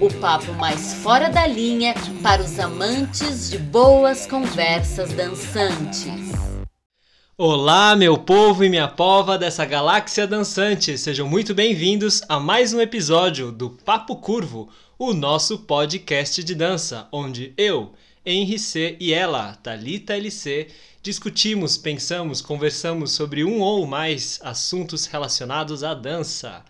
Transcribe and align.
o 0.00 0.12
papo 0.20 0.52
mais 0.52 0.94
fora 0.94 1.28
da 1.28 1.44
linha 1.44 1.92
para 2.22 2.40
os 2.40 2.56
amantes 2.60 3.50
de 3.50 3.58
boas 3.58 4.26
conversas 4.26 5.12
dançantes. 5.12 6.06
Olá, 7.36 7.96
meu 7.96 8.16
povo 8.16 8.62
e 8.62 8.68
minha 8.68 8.86
pova 8.86 9.36
dessa 9.36 9.64
galáxia 9.64 10.24
dançante. 10.24 10.96
Sejam 10.96 11.26
muito 11.26 11.52
bem-vindos 11.52 12.22
a 12.28 12.38
mais 12.38 12.72
um 12.72 12.80
episódio 12.80 13.50
do 13.50 13.70
Papo 13.70 14.16
Curvo, 14.16 14.68
o 14.96 15.12
nosso 15.12 15.58
podcast 15.60 16.44
de 16.44 16.54
dança, 16.54 17.08
onde 17.10 17.52
eu, 17.56 17.92
Henri 18.24 18.58
C 18.58 18.96
e 19.00 19.12
ela, 19.12 19.54
Talita 19.56 20.16
LC, 20.16 20.68
discutimos, 21.02 21.76
pensamos, 21.76 22.40
conversamos 22.40 23.10
sobre 23.10 23.44
um 23.44 23.60
ou 23.60 23.84
mais 23.84 24.38
assuntos 24.44 25.06
relacionados 25.06 25.82
à 25.82 25.92
dança. 25.92 26.64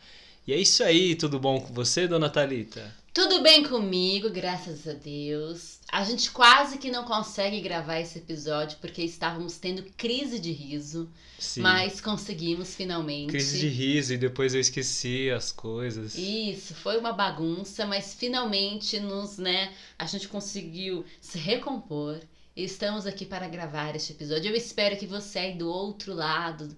E 0.47 0.53
é 0.55 0.57
isso 0.57 0.83
aí, 0.83 1.15
tudo 1.15 1.39
bom 1.39 1.61
com 1.61 1.75
você, 1.75 2.09
dona 2.09 2.31
Talita? 2.31 2.97
Tudo 3.19 3.43
bem 3.43 3.65
comigo, 3.65 4.31
graças 4.31 4.87
a 4.87 4.93
Deus. 4.93 5.81
A 5.91 6.05
gente 6.05 6.31
quase 6.31 6.79
que 6.79 6.89
não 6.89 7.03
consegue 7.03 7.61
gravar 7.61 7.99
esse 7.99 8.19
episódio 8.19 8.79
porque 8.81 9.03
estávamos 9.03 9.59
tendo 9.59 9.83
crise 9.97 10.39
de 10.39 10.53
riso, 10.53 11.11
Sim. 11.37 11.63
mas 11.63 12.01
conseguimos 12.01 12.77
finalmente. 12.77 13.31
Crise 13.31 13.59
de 13.59 13.67
riso 13.67 14.15
e 14.15 14.17
depois 14.17 14.55
eu 14.55 14.61
esqueci 14.61 15.33
as 15.33 15.51
coisas. 15.51 16.17
Isso, 16.17 16.77
foi 16.77 16.97
uma 16.97 17.13
bagunça, 17.13 17.85
mas 17.85 18.15
finalmente 18.15 19.01
nos, 19.01 19.37
né, 19.37 19.75
a 19.99 20.07
gente 20.07 20.29
conseguiu 20.29 21.05
se 21.21 21.39
recompor. 21.39 22.21
E 22.55 22.63
estamos 22.63 23.05
aqui 23.05 23.27
para 23.27 23.49
gravar 23.49 23.97
este 23.97 24.13
episódio. 24.13 24.49
Eu 24.49 24.57
espero 24.57 24.97
que 24.97 25.09
você 25.09 25.41
aí 25.41 25.59
do 25.59 25.69
outro 25.69 26.15
lado, 26.15 26.69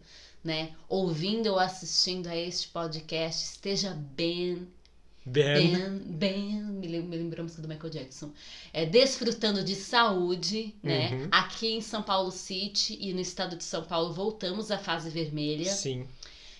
né, 0.42 0.70
ouvindo 0.88 1.48
ou 1.48 1.58
assistindo 1.58 2.28
a 2.28 2.34
este 2.34 2.68
podcast, 2.68 3.44
esteja 3.44 3.92
bem 3.92 4.66
Ben. 5.24 5.72
bem, 5.72 5.98
bem, 6.06 6.62
me 6.62 6.88
lem- 6.88 7.02
me 7.02 7.16
lembrou 7.16 7.40
a 7.40 7.42
música 7.44 7.60
do 7.62 7.68
Michael 7.68 7.90
Jackson. 7.90 8.32
É, 8.72 8.86
desfrutando 8.86 9.62
de 9.62 9.74
saúde, 9.74 10.74
né? 10.82 11.10
Uhum. 11.12 11.28
Aqui 11.30 11.68
em 11.74 11.80
São 11.80 12.02
Paulo 12.02 12.30
City 12.30 12.96
e 13.00 13.12
no 13.12 13.20
estado 13.20 13.54
de 13.56 13.64
São 13.64 13.84
Paulo 13.84 14.12
voltamos 14.14 14.70
à 14.70 14.78
fase 14.78 15.10
vermelha. 15.10 15.70
Sim. 15.72 16.06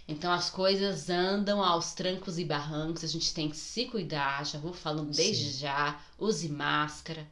Então 0.07 0.31
as 0.33 0.51
coisas 0.51 1.09
andam 1.09 1.63
aos 1.63 1.93
trancos 1.95 2.39
e 2.39 2.45
barrancos, 2.45 3.05
a 3.05 3.07
gente 3.07 3.33
tem 3.33 3.49
que 3.49 3.57
se 3.57 3.87
cuidar, 3.87 4.45
já 4.45 4.59
vou 4.59 4.73
falando 4.73 5.11
desde 5.15 5.53
Sim. 5.53 5.59
já. 5.61 6.01
Use 6.19 6.49
máscara, 6.49 7.27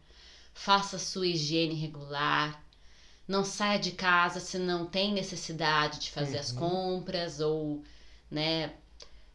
faça 0.55 0.98
sua 0.98 1.27
higiene 1.27 1.75
regular. 1.75 2.65
Não 3.27 3.45
saia 3.45 3.79
de 3.79 3.91
casa 3.92 4.41
se 4.41 4.59
não 4.59 4.87
tem 4.87 5.13
necessidade 5.13 5.98
de 5.98 6.11
fazer 6.11 6.39
as 6.39 6.53
Uhum. 6.53 6.59
compras 6.59 7.41
ou, 7.41 7.83
né, 8.31 8.73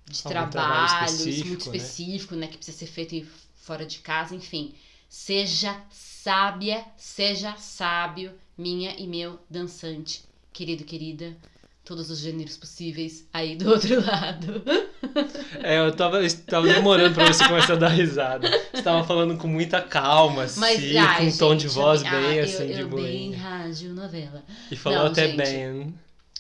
de 0.10 0.22
Algum 0.26 0.50
trabalho 0.50 1.06
específico, 1.06 1.48
muito 1.48 1.70
né? 1.72 1.78
específico, 1.78 2.36
né, 2.36 2.48
que 2.48 2.58
precisa 2.58 2.78
ser 2.78 2.88
feito 2.88 3.26
fora 3.56 3.86
de 3.86 4.00
casa, 4.00 4.36
enfim. 4.36 4.74
Seja 5.10 5.76
sábia, 5.90 6.84
seja 6.98 7.56
sábio, 7.58 8.32
minha 8.58 8.96
e 8.98 9.08
meu 9.08 9.40
dançante, 9.50 10.24
querido, 10.52 10.84
querida, 10.84 11.36
todos 11.86 12.10
os 12.10 12.20
gêneros 12.20 12.58
possíveis 12.58 13.28
aí 13.32 13.56
do 13.56 13.70
outro 13.72 14.04
lado. 14.06 14.64
É, 15.62 15.80
eu 15.80 15.96
tava, 15.96 16.22
eu 16.24 16.30
tava 16.46 16.68
demorando 16.68 17.14
pra 17.14 17.26
você 17.28 17.48
começar 17.48 17.74
a 17.74 17.78
dar 17.78 17.90
risada. 17.90 18.50
Você 18.74 18.82
tava 18.82 19.04
falando 19.06 19.38
com 19.38 19.48
muita 19.48 19.82
calma, 19.82 20.44
assim, 20.44 20.60
Mas, 20.60 20.80
com 20.92 20.98
ai, 21.00 21.28
um 21.28 21.38
tom 21.38 21.56
de 21.56 21.64
gente, 21.68 21.74
voz 21.76 22.04
ah, 22.04 22.10
bem 22.10 22.36
eu- 22.38 22.44
assim, 22.44 22.68
de 22.68 22.82
eu, 22.82 22.90
bem 22.90 23.34
rádio 23.34 23.94
novela. 23.94 24.44
E 24.72 24.76
falou 24.76 25.00
Não, 25.00 25.06
até 25.08 25.28
gente. 25.28 25.38
bem. 25.38 25.94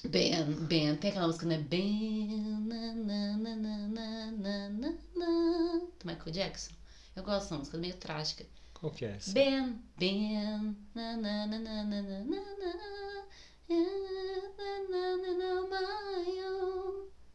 Ben, 0.10 0.46
Ben, 0.68 0.96
tem 0.98 1.12
aquela 1.12 1.28
música, 1.28 1.46
né? 1.46 1.58
Ben, 1.58 2.28
na, 2.66 2.94
na, 2.94 3.38
na, 3.38 3.56
na, 3.56 4.32
na, 4.32 4.70
na, 4.70 4.94
na, 5.16 5.80
do 6.00 6.06
Michael 6.06 6.32
Jackson. 6.32 6.74
Eu 7.16 7.24
gosto 7.24 7.44
dessa 7.44 7.58
música, 7.58 7.78
meio 7.78 7.96
trágica. 7.96 8.46
Qual 8.74 8.92
que 8.92 9.06
é 9.06 9.12
essa? 9.12 9.32
Ben, 9.32 9.80
Ben, 9.98 10.76
na, 10.94 11.18
na, 11.18 11.48
na, 11.48 11.58
na, 11.60 11.84
na, 11.84 12.02
na, 12.02 12.24
na, 12.26 12.44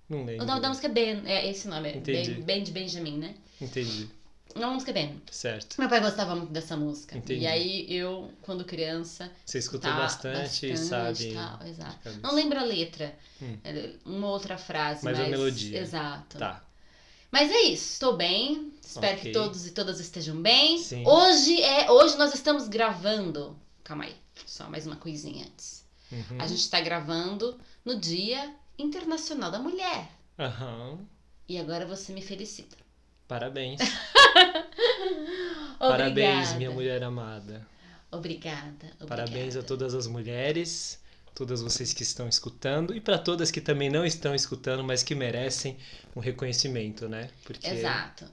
não 0.08 0.24
lembro. 0.24 0.44
O 0.44 0.46
nome 0.46 0.60
da 0.60 0.68
música 0.68 0.86
é 0.86 0.90
Ben, 0.90 1.22
é 1.26 1.50
esse 1.50 1.68
nome, 1.68 1.90
Entendi. 1.90 2.34
ben, 2.34 2.42
ben 2.42 2.62
de 2.62 2.72
Benjamin, 2.72 3.18
né? 3.18 3.34
Entendi. 3.60 4.08
Nome 4.58 4.70
da 4.70 4.74
música 4.74 4.90
é 4.90 4.94
Ben. 4.94 5.22
Certo. 5.30 5.76
Meu 5.78 5.88
pai 5.88 6.00
gostava 6.00 6.34
muito 6.34 6.52
dessa 6.52 6.76
música. 6.76 7.16
Entendi. 7.16 7.40
E 7.42 7.46
aí 7.46 7.86
eu, 7.94 8.30
quando 8.42 8.64
criança, 8.64 9.30
Você 9.44 9.58
escutou 9.58 9.90
tá, 9.90 9.96
bastante, 9.96 10.66
e 10.70 10.76
sabe. 10.76 11.32
tal, 11.34 11.66
exato. 11.66 12.10
Não 12.22 12.34
lembro 12.34 12.58
a 12.58 12.64
letra. 12.64 13.16
Hum. 13.40 13.56
É 13.64 13.90
Uma 14.04 14.28
outra 14.28 14.58
frase, 14.58 15.04
Mas 15.04 15.16
mas. 15.18 15.26
a 15.26 15.30
melodia. 15.30 15.80
Exato. 15.80 16.38
Tá. 16.38 16.64
Mas 17.30 17.50
é 17.50 17.60
isso, 17.62 17.92
estou 17.92 18.16
bem. 18.16 18.72
Espero 18.82 19.18
Ok. 19.18 19.24
que 19.32 19.38
todos 19.38 19.66
e 19.66 19.70
todas 19.72 20.00
estejam 20.00 20.40
bem. 20.40 20.78
Sim. 20.78 21.04
Hoje 21.06 21.60
é. 21.62 21.90
Hoje 21.90 22.16
nós 22.16 22.32
estamos 22.34 22.68
gravando. 22.68 23.56
Calma 23.84 24.04
aí, 24.04 24.16
só 24.46 24.68
mais 24.68 24.86
uma 24.86 24.96
coisinha 24.96 25.44
antes. 25.46 25.84
Uhum. 26.10 26.38
A 26.40 26.46
gente 26.46 26.60
está 26.60 26.80
gravando 26.80 27.58
no 27.84 27.98
Dia 28.00 28.54
Internacional 28.78 29.50
da 29.50 29.58
Mulher. 29.58 30.10
Aham. 30.38 30.98
E 31.46 31.58
agora 31.58 31.86
você 31.86 32.12
me 32.12 32.22
felicita. 32.22 32.76
Parabéns. 33.28 33.78
Parabéns, 35.78 36.54
minha 36.54 36.70
mulher 36.70 37.04
amada. 37.04 37.64
Obrigada. 38.10 38.86
obrigada. 38.98 39.06
Parabéns 39.06 39.54
a 39.54 39.62
todas 39.62 39.94
as 39.94 40.06
mulheres, 40.06 40.98
todas 41.34 41.60
vocês 41.60 41.92
que 41.92 42.02
estão 42.02 42.26
escutando 42.26 42.96
e 42.96 43.00
para 43.02 43.18
todas 43.18 43.50
que 43.50 43.60
também 43.60 43.90
não 43.90 44.04
estão 44.06 44.34
escutando, 44.34 44.82
mas 44.82 45.02
que 45.02 45.14
merecem 45.14 45.76
um 46.16 46.20
reconhecimento, 46.20 47.06
né? 47.06 47.30
Porque 47.44 47.68
Exato. 47.68 48.24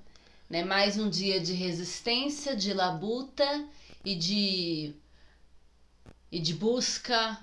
Né? 0.50 0.64
Mais 0.64 0.98
um 0.98 1.10
dia 1.10 1.42
de 1.42 1.52
resistência, 1.52 2.56
de 2.56 2.74
labuta 2.74 3.68
e 4.04 4.16
de. 4.16 4.96
e 6.32 6.40
de 6.40 6.54
busca. 6.54 7.38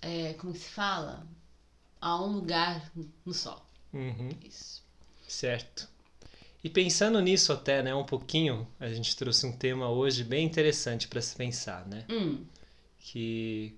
é, 0.00 0.32
como 0.34 0.54
que 0.54 0.60
se 0.60 0.70
fala? 0.70 1.26
A 2.00 2.16
um 2.22 2.32
lugar 2.32 2.90
no 3.26 3.34
sol. 3.34 3.60
Uhum, 3.92 4.30
Isso. 4.42 4.82
certo. 5.26 5.97
E 6.62 6.68
pensando 6.68 7.20
nisso 7.20 7.52
até, 7.52 7.82
né, 7.82 7.94
um 7.94 8.04
pouquinho, 8.04 8.66
a 8.80 8.88
gente 8.88 9.16
trouxe 9.16 9.46
um 9.46 9.52
tema 9.52 9.88
hoje 9.90 10.24
bem 10.24 10.44
interessante 10.44 11.06
para 11.08 11.20
se 11.20 11.34
pensar, 11.36 11.86
né? 11.86 12.04
Hum, 12.10 12.44
Que 12.98 13.76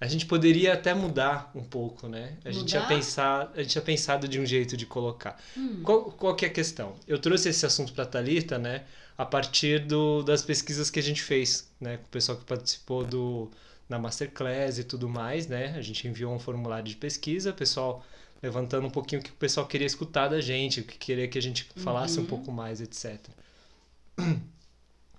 a 0.00 0.06
gente 0.08 0.26
poderia 0.26 0.72
até 0.74 0.94
mudar 0.94 1.50
um 1.54 1.62
pouco, 1.64 2.08
né? 2.08 2.36
A 2.44 2.50
gente 2.50 2.66
tinha 2.66 2.82
Mudar? 2.82 2.94
pensado, 2.94 3.52
a 3.54 3.62
gente 3.62 3.72
tinha 3.72 3.82
pensado 3.82 4.26
de 4.28 4.40
um 4.40 4.46
jeito 4.46 4.76
de 4.76 4.86
colocar. 4.86 5.40
hum. 5.56 5.80
Qual, 5.82 6.04
qual 6.12 6.34
que 6.36 6.44
é 6.44 6.48
a 6.48 6.52
questão? 6.52 6.94
Eu 7.06 7.18
trouxe 7.18 7.48
esse 7.48 7.64
assunto 7.66 7.92
para 7.92 8.06
Talita, 8.06 8.58
né, 8.58 8.84
a 9.16 9.24
partir 9.26 9.80
do, 9.86 10.22
das 10.22 10.42
pesquisas 10.42 10.90
que 10.90 10.98
a 10.98 11.02
gente 11.02 11.22
fez, 11.22 11.70
né, 11.80 11.98
com 11.98 12.04
o 12.04 12.08
pessoal 12.08 12.38
que 12.38 12.44
participou 12.44 13.04
do 13.04 13.50
na 13.88 13.98
masterclass 13.98 14.78
e 14.78 14.84
tudo 14.84 15.08
mais, 15.08 15.46
né? 15.48 15.74
A 15.76 15.82
gente 15.82 16.08
enviou 16.08 16.32
um 16.34 16.38
formulário 16.38 16.84
de 16.88 16.96
pesquisa, 16.96 17.50
o 17.50 17.54
pessoal 17.54 18.02
levantando 18.42 18.86
um 18.86 18.90
pouquinho 18.90 19.20
o 19.20 19.24
que 19.24 19.30
o 19.30 19.34
pessoal 19.34 19.66
queria 19.66 19.86
escutar 19.86 20.28
da 20.28 20.40
gente, 20.40 20.80
o 20.80 20.84
que 20.84 20.98
queria 20.98 21.28
que 21.28 21.38
a 21.38 21.42
gente 21.42 21.68
falasse 21.76 22.20
um 22.20 22.24
Uhum. 22.24 22.28
pouco 22.28 22.52
mais, 22.52 22.80
etc. 22.80 23.18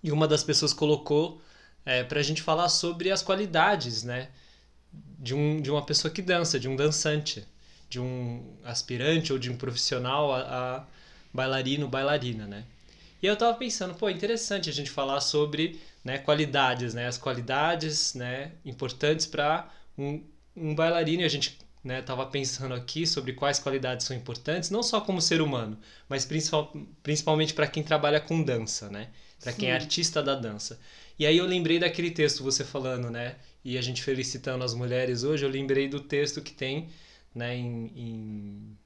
E 0.01 0.11
uma 0.11 0.28
das 0.28 0.44
pessoas 0.44 0.73
colocou 0.73 1.41
é, 1.85 2.03
para 2.03 2.19
a 2.19 2.23
gente 2.23 2.41
falar 2.41 2.69
sobre 2.69 3.11
as 3.11 3.22
qualidades, 3.22 4.03
né, 4.03 4.29
de, 5.20 5.34
um, 5.35 5.61
de 5.61 5.72
uma 5.72 5.85
pessoa 5.85 6.14
que 6.14 6.22
dança, 6.22 6.59
de 6.59 6.67
um 6.70 6.75
dançante, 6.75 7.46
de 7.90 7.99
um 7.99 8.58
aspirante 8.64 9.34
ou 9.34 9.40
de 9.40 9.49
um 9.52 9.58
profissional 9.58 10.34
a, 10.34 10.78
a 10.79 10.85
bailarino, 11.34 11.87
bailarina, 11.87 12.47
né? 12.47 12.66
E 13.22 13.28
eu 13.28 13.37
tava 13.37 13.58
pensando, 13.58 13.96
pô, 13.96 14.09
interessante 14.09 14.69
a 14.69 14.73
gente 14.73 14.91
falar 14.91 15.22
sobre 15.22 15.81
né, 16.03 16.17
qualidades, 16.19 16.93
né, 16.93 17.08
as 17.08 17.17
qualidades, 17.17 18.14
né, 18.16 18.52
importantes 18.66 19.26
para 19.26 19.69
um, 19.97 20.22
um 20.55 20.76
bailarino. 20.76 21.22
E 21.23 21.26
a 21.26 21.29
gente 21.29 21.58
né, 21.84 22.02
tava 22.02 22.26
pensando 22.26 22.74
aqui 22.74 23.06
sobre 23.06 23.34
quais 23.34 23.59
qualidades 23.59 24.06
são 24.06 24.16
importantes, 24.16 24.70
não 24.70 24.82
só 24.82 25.02
como 25.02 25.22
ser 25.22 25.41
humano, 25.41 25.78
mas 26.08 26.26
principal, 26.26 26.72
principalmente 27.02 27.53
para 27.53 27.68
quem 27.68 27.84
trabalha 27.84 28.22
com 28.22 28.41
dança, 28.41 28.90
né? 28.90 29.09
Para 29.40 29.52
quem 29.52 29.70
é 29.70 29.74
artista 29.74 30.24
da 30.24 30.35
dança. 30.35 30.80
E 31.20 31.26
aí 31.26 31.38
eu 31.38 31.46
lembrei 31.46 31.78
daquele 31.78 32.09
texto 32.09 32.44
você 32.44 32.64
falando, 32.64 33.12
né? 33.12 33.35
E 33.64 33.78
a 33.78 33.82
gente 33.82 34.02
felicitando 34.02 34.64
as 34.64 34.74
mulheres 34.74 35.24
hoje, 35.24 35.46
eu 35.46 35.50
lembrei 35.50 35.90
do 35.90 36.00
texto 36.00 36.41
que 36.41 36.53
tem, 36.53 36.90
né, 37.35 37.56
em, 37.56 37.91
em 37.96 38.78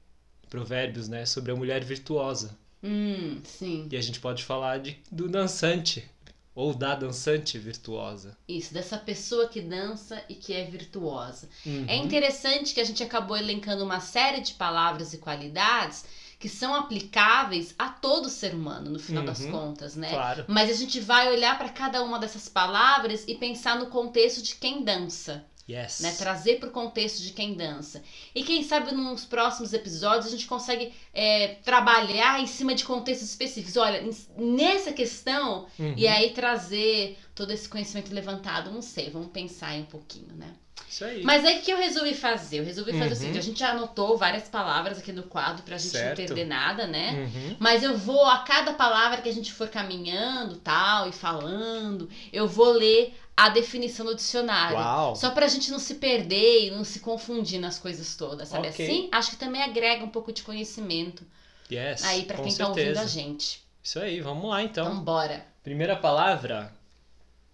Provérbios, 0.50 1.08
né, 1.08 1.24
sobre 1.24 1.52
a 1.52 1.56
mulher 1.56 1.84
virtuosa. 1.84 2.58
Hum, 2.82 3.40
sim. 3.44 3.88
E 3.90 3.96
a 3.96 4.00
gente 4.00 4.20
pode 4.20 4.44
falar 4.44 4.78
de, 4.78 4.98
do 5.10 5.28
dançante 5.28 6.08
ou 6.58 6.74
da 6.74 6.92
dançante 6.92 7.56
virtuosa. 7.56 8.36
Isso, 8.48 8.74
dessa 8.74 8.98
pessoa 8.98 9.46
que 9.46 9.60
dança 9.60 10.20
e 10.28 10.34
que 10.34 10.52
é 10.52 10.64
virtuosa. 10.64 11.48
Uhum. 11.64 11.84
É 11.86 11.94
interessante 11.94 12.74
que 12.74 12.80
a 12.80 12.84
gente 12.84 13.00
acabou 13.00 13.36
elencando 13.36 13.84
uma 13.84 14.00
série 14.00 14.40
de 14.40 14.54
palavras 14.54 15.14
e 15.14 15.18
qualidades 15.18 16.04
que 16.36 16.48
são 16.48 16.74
aplicáveis 16.74 17.76
a 17.78 17.88
todo 17.88 18.28
ser 18.28 18.54
humano, 18.54 18.90
no 18.90 18.98
final 18.98 19.22
das 19.22 19.38
Uhum. 19.38 19.52
contas, 19.52 19.94
né? 19.94 20.10
Claro. 20.10 20.46
Mas 20.48 20.68
a 20.68 20.74
gente 20.74 20.98
vai 20.98 21.32
olhar 21.32 21.56
para 21.56 21.68
cada 21.68 22.02
uma 22.02 22.18
dessas 22.18 22.48
palavras 22.48 23.24
e 23.28 23.36
pensar 23.36 23.78
no 23.78 23.86
contexto 23.86 24.42
de 24.42 24.56
quem 24.56 24.82
dança, 24.82 25.44
Yes. 25.68 26.00
né? 26.00 26.12
Trazer 26.12 26.58
para 26.58 26.68
o 26.68 26.72
contexto 26.72 27.22
de 27.22 27.32
quem 27.32 27.54
dança. 27.54 28.02
E 28.34 28.42
quem 28.42 28.62
sabe 28.64 28.92
nos 28.94 29.24
próximos 29.24 29.72
episódios 29.74 30.26
a 30.26 30.30
gente 30.30 30.46
consegue 30.46 30.92
é, 31.12 31.56
trabalhar 31.64 32.40
em 32.40 32.46
cima 32.46 32.74
de 32.74 32.84
contextos 32.84 33.28
específicos. 33.28 33.76
Olha, 33.76 34.02
nessa 34.36 34.92
questão, 34.92 35.66
Uhum. 35.78 35.94
e 35.96 36.06
aí 36.08 36.30
trazer 36.30 37.18
todo 37.34 37.50
esse 37.52 37.68
conhecimento 37.68 38.12
levantado, 38.14 38.70
não 38.70 38.80
sei, 38.82 39.10
vamos 39.10 39.30
pensar 39.30 39.68
aí 39.68 39.80
um 39.80 39.86
pouquinho, 39.86 40.32
né? 40.36 40.54
Isso 40.88 41.04
aí. 41.04 41.22
Mas 41.22 41.44
aí 41.44 41.58
o 41.58 41.62
que 41.62 41.70
eu 41.70 41.76
resolvi 41.76 42.14
fazer? 42.14 42.60
Eu 42.60 42.64
resolvi 42.64 42.92
fazer 42.92 43.04
o 43.04 43.08
Uhum. 43.10 43.14
seguinte: 43.16 43.38
a 43.38 43.42
gente 43.42 43.60
já 43.60 43.70
anotou 43.72 44.16
várias 44.16 44.48
palavras 44.48 44.98
aqui 44.98 45.12
no 45.12 45.24
quadro 45.24 45.62
pra 45.64 45.76
gente 45.76 45.90
Certo. 45.90 46.08
não 46.20 46.26
perder 46.26 46.46
nada, 46.46 46.86
né? 46.86 47.12
Uhum. 47.34 47.56
Mas 47.58 47.82
eu 47.82 47.94
vou, 47.98 48.24
a 48.24 48.38
cada 48.38 48.72
palavra 48.72 49.20
que 49.20 49.28
a 49.28 49.32
gente 49.34 49.52
for 49.52 49.68
caminhando 49.68 50.56
tal 50.56 51.06
e 51.08 51.12
falando, 51.12 52.08
eu 52.32 52.48
vou 52.48 52.72
ler 52.72 53.14
a 53.46 53.48
definição 53.50 54.04
do 54.06 54.14
dicionário. 54.14 54.76
Uau. 54.76 55.14
Só 55.16 55.30
pra 55.30 55.46
gente 55.48 55.70
não 55.70 55.78
se 55.78 55.94
perder 55.94 56.66
e 56.66 56.70
não 56.70 56.82
se 56.84 57.00
confundir 57.00 57.60
nas 57.60 57.78
coisas 57.78 58.16
todas, 58.16 58.48
sabe 58.48 58.68
Ok. 58.68 58.84
assim? 58.86 59.08
Acho 59.12 59.30
que 59.30 59.36
também 59.36 59.62
agrega 59.62 60.04
um 60.04 60.08
pouco 60.10 60.32
de 60.32 60.42
conhecimento 60.42 61.24
Yes. 61.70 62.02
aí 62.04 62.24
pra 62.24 62.36
com 62.38 62.44
quem 62.44 62.54
tá 62.54 62.66
ouvindo 62.68 62.84
certeza. 62.84 63.00
a 63.02 63.06
gente. 63.06 63.62
Isso 63.82 63.98
aí, 64.00 64.20
vamos 64.20 64.48
lá 64.50 64.62
então. 64.62 64.86
Então, 64.90 65.00
bora. 65.00 65.46
Primeira 65.62 65.94
palavra, 65.96 66.72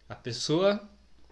a 0.09 0.15
pessoa, 0.15 0.81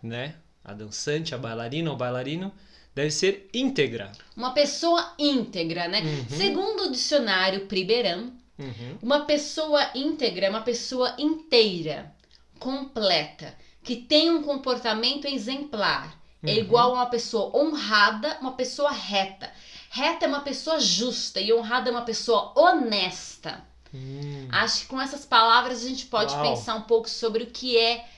né? 0.03 0.35
A 0.65 0.73
dançante, 0.73 1.35
a 1.35 1.39
bailarina 1.39 1.91
ou 1.91 1.97
bailarino, 1.97 2.53
deve 2.95 3.11
ser 3.11 3.49
íntegra. 3.55 4.13
Uma 4.37 4.53
pessoa 4.53 5.15
íntegra, 5.19 5.89
né? 5.89 6.01
Uhum. 6.03 6.37
Segundo 6.37 6.81
o 6.85 6.91
dicionário 6.93 7.67
Priberan, 7.67 8.31
Uhum. 8.59 8.99
Uma 9.03 9.25
pessoa 9.25 9.91
íntegra 9.95 10.47
é 10.47 10.51
uma 10.51 10.61
pessoa 10.61 11.17
inteira, 11.19 12.15
completa, 12.61 13.53
que 13.83 13.97
tem 13.97 14.31
um 14.31 14.43
comportamento 14.43 15.27
exemplar. 15.27 16.19
É 16.45 16.53
Uhum. 16.53 16.59
igual 16.59 16.91
a 16.93 16.95
uma 16.95 17.07
pessoa 17.07 17.57
honrada, 17.57 18.39
uma 18.41 18.53
pessoa 18.53 18.91
reta. 18.91 19.53
Reta 19.91 20.25
é 20.25 20.29
uma 20.29 20.41
pessoa 20.41 20.81
justa 20.81 21.41
e 21.41 21.53
honrada 21.53 21.89
é 21.89 21.93
uma 21.93 22.03
pessoa 22.03 22.53
honesta. 22.57 23.65
Hum. 23.95 24.49
Acho 24.51 24.81
que 24.81 24.87
com 24.87 25.01
essas 25.01 25.25
palavras 25.25 25.85
a 25.85 25.89
gente 25.89 26.07
pode 26.07 26.35
Uau. 26.35 26.43
pensar 26.43 26.75
um 26.75 26.83
pouco 26.83 27.09
sobre 27.09 27.45
o 27.45 27.51
que 27.51 27.79
é 27.79 28.09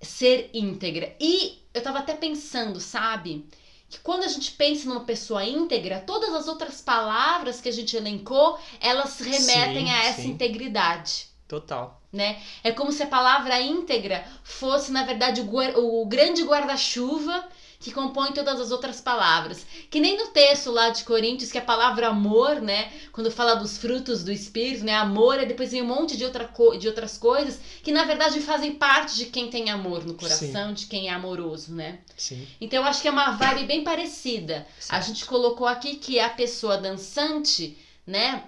ser 0.00 0.50
íntegra. 0.54 1.14
E 1.20 1.62
eu 1.74 1.82
tava 1.82 1.98
até 1.98 2.14
pensando, 2.14 2.80
sabe? 2.80 3.46
Que 3.88 3.98
quando 4.00 4.24
a 4.24 4.28
gente 4.28 4.52
pensa 4.52 4.88
numa 4.88 5.04
pessoa 5.04 5.44
íntegra, 5.44 6.00
todas 6.00 6.34
as 6.34 6.46
outras 6.48 6.80
palavras 6.80 7.60
que 7.60 7.68
a 7.68 7.72
gente 7.72 7.96
elencou, 7.96 8.58
elas 8.80 9.18
remetem 9.20 9.86
Sim, 9.86 9.90
a 9.90 10.04
essa 10.04 10.22
sim. 10.22 10.28
integridade. 10.28 11.28
Total. 11.48 12.00
Né? 12.12 12.38
É 12.62 12.70
como 12.72 12.92
se 12.92 13.02
a 13.02 13.06
palavra 13.06 13.60
íntegra 13.60 14.24
fosse, 14.44 14.92
na 14.92 15.02
verdade, 15.02 15.40
o, 15.40 16.02
o 16.02 16.06
grande 16.06 16.42
guarda-chuva 16.42 17.48
que 17.80 17.92
compõe 17.92 18.32
todas 18.32 18.60
as 18.60 18.72
outras 18.72 19.00
palavras. 19.00 19.64
Que 19.88 20.00
nem 20.00 20.16
no 20.16 20.26
texto 20.28 20.70
lá 20.70 20.90
de 20.90 21.04
Coríntios, 21.04 21.52
que 21.52 21.58
a 21.58 21.62
palavra 21.62 22.08
amor, 22.08 22.60
né? 22.60 22.90
Quando 23.12 23.30
fala 23.30 23.54
dos 23.54 23.78
frutos 23.78 24.24
do 24.24 24.32
Espírito, 24.32 24.84
né? 24.84 24.94
Amor, 24.94 25.38
e 25.40 25.46
depois 25.46 25.70
vem 25.70 25.82
um 25.82 25.86
monte 25.86 26.16
de, 26.16 26.24
outra 26.24 26.44
co- 26.44 26.76
de 26.76 26.88
outras 26.88 27.16
coisas 27.16 27.60
que, 27.82 27.92
na 27.92 28.04
verdade, 28.04 28.40
fazem 28.40 28.72
parte 28.74 29.14
de 29.14 29.26
quem 29.26 29.48
tem 29.48 29.70
amor 29.70 30.04
no 30.04 30.14
coração, 30.14 30.72
de 30.72 30.86
quem 30.86 31.08
é 31.08 31.12
amoroso, 31.12 31.72
né? 31.72 32.00
Sim. 32.16 32.46
Então, 32.60 32.82
eu 32.82 32.88
acho 32.88 33.00
que 33.00 33.06
é 33.08 33.12
uma 33.12 33.30
vibe 33.30 33.64
bem 33.64 33.84
parecida. 33.84 34.66
A 34.78 34.82
Certo. 34.82 35.06
gente 35.06 35.24
colocou 35.24 35.66
aqui 35.66 35.94
que 35.96 36.18
a 36.18 36.28
pessoa 36.30 36.76
dançante, 36.78 37.78
né? 38.06 38.42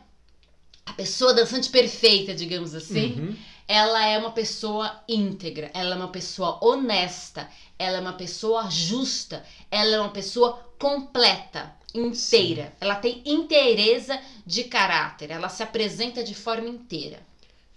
A 0.91 0.93
pessoa 0.93 1.33
dançante 1.33 1.71
perfeita, 1.71 2.35
digamos 2.35 2.75
assim 2.75 3.15
Uhum. 3.21 3.37
ela 3.69 4.05
é 4.05 4.19
uma 4.19 4.33
pessoa 4.33 5.01
íntegra, 5.09 5.71
ela 5.73 5.95
é 5.95 5.97
uma 5.97 6.09
pessoa 6.09 6.59
honesta, 6.61 7.49
ela 7.79 7.99
é 7.99 8.01
uma 8.01 8.15
pessoa 8.15 8.69
justa, 8.69 9.45
ela 9.71 9.95
é 9.95 10.01
uma 10.01 10.11
pessoa 10.11 10.59
completa, 10.77 11.73
inteira. 11.95 12.73
Ela 12.81 12.97
tem 12.97 13.23
inteireza 13.25 14.19
de 14.45 14.65
caráter, 14.65 15.31
ela 15.31 15.49
se 15.49 15.63
apresenta 15.63 16.25
de 16.25 16.35
forma 16.35 16.69
inteira. 16.69 17.19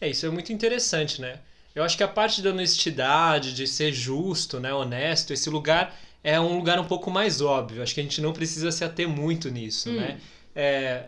É, 0.02 0.10
isso 0.10 0.26
é 0.26 0.30
muito 0.32 0.52
interessante, 0.52 1.22
né? 1.22 1.38
Eu 1.76 1.84
acho 1.84 1.96
que 1.96 2.04
a 2.04 2.08
parte 2.08 2.42
da 2.42 2.50
honestidade, 2.50 3.54
de 3.54 3.68
ser 3.68 3.92
justo, 3.94 4.60
né, 4.60 4.74
honesto, 4.74 5.32
esse 5.34 5.50
lugar 5.50 5.96
é 6.24 6.40
um 6.40 6.56
lugar 6.58 6.80
um 6.80 6.86
pouco 6.86 7.12
mais 7.12 7.42
óbvio. 7.42 7.84
Acho 7.84 7.94
que 7.94 8.00
a 8.00 8.04
gente 8.04 8.22
não 8.22 8.34
precisa 8.34 8.72
se 8.72 8.84
ater 8.84 9.08
muito 9.08 9.50
nisso, 9.50 9.90
Hum. 9.90 9.96
né? 9.98 10.20
É, 10.56 11.06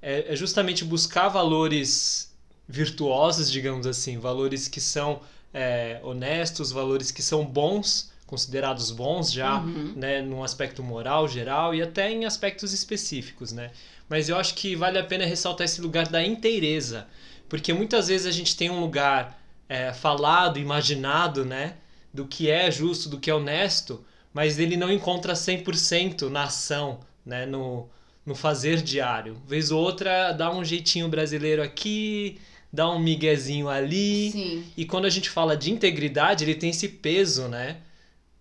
é, 0.00 0.32
é 0.32 0.36
justamente 0.36 0.84
buscar 0.84 1.28
valores 1.28 2.32
virtuosos, 2.68 3.50
digamos 3.50 3.86
assim, 3.86 4.18
valores 4.18 4.68
que 4.68 4.80
são 4.80 5.20
é, 5.52 6.00
honestos, 6.02 6.70
valores 6.70 7.10
que 7.10 7.22
são 7.22 7.44
bons, 7.44 8.10
considerados 8.26 8.90
bons 8.90 9.32
já, 9.32 9.58
Uhum. 9.60 9.94
né, 9.96 10.20
num 10.20 10.44
aspecto 10.44 10.82
moral 10.82 11.26
geral 11.26 11.74
e 11.74 11.80
até 11.82 12.10
em 12.10 12.26
aspectos 12.26 12.72
específicos, 12.74 13.52
né? 13.52 13.70
Mas 14.08 14.28
eu 14.28 14.36
acho 14.36 14.54
que 14.54 14.76
vale 14.76 14.98
a 14.98 15.04
pena 15.04 15.24
ressaltar 15.24 15.64
esse 15.64 15.80
lugar 15.80 16.06
da 16.08 16.22
inteireza, 16.24 17.06
porque 17.48 17.72
muitas 17.72 18.08
vezes 18.08 18.26
a 18.26 18.30
gente 18.30 18.54
tem 18.56 18.70
um 18.70 18.80
lugar 18.80 19.38
é, 19.68 19.92
falado, 19.92 20.58
imaginado, 20.58 21.44
né, 21.44 21.74
do 22.12 22.26
que 22.26 22.50
é 22.50 22.70
justo, 22.70 23.08
do 23.08 23.18
que 23.18 23.30
é 23.30 23.34
honesto, 23.34 24.04
mas 24.32 24.58
ele 24.58 24.76
não 24.76 24.92
encontra 24.92 25.34
100% 25.34 26.28
na 26.28 26.44
ação, 26.44 27.00
né, 27.24 27.46
no, 27.46 27.88
no 28.28 28.34
fazer 28.34 28.82
diário. 28.82 29.40
Vez 29.46 29.70
ou 29.70 29.82
outra 29.82 30.32
dá 30.32 30.54
um 30.54 30.62
jeitinho 30.62 31.08
brasileiro 31.08 31.62
aqui, 31.62 32.38
dá 32.70 32.86
um 32.90 32.98
miguezinho 32.98 33.70
ali, 33.70 34.30
Sim. 34.30 34.64
e 34.76 34.84
quando 34.84 35.06
a 35.06 35.10
gente 35.10 35.30
fala 35.30 35.56
de 35.56 35.72
integridade, 35.72 36.44
ele 36.44 36.54
tem 36.54 36.68
esse 36.68 36.88
peso, 36.90 37.48
né? 37.48 37.78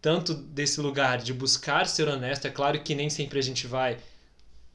Tanto 0.02 0.34
desse 0.34 0.82
lugar 0.82 1.20
de 1.20 1.34
buscar 1.34 1.88
ser 1.88 2.10
honesto, 2.10 2.46
é 2.46 2.50
claro 2.50 2.82
que 2.82 2.94
nem 2.94 3.10
sempre 3.10 3.40
a 3.40 3.42
gente 3.42 3.66
vai 3.66 3.98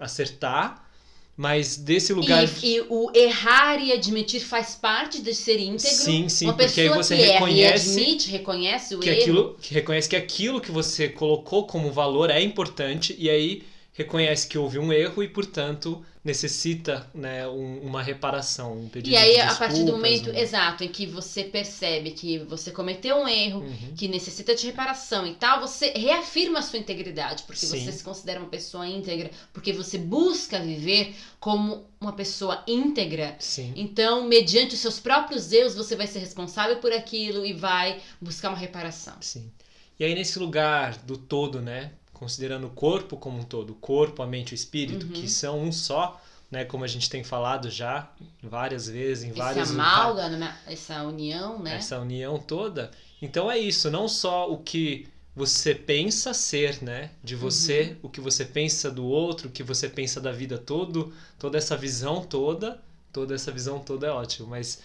acertar, 0.01 0.89
mas 1.37 1.77
desse 1.77 2.15
lugar. 2.15 2.49
E, 2.63 2.77
e 2.77 2.81
o 2.89 3.11
errar 3.15 3.77
e 3.83 3.93
admitir 3.93 4.41
faz 4.41 4.75
parte 4.75 5.21
de 5.21 5.35
ser 5.35 5.61
íntegro. 5.61 5.95
Sim, 5.95 6.27
sim, 6.31 6.47
uma 6.47 6.55
porque 6.55 6.81
aí 6.81 6.89
você 6.89 7.15
reconhece 7.15 7.89
e 7.89 8.03
admite, 8.03 8.31
reconhece 8.31 8.95
o 8.95 9.01
que 9.01 9.11
erro. 9.11 9.21
aquilo 9.21 9.59
que 9.61 9.75
reconhece 9.75 10.09
que 10.09 10.17
aquilo 10.17 10.59
que 10.59 10.73
você 10.73 11.07
colocou 11.11 11.67
como 11.67 11.93
valor 11.93 12.31
é 12.31 12.41
importante 12.41 13.15
e 13.19 13.29
aí 13.29 13.63
reconhece 13.95 14.47
que 14.49 14.57
houve 14.57 14.79
um 14.79 14.93
erro 14.93 15.23
e 15.23 15.29
portanto 15.29 16.05
necessita 16.25 17.07
né 17.13 17.47
um- 17.49 17.81
uma 17.81 18.01
reparação 18.03 18.79
um 18.79 18.89
pedido 18.89 19.13
E 19.13 19.17
aí, 19.17 19.35
de 19.35 19.41
a 19.41 19.55
partir 19.57 19.81
do 19.81 19.87
desculpas, 19.87 19.95
momento 20.21 20.31
um- 20.31 20.39
exato 20.39 20.85
em 20.85 20.89
que 20.89 21.05
você 21.05 21.43
percebe 21.45 22.13
que 22.13 22.39
você 22.39 22.71
cometeu 22.71 23.17
um 23.17 23.29
erro, 23.29 23.61
Uhum. 23.61 23.95
que 23.97 24.07
necessita 24.09 24.55
de 24.55 24.65
reparação 24.67 25.27
e 25.27 25.35
tal, 25.35 25.61
você 25.61 25.91
reafirma 25.91 26.61
a 26.61 26.63
sua 26.63 26.79
integridade, 26.79 27.43
porque 27.43 27.67
Sim. 27.67 27.85
você 27.85 27.93
se 27.93 28.05
considera 28.05 28.39
uma 28.41 28.49
pessoa 28.49 28.87
íntegra, 28.87 29.31
porque 29.53 29.73
você 29.73 29.99
busca 29.99 30.61
viver 30.61 31.15
como 31.41 31.85
uma 32.01 32.13
pessoa 32.13 32.63
íntegra. 32.69 33.35
sim 33.41 33.73
Então, 33.77 34.25
mediante 34.29 34.75
os 34.75 34.81
seus 34.81 34.99
próprios 35.01 35.53
erros, 35.53 35.75
você 35.75 35.97
vai 35.97 36.07
ser 36.07 36.21
responsável 36.21 36.77
por 36.77 36.93
aquilo 36.93 37.45
e 37.45 37.53
vai 37.53 38.01
buscar 38.21 38.49
uma 38.51 38.59
reparação. 38.59 39.15
Sim. 39.21 39.51
E 39.99 40.05
aí 40.05 40.15
nesse 40.15 40.39
lugar 40.39 40.97
do 40.99 41.17
todo, 41.19 41.61
né, 41.61 41.91
considerando 42.23 42.69
o 42.69 42.71
corpo 42.71 43.17
como 43.17 43.39
um 43.39 43.43
todo, 43.43 43.71
o 43.71 43.75
corpo, 43.75 44.23
a 44.23 44.27
mente 44.27 44.51
e 44.53 44.55
o 44.55 44.61
espírito, 44.63 45.07
Uhum. 45.07 45.13
que 45.13 45.29
são 45.29 45.61
um 45.61 45.73
só, 45.73 46.21
né, 46.51 46.65
como 46.65 46.85
a 46.85 46.87
gente 46.87 47.11
tem 47.11 47.25
falado 47.25 47.69
já 47.69 48.09
várias 48.43 48.87
vezes 48.89 49.25
em 49.25 49.31
Esse 49.31 49.39
vários 49.39 49.71
lugares, 49.71 49.93
amálgama, 49.97 50.57
essa 50.67 51.03
união, 51.03 51.59
né? 51.63 51.77
essa 51.77 51.99
união 51.99 52.39
toda. 52.39 52.91
Então 53.21 53.51
é 53.51 53.59
isso, 53.59 53.91
não 53.91 54.07
só 54.07 54.49
o 54.53 54.59
que 54.59 55.09
você 55.35 55.75
pensa 55.75 56.33
ser, 56.35 56.83
né, 56.83 57.11
de 57.25 57.35
você, 57.35 57.97
Uhum. 58.03 58.07
o 58.07 58.09
que 58.11 58.21
você 58.21 58.45
pensa 58.45 58.89
do 58.91 59.05
outro, 59.05 59.49
o 59.49 59.51
que 59.53 59.63
você 59.65 59.89
pensa 59.89 60.21
da 60.21 60.31
vida 60.31 60.59
todo, 60.59 61.13
toda 61.39 61.59
essa 61.59 61.77
visão 61.77 62.23
toda, 62.23 62.81
toda 63.13 63.35
essa 63.35 63.51
visão 63.51 63.81
toda 63.81 64.07
é 64.07 64.11
ótimo, 64.11 64.47
mas 64.49 64.81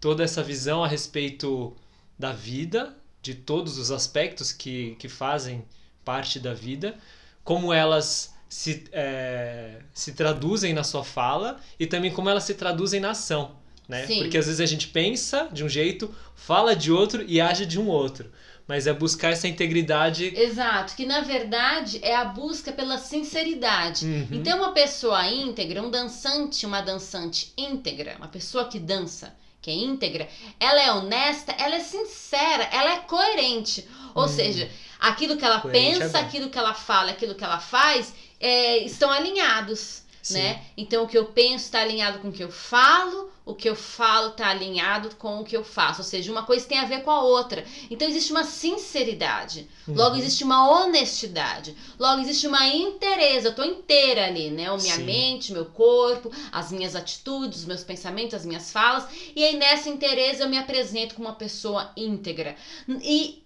toda 0.00 0.22
essa 0.22 0.42
visão 0.42 0.84
a 0.84 0.88
respeito 0.88 1.74
da 2.18 2.32
vida, 2.32 2.94
de 3.22 3.34
todos 3.34 3.78
os 3.78 3.90
aspectos 3.90 4.52
que, 4.52 4.94
que 5.00 5.08
fazem 5.08 5.64
parte 6.04 6.38
da 6.38 6.52
vida, 6.54 6.94
como 7.42 7.72
elas 7.72 8.34
se, 8.48 8.84
é, 8.92 9.80
se 9.92 10.12
traduzem 10.12 10.72
na 10.72 10.84
sua 10.84 11.02
fala 11.04 11.60
e 11.78 11.86
também 11.86 12.10
como 12.12 12.28
elas 12.28 12.44
se 12.44 12.54
traduzem 12.54 13.00
na 13.00 13.10
ação. 13.10 13.56
Né? 13.88 14.06
Sim. 14.06 14.20
Porque 14.20 14.38
às 14.38 14.46
vezes 14.46 14.60
a 14.60 14.66
gente 14.66 14.88
pensa 14.88 15.48
de 15.52 15.62
um 15.64 15.68
jeito, 15.68 16.14
fala 16.34 16.74
de 16.74 16.90
outro 16.90 17.24
e 17.26 17.40
age 17.40 17.66
de 17.66 17.78
um 17.78 17.88
outro. 17.88 18.30
Mas 18.66 18.86
é 18.86 18.94
buscar 18.94 19.30
essa 19.30 19.46
integridade. 19.46 20.32
Exato, 20.34 20.96
que 20.96 21.04
na 21.04 21.20
verdade 21.20 22.00
é 22.02 22.16
a 22.16 22.24
busca 22.24 22.72
pela 22.72 22.96
sinceridade. 22.96 24.06
Uhum. 24.06 24.28
Então, 24.32 24.56
uma 24.56 24.72
pessoa 24.72 25.26
íntegra, 25.26 25.82
um 25.82 25.90
dançante, 25.90 26.64
uma 26.64 26.80
dançante 26.80 27.52
íntegra, 27.58 28.14
uma 28.16 28.28
pessoa 28.28 28.64
que 28.66 28.78
dança, 28.78 29.34
que 29.60 29.70
é 29.70 29.74
íntegra, 29.74 30.26
ela 30.58 30.80
é 30.80 30.90
honesta, 30.92 31.52
ela 31.58 31.74
é 31.74 31.80
sincera, 31.80 32.64
ela 32.72 32.94
é 32.94 32.98
coerente. 33.00 33.86
Ou 34.14 34.24
Hum. 34.24 34.28
seja, 34.28 34.70
aquilo 35.08 35.36
que 35.36 35.44
ela 35.44 35.60
Coerente 35.60 35.98
pensa, 35.98 36.18
aquilo 36.18 36.48
que 36.48 36.58
ela 36.58 36.74
fala, 36.74 37.10
aquilo 37.10 37.34
que 37.34 37.44
ela 37.44 37.58
faz, 37.58 38.14
é, 38.40 38.78
estão 38.78 39.10
alinhados, 39.10 40.02
Sim. 40.22 40.34
né? 40.34 40.62
Então 40.76 41.04
o 41.04 41.06
que 41.06 41.18
eu 41.18 41.24
penso 41.24 41.64
está 41.66 41.80
alinhado 41.80 42.18
com 42.18 42.28
o 42.28 42.32
que 42.32 42.42
eu 42.42 42.50
falo, 42.50 43.30
o 43.44 43.54
que 43.54 43.68
eu 43.68 43.74
falo 43.74 44.28
está 44.28 44.48
alinhado 44.48 45.14
com 45.16 45.40
o 45.40 45.44
que 45.44 45.54
eu 45.54 45.62
faço. 45.62 46.00
Ou 46.00 46.04
seja, 46.04 46.32
uma 46.32 46.42
coisa 46.42 46.66
tem 46.66 46.78
a 46.78 46.84
ver 46.86 47.02
com 47.02 47.10
a 47.10 47.20
outra. 47.20 47.62
Então 47.90 48.08
existe 48.08 48.32
uma 48.32 48.42
sinceridade. 48.44 49.66
Logo 49.86 50.12
Uhum. 50.14 50.20
existe 50.20 50.42
uma 50.44 50.66
honestidade. 50.66 51.76
Logo 51.98 52.22
existe 52.22 52.46
uma 52.46 52.66
inteireza. 52.66 53.48
Eu 53.48 53.52
tô 53.54 53.62
inteira 53.62 54.24
ali, 54.24 54.50
né? 54.50 54.66
A 54.68 54.76
minha 54.78 54.94
Sim. 54.94 55.04
mente, 55.04 55.52
meu 55.52 55.66
corpo, 55.66 56.30
as 56.50 56.72
minhas 56.72 56.94
atitudes, 56.94 57.60
os 57.60 57.64
meus 57.66 57.84
pensamentos, 57.84 58.32
as 58.34 58.46
minhas 58.46 58.72
falas. 58.72 59.04
E 59.36 59.44
aí 59.44 59.54
nessa 59.56 59.90
inteireza 59.90 60.44
eu 60.44 60.48
me 60.48 60.56
apresento 60.56 61.14
como 61.14 61.28
uma 61.28 61.34
pessoa 61.34 61.90
íntegra. 61.94 62.56
E, 63.02 63.43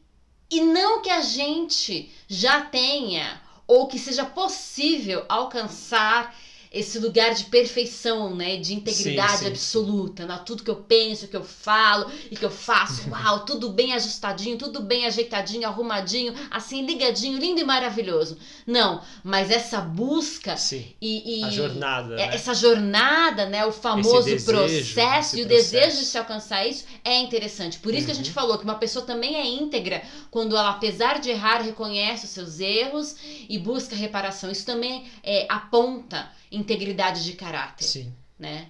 e 0.50 0.61
não 0.61 1.02
que 1.02 1.11
a 1.11 1.21
gente 1.21 2.11
já 2.28 2.62
tenha 2.62 3.40
ou 3.67 3.87
que 3.87 3.99
seja 3.99 4.25
possível 4.25 5.25
alcançar 5.28 6.35
esse 6.73 6.99
lugar 6.99 7.33
de 7.35 7.45
perfeição, 7.45 8.35
né, 8.35 8.57
de 8.57 8.75
integridade 8.75 9.39
Sim, 9.39 9.45
sim, 9.45 9.47
absoluta, 9.47 10.27
né? 10.27 10.41
tudo 10.45 10.63
que 10.63 10.71
eu 10.71 10.77
penso, 10.77 11.29
que 11.29 11.37
eu 11.37 11.43
falo 11.43 12.11
e 12.31 12.37
que 12.37 12.45
eu 12.45 12.51
faço, 12.51 13.03
uau, 13.11 13.45
tudo 13.45 13.71
bem 13.71 13.93
ajustadinho, 13.95 14.57
tudo 14.59 14.81
bem 14.81 15.07
ajeitadinho, 15.07 15.67
arrumadinho, 15.67 16.33
assim 16.51 16.85
ligadinho, 16.85 17.39
lindo 17.39 17.61
e 17.61 17.65
maravilhoso. 17.65 18.37
Não, 18.67 19.03
mas 19.23 19.51
essa 19.51 19.81
busca 19.81 20.57
Sim. 20.57 20.95
e, 21.01 21.43
e- 21.43 21.43
A 21.47 21.51
jornada, 21.51 22.15
é- 22.17 22.27
né? 22.27 22.35
essa 22.35 22.53
jornada, 22.55 23.47
né, 23.47 23.65
o 23.65 23.73
famoso 23.73 24.35
desejo, 24.35 24.45
processo 24.45 25.37
e 25.37 25.43
o 25.43 25.47
processo. 25.47 25.71
desejo 25.73 25.97
de 25.99 26.05
se 26.05 26.19
alcançar 26.19 26.67
isso 26.67 26.85
é 27.05 27.19
interessante. 27.19 27.79
Por 27.79 27.95
isso 27.95 28.07
que 28.07 28.11
a 28.13 28.15
Uhum. 28.15 28.23
gente 28.23 28.31
falou 28.33 28.59
que 28.59 28.65
uma 28.65 28.75
pessoa 28.75 29.05
também 29.05 29.37
é 29.37 29.47
íntegra 29.47 30.03
quando 30.31 30.57
ela, 30.57 30.71
apesar 30.71 31.19
de 31.21 31.31
errar, 31.31 31.61
reconhece 31.63 32.25
os 32.25 32.31
seus 32.31 32.61
erros 32.61 33.15
e 33.49 33.59
busca 33.59 33.95
reparação. 33.97 34.51
Isso 34.51 34.65
também 34.67 35.05
é, 35.23 35.47
aponta 35.49 36.29
integridade 36.50 37.25
de 37.25 37.33
caráter, 37.35 37.85
Sim. 37.85 38.12
né? 38.38 38.69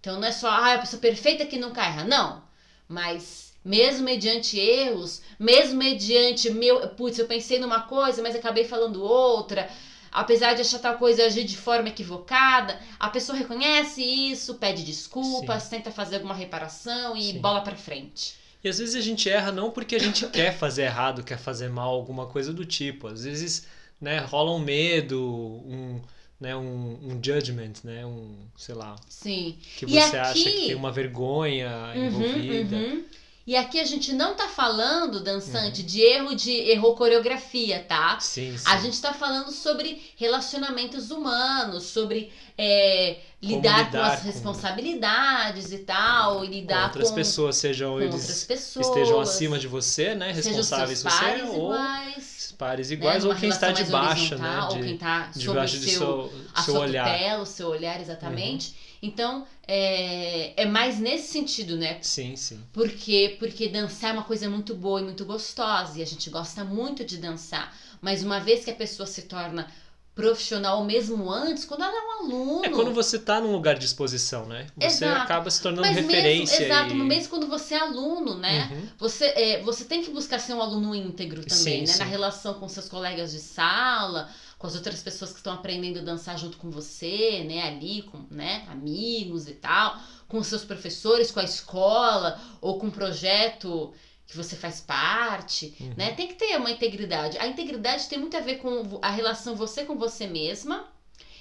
Então 0.00 0.20
não 0.20 0.28
é 0.28 0.32
só 0.32 0.48
ah, 0.48 0.74
a 0.74 0.78
pessoa 0.78 1.00
perfeita 1.00 1.46
que 1.46 1.58
nunca 1.58 1.84
erra, 1.84 2.04
não. 2.04 2.42
Mas 2.88 3.52
mesmo 3.64 4.04
mediante 4.04 4.58
erros, 4.58 5.20
mesmo 5.38 5.76
mediante 5.76 6.48
meu, 6.50 6.88
putz, 6.90 7.18
eu 7.18 7.26
pensei 7.26 7.58
numa 7.58 7.80
coisa, 7.80 8.22
mas 8.22 8.36
acabei 8.36 8.64
falando 8.64 9.02
outra. 9.02 9.68
Apesar 10.12 10.54
de 10.54 10.62
achar 10.62 10.78
tal 10.78 10.96
coisa 10.96 11.22
e 11.22 11.24
agir 11.26 11.44
de 11.44 11.56
forma 11.56 11.88
equivocada, 11.88 12.80
a 12.98 13.10
pessoa 13.10 13.36
reconhece 13.36 14.02
isso, 14.02 14.54
pede 14.54 14.84
desculpas, 14.84 15.68
tenta 15.68 15.90
fazer 15.90 16.16
alguma 16.16 16.32
reparação 16.32 17.16
e 17.16 17.32
Sim. 17.32 17.40
bola 17.40 17.60
pra 17.60 17.76
frente. 17.76 18.34
E 18.62 18.68
às 18.68 18.78
vezes 18.78 18.94
a 18.94 19.00
gente 19.00 19.28
erra 19.28 19.52
não 19.52 19.70
porque 19.70 19.96
a 19.96 20.00
gente 20.00 20.26
quer 20.28 20.56
fazer 20.56 20.84
errado, 20.84 21.22
quer 21.22 21.38
fazer 21.38 21.68
mal, 21.68 21.92
alguma 21.92 22.26
coisa 22.26 22.52
do 22.52 22.64
tipo. 22.64 23.08
Às 23.08 23.24
vezes, 23.24 23.66
né, 24.00 24.18
rola 24.20 24.52
um 24.52 24.58
medo, 24.58 25.20
um, 25.20 26.00
né, 26.40 26.54
um, 26.56 26.98
um 27.02 27.20
judgment, 27.22 27.72
né, 27.84 28.04
um, 28.04 28.36
sei 28.56 28.74
lá, 28.74 28.96
Sim. 29.08 29.56
que 29.78 29.86
você 29.86 30.16
acha 30.18 30.30
aqui- 30.30 30.44
que 30.44 30.66
tem 30.66 30.74
uma 30.74 30.92
vergonha 30.92 31.92
Uhum, 31.94 32.06
envolvida. 32.06 32.76
uhum. 32.76 33.04
E 33.46 33.54
aqui 33.56 33.78
a 33.78 33.84
gente 33.84 34.12
não 34.12 34.34
tá 34.34 34.48
falando, 34.48 35.20
dançante, 35.22 35.80
Uhum. 35.82 35.86
de 35.86 36.00
erro 36.00 36.34
de 36.34 36.50
errou 36.50 36.96
coreografia, 36.96 37.78
tá? 37.88 38.18
Sim, 38.18 38.58
sim. 38.58 38.64
A 38.66 38.76
gente 38.78 39.00
tá 39.00 39.12
falando 39.14 39.52
sobre 39.52 40.02
relacionamentos 40.16 41.12
humanos, 41.12 41.84
sobre 41.84 42.32
é, 42.58 43.18
lidar, 43.40 43.78
com 43.90 43.96
lidar 43.96 44.12
as 44.14 44.20
com- 44.22 44.26
responsabilidades 44.26 45.70
e 45.72 45.78
tal, 45.78 46.42
e 46.44 46.48
com 46.48 46.52
lidar 46.54 46.84
outras 46.86 47.10
com, 47.10 47.14
pessoas, 47.14 47.56
sejam 47.56 47.92
com 47.92 48.00
eles 48.00 48.14
outras 48.14 48.44
pessoas. 48.44 48.86
estejam 48.88 49.20
acima 49.20 49.58
de 49.58 49.68
você, 49.68 50.14
né, 50.14 50.32
responsáveis 50.32 50.98
seus 51.00 51.12
você, 51.14 51.42
ou 51.42 51.54
iguais. 51.72 52.35
Pares 52.56 52.90
né, 52.90 52.94
iguais, 52.94 53.24
ou 53.24 53.30
numa 53.30 53.40
quem 53.40 53.48
está 53.48 53.70
mais 53.70 53.86
debaixo, 53.86 54.36
né, 54.36 54.48
horizontal, 54.48 54.70
ou 54.70 54.76
de, 54.76 54.84
quem 54.84 54.96
tá 54.96 55.30
sob 55.32 55.66
de 55.66 55.78
seu, 55.78 55.90
seu, 55.90 56.32
a 56.54 56.62
seu 56.62 56.74
sua 56.74 56.82
olhar. 56.82 57.06
Uhum. 57.06 57.12
tutela, 57.12 57.42
o 57.42 57.46
seu 57.46 57.68
olhar 57.68 58.00
exatamente. 58.00 58.74
Então, 59.02 59.46
é, 59.68 60.52
é 60.62 60.66
mais 60.66 60.98
nesse 60.98 61.28
sentido, 61.28 61.76
né? 61.76 61.98
Sim, 62.00 62.34
sim. 62.34 62.60
Porque, 62.72 63.36
porque 63.38 63.68
dançar 63.68 64.10
é 64.10 64.12
uma 64.14 64.22
coisa 64.24 64.48
muito 64.48 64.74
boa 64.74 65.00
e 65.00 65.04
muito 65.04 65.24
gostosa, 65.24 65.98
e 65.98 66.02
a 66.02 66.06
gente 66.06 66.30
gosta 66.30 66.64
muito 66.64 67.04
de 67.04 67.18
dançar. 67.18 67.76
Mas 68.00 68.22
uma 68.22 68.40
vez 68.40 68.64
que 68.64 68.70
a 68.70 68.74
pessoa 68.74 69.06
se 69.06 69.22
torna 69.22 69.70
profissional, 70.16 70.82
mesmo 70.82 71.30
antes, 71.30 71.66
quando 71.66 71.84
ela 71.84 71.94
é 71.94 72.00
um 72.00 72.24
aluno. 72.24 72.64
É 72.64 72.70
quando 72.70 72.90
você 72.90 73.18
tá 73.18 73.38
num 73.38 73.52
lugar 73.52 73.78
de 73.78 73.84
exposição, 73.84 74.46
né? 74.46 74.66
Você 74.74 75.04
Exato. 75.04 75.22
acaba 75.22 75.50
se 75.50 75.60
tornando 75.60 75.86
mas 75.86 75.94
referência 75.94 76.58
mesmo, 76.58 76.74
exato, 76.74 76.94
e... 76.94 76.96
mesmo 76.96 77.28
quando 77.28 77.46
você 77.46 77.74
é 77.74 77.80
aluno, 77.80 78.34
né? 78.34 78.70
Uhum. 78.72 78.88
Você, 78.98 79.26
é, 79.26 79.62
você 79.62 79.84
tem 79.84 80.02
que 80.02 80.10
buscar 80.10 80.38
ser 80.38 80.54
um 80.54 80.62
aluno 80.62 80.94
íntegro 80.94 81.42
também, 81.44 81.54
Sim, 81.54 81.80
né? 81.80 81.86
sim. 81.86 81.98
Na 81.98 82.06
relação 82.06 82.54
com 82.54 82.66
seus 82.66 82.88
colegas 82.88 83.32
de 83.32 83.40
sala, 83.40 84.30
com 84.58 84.66
as 84.66 84.74
outras 84.74 85.02
pessoas 85.02 85.32
que 85.32 85.36
estão 85.36 85.52
aprendendo 85.52 85.98
a 85.98 86.02
dançar 86.02 86.38
junto 86.38 86.56
com 86.56 86.70
você, 86.70 87.44
né? 87.46 87.64
Ali, 87.64 88.00
com 88.00 88.24
né? 88.30 88.64
amigos 88.68 89.46
e 89.46 89.52
tal, 89.52 90.00
com 90.26 90.42
seus 90.42 90.64
professores, 90.64 91.30
com 91.30 91.40
a 91.40 91.44
escola, 91.44 92.40
ou 92.62 92.78
com 92.78 92.86
um 92.86 92.90
projeto 92.90 93.92
que 94.26 94.36
você 94.36 94.56
faz 94.56 94.80
parte, 94.80 95.74
Uhum. 95.80 95.94
né? 95.96 96.12
Tem 96.12 96.26
que 96.28 96.34
ter 96.34 96.56
uma 96.56 96.70
integridade. 96.70 97.38
A 97.38 97.46
integridade 97.46 98.08
tem 98.08 98.18
muito 98.18 98.36
a 98.36 98.40
ver 98.40 98.56
com 98.56 98.98
a 99.00 99.10
relação 99.10 99.54
você 99.54 99.84
com 99.84 99.96
você 99.96 100.26
mesma 100.26 100.88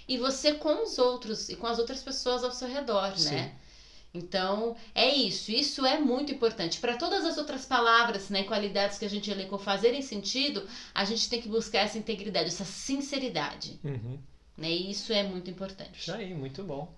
e 0.08 0.18
você 0.18 0.54
com 0.54 0.84
os 0.84 0.98
outros 1.00 1.50
e 1.50 1.56
com 1.56 1.66
as 1.68 1.80
outras 1.80 2.04
pessoas 2.04 2.44
ao 2.44 2.52
seu 2.52 2.68
redor, 2.68 3.18
Sim. 3.18 3.32
né? 3.36 3.56
Então, 4.14 4.78
é 4.94 5.14
isso. 5.14 5.52
Isso 5.52 5.86
é 5.86 6.00
muito 6.00 6.32
importante. 6.32 6.80
Para 6.80 6.96
todas 6.96 7.26
as 7.26 7.38
outras 7.38 7.66
palavras, 7.66 8.30
né, 8.30 8.44
qualidades 8.44 8.98
que 8.98 9.04
a 9.04 9.10
gente 9.10 9.30
elencou 9.30 9.60
fazerem 9.60 10.02
sentido, 10.02 10.66
a 10.94 11.04
gente 11.04 11.28
tem 11.28 11.42
que 11.42 11.50
buscar 11.50 11.80
essa 11.80 11.98
integridade, 11.98 12.48
essa 12.48 12.64
sinceridade. 12.64 13.78
Uhum. 13.84 14.18
Né? 14.58 14.70
E 14.72 14.90
isso 14.92 15.12
é 15.12 15.22
muito 15.24 15.50
importante. 15.50 16.00
Isso 16.00 16.14
aí, 16.14 16.34
muito 16.34 16.64
bom. 16.64 16.94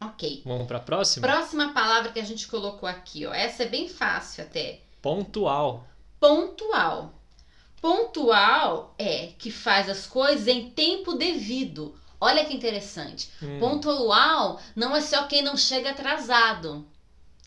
Ok. 0.00 0.42
Vamos 0.44 0.66
pra 0.66 0.80
próxima? 0.80 1.26
Próxima 1.26 1.72
palavra 1.72 2.10
que 2.10 2.18
a 2.18 2.24
gente 2.24 2.48
colocou 2.48 2.88
aqui, 2.88 3.24
ó. 3.26 3.32
Essa 3.32 3.62
é 3.62 3.68
bem 3.68 3.88
fácil 3.88 4.42
até. 4.42 4.80
Pontual. 5.02 5.86
Pontual. 6.18 7.14
Pontual 7.80 8.94
é 8.98 9.28
que 9.38 9.50
faz 9.50 9.88
as 9.88 10.06
coisas 10.06 10.48
em 10.48 10.70
tempo 10.70 11.14
devido. 11.14 11.94
Olha 12.20 12.44
que 12.44 12.54
interessante. 12.54 13.28
Hum. 13.42 13.58
Pontual 13.58 14.60
não 14.74 14.96
é 14.96 15.00
só 15.00 15.24
quem 15.24 15.42
não 15.42 15.56
chega 15.56 15.90
atrasado. 15.90 16.86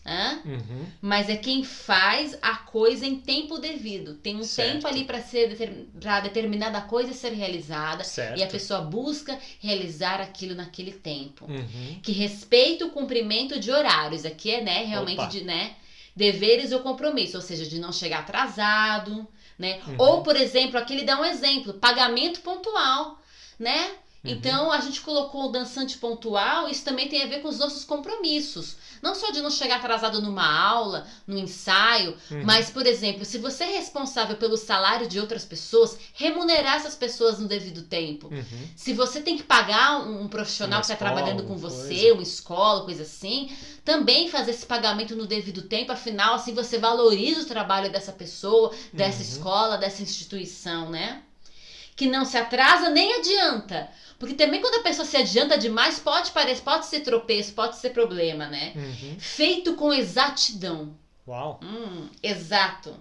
Hã? 0.06 0.40
Uhum. 0.46 0.86
Mas 1.02 1.28
é 1.28 1.36
quem 1.36 1.62
faz 1.62 2.38
a 2.40 2.56
coisa 2.56 3.04
em 3.04 3.16
tempo 3.20 3.58
devido. 3.58 4.14
Tem 4.14 4.34
um 4.36 4.44
Certo. 4.44 4.72
tempo 4.72 4.86
ali 4.86 5.04
para 5.04 5.20
ser 5.20 5.54
para 6.00 6.20
determinada 6.20 6.80
coisa 6.80 7.12
ser 7.12 7.32
realizada 7.32 8.02
Certo. 8.02 8.38
e 8.38 8.42
a 8.42 8.46
pessoa 8.46 8.80
busca 8.80 9.38
realizar 9.60 10.20
aquilo 10.20 10.54
naquele 10.54 10.92
tempo. 10.92 11.44
Uhum. 11.44 12.00
Que 12.02 12.12
respeita 12.12 12.86
o 12.86 12.90
cumprimento 12.90 13.60
de 13.60 13.70
horários. 13.70 14.24
Aqui 14.24 14.50
é, 14.50 14.62
né, 14.62 14.84
realmente 14.84 15.20
Opa. 15.20 15.28
de, 15.28 15.44
né, 15.44 15.74
deveres 16.20 16.70
ou 16.70 16.80
compromisso, 16.80 17.38
ou 17.38 17.42
seja, 17.42 17.64
de 17.64 17.80
não 17.80 17.90
chegar 17.90 18.18
atrasado, 18.18 19.26
né? 19.58 19.80
Uhum. 19.86 19.94
Ou, 19.96 20.22
por 20.22 20.36
exemplo, 20.36 20.76
aqui 20.76 20.92
ele 20.92 21.04
dá 21.04 21.18
um 21.18 21.24
exemplo, 21.24 21.72
pagamento 21.72 22.42
pontual, 22.42 23.18
né? 23.58 23.86
Uhum. 24.22 24.32
Então 24.32 24.70
a 24.70 24.80
gente 24.80 25.00
colocou 25.00 25.46
o 25.46 25.52
dançante 25.52 25.96
pontual, 25.96 26.68
isso 26.68 26.84
também 26.84 27.08
tem 27.08 27.22
a 27.22 27.26
ver 27.26 27.40
com 27.40 27.48
os 27.48 27.58
nossos 27.58 27.84
compromissos. 27.84 28.76
Não 29.02 29.14
só 29.14 29.30
de 29.30 29.40
não 29.40 29.50
chegar 29.50 29.76
atrasado 29.76 30.20
numa 30.20 30.46
aula, 30.46 31.06
no 31.26 31.38
ensaio, 31.38 32.16
Uhum. 32.30 32.42
mas, 32.44 32.70
por 32.70 32.86
exemplo, 32.86 33.24
se 33.24 33.38
você 33.38 33.64
é 33.64 33.76
responsável 33.78 34.36
pelo 34.36 34.56
salário 34.56 35.06
de 35.08 35.18
outras 35.18 35.44
pessoas, 35.44 35.96
remunerar 36.14 36.76
essas 36.76 36.94
pessoas 36.94 37.38
no 37.38 37.48
devido 37.48 37.82
tempo. 37.82 38.28
Uhum. 38.28 38.68
Se 38.76 38.92
você 38.92 39.20
tem 39.20 39.36
que 39.36 39.42
pagar 39.42 40.00
um, 40.00 40.22
um 40.22 40.28
profissional 40.28 40.78
Uma 40.78 40.84
que 40.84 40.92
está 40.92 40.96
trabalhando 40.96 41.44
com 41.44 41.56
você, 41.56 41.94
coisa. 41.94 42.12
uma 42.14 42.22
escola, 42.22 42.84
coisa 42.84 43.02
assim, 43.02 43.50
também 43.84 44.28
fazer 44.28 44.50
esse 44.52 44.66
pagamento 44.66 45.16
no 45.16 45.26
devido 45.26 45.62
tempo, 45.62 45.92
afinal, 45.92 46.34
assim 46.34 46.54
você 46.54 46.78
valoriza 46.78 47.42
o 47.42 47.46
trabalho 47.46 47.90
dessa 47.90 48.12
pessoa, 48.12 48.72
dessa 48.92 49.22
Uhum. 49.22 49.28
escola, 49.28 49.76
dessa 49.78 50.02
instituição, 50.02 50.90
né? 50.90 51.22
Que 51.96 52.06
não 52.06 52.24
se 52.24 52.36
atrasa 52.38 52.88
nem 52.90 53.12
adianta. 53.18 53.88
Porque 54.20 54.34
também 54.34 54.60
quando 54.60 54.74
a 54.74 54.82
pessoa 54.82 55.06
se 55.06 55.16
adianta 55.16 55.56
demais, 55.56 55.98
pode 55.98 56.30
parecer, 56.32 56.62
pode 56.62 56.84
ser 56.84 57.00
tropeço, 57.00 57.54
pode 57.54 57.78
ser 57.78 57.88
problema, 57.88 58.46
né? 58.46 58.74
Uhum. 58.76 59.16
Feito 59.18 59.74
com 59.76 59.94
exatidão. 59.94 60.94
Uau. 61.26 61.58
Hum, 61.62 62.06
exato. 62.22 62.94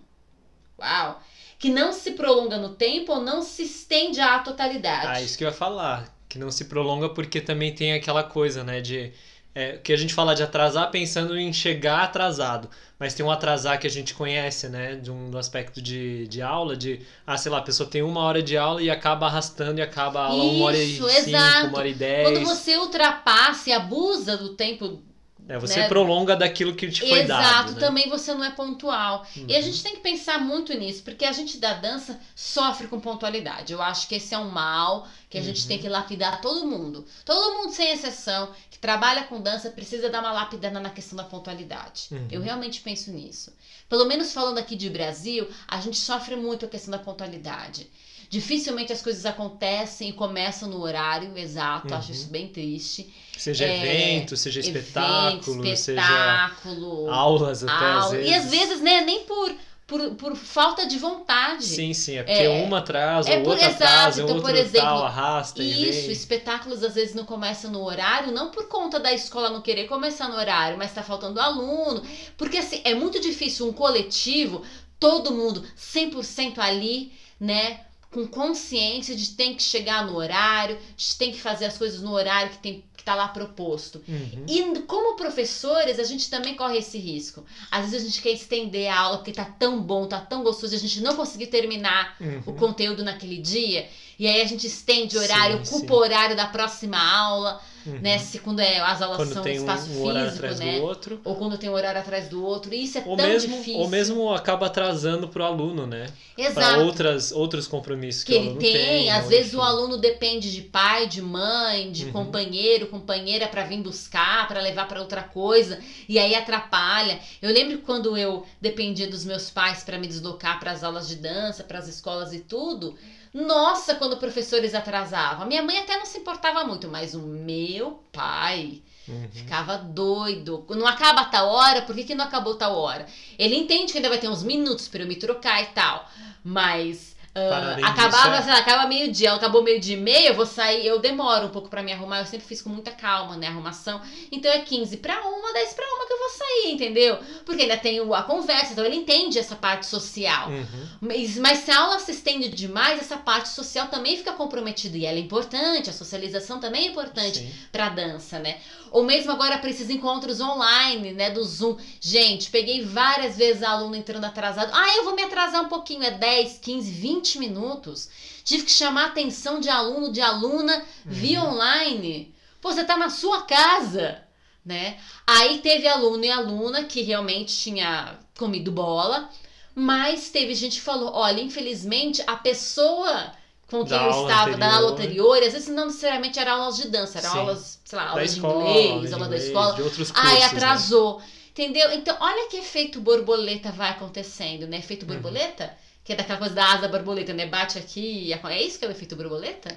Uau. 0.80 1.22
Que 1.60 1.70
não 1.70 1.92
se 1.92 2.12
prolonga 2.12 2.58
no 2.58 2.70
tempo 2.70 3.12
ou 3.12 3.22
não 3.22 3.42
se 3.42 3.64
estende 3.64 4.22
à 4.22 4.40
totalidade. 4.40 5.08
Ah, 5.08 5.22
isso 5.22 5.38
que 5.38 5.44
eu 5.44 5.50
ia 5.50 5.54
falar. 5.54 6.18
Que 6.30 6.40
não 6.40 6.50
se 6.50 6.64
prolonga 6.66 7.10
porque 7.10 7.42
também 7.42 7.76
tem 7.76 7.92
aquela 7.92 8.24
coisa, 8.24 8.64
né? 8.64 8.80
De. 8.80 9.12
É, 9.56 9.78
que 9.78 9.92
a 9.92 9.98
gente 9.98 10.14
fala 10.14 10.36
de 10.36 10.44
atrasar 10.44 10.92
pensando 10.92 11.38
em 11.38 11.52
chegar 11.52 12.04
atrasado. 12.04 12.70
Mas 13.00 13.14
tem 13.14 13.26
um 13.26 13.32
atrasar 13.32 13.80
que 13.80 13.88
a 13.88 13.90
gente 13.90 14.14
conhece, 14.14 14.68
né? 14.70 14.96
De 14.96 15.10
um 15.10 15.32
do 15.32 15.38
aspecto 15.38 15.82
de, 15.82 16.28
de 16.28 16.42
aula, 16.42 16.76
de. 16.76 17.02
Ah, 17.26 17.38
sei 17.38 17.52
lá, 17.52 17.58
a 17.60 17.62
pessoa 17.62 17.90
tem 17.90 18.02
uma 18.02 18.22
hora 18.22 18.44
de 18.44 18.58
aula 18.58 18.82
e 18.82 18.90
acaba 18.90 19.26
arrastando 19.26 19.80
e 19.80 19.82
acaba 19.82 20.20
a 20.20 20.26
aula 20.26 20.44
uma 20.44 20.66
hora 20.66 20.78
e 20.78 20.96
Isso, 20.96 21.10
cinco, 21.10 21.30
exato. 21.30 21.68
uma 21.68 21.78
hora 21.80 21.88
e 21.88 21.94
dez. 21.94 22.30
Quando 22.30 22.46
você 22.46 22.78
ultrapassa 22.78 23.70
e 23.70 23.74
abusa 23.74 24.38
do 24.38 24.50
tempo 24.50 25.02
É, 25.50 25.58
você 25.58 25.80
né? 25.80 25.88
prolonga 25.88 26.36
daquilo 26.36 26.76
que 26.76 26.90
te 26.92 27.02
foi 27.10 27.22
Exato, 27.22 27.44
dado. 27.44 27.72
né? 27.74 27.80
também 27.80 28.08
você 28.08 28.34
não 28.36 28.44
é 28.46 28.52
pontual. 28.52 29.26
E 29.36 29.54
a 29.54 29.58
Uhum. 29.58 29.64
gente 29.66 29.82
tem 29.82 29.96
que 29.96 30.02
pensar 30.02 30.40
muito 30.40 30.72
nisso, 30.78 31.02
porque 31.04 31.26
a 31.26 31.32
gente 31.32 31.58
da 31.58 31.74
dança 31.74 32.20
sofre 32.36 32.88
com 32.88 33.00
pontualidade. 33.00 33.74
Eu 33.74 33.82
acho 33.82 34.08
que 34.08 34.16
esse 34.16 34.34
é 34.36 34.38
um 34.38 34.50
mal 34.52 35.08
que 35.30 35.38
a 35.38 35.42
gente 35.42 35.64
Uhum. 35.64 35.68
tem 35.68 35.80
que 35.80 35.90
lapidar 35.90 36.40
todo 36.40 36.68
mundo. 36.68 37.04
Todo 37.26 37.56
mundo, 37.58 37.74
sem 37.74 37.92
exceção, 37.92 38.52
que 38.70 38.78
trabalha 38.78 39.24
com 39.24 39.42
dança, 39.42 39.72
precisa 39.72 40.08
dar 40.10 40.20
uma 40.20 40.32
lapidada 40.32 40.80
na 40.80 40.90
questão 40.92 41.18
da 41.18 41.24
pontualidade. 41.24 42.08
Uhum. 42.12 42.28
Eu 42.32 42.42
realmente 42.42 42.82
penso 42.82 43.12
nisso. 43.12 43.52
Pelo 43.90 44.06
menos 44.06 44.32
falando 44.32 44.60
aqui 44.60 44.76
de 44.76 44.90
Brasil, 44.90 45.48
a 45.68 45.80
gente 45.82 45.98
sofre 45.98 46.36
muito 46.36 46.66
a 46.66 46.70
questão 46.70 46.92
da 46.92 47.00
pontualidade. 47.00 47.90
Dificilmente 48.30 48.94
as 48.94 49.02
coisas 49.02 49.26
acontecem 49.26 50.10
e 50.10 50.14
começam 50.14 50.70
no 50.70 50.80
horário 50.82 51.36
exato, 51.36 51.92
acho 51.96 52.10
Uhum. 52.10 52.14
isso 52.14 52.28
bem 52.28 52.48
triste. 52.48 53.12
Seja 53.36 53.66
É, 53.66 53.78
evento, 53.78 54.38
seja 54.38 54.60
espetáculo, 54.60 55.64
Evento, 55.66 55.78
seja 55.80 56.02
espetáculo, 56.02 57.10
aulas 57.10 57.64
até 57.64 57.74
às 57.74 58.12
vezes. 58.12 58.30
E 58.30 58.34
às 58.36 58.52
vezes, 58.52 58.82
né, 58.82 59.02
nem 59.02 59.22
por, 59.26 59.56
por, 59.90 60.16
por 60.16 60.36
falta 60.36 60.86
de 60.86 60.98
vontade. 60.98 61.66
Sim, 61.66 61.94
sim, 61.94 62.16
é 62.16 62.24
porque 62.24 62.44
É, 62.44 62.50
uma 62.50 62.78
atrasa, 62.80 63.30
é 63.30 63.38
o 63.40 63.44
por- 63.44 63.50
outro 63.52 63.66
exato, 63.66 63.84
atrasa, 63.84 64.22
então, 64.22 64.36
outro 64.36 64.50
por 64.50 64.56
exemplo, 64.56 64.88
tal, 64.88 65.04
arrasta 65.06 65.64
Isso, 65.64 66.08
vem. 66.08 66.12
espetáculos 66.12 66.84
às 66.84 66.96
vezes 66.96 67.16
não 67.16 67.26
começam 67.26 67.72
no 67.72 67.84
horário, 67.84 68.32
não 68.32 68.50
por 68.52 68.68
conta 68.68 69.00
da 69.00 69.12
escola 69.14 69.50
não 69.50 69.62
querer 69.62 69.88
começar 69.88 70.28
no 70.30 70.36
horário, 70.36 70.78
mas 70.78 70.94
tá 70.94 71.04
faltando 71.04 71.40
aluno. 71.40 72.04
Porque 72.38 72.58
assim, 72.58 72.82
é 72.84 72.94
muito 72.94 73.20
difícil 73.20 73.68
um 73.68 73.74
coletivo, 73.74 74.64
todo 75.00 75.32
mundo 75.34 75.64
100% 75.76 76.60
ali, 76.60 77.12
né? 77.40 77.82
Com 78.12 78.26
consciência 78.28 79.16
de 79.16 79.30
tem 79.32 79.56
que 79.56 79.62
chegar 79.64 80.06
no 80.06 80.16
horário, 80.16 80.78
de 80.98 81.16
tem 81.16 81.32
que 81.32 81.40
fazer 81.42 81.66
as 81.66 81.78
coisas 81.78 82.02
no 82.02 82.12
horário 82.12 82.52
que, 82.52 82.58
tem, 82.58 82.84
que 83.00 83.04
tá 83.06 83.16
lá 83.16 83.30
proposto. 83.30 84.04
Uhum. 84.08 84.46
E 84.46 84.80
como 84.82 85.16
professores, 85.16 85.98
a 86.00 86.04
gente 86.04 86.30
também 86.30 86.54
corre 86.54 86.78
esse 86.80 86.98
risco. 86.98 87.46
Às 87.72 87.86
vezes 87.92 88.04
a 88.04 88.10
gente 88.10 88.22
quer 88.22 88.32
estender 88.32 88.92
a 88.92 89.00
aula 89.00 89.18
porque 89.20 89.32
tá 89.32 89.46
tão 89.46 89.82
bom, 89.82 90.06
tá 90.06 90.20
tão 90.20 90.44
gostoso, 90.44 90.74
e 90.74 90.76
a 90.76 90.80
gente 90.80 91.00
não 91.00 91.16
conseguiu 91.16 91.50
terminar 91.50 92.18
o 92.20 92.50
Uhum. 92.52 92.56
conteúdo 92.58 93.02
naquele 93.04 93.38
dia. 93.38 93.88
E 94.20 94.28
aí 94.28 94.42
a 94.42 94.46
gente 94.46 94.68
estende 94.68 95.18
o 95.18 95.22
horário, 95.22 95.66
Sim, 95.66 95.76
ocupa 95.76 95.94
sim. 95.94 96.00
o 96.00 96.04
horário 96.04 96.36
da 96.36 96.46
próxima 96.48 96.98
aula, 97.00 97.62
Uhum. 97.86 98.00
né? 98.02 98.18
Se 98.18 98.40
quando 98.40 98.60
é, 98.60 98.80
as 98.80 99.02
aulas 99.02 99.18
Quando 99.18 99.34
são 99.34 99.44
tem 99.44 99.54
um, 99.60 99.62
espaço 99.62 99.90
um 99.90 99.94
físico, 100.14 100.36
atrás 100.36 100.60
né? 100.60 100.78
do 100.78 100.84
outro. 100.84 101.22
Ou 101.24 101.36
quando 101.36 101.58
tem 101.58 101.70
um 101.70 101.74
horário 101.74 102.00
atrás 102.00 102.28
do 102.28 102.44
outro. 102.44 102.74
E 102.74 102.84
isso 102.84 102.98
é 102.98 103.04
Ou 103.06 103.16
tão 103.18 103.28
mesmo, 103.28 103.56
difícil. 103.58 103.80
ou 103.80 103.88
mesmo 103.88 104.34
acaba 104.34 104.66
atrasando 104.68 105.28
pro 105.28 105.44
aluno, 105.44 105.86
né? 105.88 106.08
Para 106.36 106.46
Exato. 106.46 106.80
outras 106.82 107.32
outros 107.32 107.68
compromissos 107.68 108.24
que, 108.24 108.34
que 108.34 108.38
o 108.38 108.42
ele 108.44 108.56
tem, 108.60 108.72
tem. 108.72 109.10
às 109.12 109.28
vezes 109.28 109.48
enfim. 109.48 109.58
o 109.58 109.62
aluno 109.62 109.98
depende 109.98 110.52
de 110.52 110.62
pai, 110.62 111.08
de 111.08 111.22
mãe, 111.22 111.92
de 111.92 112.06
Uhum. 112.06 112.12
companheiro, 112.12 112.88
companheira 112.88 113.48
para 113.48 113.64
vir 113.64 113.82
buscar, 113.82 114.48
para 114.48 114.62
levar 114.62 114.88
para 114.88 115.00
outra 115.02 115.22
coisa, 115.24 115.80
e 116.08 116.18
aí 116.18 116.36
atrapalha. 116.36 117.20
Eu 117.42 117.52
lembro 117.52 117.80
quando 117.80 118.16
eu 118.18 118.46
dependia 118.62 119.08
dos 119.10 119.26
meus 119.26 119.50
pais 119.50 119.84
para 119.84 119.98
me 119.98 120.08
deslocar 120.08 120.60
para 120.60 120.72
as 120.72 120.84
aulas 120.84 121.08
de 121.08 121.16
dança, 121.16 121.64
para 121.64 121.80
as 121.80 121.88
escolas 121.88 122.34
e 122.34 122.40
tudo. 122.40 122.96
Nossa, 123.34 123.96
quando 123.96 124.18
professores 124.18 124.74
atrasavam. 124.74 125.46
Minha 125.48 125.62
mãe 125.64 125.78
até 125.78 125.98
não 125.98 126.06
se 126.06 126.18
importava 126.20 126.64
muito, 126.64 126.88
mas 126.88 127.14
o 127.14 127.20
meu 127.22 128.04
pai 128.12 128.82
Uhum. 129.08 129.28
ficava 129.32 129.78
doido. 129.78 130.66
Não 130.70 130.86
acaba 130.86 131.26
tal 131.26 131.48
hora, 131.50 131.82
por 131.82 131.96
que, 131.96 132.04
que 132.04 132.14
não 132.16 132.26
acabou 132.26 132.56
tal 132.56 132.76
hora? 132.78 133.08
Ele 133.40 133.56
entende 133.56 133.92
que 133.92 133.98
ainda 133.98 134.10
vai 134.10 134.20
ter 134.20 134.30
uns 134.30 134.44
minutos 134.44 134.88
para 134.88 135.02
eu 135.02 135.08
me 135.08 135.16
trocar 135.16 135.64
e 135.64 135.68
tal, 135.68 136.08
mas 136.44 137.16
Para 137.48 137.72
além 137.74 137.86
acabava, 137.86 138.36
é- 138.38 138.42
sei 138.42 138.52
lá, 138.54 138.60
acaba 138.60 138.88
meio-dia, 138.88 139.34
acabou 139.34 139.64
meio-dia 139.64 139.96
e 139.96 140.00
meia, 140.00 140.30
eu 140.30 140.36
vou 140.36 140.46
sair, 140.46 140.86
eu 140.86 141.00
demoro 141.00 141.46
um 141.48 141.50
pouco 141.50 141.70
para 141.70 141.82
me 141.82 141.94
arrumar, 141.94 142.20
eu 142.20 142.26
sempre 142.26 142.46
fiz 142.48 142.62
com 142.62 142.70
muita 142.70 142.92
calma, 142.92 143.38
né, 143.38 143.48
arrumação. 143.48 144.02
Então 144.32 144.52
é 144.52 144.60
15 144.60 144.98
para 144.98 145.22
uma, 145.26 145.54
10 145.54 145.74
para 145.74 145.86
uma 145.96 146.06
que 146.08 146.14
eu 146.14 146.20
vou 146.20 146.30
sair, 146.30 146.72
entendeu? 146.74 147.18
Porque 147.46 147.62
ainda 147.62 147.78
tem 147.78 148.02
o- 148.02 148.14
a 148.14 148.24
conversa, 148.24 148.74
então 148.74 148.84
ele 148.86 148.96
entende 148.96 149.38
essa 149.40 149.56
parte 149.56 149.86
social. 149.86 150.50
Uhum. 150.50 150.88
Mas, 151.02 151.38
mas 151.38 151.60
se 151.60 151.72
a 151.72 151.80
aula 151.80 152.00
se 152.00 152.12
estende 152.12 152.50
demais, 152.50 153.00
essa 153.00 153.18
parte 153.18 153.50
social 153.50 153.88
também 153.88 154.18
fica 154.18 154.34
comprometida 154.34 154.98
e 154.98 155.06
ela 155.06 155.18
é 155.18 155.22
importante, 155.22 155.90
a 155.90 155.94
socialização 155.94 156.60
também 156.60 156.88
é 156.88 156.90
importante 156.90 157.40
pra 157.72 157.90
dança, 157.90 158.40
né? 158.40 158.58
Ou 158.92 159.04
mesmo 159.04 159.32
agora 159.32 159.58
para 159.58 159.70
esses 159.70 159.90
encontros 159.90 160.40
online, 160.42 161.14
né, 161.14 161.30
do 161.30 161.44
Zoom. 161.44 161.78
Gente, 162.00 162.50
peguei 162.50 162.82
várias 162.84 163.38
vezes 163.38 163.64
aluno 163.64 163.96
entrando 163.96 164.26
atrasado. 164.26 164.72
Ah, 164.74 164.96
eu 164.96 165.04
vou 165.04 165.16
me 165.16 165.22
atrasar 165.24 165.64
um 165.64 165.70
pouquinho, 165.70 166.04
é 166.04 166.12
10, 166.12 166.58
15, 166.60 166.92
20 166.92 167.38
minutos. 167.38 168.10
Tive 168.44 168.64
que 168.64 168.72
chamar 168.72 169.04
a 169.04 169.08
atenção 169.08 169.60
de 169.60 169.70
aluno, 169.70 170.12
de 170.12 170.22
aluna 170.22 170.84
via 171.06 171.42
Uhum. 171.42 171.52
online. 171.54 172.34
Pô, 172.62 172.72
você 172.72 172.84
tá 172.84 172.98
na 172.98 173.10
sua 173.10 173.44
casa, 173.44 174.22
né? 174.66 174.98
Aí 175.26 175.60
teve 175.60 175.88
aluno 175.88 176.26
e 176.26 176.30
aluna 176.30 176.84
que 176.84 177.02
realmente 177.02 177.56
tinha 177.56 178.18
comido 178.38 178.72
bola, 178.72 179.30
mas 179.76 180.30
teve 180.30 180.54
gente 180.56 180.78
que 180.78 180.82
falou: 180.82 181.12
olha, 181.14 181.42
infelizmente 181.42 182.22
a 182.28 182.36
pessoa 182.36 183.32
com 183.70 183.86
quem 183.86 183.90
Da 183.90 184.06
eu 184.06 184.12
estava 184.12 184.58
da 184.58 184.74
aula 184.76 184.92
anterior. 184.92 185.36
anterior, 185.36 185.44
às 185.48 185.54
vezes 185.54 185.68
não 185.70 185.86
necessariamente 185.88 186.40
eram 186.40 186.54
aulas 186.64 186.78
de 186.78 186.88
dança, 186.90 187.20
eram 187.20 187.32
Sim. 187.32 187.38
aulas, 187.40 187.80
sei 187.86 187.98
lá, 187.98 188.06
Da 188.06 188.12
aulas 188.12 188.34
de 188.34 188.36
escola, 188.38 188.64
inglês, 188.64 189.14
aula 189.14 189.28
da 189.28 189.38
escola. 189.38 189.74
De 189.76 189.82
outros 189.82 190.12
cursos, 190.12 190.30
Ai, 190.32 190.40
né? 190.40 190.46
atrasou. 190.46 191.22
Entendeu? 191.52 191.92
Então, 191.92 192.16
olha 192.22 192.48
que 192.50 192.58
efeito 192.58 193.02
borboleta 193.02 193.72
vai 193.72 193.90
acontecendo, 193.92 194.66
né? 194.68 194.78
Efeito 194.78 195.06
Uhum. 195.06 195.14
borboleta, 195.14 195.76
que 196.04 196.14
é 196.14 196.16
daquela 196.16 196.40
coisa 196.40 196.56
da 196.56 196.66
asa 196.74 196.88
borboleta, 196.88 197.34
né? 197.34 197.46
Bate 197.48 197.78
aqui. 197.78 198.28
e 198.30 198.34
É 198.34 198.64
isso 198.64 198.80
que 198.80 198.86
é 198.86 198.88
o 198.88 198.92
efeito 198.92 199.16
borboleta? 199.16 199.70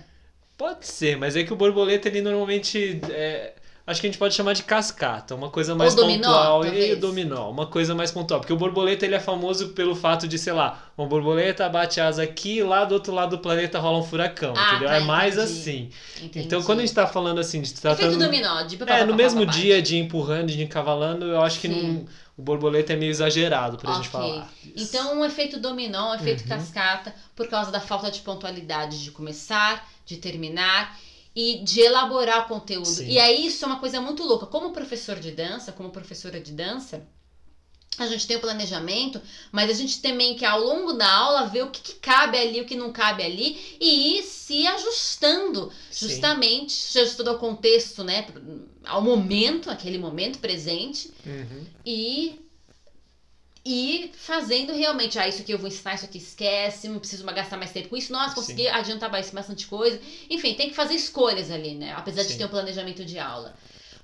Pode 0.57 0.87
ser, 0.87 1.17
mas 1.17 1.35
é 1.37 1.43
que 1.45 1.53
o 1.53 1.57
borboleta 1.57 2.09
ele 2.09 2.21
normalmente 2.23 3.01
é, 3.11 3.55
acho 3.93 4.01
que 4.01 4.07
a 4.09 4.11
gente 4.11 4.19
pode 4.19 4.35
chamar 4.35 4.55
de 4.55 4.63
cascata, 4.65 5.35
uma 5.35 5.49
coisa 5.49 5.75
mais 5.75 5.95
dominó, 5.95 6.27
pontual 6.27 6.67
e 6.67 6.97
dominó, 6.97 7.51
uma 7.51 7.67
coisa 7.67 7.95
mais 7.95 8.11
pontual, 8.11 8.41
porque 8.41 8.53
o 8.53 8.57
borboleta 8.57 9.05
ele 9.07 9.15
é 9.15 9.21
famoso 9.21 9.69
pelo 9.69 9.95
fato 9.95 10.27
de, 10.27 10.37
sei 10.39 10.53
lá, 10.53 10.79
uma 10.99 11.07
borboleta 11.07 11.69
bate 11.69 12.01
asa 12.01 12.23
aqui 12.23 12.57
e 12.59 12.63
lá 12.63 12.85
do 12.85 12.95
outro 12.95 13.13
lado 13.15 13.37
do 13.37 13.39
planeta 13.39 13.79
rola 13.79 13.99
um 13.99 14.03
furacão, 14.03 14.55
Ah, 14.57 14.67
entendeu? 14.67 14.89
tá, 14.89 14.97
é 14.97 15.01
mais 15.01 15.37
entendi. 15.37 15.51
assim. 15.53 15.91
Entendi. 16.21 16.47
Então, 16.47 16.63
quando 16.63 16.79
a 16.81 16.83
gente 16.83 16.95
tá 16.95 17.07
falando 17.07 17.39
assim, 17.39 17.61
de 17.61 17.69
Efeito 17.69 17.81
tratando 17.83 18.19
dominó, 18.19 18.63
de 18.63 18.77
é, 18.87 19.05
no 19.05 19.15
mesmo 19.15 19.41
papapá. 19.41 19.59
dia 19.59 19.81
de 19.83 19.97
empurrando 19.97 20.51
e 20.51 20.57
de 20.57 20.63
encavalando, 20.63 21.27
eu 21.27 21.41
acho 21.41 21.61
que 21.61 21.69
Sim. 21.69 21.75
não, 21.99 22.05
o 22.37 22.43
borboleta 22.43 22.93
é 22.93 22.97
meio 22.97 23.11
exagerado 23.11 23.77
pra 23.77 23.93
gente 23.93 24.09
Ok. 24.09 24.11
falar. 24.11 24.51
Isso. 24.75 24.97
Então, 24.97 25.21
um 25.21 25.25
efeito 25.25 25.59
dominó, 25.61 26.11
um 26.13 26.15
efeito 26.15 26.43
Uhum. 26.43 26.49
cascata, 26.49 27.15
por 27.37 27.47
causa 27.49 27.71
da 27.71 27.81
falta 27.81 28.11
de 28.11 28.21
pontualidade 28.21 29.03
de 29.03 29.11
começar, 29.11 29.87
de 30.07 30.17
terminar 30.17 30.97
e 31.35 31.59
de 31.65 31.81
elaborar 31.81 32.45
o 32.45 32.49
conteúdo. 32.49 32.87
Sim. 32.87 33.09
E 33.09 33.19
aí, 33.19 33.47
isso 33.47 33.65
é 33.65 33.69
uma 33.69 33.79
coisa 33.81 34.01
muito 34.01 34.23
louca. 34.23 34.47
Como 34.47 34.73
professor 34.73 35.19
de 35.19 35.31
dança, 35.31 35.73
como 35.73 35.91
professora 35.91 36.41
de 36.41 36.53
dança, 36.53 37.07
a 37.99 38.07
gente 38.07 38.27
tem 38.27 38.37
o 38.37 38.41
planejamento, 38.41 39.21
mas 39.51 39.71
a 39.71 39.75
gente 39.75 40.01
também 40.01 40.35
quer 40.35 40.47
ao 40.47 40.63
longo 40.63 40.95
da 40.95 41.11
aula 41.11 41.45
ver 41.47 41.63
o 41.63 41.71
que, 41.71 41.81
que 41.81 41.95
cabe 41.95 42.39
ali, 42.39 42.61
o 42.61 42.65
que 42.65 42.75
não 42.75 42.91
cabe 42.91 43.23
ali 43.23 43.77
e 43.81 44.19
ir 44.19 44.23
se 44.23 44.67
ajustando, 44.67 45.71
Sim. 45.91 46.09
justamente, 46.09 46.73
se 46.73 46.99
ajustando 46.99 47.31
ao 47.31 47.39
contexto, 47.39 48.03
né, 48.03 48.27
ao 48.85 49.03
momento, 49.03 49.71
aquele 49.71 49.99
momento 49.99 50.39
presente 50.39 51.11
Uhum. 51.27 51.67
e 51.85 52.41
e 53.65 54.11
fazendo 54.17 54.73
realmente, 54.73 55.19
ah, 55.19 55.29
isso 55.29 55.43
aqui 55.43 55.53
eu 55.53 55.59
vou 55.59 55.69
ensinar, 55.69 55.95
isso 55.95 56.05
aqui 56.05 56.19
esquece, 56.19 56.89
não 56.89 56.99
preciso 56.99 57.25
gastar 57.25 57.57
mais 57.57 57.71
tempo 57.71 57.89
com 57.89 57.97
isso, 57.97 58.13
nossa, 58.13 58.35
consegui 58.35 58.67
adiantar 58.69 59.11
mais- 59.11 59.31
bastante 59.31 59.67
coisa. 59.67 60.01
Enfim, 60.29 60.55
tem 60.55 60.69
que 60.69 60.75
fazer 60.75 60.95
escolhas 60.95 61.51
ali, 61.51 61.75
né? 61.75 61.93
Apesar 61.97 62.23
de 62.23 62.31
Sim. 62.33 62.39
ter 62.39 62.45
um 62.45 62.49
planejamento 62.49 63.05
de 63.05 63.19
aula. 63.19 63.55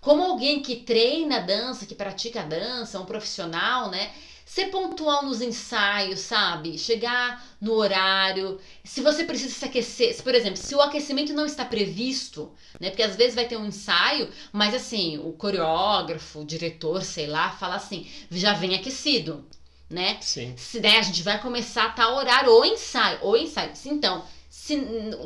Como 0.01 0.23
alguém 0.23 0.63
que 0.63 0.77
treina 0.77 1.41
dança, 1.41 1.85
que 1.85 1.95
pratica 1.95 2.43
dança, 2.45 3.01
um 3.01 3.05
profissional, 3.05 3.91
né? 3.91 4.13
Ser 4.49 4.71
pontual 4.71 5.27
nos 5.27 5.43
ensaios, 5.43 6.21
sabe? 6.21 6.79
Chegar 6.79 7.47
no 7.61 7.75
horário. 7.75 8.59
Se 8.83 9.03
você 9.03 9.23
precisa 9.23 9.53
se 9.53 9.63
aquecer, 9.67 10.15
se, 10.15 10.23
por 10.23 10.35
exemplo, 10.35 10.57
se 10.57 10.75
o 10.75 10.81
aquecimento 10.81 11.35
não 11.35 11.45
está 11.45 11.67
previsto, 11.67 12.51
né? 12.81 12.89
Porque 12.89 13.03
às 13.03 13.15
vezes 13.15 13.35
vai 13.35 13.47
ter 13.47 13.59
um 13.59 13.67
ensaio, 13.67 14.33
mas 14.51 14.75
assim, 14.75 15.19
o 15.19 15.35
coreógrafo, 15.35 16.41
o 16.41 16.47
diretor, 16.47 17.03
sei 17.05 17.27
lá, 17.27 17.51
fala 17.51 17.75
assim, 17.75 18.11
já 18.31 18.55
vem 18.55 18.75
aquecido, 18.75 19.45
né? 19.91 20.17
Sim. 20.23 20.55
Se 20.57 20.81
der, 20.81 20.97
a 20.97 21.03
gente 21.03 21.23
vai 21.23 21.39
começar 21.43 21.85
a 21.85 21.91
tal 21.91 22.17
horário, 22.17 22.51
ou 22.51 22.65
ensaio, 22.65 23.19
ou 23.21 23.37
ensaio. 23.37 23.73
Então, 23.85 24.25
se, 24.49 24.81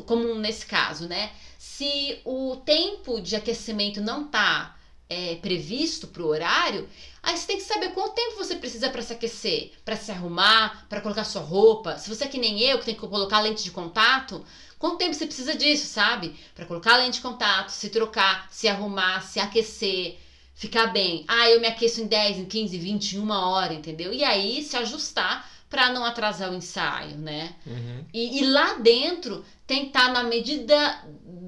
como 0.04 0.34
nesse 0.34 0.66
caso, 0.66 1.06
né? 1.06 1.30
Se 1.56 2.18
o 2.24 2.56
tempo 2.56 3.20
de 3.20 3.36
aquecimento 3.36 4.00
não 4.00 4.24
tá 4.24 4.74
é, 5.08 5.36
previsto 5.36 6.06
pro 6.06 6.26
horário, 6.26 6.88
aí 7.22 7.36
você 7.36 7.46
tem 7.46 7.56
que 7.56 7.62
saber 7.62 7.92
quanto 7.92 8.14
tempo 8.14 8.36
você 8.36 8.56
precisa 8.56 8.88
para 8.88 9.02
se 9.02 9.12
aquecer, 9.12 9.72
para 9.84 9.96
se 9.96 10.10
arrumar, 10.10 10.86
para 10.88 11.00
colocar 11.00 11.24
sua 11.24 11.42
roupa. 11.42 11.98
Se 11.98 12.08
você 12.08 12.24
é 12.24 12.28
que 12.28 12.38
nem 12.38 12.60
eu, 12.60 12.78
que 12.78 12.84
tem 12.84 12.94
que 12.94 13.00
colocar 13.00 13.40
lente 13.40 13.62
de 13.62 13.70
contato, 13.70 14.44
quanto 14.78 14.98
tempo 14.98 15.14
você 15.14 15.26
precisa 15.26 15.54
disso, 15.54 15.86
sabe? 15.86 16.34
Para 16.54 16.66
colocar 16.66 16.96
lente 16.96 17.14
de 17.14 17.20
contato, 17.20 17.70
se 17.70 17.90
trocar, 17.90 18.48
se 18.50 18.68
arrumar, 18.68 19.20
se 19.22 19.38
aquecer, 19.38 20.18
ficar 20.54 20.88
bem. 20.88 21.24
Ah, 21.28 21.50
eu 21.50 21.60
me 21.60 21.66
aqueço 21.66 22.00
em 22.00 22.06
10, 22.06 22.38
em 22.38 22.44
15, 22.46 22.78
20, 22.78 23.12
em 23.12 23.18
uma 23.18 23.48
hora, 23.48 23.74
entendeu? 23.74 24.12
E 24.12 24.24
aí 24.24 24.62
se 24.62 24.76
ajustar 24.76 25.50
para 25.68 25.90
não 25.90 26.04
atrasar 26.04 26.50
o 26.50 26.54
ensaio, 26.54 27.16
né? 27.16 27.54
Uhum. 27.66 28.04
E, 28.12 28.40
e 28.40 28.46
lá 28.46 28.74
dentro 28.74 29.42
tentar, 29.66 30.10
na 30.12 30.22
medida 30.22 31.02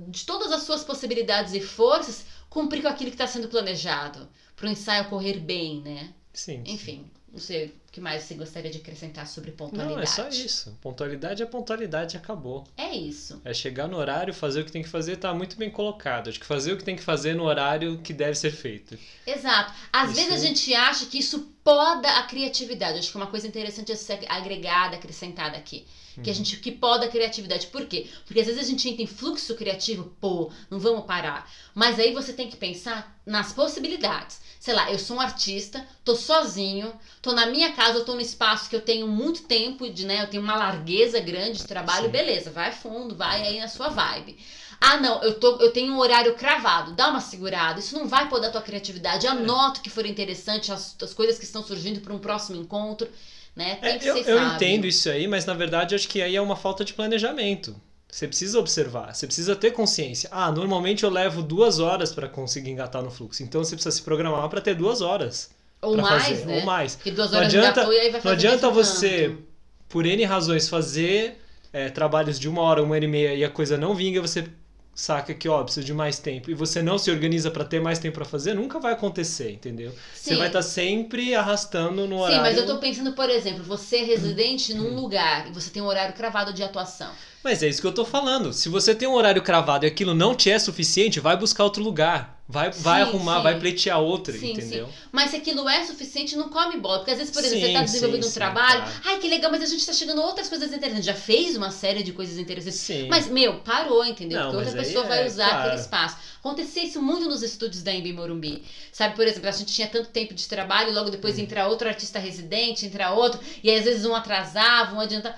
de 0.08 0.24
todas 0.24 0.50
as 0.50 0.62
suas 0.62 0.82
possibilidades 0.82 1.52
e 1.52 1.60
forças, 1.60 2.24
cumprir 2.54 2.80
com 2.82 2.88
aquilo 2.88 3.10
que 3.10 3.16
está 3.16 3.26
sendo 3.26 3.48
planejado. 3.48 4.28
para 4.56 4.68
o 4.68 4.70
ensaio 4.70 5.06
correr 5.06 5.40
bem, 5.40 5.80
né? 5.82 6.14
Sim. 6.32 6.62
Enfim, 6.64 7.04
não 7.32 7.40
sei 7.40 7.66
o 7.66 7.72
que 7.90 8.00
mais 8.00 8.22
você 8.22 8.34
gostaria 8.34 8.70
de 8.70 8.78
acrescentar 8.78 9.26
sobre 9.26 9.50
pontualidade. 9.50 9.94
Não, 9.96 10.00
é 10.02 10.06
só 10.06 10.28
isso. 10.28 10.76
Pontualidade 10.80 11.42
é 11.42 11.46
pontualidade 11.46 12.16
acabou. 12.16 12.64
É 12.76 12.94
isso. 12.94 13.40
É 13.44 13.52
chegar 13.52 13.88
no 13.88 13.96
horário, 13.96 14.32
fazer 14.32 14.60
o 14.60 14.64
que 14.64 14.70
tem 14.70 14.82
que 14.84 14.88
fazer, 14.88 15.16
tá 15.16 15.34
muito 15.34 15.56
bem 15.56 15.70
colocado. 15.70 16.28
Acho 16.30 16.38
que 16.38 16.46
fazer 16.46 16.72
o 16.72 16.76
que 16.76 16.84
tem 16.84 16.94
que 16.94 17.02
fazer 17.02 17.34
no 17.34 17.42
horário 17.44 17.98
que 17.98 18.12
deve 18.12 18.36
ser 18.36 18.52
feito. 18.52 18.96
Exato. 19.26 19.72
Às 19.92 20.10
Isso- 20.12 20.20
vezes 20.20 20.32
a 20.32 20.46
gente 20.46 20.72
acha 20.74 21.06
que 21.06 21.18
isso 21.18 21.52
poda 21.64 22.08
a 22.18 22.22
criatividade. 22.24 22.98
Acho 23.00 23.10
que 23.10 23.16
é 23.18 23.20
uma 23.20 23.30
coisa 23.30 23.48
interessante 23.48 23.90
a 23.90 23.96
ser 23.96 24.20
agregada, 24.28 24.94
acrescentada 24.96 25.56
aqui. 25.56 25.84
Que 26.22 26.30
a 26.30 26.32
Uhum. 26.32 26.38
gente 26.38 26.56
que 26.58 26.70
poda 26.70 27.06
a 27.06 27.08
criatividade. 27.08 27.66
Por 27.66 27.86
quê? 27.86 28.06
Porque 28.24 28.40
às 28.40 28.46
vezes 28.46 28.62
a 28.62 28.70
gente 28.70 28.88
entra 28.88 29.02
em 29.02 29.06
fluxo 29.06 29.54
criativo, 29.56 30.14
pô, 30.20 30.50
não 30.70 30.78
vamos 30.78 31.06
parar. 31.06 31.50
Mas 31.74 31.98
aí 31.98 32.12
você 32.14 32.32
tem 32.32 32.48
que 32.48 32.56
pensar 32.56 33.18
nas 33.26 33.52
possibilidades. 33.52 34.40
Sei 34.60 34.72
lá, 34.72 34.90
eu 34.90 34.98
sou 34.98 35.16
um 35.16 35.20
artista, 35.20 35.86
tô 36.04 36.14
sozinho, 36.14 36.92
tô 37.20 37.32
na 37.32 37.46
minha 37.46 37.72
casa, 37.72 37.98
eu 37.98 38.04
tô 38.04 38.14
num 38.14 38.20
espaço 38.20 38.70
que 38.70 38.76
eu 38.76 38.80
tenho 38.80 39.06
muito 39.08 39.42
tempo 39.42 39.90
de, 39.90 40.06
né, 40.06 40.22
eu 40.22 40.30
tenho 40.30 40.42
uma 40.42 40.56
largueza 40.56 41.20
grande 41.20 41.58
de 41.58 41.66
trabalho, 41.66 42.06
Sim. 42.06 42.12
beleza, 42.12 42.50
vai 42.50 42.72
fundo, 42.72 43.14
vai 43.14 43.42
aí 43.42 43.60
na 43.60 43.68
sua 43.68 43.88
vibe. 43.88 44.38
Ah, 44.80 44.96
não, 44.98 45.22
eu, 45.22 45.38
tô, 45.40 45.56
eu 45.56 45.72
tenho 45.72 45.92
um 45.94 45.98
horário 45.98 46.34
cravado. 46.34 46.92
Dá 46.92 47.08
uma 47.08 47.20
segurada. 47.20 47.80
Isso 47.80 47.94
não 47.96 48.06
vai 48.06 48.28
podar 48.28 48.50
a 48.50 48.52
tua 48.52 48.60
criatividade. 48.60 49.26
Anota 49.26 49.80
o 49.80 49.82
que 49.82 49.88
for 49.88 50.04
interessante, 50.04 50.70
as, 50.70 50.94
as 51.00 51.14
coisas 51.14 51.38
que 51.38 51.44
estão 51.44 51.62
surgindo 51.62 52.00
para 52.00 52.12
um 52.12 52.18
próximo 52.18 52.60
encontro. 52.60 53.08
Né? 53.54 53.76
Tem 53.76 53.92
É, 53.92 53.98
que 53.98 54.06
eu 54.06 54.14
ser 54.22 54.30
eu 54.30 54.38
sábio. 54.38 54.54
entendo 54.56 54.86
isso 54.86 55.08
aí, 55.08 55.28
mas 55.28 55.44
na 55.46 55.54
verdade 55.54 55.94
acho 55.94 56.08
que 56.08 56.20
aí 56.20 56.34
é 56.34 56.40
uma 56.40 56.56
falta 56.56 56.84
de 56.84 56.92
planejamento. 56.92 57.74
Você 58.10 58.28
precisa 58.28 58.58
observar, 58.60 59.14
você 59.14 59.26
precisa 59.26 59.56
ter 59.56 59.72
consciência. 59.72 60.28
Ah, 60.32 60.50
normalmente 60.52 61.02
eu 61.04 61.10
levo 61.10 61.42
duas 61.42 61.78
horas 61.80 62.12
para 62.12 62.28
conseguir 62.28 62.70
engatar 62.70 63.02
no 63.02 63.10
fluxo. 63.10 63.42
Então 63.42 63.62
você 63.64 63.74
precisa 63.74 63.94
se 63.94 64.02
programar 64.02 64.48
para 64.48 64.60
ter 64.60 64.74
duas 64.74 65.00
horas. 65.00 65.50
Ou 65.82 65.96
mais, 65.96 66.22
fazer, 66.28 66.46
né? 66.46 66.58
ou 66.60 66.64
mais. 66.64 66.94
Porque 66.96 67.10
duas 67.10 67.30
Não 67.30 67.38
horas 67.38 67.48
adianta- 67.52 67.80
engatou 67.82 67.92
e 67.92 67.96
aí 67.98 68.10
vai 68.10 68.12
Não 68.12 68.20
fazer 68.22 68.34
adianta 68.34 68.66
mais 68.70 68.76
um 68.76 68.82
você, 68.92 69.28
canto. 69.28 69.42
por 69.88 70.06
N 70.06 70.24
razões, 70.24 70.68
fazer 70.68 71.40
é, 71.72 71.90
trabalhos 71.90 72.38
de 72.38 72.48
uma 72.48 72.62
hora, 72.62 72.82
uma 72.82 72.94
hora 72.94 73.04
e 73.04 73.08
meia 73.08 73.34
e 73.34 73.44
a 73.44 73.50
coisa 73.50 73.76
não 73.76 73.94
vinga, 73.94 74.20
você 74.22 74.44
saca 74.94 75.34
que, 75.34 75.48
ó, 75.48 75.62
precisa 75.64 75.84
de 75.84 75.92
mais 75.92 76.18
tempo 76.18 76.50
e 76.50 76.54
você 76.54 76.80
não 76.82 76.96
se 76.98 77.10
organiza 77.10 77.50
para 77.50 77.64
ter 77.64 77.80
mais 77.80 77.98
tempo 77.98 78.14
para 78.14 78.24
fazer, 78.24 78.54
nunca 78.54 78.78
vai 78.78 78.92
acontecer, 78.92 79.50
entendeu? 79.50 79.92
Você 80.14 80.30
Sim. 80.30 80.36
vai 80.36 80.46
estar 80.46 80.62
sempre 80.62 81.34
arrastando 81.34 82.06
no 82.06 82.16
Sim, 82.16 82.22
horário. 82.22 82.42
mas 82.42 82.56
eu 82.56 82.66
tô 82.66 82.78
pensando, 82.78 83.12
por 83.12 83.28
exemplo, 83.28 83.62
você 83.64 83.96
é 83.98 84.04
residente 84.04 84.72
Hum. 84.72 84.76
num 84.78 84.94
lugar 84.94 85.48
e 85.48 85.52
você 85.52 85.70
tem 85.70 85.82
um 85.82 85.86
horário 85.86 86.14
cravado 86.14 86.52
de 86.52 86.62
atuação. 86.62 87.12
Mas 87.44 87.62
é 87.62 87.68
isso 87.68 87.80
que 87.82 87.86
eu 87.86 87.92
tô 87.92 88.06
falando. 88.06 88.54
Se 88.54 88.70
você 88.70 88.94
tem 88.94 89.06
um 89.06 89.12
horário 89.12 89.42
cravado 89.42 89.84
e 89.84 89.88
aquilo 89.88 90.14
não 90.14 90.34
te 90.34 90.50
é 90.50 90.58
suficiente, 90.58 91.20
vai 91.20 91.36
buscar 91.36 91.62
outro 91.64 91.82
lugar. 91.82 92.34
Vai, 92.46 92.70
vai 92.70 93.02
Sim, 93.02 93.08
arrumar, 93.08 93.38
sim. 93.38 93.42
vai 93.42 93.58
pleitear 93.58 93.98
outra, 94.00 94.36
Sim, 94.36 94.52
entendeu? 94.52 94.86
Mas 95.10 95.30
se 95.30 95.36
aquilo 95.36 95.66
é 95.66 95.82
suficiente, 95.82 96.36
não 96.36 96.50
come 96.50 96.76
bola. 96.76 96.98
Porque 96.98 97.12
às 97.12 97.16
vezes, 97.16 97.32
por 97.32 97.42
exemplo, 97.42 97.66
você 97.66 97.72
tá 97.72 97.82
desenvolvendo 97.82 98.26
um 98.26 98.30
trabalho, 98.30 98.82
claro. 98.82 99.00
ai 99.06 99.18
que 99.18 99.28
legal, 99.28 99.50
mas 99.50 99.62
a 99.62 99.66
gente 99.66 99.86
tá 99.86 99.94
chegando 99.94 100.20
a 100.20 100.26
outras 100.26 100.46
coisas 100.50 100.70
interessantes. 100.70 101.06
Já 101.06 101.14
fez 101.14 101.56
uma 101.56 101.70
série 101.70 102.02
de 102.02 102.12
coisas 102.12 102.36
interessantes. 102.36 102.80
Sim. 102.80 103.08
Mas, 103.08 103.28
meu, 103.28 103.60
parou, 103.60 104.04
entendeu? 104.04 104.38
Não, 104.40 104.50
Porque 104.50 104.66
outra 104.66 104.82
pessoa 104.82 105.06
é, 105.06 105.08
vai 105.08 105.26
usar 105.26 105.48
claro. 105.48 105.62
aquele 105.68 105.80
espaço. 105.80 106.16
Acontecia 106.38 106.84
isso 106.84 107.00
muito 107.00 107.26
nos 107.26 107.42
estúdios 107.42 107.82
da 107.82 107.94
Embi 107.94 108.12
Morumbi. 108.12 108.62
Sabe, 108.92 109.16
por 109.16 109.26
exemplo, 109.26 109.48
a 109.48 109.52
gente 109.52 109.72
tinha 109.72 109.88
tanto 109.88 110.10
tempo 110.10 110.34
de 110.34 110.46
trabalho, 110.46 110.92
logo 110.92 111.08
depois 111.08 111.38
Hum. 111.38 111.42
entra 111.42 111.66
outro 111.66 111.88
artista 111.88 112.18
residente, 112.18 112.84
entra 112.84 113.12
outro, 113.12 113.40
e 113.62 113.70
aí 113.70 113.78
às 113.78 113.84
vezes 113.86 114.04
um 114.04 114.14
atrasava, 114.14 114.94
um 114.94 115.00
adiantava. 115.00 115.34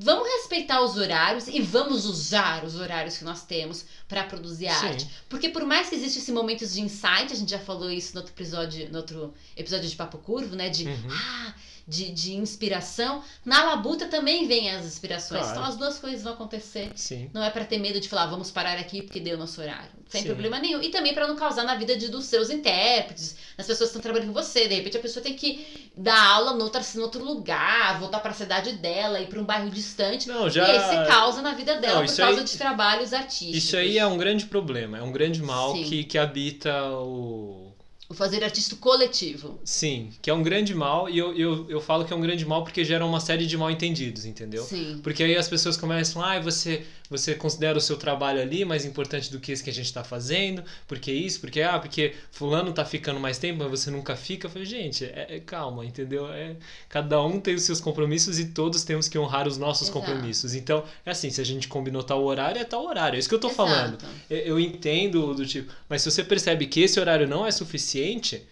Vamos 0.00 0.26
respeitar 0.26 0.80
os 0.82 0.96
horários 0.96 1.48
e 1.48 1.60
vamos 1.60 2.06
usar 2.06 2.64
os 2.64 2.76
horários 2.76 3.18
que 3.18 3.24
nós 3.24 3.44
temos 3.44 3.84
para 4.08 4.24
produzir 4.24 4.70
Sim. 4.70 4.86
arte. 4.86 5.08
Porque 5.28 5.50
por 5.50 5.64
mais 5.64 5.88
que 5.90 5.96
existam 5.96 6.18
esses 6.20 6.34
momentos 6.34 6.72
de 6.72 6.80
insight, 6.80 7.30
a 7.30 7.36
gente 7.36 7.50
já 7.50 7.58
falou 7.58 7.90
isso 7.90 8.14
no 8.14 8.20
outro 8.20 8.32
episódio, 8.32 8.90
no 8.90 8.96
outro 8.98 9.34
episódio 9.54 9.86
de 9.88 9.94
Papo 9.94 10.16
Curvo, 10.18 10.56
né? 10.56 10.70
De, 10.70 10.86
Uhum. 10.86 11.08
ah, 11.10 11.54
de, 11.86 12.10
de 12.10 12.34
inspiração. 12.34 13.22
Na 13.44 13.64
labuta 13.64 14.06
também 14.06 14.46
vem 14.48 14.70
as 14.70 14.84
inspirações. 14.84 15.42
Claro. 15.42 15.56
Então 15.58 15.68
as 15.70 15.76
duas 15.76 15.98
coisas 15.98 16.22
vão 16.22 16.32
acontecer. 16.32 16.90
Sim. 16.94 17.30
Não 17.32 17.42
é 17.44 17.50
pra 17.50 17.64
ter 17.64 17.78
medo 17.78 18.00
de 18.00 18.08
falar, 18.08 18.26
vamos 18.26 18.50
parar 18.50 18.78
aqui 18.78 19.02
porque 19.02 19.20
deu 19.20 19.38
nosso 19.38 19.60
horário. 19.60 19.90
Sem 20.08 20.22
Sim. 20.22 20.28
problema 20.28 20.58
nenhum. 20.58 20.80
E 20.82 20.88
também 20.88 21.14
pra 21.14 21.26
não 21.26 21.36
causar 21.36 21.64
na 21.64 21.74
vida 21.76 21.96
de, 21.96 22.08
dos 22.08 22.26
seus 22.26 22.48
intérpretes, 22.50 23.36
das 23.56 23.66
pessoas 23.66 23.90
que 23.90 23.96
estão 23.96 24.02
trabalhando 24.02 24.28
com 24.28 24.34
você. 24.42 24.66
De 24.68 24.74
repente 24.74 24.96
a 24.96 25.00
pessoa 25.00 25.22
tem 25.22 25.34
que 25.34 25.90
dar 25.96 26.20
aula 26.34 26.52
no 26.54 26.64
outro, 26.64 26.80
em 26.94 27.00
outro 27.00 27.24
lugar, 27.24 27.98
voltar 28.00 28.20
pra 28.20 28.32
cidade 28.32 28.72
dela, 28.74 29.20
ir 29.20 29.26
pra 29.28 29.40
um 29.40 29.44
bairro 29.44 29.70
distante. 29.70 30.28
Não, 30.28 30.48
já. 30.50 30.66
E 30.66 30.70
aí 30.70 30.78
você 30.78 31.10
causa 31.10 31.42
na 31.42 31.54
vida 31.54 31.76
dela 31.80 32.00
Não, 32.00 32.06
por 32.06 32.16
causa 32.16 32.38
aí- 32.40 32.44
de 32.44 32.56
trabalhos 32.58 33.12
artísticos. 33.12 33.56
Isso 33.56 33.76
aí 33.76 33.98
é 33.98 34.06
um 34.06 34.16
grande 34.16 34.46
problema, 34.46 34.98
é 34.98 35.02
um 35.02 35.12
grande 35.12 35.42
mal 35.42 35.72
Sim. 35.74 35.84
que, 35.84 36.04
que 36.04 36.18
habita 36.18 36.72
o. 36.92 37.65
O 38.08 38.14
fazer 38.14 38.44
artístico 38.44 38.80
coletivo. 38.80 39.58
Sim, 39.64 40.12
que 40.22 40.30
é 40.30 40.34
um 40.34 40.42
grande 40.42 40.72
mal, 40.74 41.08
e 41.08 41.18
eu, 41.18 41.36
eu, 41.36 41.68
eu 41.68 41.80
falo 41.80 42.04
que 42.04 42.12
é 42.12 42.16
um 42.16 42.20
grande 42.20 42.46
mal 42.46 42.62
porque 42.62 42.84
gera 42.84 43.04
uma 43.04 43.18
série 43.18 43.46
de 43.46 43.56
mal 43.56 43.70
entendidos, 43.70 44.24
entendeu? 44.24 44.62
Sim. 44.62 45.00
Porque 45.02 45.24
aí 45.24 45.36
as 45.36 45.48
pessoas 45.48 45.76
começam, 45.76 46.22
ah, 46.22 46.38
você, 46.38 46.84
você 47.08 47.34
considera 47.34 47.78
o 47.78 47.80
seu 47.80 47.96
trabalho 47.96 48.40
ali 48.40 48.64
mais 48.64 48.84
importante 48.84 49.30
do 49.30 49.38
que 49.38 49.52
esse 49.52 49.62
que 49.62 49.70
a 49.70 49.72
gente 49.72 49.86
está 49.86 50.02
fazendo, 50.02 50.62
porque 50.86 51.12
isso, 51.12 51.40
porque, 51.40 51.62
ah, 51.62 51.78
porque 51.78 52.14
fulano 52.30 52.72
tá 52.72 52.84
ficando 52.84 53.20
mais 53.20 53.38
tempo, 53.38 53.62
mas 53.62 53.70
você 53.70 53.90
nunca 53.90 54.16
fica. 54.16 54.46
Eu 54.46 54.50
falei, 54.50 54.66
gente, 54.66 55.04
é, 55.04 55.26
é 55.36 55.40
calma, 55.40 55.84
entendeu? 55.84 56.30
É, 56.32 56.56
cada 56.88 57.22
um 57.22 57.40
tem 57.40 57.54
os 57.54 57.62
seus 57.62 57.80
compromissos 57.80 58.38
e 58.38 58.46
todos 58.46 58.82
temos 58.82 59.08
que 59.08 59.18
honrar 59.18 59.46
os 59.46 59.56
nossos 59.56 59.88
Exato. 59.88 60.00
compromissos. 60.00 60.54
Então, 60.54 60.84
é 61.04 61.10
assim, 61.10 61.30
se 61.30 61.40
a 61.40 61.44
gente 61.44 61.68
combinou 61.68 62.02
tal 62.02 62.24
horário, 62.24 62.60
é 62.60 62.64
tal 62.64 62.84
horário. 62.86 63.16
É 63.16 63.18
isso 63.20 63.28
que 63.28 63.34
eu 63.34 63.40
tô 63.40 63.50
falando. 63.50 63.94
Exato. 63.94 64.14
Eu, 64.28 64.38
eu 64.38 64.60
entendo 64.60 65.34
do 65.34 65.46
tipo, 65.46 65.72
mas 65.88 66.02
se 66.02 66.10
você 66.10 66.24
percebe 66.24 66.66
que 66.66 66.80
esse 66.80 66.98
horário 66.98 67.28
não 67.28 67.46
é 67.46 67.50
suficiente, 67.50 68.42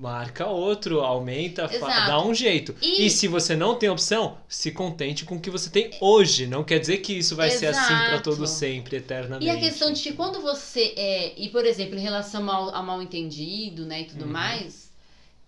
marca 0.00 0.46
outro, 0.46 1.00
aumenta, 1.00 1.64
Exato. 1.64 2.06
dá 2.06 2.22
um 2.24 2.32
jeito. 2.32 2.72
E- 2.80 3.04
E... 3.06 3.10
se 3.10 3.26
você 3.26 3.56
não 3.56 3.74
tem 3.74 3.88
opção, 3.88 4.38
se 4.48 4.70
contente 4.70 5.24
com 5.24 5.34
o 5.34 5.40
que 5.40 5.50
você 5.50 5.68
tem 5.68 5.90
hoje. 6.00 6.46
Não 6.46 6.62
quer 6.62 6.78
dizer 6.78 6.98
que 6.98 7.12
isso 7.18 7.34
vai 7.34 7.50
ser 7.50 7.66
assim 7.66 7.92
Exato. 7.94 8.22
todo 8.22 8.46
sempre, 8.46 8.98
eternamente. 8.98 9.44
E 9.46 9.50
a 9.50 9.58
questão 9.58 9.92
de 9.92 10.00
que 10.00 10.12
quando 10.12 10.40
você 10.40 10.94
é. 10.96 11.34
E, 11.36 11.48
por 11.48 11.64
exemplo, 11.66 11.96
em 11.98 12.00
relação 12.00 12.48
ao, 12.48 12.72
ao 12.72 12.82
mal 12.84 13.02
entendido, 13.02 13.84
né, 13.84 14.02
e 14.02 14.04
tudo 14.04 14.24
Uhum. 14.24 14.30
mais, 14.30 14.90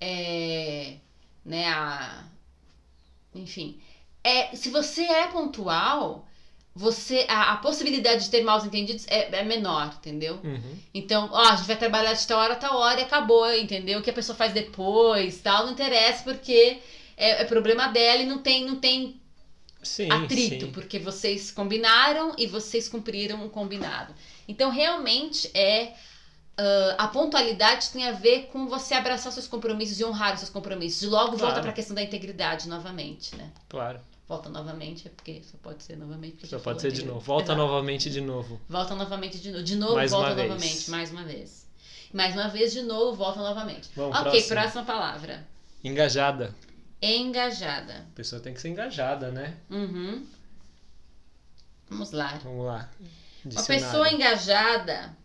é. 0.00 0.94
Né, 1.46 1.68
a. 1.68 2.24
Enfim. 3.34 3.78
É, 4.24 4.54
se 4.56 4.68
você 4.70 5.02
é 5.02 5.28
pontual, 5.28 6.26
você 6.74 7.26
a, 7.28 7.52
a 7.52 7.56
possibilidade 7.56 8.24
de 8.24 8.30
ter 8.30 8.42
mal 8.42 8.64
entendidos 8.64 9.04
é, 9.08 9.34
é 9.40 9.42
menor, 9.44 9.94
entendeu? 9.98 10.40
Uhum. 10.44 10.78
Então, 10.94 11.28
ó, 11.32 11.48
a 11.50 11.56
gente 11.56 11.66
vai 11.66 11.76
trabalhar 11.76 12.12
de 12.12 12.26
tal 12.26 12.38
hora 12.38 12.52
a 12.54 12.56
tal 12.56 12.76
hora 12.78 13.00
e 13.00 13.04
acabou, 13.04 13.52
entendeu? 13.54 13.98
O 13.98 14.02
que 14.02 14.10
a 14.10 14.12
pessoa 14.12 14.36
faz 14.36 14.52
depois, 14.52 15.40
tal, 15.40 15.66
não 15.66 15.72
interessa 15.72 16.22
porque 16.24 16.80
é, 17.16 17.42
é 17.42 17.44
problema 17.44 17.88
dela 17.88 18.22
e 18.22 18.26
não 18.26 18.38
tem, 18.38 18.64
não 18.64 18.76
tem 18.76 19.20
Sim, 19.82 20.08
atrito, 20.10 20.66
sim. 20.66 20.72
porque 20.72 20.98
vocês 20.98 21.50
combinaram 21.50 22.34
e 22.38 22.46
vocês 22.46 22.88
cumpriram 22.88 23.44
o 23.46 23.50
combinado. 23.50 24.14
Então, 24.46 24.70
realmente 24.70 25.50
é. 25.54 25.94
ah, 26.56 26.94
a 26.98 27.08
pontualidade 27.08 27.90
tem 27.90 28.06
a 28.06 28.12
ver 28.12 28.46
com 28.52 28.66
você 28.68 28.94
abraçar 28.94 29.32
seus 29.32 29.48
compromissos 29.48 29.98
e 30.00 30.04
honrar 30.04 30.34
os 30.34 30.40
seus 30.40 30.50
compromissos. 30.50 31.02
E 31.02 31.06
logo 31.06 31.36
volta 31.36 31.60
Claro. 31.60 31.60
para 31.60 31.70
a 31.70 31.74
questão 31.74 31.94
da 31.94 32.02
integridade 32.02 32.68
novamente, 32.68 33.34
né? 33.36 33.52
Claro. 33.68 34.00
Volta 34.30 34.48
novamente, 34.48 35.08
é 35.08 35.10
porque 35.10 35.42
só 35.42 35.58
pode 35.60 35.82
ser 35.82 35.96
novamente. 35.96 36.46
Só 36.46 36.60
pode 36.60 36.80
ser 36.80 36.92
de 36.92 37.04
novo. 37.04 37.18
Volta 37.18 37.46
Exato. 37.52 37.58
novamente 37.66 38.08
de 38.08 38.20
novo. 38.20 38.60
Volta 38.68 38.94
novamente 38.94 39.40
de 39.40 39.50
novo. 39.50 39.64
De 39.64 39.74
novo, 39.74 39.94
Mais 39.96 40.12
volta 40.12 40.28
uma 40.28 40.34
vez. 40.36 40.48
novamente, 40.48 40.90
mais 40.92 41.10
uma 41.10 41.24
vez. 41.24 41.66
Mais 42.12 42.34
uma 42.36 42.46
vez, 42.46 42.72
de 42.72 42.82
novo, 42.82 43.16
volta 43.16 43.40
novamente. 43.40 43.88
Vamos, 43.96 44.16
ok, 44.16 44.30
próximo. 44.30 44.48
próxima 44.54 44.84
palavra. 44.84 45.48
Engajada. 45.82 46.54
Engajada. 47.02 48.06
A 48.12 48.14
pessoa 48.14 48.40
tem 48.40 48.54
que 48.54 48.60
ser 48.60 48.68
engajada, 48.68 49.32
né? 49.32 49.56
Uhum. 49.68 50.24
Vamos 51.88 52.12
lá. 52.12 52.38
Vamos 52.44 52.66
lá. 52.66 52.88
Uma 53.44 53.62
pessoa 53.64 54.12
engajada. 54.12 55.16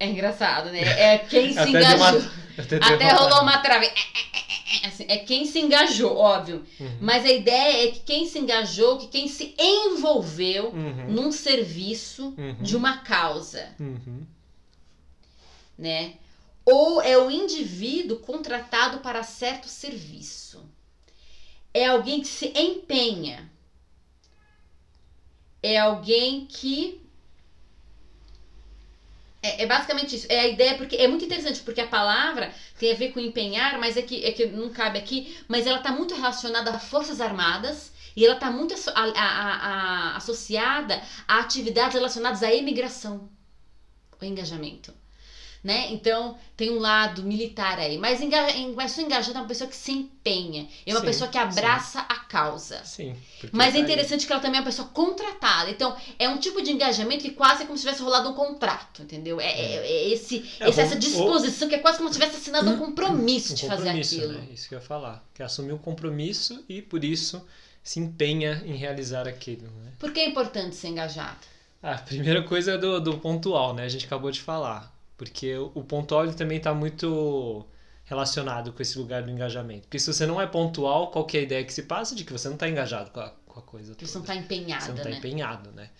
É 0.00 0.06
engraçado, 0.08 0.70
né? 0.72 0.80
É 0.80 1.18
quem 1.18 1.52
se 1.54 1.58
Até 1.60 1.70
engajou. 1.70 1.96
uma- 2.58 2.94
Até, 2.94 3.12
rolou 3.12 3.42
uma 3.42 3.58
trave. 3.58 3.88
É, 4.82 4.86
assim, 4.86 5.04
é 5.08 5.18
quem 5.18 5.44
se 5.44 5.58
engajou, 5.60 6.16
óbvio. 6.16 6.64
Uhum. 6.80 6.98
Mas 7.00 7.24
a 7.24 7.30
ideia 7.30 7.84
é 7.86 7.90
que 7.92 8.00
quem 8.00 8.26
se 8.26 8.38
engajou, 8.38 8.98
que 8.98 9.08
quem 9.08 9.28
se 9.28 9.54
envolveu 9.58 10.68
Uhum. 10.70 11.06
num 11.12 11.32
serviço 11.32 12.34
Uhum. 12.36 12.54
de 12.60 12.76
uma 12.76 12.98
causa, 12.98 13.74
Uhum. 13.80 14.26
né? 15.78 16.14
Ou 16.64 17.00
é 17.00 17.16
o 17.16 17.30
indivíduo 17.30 18.18
contratado 18.18 18.98
para 18.98 19.22
certo 19.22 19.68
serviço. 19.68 20.64
É 21.72 21.86
alguém 21.86 22.20
que 22.20 22.26
se 22.28 22.52
empenha. 22.56 23.50
É 25.62 25.78
alguém 25.78 26.46
que. 26.46 27.00
É, 29.46 29.62
é 29.62 29.66
basicamente 29.66 30.14
isso. 30.16 30.26
É 30.28 30.40
a 30.40 30.46
ideia, 30.46 30.74
porque 30.74 30.96
é 30.96 31.06
muito 31.06 31.24
interessante, 31.24 31.62
porque 31.62 31.80
a 31.80 31.86
palavra 31.86 32.50
tem 32.78 32.90
a 32.90 32.94
ver 32.94 33.08
com 33.12 33.20
empenhar, 33.20 33.78
mas 33.78 33.96
é 33.96 34.02
que, 34.02 34.16
é 34.24 34.30
que 34.32 34.44
não 34.46 34.68
cabe 34.70 34.98
aqui, 34.98 35.18
mas 35.48 35.66
ela 35.66 35.76
está 35.78 35.92
muito 35.92 36.14
relacionada 36.14 36.70
a 36.70 36.78
Forças 36.78 37.20
Armadas 37.20 37.92
e 38.16 38.24
ela 38.24 38.34
está 38.34 38.50
muito 38.50 38.74
a- 38.74 39.02
a- 39.14 39.56
a- 39.68 40.16
associada 40.16 41.00
a 41.28 41.38
atividades 41.38 41.94
relacionadas 41.94 42.42
à 42.42 42.50
imigração. 42.52 43.14
o 44.20 44.24
engajamento. 44.24 44.94
Né? 45.64 45.88
Então, 45.90 46.38
tem 46.56 46.70
um 46.70 46.78
lado 46.78 47.24
militar 47.24 47.78
aí. 47.78 47.98
Mas 47.98 48.20
enga 48.20 48.46
pessoa 48.76 49.04
engajada 49.04 49.38
é 49.38 49.42
uma 49.42 49.48
pessoa 49.48 49.68
que 49.68 49.74
se 49.74 49.90
empenha. 49.90 50.68
É 50.86 50.92
uma 50.92 51.00
Sim, 51.00 51.06
pessoa 51.06 51.28
que 51.28 51.36
abraça 51.38 52.00
a 52.00 52.16
causa. 52.20 52.84
Sim. 52.84 53.16
Mas 53.50 53.68
é 53.68 53.70
tá 53.72 53.76
aí. 53.78 53.82
interessante 53.82 54.26
que 54.26 54.32
ela 54.32 54.40
também 54.40 54.58
é 54.58 54.60
uma 54.60 54.66
pessoa 54.66 54.86
contratada. 54.88 55.68
Então, 55.70 55.96
é 56.18 56.28
um 56.28 56.38
tipo 56.38 56.62
de 56.62 56.70
engajamento 56.70 57.24
que 57.24 57.30
quase 57.32 57.62
é 57.64 57.66
como 57.66 57.76
se 57.76 57.84
tivesse 57.84 58.00
rolado 58.02 58.28
um 58.28 58.34
contrato, 58.34 59.02
entendeu? 59.02 59.40
É, 59.40 59.50
é- 59.50 59.86
é 59.86 60.08
esse, 60.12 60.36
É, 60.60 60.68
esse- 60.68 60.80
ou- 60.80 60.86
essa 60.86 60.96
disposição 60.96 61.68
que 61.68 61.74
é 61.74 61.78
quase 61.78 61.98
como 61.98 62.08
se 62.12 62.18
tivesse 62.18 62.36
assinado 62.36 62.70
um 62.70 62.78
compromisso 62.78 63.52
um 63.52 63.56
de 63.56 63.66
fazer 63.66 63.84
compromisso, 63.84 64.14
aquilo. 64.16 64.32
né? 64.34 64.46
Isso 64.52 64.68
que 64.68 64.74
eu 64.74 64.78
ia 64.78 64.84
falar. 64.84 65.24
Que 65.34 65.42
assumir 65.42 65.72
um 65.72 65.78
compromisso 65.78 66.64
e, 66.68 66.80
por 66.80 67.02
isso, 67.02 67.44
se 67.82 67.98
empenha 67.98 68.62
em 68.64 68.76
realizar 68.76 69.26
aquilo, 69.26 69.62
né? 69.82 69.92
Por 69.98 70.12
que 70.12 70.20
é 70.20 70.28
importante 70.28 70.76
ser 70.76 70.88
engajado? 70.88 71.38
Ah, 71.82 71.92
a 71.94 71.98
primeira 71.98 72.42
coisa 72.42 72.72
é 72.72 72.78
do, 72.78 73.00
do 73.00 73.18
pontual, 73.18 73.74
né? 73.74 73.84
A 73.84 73.88
gente 73.88 74.06
acabou 74.06 74.30
de 74.30 74.40
falar. 74.40 74.94
Porque 75.16 75.56
o, 75.56 75.82
pontual 75.82 76.30
também 76.34 76.58
está 76.58 76.74
muito 76.74 77.66
relacionado 78.04 78.72
com 78.72 78.82
esse 78.82 78.98
lugar 78.98 79.22
do 79.22 79.30
engajamento. 79.30 79.82
Porque 79.82 79.98
se 79.98 80.12
você 80.12 80.26
não 80.26 80.40
é 80.40 80.46
pontual, 80.46 81.10
qual 81.10 81.24
que 81.24 81.36
é 81.36 81.40
a 81.40 81.42
ideia 81.42 81.64
que 81.64 81.72
se 81.72 81.82
passa? 81.84 82.14
De 82.14 82.24
que 82.24 82.32
você 82.32 82.48
não 82.48 82.54
está 82.54 82.68
engajado 82.68 83.10
com 83.10 83.20
a, 83.20 83.30
com 83.46 83.58
a 83.58 83.62
coisa 83.62 83.94
toda. 83.94 84.06
Você 84.06 84.18
não 84.18 84.24
tá 84.24 84.34
empenhada, 84.36 84.82
Você 84.84 84.90
não 84.90 84.96
está 84.98 85.10
né? 85.10 85.16
empenhado, 85.16 85.72
né? 85.72 85.90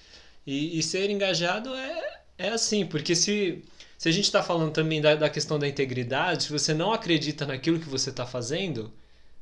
E, 0.46 0.78
e 0.78 0.82
ser 0.82 1.10
engajado 1.10 1.74
é, 1.74 2.20
é 2.38 2.48
assim, 2.50 2.86
porque 2.86 3.16
se, 3.16 3.64
se 3.98 4.08
a 4.08 4.12
gente 4.12 4.24
está 4.26 4.42
falando 4.42 4.72
também 4.72 5.00
da, 5.00 5.14
da 5.16 5.28
questão 5.30 5.58
da 5.58 5.66
integridade, 5.66 6.44
se 6.44 6.52
você 6.52 6.72
não 6.74 6.92
acredita 6.92 7.46
naquilo 7.46 7.80
que 7.80 7.88
você 7.88 8.10
está 8.10 8.26
fazendo, 8.26 8.92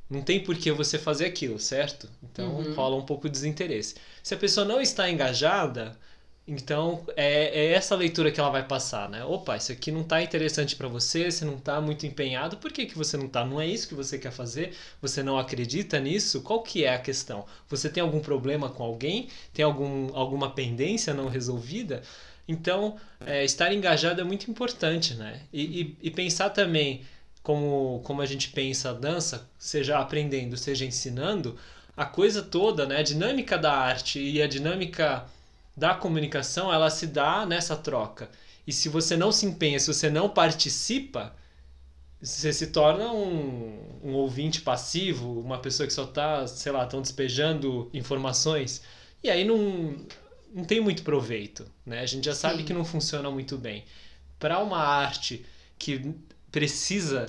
não 0.09 0.21
tem 0.21 0.43
por 0.43 0.55
que 0.57 0.71
você 0.71 0.97
fazer 0.97 1.25
aquilo, 1.25 1.59
certo? 1.59 2.09
Então 2.23 2.55
Uhum. 2.57 2.73
rola 2.73 2.95
um 2.95 3.05
pouco 3.05 3.27
de 3.27 3.33
desinteresse. 3.33 3.95
Se 4.23 4.33
a 4.33 4.37
pessoa 4.37 4.65
não 4.65 4.79
está 4.81 5.09
engajada, 5.09 5.97
então 6.47 7.03
é, 7.15 7.65
é 7.65 7.73
essa 7.73 7.95
leitura 7.95 8.31
que 8.31 8.39
ela 8.39 8.51
vai 8.51 8.63
passar, 8.67 9.09
né? 9.09 9.23
Opa, 9.25 9.57
isso 9.57 9.71
aqui 9.71 9.91
não 9.91 10.01
está 10.01 10.21
interessante 10.21 10.75
para 10.75 10.87
você, 10.87 11.31
você 11.31 11.43
não 11.43 11.55
está 11.55 11.81
muito 11.81 12.05
empenhado, 12.05 12.57
por 12.57 12.71
que, 12.71 12.85
que 12.85 12.95
você 12.95 13.17
não 13.17 13.25
está? 13.25 13.43
Não 13.43 13.59
é 13.59 13.65
isso 13.65 13.87
que 13.87 13.95
você 13.95 14.19
quer 14.19 14.31
fazer? 14.31 14.75
Você 15.01 15.23
não 15.23 15.39
acredita 15.39 15.99
nisso? 15.99 16.41
Qual 16.41 16.61
que 16.61 16.83
é 16.85 16.93
a 16.93 16.99
questão? 16.99 17.45
Você 17.67 17.89
tem 17.89 18.01
algum 18.01 18.19
problema 18.19 18.69
com 18.69 18.83
alguém? 18.83 19.27
Tem 19.53 19.65
algum, 19.65 20.15
alguma 20.15 20.51
pendência 20.51 21.15
não 21.15 21.27
resolvida? 21.27 22.03
Então, 22.47 22.97
é, 23.25 23.43
estar 23.43 23.73
engajado 23.73 24.21
é 24.21 24.23
muito 24.23 24.49
importante, 24.51 25.15
né? 25.15 25.41
E, 25.51 25.81
e, 25.81 25.97
e 26.03 26.11
pensar 26.11 26.51
também 26.51 27.01
como, 27.41 28.01
como 28.03 28.21
a 28.21 28.25
gente 28.25 28.49
pensa 28.49 28.91
a 28.91 28.93
dança, 28.93 29.49
seja 29.57 29.97
aprendendo, 29.97 30.55
seja 30.57 30.85
ensinando, 30.85 31.57
a 31.97 32.05
coisa 32.05 32.43
toda, 32.43 32.85
né? 32.85 32.97
A 32.97 33.03
dinâmica 33.03 33.57
da 33.57 33.73
arte 33.73 34.19
e 34.19 34.41
a 34.43 34.47
dinâmica 34.47 35.25
da 35.75 35.93
comunicação, 35.95 36.73
ela 36.73 36.89
se 36.89 37.07
dá 37.07 37.45
nessa 37.45 37.75
troca. 37.75 38.29
E 38.65 38.71
se 38.73 38.89
você 38.89 39.15
não 39.17 39.31
se 39.31 39.45
empenha, 39.45 39.79
se 39.79 39.93
você 39.93 40.09
não 40.09 40.29
participa, 40.29 41.35
você 42.21 42.51
se 42.53 42.67
torna 42.67 43.11
um, 43.11 43.79
um 44.03 44.13
ouvinte 44.13 44.61
passivo, 44.61 45.39
uma 45.39 45.59
pessoa 45.59 45.85
que 45.85 45.93
só 45.93 46.03
está, 46.05 46.47
sei 46.47 46.71
lá, 46.71 46.83
estão 46.83 47.01
despejando 47.01 47.89
informações. 47.93 48.81
E 49.23 49.29
aí 49.29 49.43
não, 49.43 49.95
não 50.53 50.63
tem 50.63 50.79
muito 50.79 51.03
proveito, 51.03 51.65
né? 51.85 51.99
A 51.99 52.05
gente 52.05 52.25
já 52.25 52.33
sabe 52.35 52.59
Sim. 52.59 52.65
que 52.65 52.73
não 52.73 52.85
funciona 52.85 53.29
muito 53.29 53.57
bem. 53.57 53.85
Para 54.39 54.59
uma 54.59 54.79
arte 54.79 55.45
que 55.77 56.15
precisa 56.51 57.27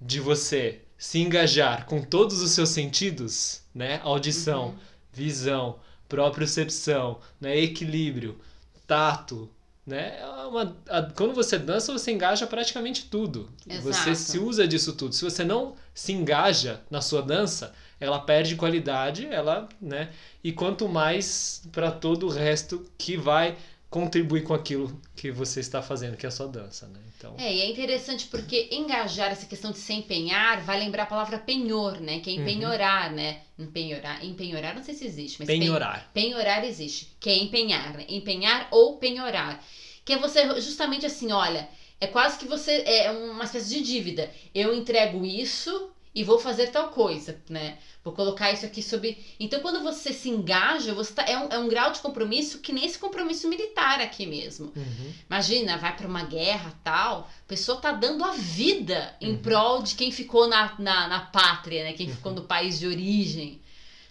de 0.00 0.20
você 0.20 0.82
se 0.98 1.18
engajar 1.18 1.86
com 1.86 2.02
todos 2.02 2.40
os 2.42 2.50
seus 2.52 2.68
sentidos, 2.70 3.62
né? 3.74 4.00
Audição, 4.04 4.68
Uhum. 4.68 4.78
visão, 5.12 5.78
propriocepção, 6.08 7.18
né? 7.40 7.58
equilíbrio, 7.58 8.38
tato, 8.86 9.48
né? 9.86 10.18
É 10.20 10.26
uma- 10.46 10.76
a- 10.88 11.02
quando 11.02 11.34
você 11.34 11.58
dança, 11.58 11.92
você 11.92 12.10
engaja 12.12 12.46
praticamente 12.46 13.06
tudo. 13.06 13.48
Você 13.66 14.10
Exato. 14.10 14.14
se 14.16 14.38
usa 14.38 14.66
disso 14.66 14.92
tudo. 14.94 15.14
Se 15.14 15.24
você 15.24 15.44
não 15.44 15.74
se 15.94 16.12
engaja 16.12 16.80
na 16.90 17.00
sua 17.00 17.22
dança, 17.22 17.72
ela 18.00 18.18
perde 18.18 18.56
qualidade, 18.56 19.26
ela, 19.26 19.68
né? 19.80 20.10
E 20.42 20.52
quanto 20.52 20.88
mais 20.88 21.62
para 21.72 21.90
todo 21.90 22.26
o 22.26 22.30
resto 22.30 22.84
que 22.98 23.16
vai 23.16 23.56
contribuir 23.88 24.42
com 24.42 24.52
aquilo 24.52 25.00
que 25.14 25.30
você 25.30 25.60
está 25.60 25.80
fazendo, 25.80 26.16
que 26.16 26.26
é 26.26 26.28
a 26.28 26.32
sua 26.32 26.46
dança, 26.48 26.86
né? 26.88 27.00
Então, 27.16 27.34
É, 27.38 27.54
e 27.54 27.60
é 27.60 27.70
interessante 27.70 28.26
porque 28.26 28.68
engajar 28.72 29.30
essa 29.30 29.46
questão 29.46 29.70
de 29.70 29.78
se 29.78 29.92
empenhar 29.92 30.60
vai 30.62 30.78
lembrar 30.78 31.04
a 31.04 31.06
palavra 31.06 31.38
penhor, 31.38 32.00
né? 32.00 32.18
Que 32.18 32.30
é 32.30 32.32
empenhorar, 32.34 33.12
né? 33.12 33.40
Empenhorar, 33.58 34.24
empenhorar 34.24 34.74
não 34.74 34.82
sei 34.82 34.94
se 34.94 35.06
existe, 35.06 35.38
mas 35.38 35.46
pen- 35.46 35.60
penhorar. 35.60 36.10
Penhorar 36.12 36.64
existe, 36.64 37.08
que 37.20 37.30
é 37.30 37.36
empenhar, 37.36 37.94
né? 37.96 38.04
Empenhar 38.08 38.68
ou 38.70 38.98
penhorar. 38.98 39.64
Que 40.04 40.14
é 40.14 40.18
você 40.18 40.60
justamente 40.60 41.06
assim, 41.06 41.32
olha, 41.32 41.68
é 42.00 42.06
quase 42.06 42.38
que 42.38 42.46
você 42.46 42.82
é 42.84 43.10
uma 43.10 43.44
espécie 43.44 43.70
de 43.70 43.80
dívida. 43.82 44.30
Eu 44.54 44.74
entrego 44.74 45.24
isso 45.24 45.90
e 46.16 46.24
vou 46.24 46.38
fazer 46.38 46.68
tal 46.68 46.88
coisa, 46.88 47.38
né? 47.46 47.76
Vou 48.02 48.14
colocar 48.14 48.50
isso 48.50 48.64
aqui 48.64 48.82
sob. 48.82 49.14
Então, 49.38 49.60
quando 49.60 49.82
você 49.82 50.14
se 50.14 50.30
engaja, 50.30 50.94
você 50.94 51.12
tá... 51.12 51.22
é, 51.24 51.36
um, 51.36 51.48
é 51.50 51.58
um 51.58 51.68
grau 51.68 51.92
de 51.92 52.00
compromisso 52.00 52.60
que 52.60 52.72
nem 52.72 52.86
esse 52.86 52.98
compromisso 52.98 53.46
militar 53.46 54.00
aqui 54.00 54.24
mesmo. 54.26 54.72
Uhum. 54.74 55.12
Imagina, 55.28 55.76
vai 55.76 55.94
para 55.94 56.08
uma 56.08 56.24
guerra 56.24 56.72
tal, 56.82 57.30
a 57.44 57.46
pessoa 57.46 57.78
tá 57.78 57.92
dando 57.92 58.24
a 58.24 58.32
vida 58.32 59.14
em 59.20 59.32
Uhum. 59.32 59.42
prol 59.42 59.82
de 59.82 59.94
quem 59.94 60.10
ficou 60.10 60.48
na, 60.48 60.74
na, 60.78 61.06
na 61.06 61.20
pátria, 61.20 61.84
né? 61.84 61.92
Quem 61.92 62.08
ficou 62.08 62.32
no 62.32 62.44
país 62.44 62.78
de 62.78 62.86
origem. 62.86 63.60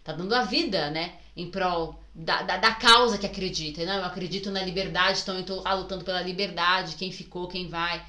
Tá 0.03 0.13
dando 0.13 0.35
a 0.35 0.43
vida, 0.43 0.91
né? 0.91 1.15
Em 1.35 1.49
prol 1.49 1.99
da, 2.13 2.43
da, 2.43 2.57
da 2.57 2.75
causa 2.75 3.17
que 3.17 3.25
acredita. 3.25 3.83
Não, 3.83 3.95
eu 3.95 4.05
acredito 4.05 4.51
na 4.51 4.61
liberdade, 4.61 5.21
então 5.21 5.35
eu 5.35 5.43
tô 5.43 5.63
ah, 5.65 5.73
lutando 5.73 6.05
pela 6.05 6.21
liberdade, 6.21 6.97
quem 6.97 7.11
ficou, 7.11 7.47
quem 7.47 7.67
vai. 7.67 8.05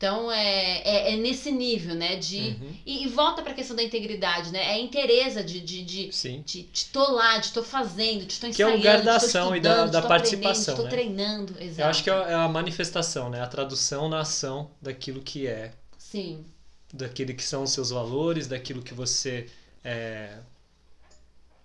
Então 0.00 0.32
é, 0.32 0.78
é, 0.82 1.12
é 1.12 1.16
nesse 1.16 1.52
nível, 1.52 1.94
né? 1.94 2.16
De, 2.16 2.56
Uhum. 2.58 2.74
e, 2.86 3.04
e 3.04 3.06
volta 3.08 3.42
pra 3.42 3.52
questão 3.52 3.76
da 3.76 3.82
integridade, 3.82 4.50
né? 4.50 4.60
É 4.64 4.70
a 4.70 4.78
interesa 4.78 5.44
de, 5.44 5.60
de, 5.60 5.82
de, 5.84 6.10
Sim. 6.10 6.40
de, 6.46 6.62
de 6.62 6.86
tô 6.86 7.06
lá, 7.12 7.36
de 7.36 7.52
tô 7.52 7.62
fazendo, 7.62 8.24
de 8.24 8.40
tô 8.40 8.46
Que 8.50 8.62
é 8.62 8.66
o 8.66 8.70
ensaiando, 8.70 8.78
lugar 8.78 9.02
da 9.02 9.16
ação 9.16 9.54
e 9.54 9.60
da- 9.60 9.84
da 9.86 10.00
tô 10.00 10.08
participação, 10.08 10.74
tô 10.76 10.82
né? 10.84 10.88
treinando. 10.88 11.52
Exato. 11.60 11.80
Eu 11.82 11.86
acho 11.86 12.02
que 12.02 12.10
é 12.10 12.34
a 12.34 12.48
manifestação, 12.48 13.28
né? 13.28 13.42
A 13.42 13.46
tradução 13.46 14.08
na 14.08 14.20
ação 14.20 14.70
daquilo 14.80 15.20
que 15.20 15.46
é, 15.46 15.70
Sim. 15.98 16.44
daquilo 16.92 17.34
que 17.34 17.42
são 17.42 17.62
os 17.64 17.70
seus 17.72 17.90
valores, 17.90 18.46
daquilo 18.46 18.82
que 18.82 18.94
você 18.94 19.46
é, 19.84 20.38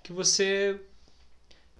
que 0.04 0.14
você 0.14 0.80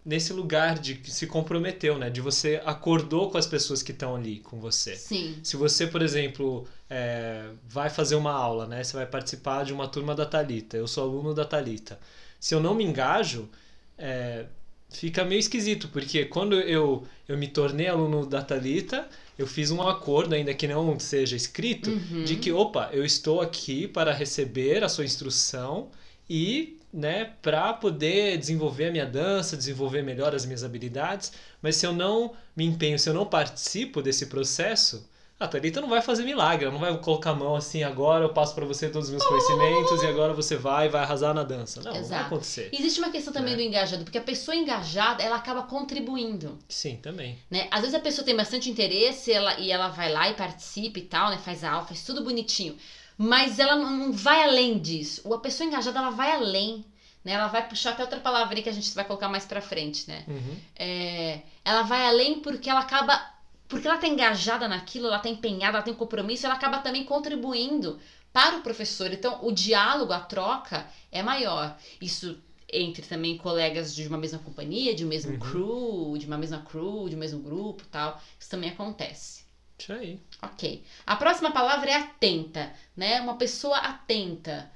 nesse 0.06 0.32
lugar 0.32 0.78
de 0.78 0.96
que 0.96 1.10
se 1.12 1.26
comprometeu, 1.26 1.98
né? 1.98 2.10
De 2.10 2.22
você 2.22 2.62
acordou 2.64 3.32
com 3.32 3.38
as 3.40 3.48
pessoas 3.48 3.82
que 3.82 3.92
estão 3.92 4.16
ali 4.16 4.40
com 4.40 4.60
você. 4.60 4.96
Sim. 4.96 5.36
Se 5.42 5.58
você, 5.58 5.88
por 5.88 6.02
exemplo, 6.02 6.68
é, 6.90 7.46
vai 7.68 7.90
fazer 7.90 8.16
uma 8.16 8.32
aula, 8.32 8.68
né? 8.68 8.84
Você 8.84 8.96
vai 8.96 9.06
participar 9.08 9.66
de 9.66 9.74
uma 9.74 9.88
turma 9.88 10.14
da 10.14 10.26
Talita. 10.26 10.78
Eu 10.78 10.88
sou 10.88 11.04
aluno 11.04 11.34
da 11.34 11.44
Talita. 11.44 12.00
Se 12.40 12.54
eu 12.54 12.60
não 12.60 12.76
me 12.76 12.84
engajo, 12.84 13.50
é, 13.98 14.46
fica 14.90 15.26
meio 15.26 15.40
esquisito, 15.40 15.88
porque 15.88 16.26
quando 16.26 16.54
eu, 16.56 17.04
eu 17.28 17.36
me 17.38 17.48
tornei 17.48 17.88
aluno 17.88 18.26
da 18.28 18.44
Talita, 18.44 19.08
eu 19.40 19.48
fiz 19.48 19.72
um 19.72 19.82
acordo, 19.82 20.36
ainda 20.36 20.54
que 20.54 20.68
não 20.68 21.00
seja 21.00 21.36
escrito, 21.36 21.90
Uhum. 21.90 22.24
de 22.24 22.36
que, 22.36 22.52
opa, 22.52 22.90
eu 22.94 23.04
estou 23.04 23.42
aqui 23.42 23.88
para 23.88 24.14
receber 24.14 24.84
a 24.84 24.88
sua 24.90 25.04
instrução 25.04 25.90
e, 26.30 26.75
né, 26.96 27.32
para 27.42 27.74
poder 27.74 28.38
desenvolver 28.38 28.86
a 28.88 28.92
minha 28.92 29.06
dança, 29.06 29.58
desenvolver 29.58 30.02
melhor 30.02 30.34
as 30.34 30.46
minhas 30.46 30.64
habilidades, 30.64 31.34
mas 31.62 31.76
se 31.76 31.86
eu 31.86 31.92
não 31.92 32.32
me 32.56 32.66
empenho, 32.66 32.98
se 32.98 33.10
eu 33.10 33.14
não 33.14 33.26
participo 33.26 34.02
desse 34.02 34.28
processo, 34.28 35.08
a 35.38 35.46
Thalita 35.46 35.82
não 35.82 35.90
vai 35.90 36.02
fazer 36.02 36.24
milagre, 36.24 36.64
ela 36.64 36.74
não 36.74 36.80
vai 36.80 36.98
colocar 37.00 37.32
a 37.32 37.36
mão 37.36 37.54
assim, 37.58 37.84
agora 37.84 38.24
eu 38.24 38.30
passo 38.30 38.56
para 38.56 38.64
você 38.66 38.88
todos 38.88 39.10
os 39.10 39.12
meus 39.14 39.26
conhecimentos 39.26 40.02
e 40.02 40.08
agora 40.08 40.32
você 40.34 40.56
vai 40.56 40.86
e 40.86 40.90
vai 40.90 41.02
arrasar 41.04 41.34
na 41.34 41.44
dança. 41.44 41.82
Não, 41.82 41.88
não 41.88 41.92
vai 41.96 42.02
Exato. 42.02 42.26
acontecer. 42.28 42.70
Existe 42.72 43.00
uma 43.02 43.10
questão 43.12 43.34
também 43.34 43.52
Né? 43.52 43.58
do 43.58 43.62
engajado, 43.64 44.06
porque 44.06 44.18
a 44.18 44.22
pessoa 44.22 44.56
engajada, 44.56 45.22
ela 45.22 45.36
acaba 45.36 45.64
contribuindo, 45.64 46.58
Sim, 46.70 46.96
também. 46.96 47.38
né? 47.52 47.68
Às 47.70 47.82
vezes 47.82 47.96
a 47.96 48.00
pessoa 48.00 48.24
tem 48.26 48.34
bastante 48.34 48.70
interesse 48.70 49.34
ela, 49.34 49.60
e 49.60 49.70
ela 49.70 49.90
vai 49.90 50.10
lá 50.10 50.30
e 50.30 50.34
participa 50.36 51.00
e 51.00 51.02
tal, 51.02 51.30
né? 51.30 51.38
Faz 51.44 51.66
a 51.66 51.72
aula, 51.72 51.86
faz 51.86 52.04
tudo 52.06 52.24
bonitinho. 52.24 52.78
Mas 53.18 53.60
ela 53.60 53.76
não 53.76 54.12
vai 54.12 54.44
além 54.44 54.78
disso. 54.78 55.22
A 55.34 55.38
pessoa 55.38 55.68
engajada, 55.68 56.00
ela 56.00 56.10
vai 56.10 56.32
além, 56.32 56.84
né? 57.24 57.32
Ela 57.34 57.48
vai 57.48 57.68
puxar 57.68 57.92
até 57.92 58.04
outra 58.04 58.20
palavra 58.20 58.62
que 58.62 58.70
a 58.70 58.74
gente 58.74 58.94
vai 58.94 59.06
colocar 59.06 59.28
mais 59.28 59.46
pra 59.46 59.62
frente, 59.62 60.08
né? 60.08 60.24
Uhum. 60.28 60.60
É, 60.78 61.42
ela 61.64 61.82
vai 61.84 62.06
além 62.06 62.36
porque 62.38 62.70
ela 62.70 62.82
acaba. 62.82 63.20
Porque 63.68 63.88
ela 63.88 63.98
tá 63.98 64.06
engajada 64.08 64.68
naquilo, 64.68 65.08
ela 65.08 65.18
tá 65.18 65.28
empenhada, 65.28 65.78
ela 65.78 65.84
tem 65.84 65.94
compromisso, 65.94 66.46
ela 66.46 66.54
acaba 66.54 66.78
também 66.78 67.04
contribuindo 67.04 67.98
para 68.32 68.58
o 68.58 68.60
professor. 68.60 69.12
Então, 69.12 69.40
o 69.42 69.52
diálogo, 69.52 70.14
a 70.14 70.20
troca 70.20 70.86
é 71.12 71.24
maior. 71.24 71.74
Isso 72.00 72.38
entre 72.72 73.08
também 73.08 73.36
colegas 73.36 73.94
de 73.94 74.08
uma 74.08 74.18
mesma 74.18 74.38
companhia, 74.40 74.94
de 74.94 75.06
um 75.06 75.08
mesmo 75.08 75.32
Uhum. 75.32 75.40
crew, 75.40 76.18
de 76.18 76.26
uma 76.28 76.38
mesma 76.38 76.60
crew, 76.60 77.08
de 77.10 77.16
um 77.16 77.20
mesmo 77.20 77.40
grupo 77.40 77.88
tal. 77.88 78.20
Isso 78.40 78.50
também 78.50 78.70
acontece. 78.70 79.45
Isso 79.78 79.94
aí. 79.94 80.20
Ok. 80.42 80.84
A 81.06 81.16
próxima 81.16 81.52
palavra 81.52 81.90
é 81.92 81.96
atenta, 81.96 82.72
né? 82.96 83.20
Uma 83.22 83.36
pessoa 83.36 83.78
atenta. 83.78 84.72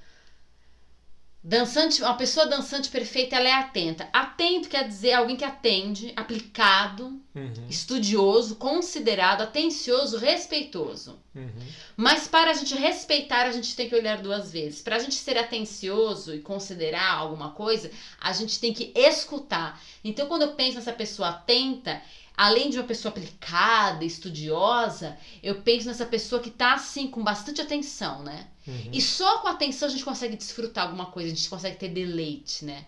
Dançante, 1.41 2.01
uma 2.01 2.15
pessoa 2.17 2.47
dançante 2.47 2.89
perfeita, 2.89 3.37
ela 3.37 3.47
é 3.47 3.53
atenta. 3.53 4.09
Atento 4.11 4.67
quer 4.67 4.85
dizer 4.85 5.13
alguém 5.13 5.37
que 5.37 5.45
atende, 5.45 6.11
aplicado, 6.13 7.17
Uhum. 7.33 7.65
estudioso, 7.69 8.57
considerado, 8.57 9.41
atencioso, 9.41 10.17
respeitoso. 10.17 11.17
Uhum. 11.33 11.49
Mas 11.95 12.27
para 12.27 12.51
a 12.51 12.53
gente 12.53 12.75
respeitar, 12.75 13.45
a 13.45 13.51
gente 13.53 13.73
tem 13.73 13.87
que 13.87 13.95
olhar 13.95 14.21
duas 14.21 14.51
vezes. 14.51 14.81
Para 14.81 14.97
a 14.97 14.99
gente 14.99 15.15
ser 15.15 15.37
atencioso 15.37 16.35
e 16.35 16.41
considerar 16.41 17.13
alguma 17.13 17.51
coisa, 17.51 17.89
a 18.19 18.33
gente 18.33 18.59
tem 18.59 18.73
que 18.73 18.91
escutar. 18.93 19.81
Então, 20.03 20.27
quando 20.27 20.41
eu 20.41 20.55
penso 20.55 20.75
nessa 20.75 20.91
pessoa 20.91 21.29
atenta, 21.29 22.01
além 22.39 22.69
de 22.69 22.77
uma 22.77 22.87
pessoa 22.87 23.11
aplicada, 23.11 24.05
estudiosa, 24.05 25.17
eu 25.43 25.61
penso 25.61 25.87
nessa 25.87 26.05
pessoa 26.05 26.41
que 26.41 26.49
tá 26.49 26.71
assim 26.71 27.05
com 27.05 27.21
bastante 27.21 27.59
atenção, 27.59 28.23
né? 28.23 28.47
Uhum. 28.65 28.91
E 28.93 29.01
só 29.01 29.39
com 29.39 29.49
atenção 29.49 29.89
a 29.89 29.91
gente 29.91 30.05
consegue 30.05 30.37
desfrutar 30.37 30.85
alguma 30.85 31.07
coisa, 31.07 31.29
a 31.29 31.35
gente 31.35 31.49
consegue 31.49 31.75
ter 31.75 31.89
deleite, 31.89 32.63
né? 32.63 32.85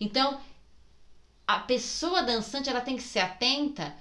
Então, 0.00 0.40
a 1.44 1.58
pessoa 1.58 2.22
dançante, 2.22 2.70
ela 2.70 2.80
tem 2.80 2.94
que 2.96 3.02
ser 3.02 3.18
atenta, 3.18 3.92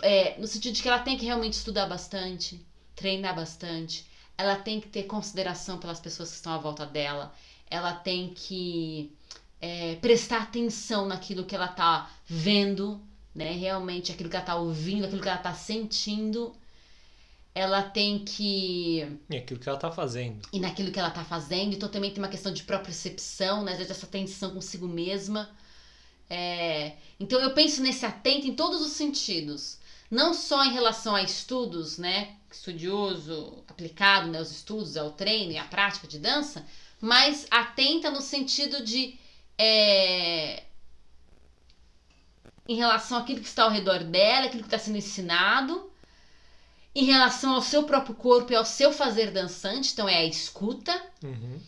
é, 0.00 0.40
no 0.40 0.46
sentido 0.46 0.72
de 0.72 0.80
que 0.80 0.88
ela 0.88 1.00
tem 1.00 1.18
que 1.18 1.26
realmente 1.26 1.52
estudar 1.52 1.84
bastante, 1.84 2.64
treinar 2.94 3.36
bastante, 3.36 4.06
ela 4.38 4.56
tem 4.56 4.80
que 4.80 4.88
ter 4.88 5.02
consideração 5.02 5.76
pelas 5.76 6.00
pessoas 6.00 6.30
que 6.30 6.36
estão 6.36 6.54
à 6.54 6.58
volta 6.58 6.86
dela, 6.86 7.30
ela 7.68 7.92
tem 7.92 8.32
que 8.32 9.12
é, 9.60 9.96
prestar 9.96 10.40
atenção 10.40 11.06
naquilo 11.06 11.44
que 11.44 11.54
ela 11.54 11.68
tá 11.68 12.10
vendo, 12.26 12.98
né? 13.36 13.52
Realmente, 13.52 14.12
aquilo 14.12 14.30
que 14.30 14.36
ela 14.36 14.44
tá 14.44 14.56
ouvindo, 14.56 15.04
aquilo 15.06 15.22
que 15.22 15.28
ela 15.28 15.38
tá 15.38 15.54
sentindo. 15.54 16.54
Ela 17.54 17.82
tem 17.82 18.24
que 18.24 19.18
E 19.30 19.36
aquilo 19.36 19.58
que 19.60 19.68
ela 19.68 19.78
tá 19.78 19.90
fazendo. 19.90 20.46
e 20.52 20.60
naquilo 20.60 20.92
que 20.92 20.98
ela 20.98 21.10
tá 21.10 21.24
fazendo. 21.24 21.74
Então 21.74 21.88
também 21.88 22.10
tem 22.12 22.22
uma 22.22 22.28
questão 22.28 22.52
de 22.52 22.62
propriocepção, 22.64 23.64
né? 23.64 23.72
Às 23.72 23.78
vezes 23.78 23.90
essa 23.92 24.06
tensão 24.06 24.50
consigo 24.52 24.86
mesma. 24.86 25.50
É, 26.30 26.94
Então 27.20 27.40
eu 27.40 27.54
penso 27.54 27.82
nesse 27.82 28.04
atento 28.06 28.46
em 28.46 28.54
todos 28.54 28.80
os 28.82 28.92
sentidos. 28.92 29.78
Não 30.10 30.34
só 30.34 30.64
em 30.64 30.72
relação 30.72 31.14
a 31.16 31.22
estudos, 31.22 31.98
né? 31.98 32.36
Estudioso, 32.52 33.64
aplicado, 33.68 34.28
né? 34.28 34.40
Os 34.40 34.50
estudos, 34.52 34.96
ao 34.96 35.12
treino 35.12 35.52
e 35.52 35.58
à 35.58 35.64
prática 35.64 36.06
de 36.06 36.18
dança, 36.18 36.66
mas 37.00 37.46
atenta 37.50 38.10
no 38.10 38.20
sentido 38.20 38.84
de. 38.84 39.18
é, 39.58 40.64
Em 42.68 42.76
relação 42.76 43.18
àquilo 43.18 43.40
que 43.40 43.46
está 43.48 43.64
ao 43.64 43.70
redor 43.70 44.02
dela, 44.04 44.46
aquilo 44.46 44.62
que 44.62 44.68
está 44.68 44.78
sendo 44.78 44.98
ensinado, 44.98 45.90
em 46.94 47.04
relação 47.04 47.54
ao 47.54 47.62
seu 47.62 47.84
próprio 47.84 48.14
corpo 48.14 48.52
e 48.52 48.56
ao 48.56 48.64
seu 48.64 48.92
fazer 48.92 49.30
dançante, 49.30 49.92
então 49.92 50.08
é 50.08 50.16
a 50.16 50.24
escuta, 50.24 50.92
Uhum. 51.22 51.60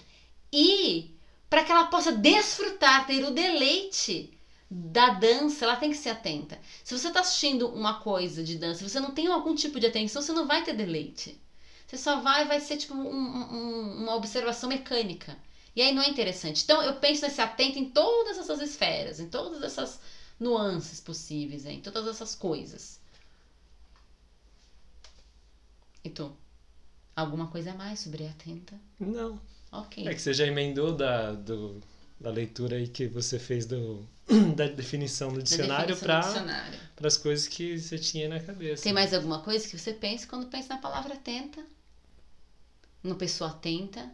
e 0.52 1.14
para 1.50 1.64
que 1.64 1.70
ela 1.72 1.84
possa 1.86 2.12
desfrutar, 2.12 3.06
ter 3.06 3.24
o 3.24 3.30
deleite 3.30 4.32
da 4.70 5.10
dança, 5.10 5.64
ela 5.64 5.76
tem 5.76 5.90
que 5.90 5.96
ser 5.96 6.10
atenta. 6.10 6.58
Se 6.84 6.96
você 6.98 7.08
está 7.08 7.20
assistindo 7.20 7.68
uma 7.68 8.00
coisa 8.00 8.42
de 8.42 8.56
dança, 8.56 8.86
você 8.86 9.00
não 9.00 9.12
tem 9.12 9.26
algum 9.26 9.54
tipo 9.54 9.78
de 9.80 9.86
atenção, 9.86 10.20
você 10.20 10.32
não 10.32 10.46
vai 10.46 10.62
ter 10.62 10.74
deleite. 10.74 11.40
Você 11.86 11.96
só 11.96 12.20
vai, 12.20 12.46
vai 12.46 12.60
ser 12.60 12.76
tipo 12.76 12.92
um- 12.94 12.98
um- 13.08 14.02
uma 14.02 14.14
observação 14.14 14.68
mecânica. 14.68 15.38
E 15.74 15.80
aí 15.80 15.92
não 15.94 16.02
é 16.02 16.08
interessante. 16.10 16.62
Então 16.64 16.82
eu 16.82 16.94
penso 16.96 17.22
nesse 17.22 17.40
atento 17.40 17.78
em 17.78 17.86
todas 17.88 18.36
essas 18.36 18.60
esferas, 18.60 19.20
em 19.20 19.28
todas 19.30 19.62
essas 19.62 19.98
nuances 20.38 21.00
possíveis, 21.00 21.66
em 21.66 21.80
todas 21.80 22.06
essas 22.06 22.34
coisas. 22.34 23.00
E 26.04 26.10
tu? 26.10 26.36
Alguma 27.14 27.48
coisa 27.48 27.72
a 27.72 27.74
mais 27.74 28.00
sobre 28.00 28.26
atenta? 28.26 28.78
Não. 29.00 29.40
Ok. 29.72 30.06
É 30.06 30.14
que 30.14 30.22
você 30.22 30.32
já 30.32 30.46
emendou 30.46 30.94
da, 30.94 31.32
do, 31.32 31.82
da 32.18 32.30
leitura 32.30 32.76
aí 32.76 32.88
que 32.88 33.06
você 33.08 33.38
fez 33.38 33.66
do, 33.66 34.06
da 34.56 34.66
definição 34.66 35.32
do 35.32 35.42
dicionário 35.42 35.96
para 35.98 37.06
as 37.06 37.16
coisas 37.16 37.48
que 37.48 37.78
você 37.78 37.98
tinha 37.98 38.28
na 38.28 38.40
cabeça. 38.40 38.84
Tem 38.84 38.92
mais 38.92 39.12
alguma 39.12 39.40
coisa 39.40 39.66
que 39.68 39.76
você 39.76 39.92
pensa 39.92 40.26
quando 40.26 40.46
pensa 40.46 40.74
na 40.74 40.80
palavra 40.80 41.14
atenta? 41.14 41.64
Uma 43.02 43.16
pessoa 43.16 43.50
atenta? 43.50 44.10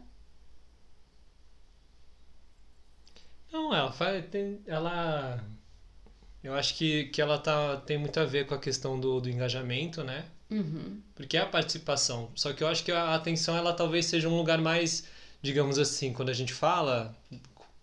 Não, 3.51 3.73
ela 3.73 3.91
faz, 3.91 4.27
tem, 4.29 4.61
ela 4.65 5.41
eu 6.45 6.53
acho 6.53 6.75
que, 6.75 7.05
que 7.05 7.21
ela 7.21 7.37
tá, 7.37 7.77
tem 7.77 7.97
muito 7.97 8.19
a 8.19 8.25
ver 8.25 8.45
com 8.45 8.53
a 8.53 8.59
questão 8.59 8.99
do, 8.99 9.19
do 9.19 9.29
engajamento, 9.29 10.03
né? 10.03 10.25
Uhum. 10.49 11.01
Porque 11.15 11.37
é 11.37 11.41
a 11.41 11.45
participação. 11.45 12.29
Só 12.35 12.53
que 12.53 12.63
eu 12.63 12.67
acho 12.67 12.83
que 12.83 12.91
a 12.91 13.15
atenção 13.15 13.57
ela 13.57 13.73
talvez 13.73 14.05
seja 14.05 14.29
um 14.29 14.37
lugar 14.37 14.59
mais, 14.61 15.05
digamos 15.41 15.79
assim, 15.79 16.13
quando 16.13 16.29
a 16.29 16.33
gente 16.33 16.53
fala, 16.53 17.15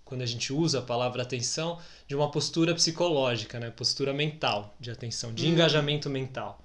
quando 0.04 0.22
a 0.22 0.26
gente 0.26 0.52
usa 0.52 0.78
a 0.78 0.82
palavra 0.82 1.22
atenção, 1.22 1.80
de 2.06 2.14
uma 2.14 2.30
postura 2.30 2.74
psicológica, 2.74 3.58
né? 3.58 3.70
Postura 3.70 4.12
mental 4.12 4.74
de 4.78 4.90
atenção, 4.90 5.34
de 5.34 5.44
Uhum. 5.46 5.52
engajamento 5.52 6.08
mental. 6.08 6.64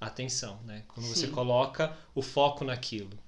Atenção, 0.00 0.58
né? 0.64 0.82
Quando 0.88 1.06
você 1.06 1.26
Sim. 1.26 1.32
coloca 1.32 1.94
o 2.14 2.22
foco 2.22 2.64
naquilo. 2.64 3.18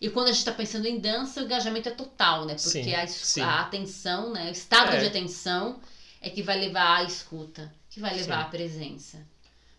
E 0.00 0.08
quando 0.08 0.26
a 0.26 0.30
gente 0.32 0.38
está 0.38 0.52
pensando 0.52 0.86
em 0.86 0.98
dança, 0.98 1.40
o 1.40 1.44
engajamento 1.44 1.88
é 1.88 1.92
total, 1.92 2.44
né? 2.46 2.54
Porque 2.54 2.82
Sim, 2.84 2.94
a, 2.94 3.06
sim. 3.06 3.40
a 3.40 3.60
atenção, 3.60 4.32
né? 4.32 4.48
O 4.48 4.52
estado 4.52 4.92
É. 4.92 4.98
de 4.98 5.06
atenção 5.06 5.80
é 6.20 6.30
que 6.30 6.42
vai 6.42 6.58
levar 6.58 6.98
à 6.98 7.02
escuta, 7.04 7.72
que 7.88 8.00
vai 8.00 8.14
levar 8.14 8.42
Sim. 8.42 8.42
à 8.42 8.44
presença. 8.44 9.18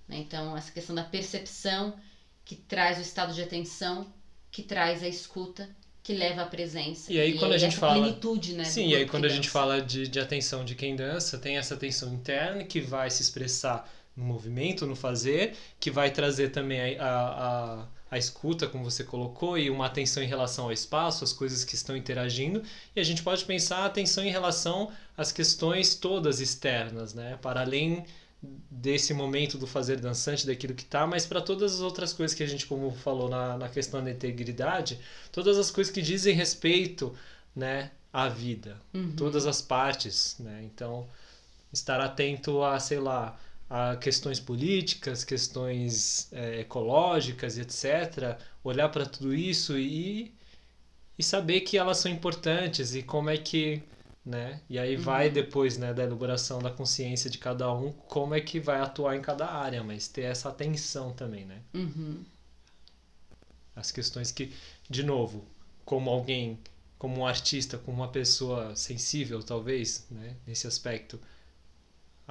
né? 0.08 0.17
Então, 0.17 0.56
essa 0.58 0.71
questão 0.71 0.95
da 0.95 1.04
percepção 1.04 1.95
que 2.43 2.56
traz 2.56 2.97
o 2.97 3.01
estado 3.01 3.34
de 3.34 3.41
atenção, 3.41 4.12
que 4.51 4.63
traz 4.63 5.04
a 5.04 5.08
escuta, 5.08 5.69
que 6.04 6.13
leva 6.13 6.41
à 6.41 6.45
presença. 6.45 7.13
E 7.13 7.19
aí, 7.19 7.38
quando 7.38 7.54
a 7.54 7.58
gente 7.58 7.77
fala- 7.77 8.01
plenitude, 8.01 8.54
né? 8.56 8.63
Sim, 8.65 8.88
e 8.89 8.95
aí 8.95 9.06
quando 9.06 9.25
a 9.25 9.30
gente 9.30 9.49
fala 9.49 9.82
de, 9.82 10.08
de 10.08 10.19
atenção 10.19 10.65
de 10.65 10.75
quem 10.75 10.95
dança, 10.95 11.38
tem 11.38 11.58
essa 11.58 11.75
atenção 11.75 12.12
interna 12.13 12.63
que 12.63 12.82
vai 12.82 13.10
se 13.10 13.21
expressar 13.21 13.88
no 14.15 14.25
movimento, 14.25 14.86
no 14.86 14.95
fazer, 14.95 15.56
que 15.80 15.89
vai 15.91 16.12
trazer 16.12 16.49
também 16.49 16.97
a, 16.99 17.06
a, 17.06 17.82
a, 17.84 17.88
a 18.12 18.17
escuta, 18.17 18.67
como 18.67 18.84
você 18.84 19.04
colocou, 19.06 19.58
e 19.58 19.69
uma 19.69 19.86
atenção 19.86 20.21
em 20.21 20.28
relação 20.28 20.65
ao 20.65 20.74
espaço, 20.74 21.24
as 21.24 21.32
coisas 21.34 21.63
que 21.63 21.76
estão 21.76 21.95
interagindo, 21.95 22.62
e 22.95 23.00
a 23.00 23.04
gente 23.04 23.24
pode 23.24 23.45
pensar 23.45 23.78
a 23.80 23.86
atenção 23.86 24.24
em 24.26 24.30
relação 24.30 24.91
às 25.17 25.32
questões 25.32 25.95
todas 25.95 26.41
externas, 26.41 27.13
né? 27.13 27.39
Para 27.41 27.62
além 27.62 28.06
desse 28.69 29.13
momento 29.13 29.58
do 29.58 29.67
fazer 29.67 30.00
dançante, 30.02 30.45
daquilo 30.47 30.74
que 30.74 30.84
tá, 30.86 31.06
mas 31.08 31.26
para 31.26 31.41
todas 31.41 31.76
as 31.76 31.80
outras 31.82 32.12
coisas 32.12 32.36
que 32.36 32.43
a 32.43 32.47
gente, 32.47 32.65
como 32.65 32.91
falou 32.91 33.30
na, 33.30 33.58
na 33.58 33.69
questão 33.69 34.04
da 34.04 34.12
integridade, 34.12 35.00
todas 35.32 35.58
as 35.58 35.71
coisas 35.71 35.93
que 35.93 36.02
dizem 36.02 36.36
respeito, 36.36 37.15
né, 37.56 37.91
à 38.12 38.28
vida, 38.28 38.78
Uhum. 38.93 39.13
todas 39.15 39.45
as 39.45 39.62
partes, 39.62 40.36
né? 40.39 40.62
Então, 40.65 41.08
estar 41.71 42.02
atento 42.02 42.63
a, 42.63 42.80
sei 42.80 43.00
lá, 43.00 43.38
a 43.74 43.96
questões 43.96 44.38
políticas, 44.40 45.24
questões 45.24 46.28
eh, 46.34 46.60
ecológicas 46.62 47.58
etc. 47.58 48.38
Olhar 48.64 48.90
para 48.90 49.06
tudo 49.06 49.34
isso 49.34 49.78
e, 49.78 50.36
e 51.18 51.24
saber 51.24 51.62
que 51.62 51.78
elas 51.78 51.98
são 51.98 52.12
importantes 52.12 52.96
e 52.96 53.04
como 53.04 53.30
é 53.30 53.38
que, 53.38 53.82
né? 54.26 54.62
E 54.70 54.78
aí 54.78 54.98
vai 54.98 55.30
depois, 55.30 55.78
né, 55.78 55.94
da 55.94 56.04
elaboração 56.04 56.60
da 56.62 56.70
consciência 56.72 57.30
de 57.30 57.38
cada 57.38 57.74
um, 57.74 57.94
como 57.94 58.36
é 58.36 58.42
que 58.42 58.60
vai 58.60 58.82
atuar 58.82 59.16
em 59.16 59.22
cada 59.22 59.48
área, 59.48 59.84
mas 59.84 60.08
ter 60.10 60.24
essa 60.24 60.50
atenção 60.50 61.14
também, 61.14 61.46
né? 61.46 61.62
Uhum. 61.74 62.26
as 63.76 63.92
questões 63.92 64.32
que, 64.32 64.54
de 64.90 65.04
novo, 65.04 65.46
como 65.86 66.10
alguém, 66.10 66.60
como 66.98 67.20
um 67.22 67.26
artista, 67.26 67.78
como 67.78 67.98
uma 67.98 68.08
pessoa 68.10 68.76
sensível, 68.76 69.42
talvez, 69.44 70.06
né, 70.12 70.36
nesse 70.46 70.68
aspecto 70.68 71.20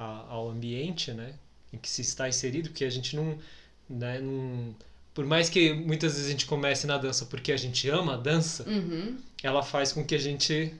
a- 0.01 0.25
ao 0.29 0.49
ambiente, 0.49 1.11
né, 1.13 1.33
em 1.73 1.77
que 1.77 1.89
se 1.89 2.01
está 2.01 2.27
inserido, 2.27 2.69
porque 2.69 2.85
a 2.85 2.89
gente 2.89 3.15
não, 3.15 3.37
né, 3.89 4.19
não, 4.19 4.75
por 5.13 5.25
mais 5.25 5.49
que 5.49 5.73
muitas 5.73 6.13
vezes 6.13 6.27
a 6.27 6.31
gente 6.31 6.45
comece 6.45 6.87
na 6.87 6.97
dança 6.97 7.25
porque 7.25 7.51
a 7.51 7.57
gente 7.57 7.87
ama 7.89 8.13
a 8.15 8.17
dança, 8.17 8.63
Uhum. 8.67 9.17
ela 9.43 9.61
faz 9.63 9.91
com 9.93 10.03
que 10.05 10.15
a 10.15 10.19
gente 10.19 10.73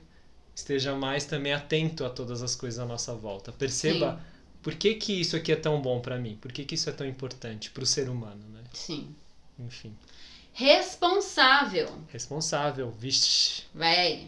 esteja 0.54 0.94
mais 0.94 1.24
também 1.24 1.52
atento 1.52 2.04
a 2.04 2.10
todas 2.10 2.42
as 2.42 2.54
coisas 2.54 2.78
à 2.78 2.84
nossa 2.86 3.14
volta. 3.14 3.52
Perceba 3.52 4.16
Sim. 4.16 4.22
por 4.62 4.74
que 4.74 4.94
que 4.94 5.12
isso 5.20 5.34
aqui 5.36 5.50
é 5.52 5.56
tão 5.56 5.80
bom 5.80 6.00
para 6.00 6.18
mim, 6.18 6.36
por 6.40 6.52
que 6.52 6.64
que 6.64 6.74
isso 6.74 6.88
é 6.90 6.92
tão 6.92 7.06
importante 7.06 7.70
para 7.70 7.82
o 7.82 7.86
ser 7.86 8.08
humano, 8.10 8.42
né? 8.52 8.60
Sim. 8.72 9.14
Enfim, 9.58 9.92
Responsável. 10.54 11.88
responsável, 12.12 12.90
vixe. 12.90 13.62
Vai. 13.74 14.26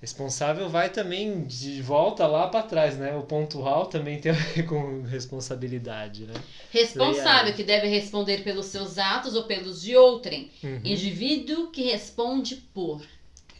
Responsável 0.00 0.68
vai 0.68 0.90
também 0.90 1.44
de 1.44 1.82
volta 1.82 2.24
lá 2.24 2.46
para 2.46 2.62
trás, 2.62 2.96
né? 2.96 3.16
O 3.16 3.22
pontual 3.22 3.86
também 3.86 4.20
tem 4.20 4.30
a 4.30 4.34
ver 4.34 4.62
com 4.64 5.02
responsabilidade, 5.02 6.24
né? 6.24 6.34
Responsável, 6.70 7.52
que 7.52 7.64
deve 7.64 7.88
responder 7.88 8.44
pelos 8.44 8.66
seus 8.66 8.96
atos 8.96 9.34
ou 9.34 9.44
pelos 9.44 9.82
de 9.82 9.96
outrem. 9.96 10.50
Uhum. 10.62 10.80
Indivíduo 10.84 11.72
que 11.72 11.82
responde 11.82 12.56
por. 12.72 13.04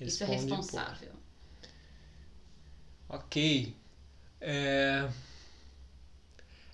Isso 0.00 0.22
é 0.22 0.26
Responde, 0.26 0.52
responsável. 0.52 1.10
Ok. 3.08 3.74
É... 4.40 5.08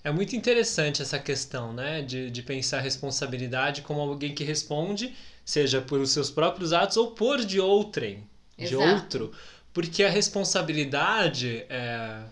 é 0.03 0.11
muito 0.11 0.35
interessante 0.35 1.01
essa 1.01 1.17
questão, 1.17 1.73
né? 1.73 2.03
De, 2.03 2.29
de 2.29 2.43
pensar 2.43 2.81
responsabilidade 2.81 3.81
como 3.81 3.99
alguém 4.01 4.35
que 4.35 4.43
responde, 4.43 5.15
seja 5.43 5.81
por 5.81 5.99
os 5.99 6.11
seus 6.11 6.29
próprios 6.29 6.71
atos 6.71 6.97
ou 6.97 7.11
por 7.11 7.43
de 7.43 7.59
outrem, 7.59 8.27
de 8.57 8.75
Exato. 8.75 8.83
outro. 8.83 9.31
Porque 9.75 10.05
a 10.05 10.09
responsabilidade 10.09 11.65
é. 11.69 12.23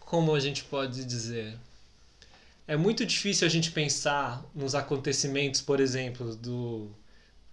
Como 0.00 0.34
a 0.34 0.40
gente 0.40 0.64
pode 0.64 1.04
dizer? 1.04 1.58
É 2.66 2.74
muito 2.74 3.04
difícil 3.04 3.46
a 3.46 3.50
gente 3.50 3.70
pensar 3.70 4.42
nos 4.54 4.74
acontecimentos, 4.74 5.60
por 5.60 5.78
exemplo, 5.78 6.34
do, 6.34 6.88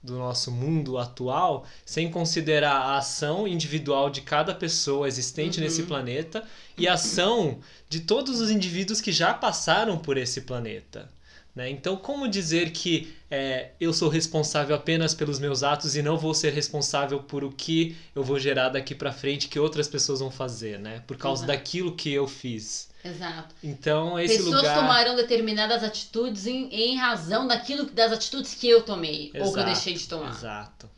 do 0.01 0.17
nosso 0.17 0.49
mundo 0.49 0.97
atual, 0.97 1.65
sem 1.85 2.09
considerar 2.09 2.77
a 2.77 2.97
ação 2.99 3.45
individual 3.45 4.09
de 4.09 4.21
cada 4.21 4.55
pessoa 4.55 5.09
existente 5.09 5.57
uhum. 5.57 5.65
nesse 5.65 5.83
planeta 5.83 6.41
e 6.77 6.87
a 6.87 6.93
ação 6.93 7.59
de 7.89 7.99
todos 7.99 8.39
os 8.39 8.49
indivíduos 8.49 9.01
que 9.01 9.11
já 9.11 9.33
passaram 9.33 9.97
por 9.97 10.15
esse 10.15 10.41
planeta. 10.41 11.11
Né? 11.59 11.69
Então, 11.69 11.97
como 11.97 12.25
dizer 12.25 12.71
que 12.71 13.13
é, 13.29 13.71
eu 13.81 13.91
sou 13.91 14.07
responsável 14.07 14.73
apenas 14.73 15.13
pelos 15.13 15.39
meus 15.39 15.61
atos 15.61 15.93
e 15.93 16.01
não 16.01 16.17
vou 16.17 16.33
ser 16.33 16.53
responsável 16.53 17.19
por 17.19 17.43
o 17.43 17.51
que 17.51 17.97
eu 18.15 18.23
vou 18.23 18.39
gerar 18.39 18.69
daqui 18.69 18.95
para 18.95 19.11
frente 19.11 19.49
que 19.49 19.59
outras 19.59 19.85
pessoas 19.85 20.21
vão 20.21 20.31
fazer, 20.31 20.79
né? 20.79 21.03
Por 21.05 21.17
causa 21.17 21.43
Exato. 21.43 21.59
daquilo 21.59 21.93
que 21.97 22.13
eu 22.13 22.29
fiz. 22.29 22.89
Exato. 23.03 23.53
Então, 23.61 24.17
esse 24.17 24.37
Pessoas 24.37 24.55
lugar... 24.55 24.73
tomarão 24.73 25.17
determinadas 25.17 25.83
atitudes 25.83 26.47
em, 26.47 26.73
em 26.73 26.95
razão 26.95 27.45
daquilo 27.45 27.87
das 27.87 28.13
atitudes 28.13 28.55
que 28.55 28.69
eu 28.69 28.81
tomei 28.81 29.29
Exato. 29.33 29.45
ou 29.45 29.53
que 29.53 29.59
eu 29.59 29.65
deixei 29.65 29.95
de 29.95 30.07
tomar. 30.07 30.29
Exato. 30.29 30.89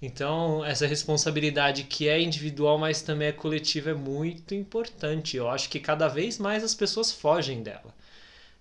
Então, 0.00 0.64
essa 0.64 0.86
responsabilidade 0.86 1.82
que 1.82 2.08
é 2.08 2.22
individual, 2.22 2.78
mas 2.78 3.02
também 3.02 3.26
é 3.26 3.32
coletiva, 3.32 3.90
é 3.90 3.94
muito 3.94 4.54
importante. 4.54 5.36
Eu 5.36 5.50
acho 5.50 5.68
que 5.68 5.80
cada 5.80 6.06
vez 6.06 6.38
mais 6.38 6.62
as 6.62 6.76
pessoas 6.76 7.10
fogem 7.10 7.60
dela 7.60 7.92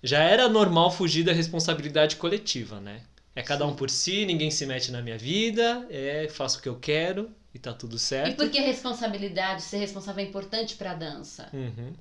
já 0.05 0.19
era 0.23 0.47
normal 0.47 0.91
fugir 0.91 1.23
da 1.23 1.33
responsabilidade 1.33 2.15
coletiva, 2.15 2.79
né? 2.79 3.01
É 3.35 3.41
cada 3.41 3.65
um 3.65 3.75
por 3.75 3.89
si, 3.89 4.25
ninguém 4.25 4.49
se 4.49 4.65
mete 4.65 4.91
na 4.91 5.01
minha 5.01 5.17
vida, 5.17 5.85
é, 5.89 6.27
faço 6.29 6.59
o 6.59 6.61
que 6.61 6.69
eu 6.69 6.77
quero 6.79 7.29
e 7.53 7.59
tá 7.59 7.73
tudo 7.73 7.97
certo. 7.97 8.31
E 8.31 8.35
por 8.35 8.49
que 8.49 8.59
responsabilidade, 8.59 9.61
ser 9.61 9.77
responsável 9.77 10.23
é 10.23 10.27
importante 10.27 10.75
pra 10.75 10.93
dança? 10.93 11.49
Uhum. 11.51 11.93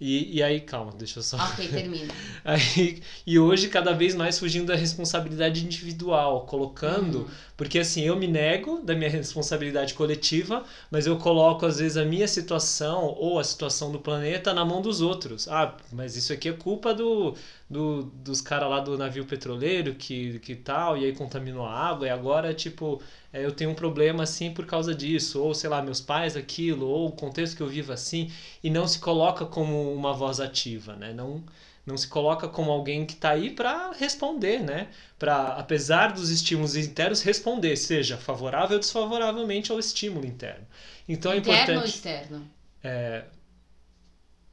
E, 0.00 0.38
e 0.38 0.42
aí, 0.42 0.60
calma, 0.60 0.92
deixa 0.96 1.18
eu 1.18 1.22
só. 1.22 1.36
Ok, 1.36 1.68
termina. 1.68 2.12
aí, 2.42 3.02
e 3.26 3.38
hoje, 3.38 3.68
cada 3.68 3.92
vez 3.92 4.14
mais 4.14 4.38
fugindo 4.38 4.66
da 4.66 4.74
responsabilidade 4.74 5.62
individual, 5.62 6.46
colocando. 6.46 7.18
Uhum. 7.18 7.28
Porque 7.54 7.78
assim, 7.78 8.00
eu 8.00 8.16
me 8.16 8.26
nego 8.26 8.80
da 8.82 8.94
minha 8.94 9.10
responsabilidade 9.10 9.92
coletiva, 9.92 10.64
mas 10.90 11.06
eu 11.06 11.18
coloco, 11.18 11.66
às 11.66 11.78
vezes, 11.78 11.98
a 11.98 12.04
minha 12.06 12.26
situação 12.26 13.14
ou 13.18 13.38
a 13.38 13.44
situação 13.44 13.92
do 13.92 14.00
planeta 14.00 14.54
na 14.54 14.64
mão 14.64 14.80
dos 14.80 15.02
outros. 15.02 15.46
Ah, 15.46 15.76
mas 15.92 16.16
isso 16.16 16.32
aqui 16.32 16.48
é 16.48 16.52
culpa 16.52 16.94
do, 16.94 17.34
do, 17.70 18.02
dos 18.02 18.40
caras 18.40 18.68
lá 18.68 18.80
do 18.80 18.98
navio 18.98 19.24
petroleiro 19.24 19.94
que, 19.94 20.40
que 20.40 20.56
tal, 20.56 20.98
e 20.98 21.04
aí 21.04 21.14
contaminou 21.14 21.64
a 21.64 21.72
água, 21.72 22.08
e 22.08 22.10
agora, 22.10 22.52
tipo, 22.52 23.00
é, 23.32 23.44
eu 23.44 23.52
tenho 23.52 23.70
um 23.70 23.74
problema 23.74 24.24
assim 24.24 24.52
por 24.52 24.66
causa 24.66 24.92
disso, 24.92 25.40
ou 25.40 25.54
sei 25.54 25.70
lá, 25.70 25.80
meus 25.80 26.00
pais 26.00 26.36
aquilo, 26.36 26.88
ou 26.88 27.08
o 27.08 27.12
contexto 27.12 27.56
que 27.56 27.62
eu 27.62 27.68
vivo 27.68 27.92
assim, 27.92 28.28
e 28.62 28.68
não 28.68 28.88
se 28.88 28.98
coloca 28.98 29.46
como 29.46 29.94
uma 29.94 30.12
voz 30.12 30.40
ativa, 30.40 30.96
né? 30.96 31.12
Não, 31.12 31.44
não 31.86 31.96
se 31.96 32.08
coloca 32.08 32.48
como 32.48 32.72
alguém 32.72 33.06
que 33.06 33.12
está 33.12 33.30
aí 33.30 33.50
para 33.50 33.92
responder, 33.92 34.60
né? 34.60 34.88
Para, 35.16 35.54
apesar 35.54 36.12
dos 36.12 36.28
estímulos 36.28 36.74
internos, 36.74 37.22
responder, 37.22 37.76
seja 37.76 38.16
favorável 38.16 38.74
ou 38.74 38.80
desfavoravelmente 38.80 39.70
ao 39.70 39.78
estímulo 39.78 40.26
interno. 40.26 40.66
Então 41.08 41.32
interno 41.32 41.52
é 41.52 41.56
importante. 41.60 41.78
ou 41.78 41.84
externo? 41.84 42.50
É, 42.82 43.24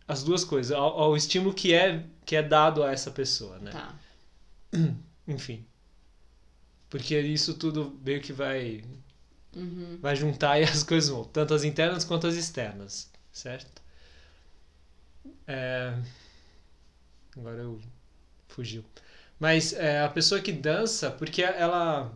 as 0.08 0.24
duas 0.24 0.44
coisas, 0.44 0.72
ao, 0.72 1.00
ao, 1.00 1.18
estímulo 1.18 1.54
que 1.54 1.74
é, 1.74 2.04
que 2.28 2.36
é 2.36 2.44
dado 2.44 2.84
a 2.84 2.92
essa 2.92 3.10
pessoa, 3.10 3.58
né? 3.58 3.72
Tá. 3.72 3.96
Enfim. 5.26 5.66
Porque 6.90 7.18
isso 7.20 7.54
tudo 7.54 7.98
meio 8.04 8.22
que 8.22 8.34
vai 8.34 8.84
uhum. 9.56 9.98
vai 10.02 10.14
juntar 10.14 10.60
e 10.60 10.64
as 10.64 10.84
coisas 10.84 11.10
vão, 11.10 11.24
tanto 11.24 11.54
as 11.54 11.64
internas 11.64 12.04
quanto 12.04 12.28
as 12.28 12.36
externas, 12.36 13.10
certo? 13.32 13.82
É... 15.48 15.98
Agora 17.38 17.62
eu 17.62 17.80
fugiu. 18.50 18.84
Mas 19.40 19.72
é, 19.72 20.02
a 20.02 20.10
pessoa 20.10 20.42
que 20.42 20.52
dança, 20.52 21.10
porque 21.10 21.42
ela, 21.42 22.12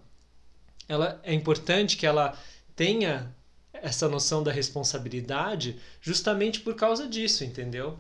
ela 0.90 1.22
é 1.24 1.34
importante 1.34 1.96
que 1.96 2.06
ela 2.06 2.38
tenha 2.76 3.34
essa 3.72 4.10
noção 4.10 4.44
da 4.44 4.52
responsabilidade 4.52 5.80
justamente 6.02 6.60
por 6.60 6.76
causa 6.76 7.08
disso, 7.08 7.46
entendeu? 7.46 7.98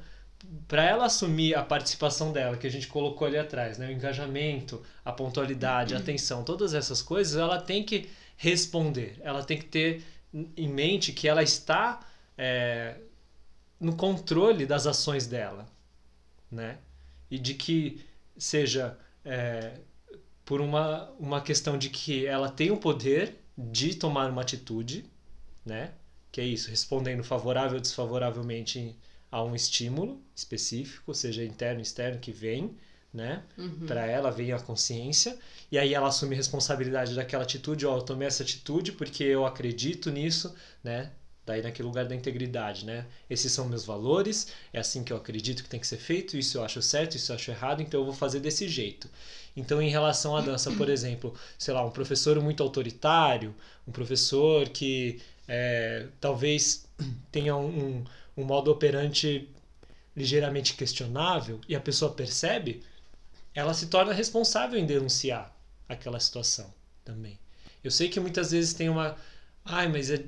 Para 0.67 0.83
ela 0.83 1.05
assumir 1.05 1.55
a 1.55 1.63
participação 1.63 2.31
dela, 2.31 2.57
que 2.57 2.65
a 2.65 2.71
gente 2.71 2.87
colocou 2.87 3.27
ali 3.27 3.37
atrás, 3.37 3.77
né? 3.77 3.87
o 3.87 3.91
engajamento, 3.91 4.81
a 5.05 5.11
pontualidade, 5.11 5.93
a 5.93 5.97
uhum. 5.97 6.03
atenção, 6.03 6.43
todas 6.43 6.73
essas 6.73 7.01
coisas, 7.01 7.35
ela 7.35 7.61
tem 7.61 7.83
que 7.83 8.09
responder, 8.37 9.19
ela 9.21 9.43
tem 9.43 9.57
que 9.57 9.65
ter 9.65 10.03
em 10.57 10.67
mente 10.67 11.11
que 11.11 11.27
ela 11.27 11.43
está 11.43 11.99
é, 12.37 12.95
no 13.79 13.95
controle 13.95 14.65
das 14.65 14.87
ações 14.87 15.27
dela, 15.27 15.67
né? 16.49 16.77
E 17.29 17.37
de 17.37 17.53
que 17.53 18.03
seja 18.37 18.97
é, 19.23 19.73
por 20.43 20.61
uma, 20.61 21.09
uma 21.19 21.41
questão 21.41 21.77
de 21.77 21.89
que 21.89 22.25
ela 22.25 22.49
tem 22.49 22.71
o 22.71 22.77
poder 22.77 23.35
de 23.57 23.95
tomar 23.95 24.29
uma 24.29 24.41
atitude, 24.41 25.05
né? 25.65 25.91
Que 26.31 26.41
é 26.41 26.45
isso, 26.45 26.69
respondendo 26.69 27.23
favorável 27.23 27.75
ou 27.75 27.81
desfavoravelmente 27.81 28.95
a 29.31 29.41
um 29.43 29.55
estímulo 29.55 30.21
específico, 30.35 31.13
seja 31.15 31.43
interno 31.43 31.81
externo, 31.81 32.19
que 32.19 32.31
vem, 32.31 32.75
né? 33.13 33.43
Uhum. 33.57 33.85
Para 33.87 34.05
ela 34.05 34.29
vem 34.29 34.51
a 34.51 34.59
consciência 34.59 35.37
e 35.71 35.77
aí 35.77 35.93
ela 35.93 36.07
assume 36.07 36.35
responsabilidade 36.35 37.15
daquela 37.15 37.43
atitude, 37.43 37.85
ó, 37.85 37.97
eu 37.97 38.01
tomei 38.01 38.27
essa 38.27 38.43
atitude 38.43 38.91
porque 38.91 39.23
eu 39.23 39.45
acredito 39.45 40.09
nisso, 40.09 40.53
né? 40.83 41.11
Daí 41.45 41.61
naquele 41.61 41.87
lugar 41.87 42.05
da 42.05 42.15
integridade, 42.15 42.85
né? 42.85 43.07
Esses 43.29 43.51
são 43.51 43.67
meus 43.67 43.83
valores, 43.83 44.47
é 44.71 44.79
assim 44.79 45.03
que 45.03 45.11
eu 45.11 45.17
acredito 45.17 45.63
que 45.63 45.69
tem 45.69 45.79
que 45.79 45.87
ser 45.87 45.97
feito, 45.97 46.37
isso 46.37 46.57
eu 46.57 46.63
acho 46.63 46.81
certo, 46.81 47.15
isso 47.15 47.31
eu 47.31 47.35
acho 47.35 47.51
errado, 47.51 47.81
então 47.81 48.01
eu 48.01 48.05
vou 48.05 48.13
fazer 48.13 48.39
desse 48.39 48.67
jeito. 48.69 49.09
Então, 49.55 49.81
em 49.81 49.89
relação 49.89 50.35
à 50.37 50.41
dança, 50.41 50.71
por 50.71 50.87
exemplo, 50.89 51.33
sei 51.57 51.73
lá, 51.73 51.83
um 51.83 51.91
professor 51.91 52.39
muito 52.39 52.61
autoritário, 52.61 53.55
um 53.87 53.91
professor 53.91 54.69
que 54.69 55.19
é, 55.47 56.07
talvez 56.19 56.85
tenha 57.31 57.55
um, 57.55 57.67
um 57.67 58.03
um 58.35 58.43
modo 58.43 58.71
operante 58.71 59.49
ligeiramente 60.15 60.73
questionável 60.73 61.59
e 61.67 61.75
a 61.75 61.79
pessoa 61.79 62.13
percebe, 62.13 62.83
ela 63.53 63.73
se 63.73 63.87
torna 63.87 64.13
responsável 64.13 64.79
em 64.79 64.85
denunciar 64.85 65.55
aquela 65.87 66.19
situação 66.19 66.73
também. 67.03 67.39
Eu 67.83 67.91
sei 67.91 68.09
que 68.09 68.19
muitas 68.19 68.51
vezes 68.51 68.73
tem 68.73 68.89
uma. 68.89 69.17
Ai, 69.65 69.87
mas 69.87 70.09
é, 70.09 70.23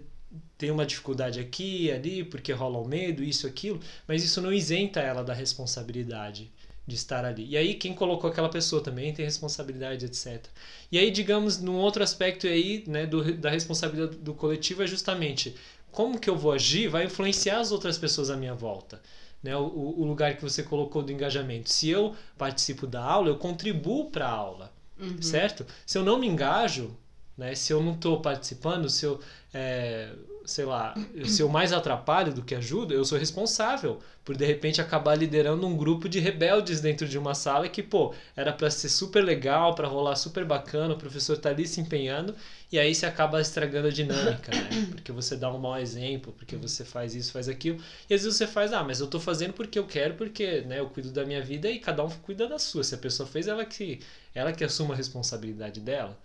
tem 0.58 0.72
uma 0.72 0.86
dificuldade 0.86 1.40
aqui, 1.40 1.92
ali, 1.92 2.24
porque 2.24 2.52
rola 2.52 2.80
o 2.80 2.88
medo, 2.88 3.24
isso, 3.24 3.48
aquilo, 3.48 3.80
mas 4.08 4.24
isso 4.24 4.42
não 4.42 4.52
isenta 4.52 5.00
ela 5.00 5.24
da 5.24 5.34
responsabilidade 5.34 6.52
de 6.86 6.96
estar 6.96 7.24
ali. 7.24 7.46
E 7.46 7.56
aí, 7.56 7.76
quem 7.76 7.94
colocou 7.94 8.30
aquela 8.30 8.50
pessoa 8.50 8.84
também 8.84 9.14
tem 9.14 9.24
responsabilidade, 9.24 10.06
etc. 10.06 10.46
E 10.92 10.98
aí, 10.98 11.12
digamos, 11.12 11.60
num 11.60 11.78
outro 11.78 12.04
aspecto 12.04 12.46
aí, 12.46 12.84
né, 12.88 13.06
do, 13.06 13.38
da 13.38 13.50
responsabilidade 13.50 14.18
do 14.18 14.34
coletivo 14.34 14.84
é 14.84 14.88
justamente 14.88 15.56
como 15.94 16.20
que 16.20 16.30
eu 16.30 16.36
vou 16.36 16.52
agir 16.52 16.90
vai 16.90 17.06
influenciar 17.06 17.60
as 17.60 17.72
outras 17.72 17.98
pessoas 17.98 18.30
à 18.30 18.36
minha 18.36 18.54
volta. 18.54 19.02
Né? 19.42 19.56
O, 19.56 19.96
o 20.00 20.06
lugar 20.06 20.36
que 20.36 20.42
você 20.42 20.64
colocou 20.64 21.04
do 21.04 21.12
engajamento. 21.12 21.70
Se 21.70 21.90
eu 21.90 22.16
participo 22.38 22.86
da 22.88 23.04
aula, 23.04 23.30
eu 23.30 23.38
contribuo 23.38 24.10
para 24.10 24.28
a 24.28 24.32
aula, 24.32 24.74
uhum. 25.00 25.22
certo? 25.22 25.66
Se 25.86 25.98
eu 25.98 26.04
não 26.04 26.18
me 26.20 26.28
engajo, 26.28 26.98
né? 27.38 27.54
se 27.56 27.72
eu 27.72 27.82
não 27.82 27.94
estou 27.94 28.22
participando, 28.22 28.90
se 28.90 29.06
eu, 29.06 29.20
é, 29.54 30.12
sei 30.46 30.66
lá, 30.66 30.94
se 31.26 31.42
eu 31.42 31.50
mais 31.50 31.72
atrapalho 31.72 32.34
do 32.34 32.44
que 32.44 32.56
ajudo, 32.56 32.94
eu 32.94 33.06
sou 33.06 33.18
responsável 33.18 34.00
por 34.24 34.36
de 34.38 34.46
repente 34.46 34.80
acabar 34.82 35.16
liderando 35.16 35.68
um 35.68 35.76
grupo 35.76 36.08
de 36.08 36.20
rebeldes 36.20 36.80
dentro 36.80 37.08
de 37.08 37.18
uma 37.18 37.36
sala 37.36 37.68
que, 37.68 37.84
pô, 37.84 38.14
era 38.36 38.54
para 38.54 38.70
ser 38.70 38.90
super 38.90 39.24
legal, 39.24 39.76
para 39.76 39.88
rolar 39.88 40.16
super 40.16 40.46
bacana, 40.46 40.94
o 40.94 40.98
professor 40.98 41.38
tá 41.38 41.50
ali 41.50 41.68
se 41.68 41.82
empenhando 41.82 42.34
e 42.72 42.80
aí 42.80 42.96
você 42.96 43.06
acaba 43.06 43.42
estragando 43.42 43.88
a 43.88 43.92
dinâmica, 43.92 44.52
né? 44.52 44.70
Porque 44.92 45.12
você 45.12 45.36
dá 45.36 45.52
um 45.52 45.60
mau 45.60 45.78
exemplo, 45.78 46.34
porque 46.34 46.56
você 46.56 46.86
faz 46.86 47.14
isso, 47.16 47.32
faz 47.32 47.50
aquilo. 47.50 47.80
E 48.10 48.14
às 48.14 48.24
vezes 48.24 48.38
você 48.38 48.48
faz, 48.48 48.72
ah, 48.74 48.84
mas 48.84 49.00
eu 49.00 49.08
tô 49.08 49.20
fazendo 49.20 49.54
porque 49.54 49.78
eu 49.78 49.86
quero, 49.86 50.16
porque, 50.16 50.62
né, 50.62 50.80
eu 50.80 50.90
cuido 50.90 51.12
da 51.12 51.26
minha 51.26 51.42
vida 51.42 51.70
e 51.70 51.80
cada 51.80 52.04
um 52.04 52.10
cuida 52.10 52.48
da 52.48 52.58
sua. 52.58 52.84
Se 52.84 52.96
a 52.96 52.98
pessoa 52.98 53.28
fez, 53.28 53.48
ela 53.48 53.66
que 53.66 54.00
ela 54.34 54.52
que 54.54 54.64
assuma 54.64 54.94
a 54.94 54.98
responsabilidade 54.98 55.80
dela. 55.82 56.18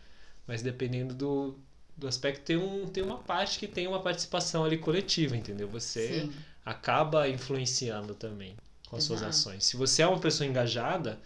Mas 0.46 0.62
dependendo 0.62 1.14
do, 1.14 1.58
do 1.98 2.06
aspecto, 2.06 2.44
tem, 2.44 2.56
um, 2.56 2.86
tem 2.86 3.02
uma 3.02 3.18
parte 3.18 3.58
que 3.58 3.66
tem 3.66 3.86
uma 3.86 4.00
participação 4.00 4.64
ali 4.64 4.78
coletiva, 4.78 5.36
entendeu? 5.36 5.68
Você 5.68 6.22
Sim. 6.22 6.32
acaba 6.64 7.28
influenciando 7.28 8.14
também 8.14 8.56
com 8.88 8.96
as 8.96 9.04
Exato. 9.04 9.20
suas 9.20 9.36
ações. 9.36 9.64
Se 9.64 9.76
você 9.76 10.02
é 10.02 10.06
uma 10.06 10.20
pessoa 10.20 10.48
engajada, 10.48 11.18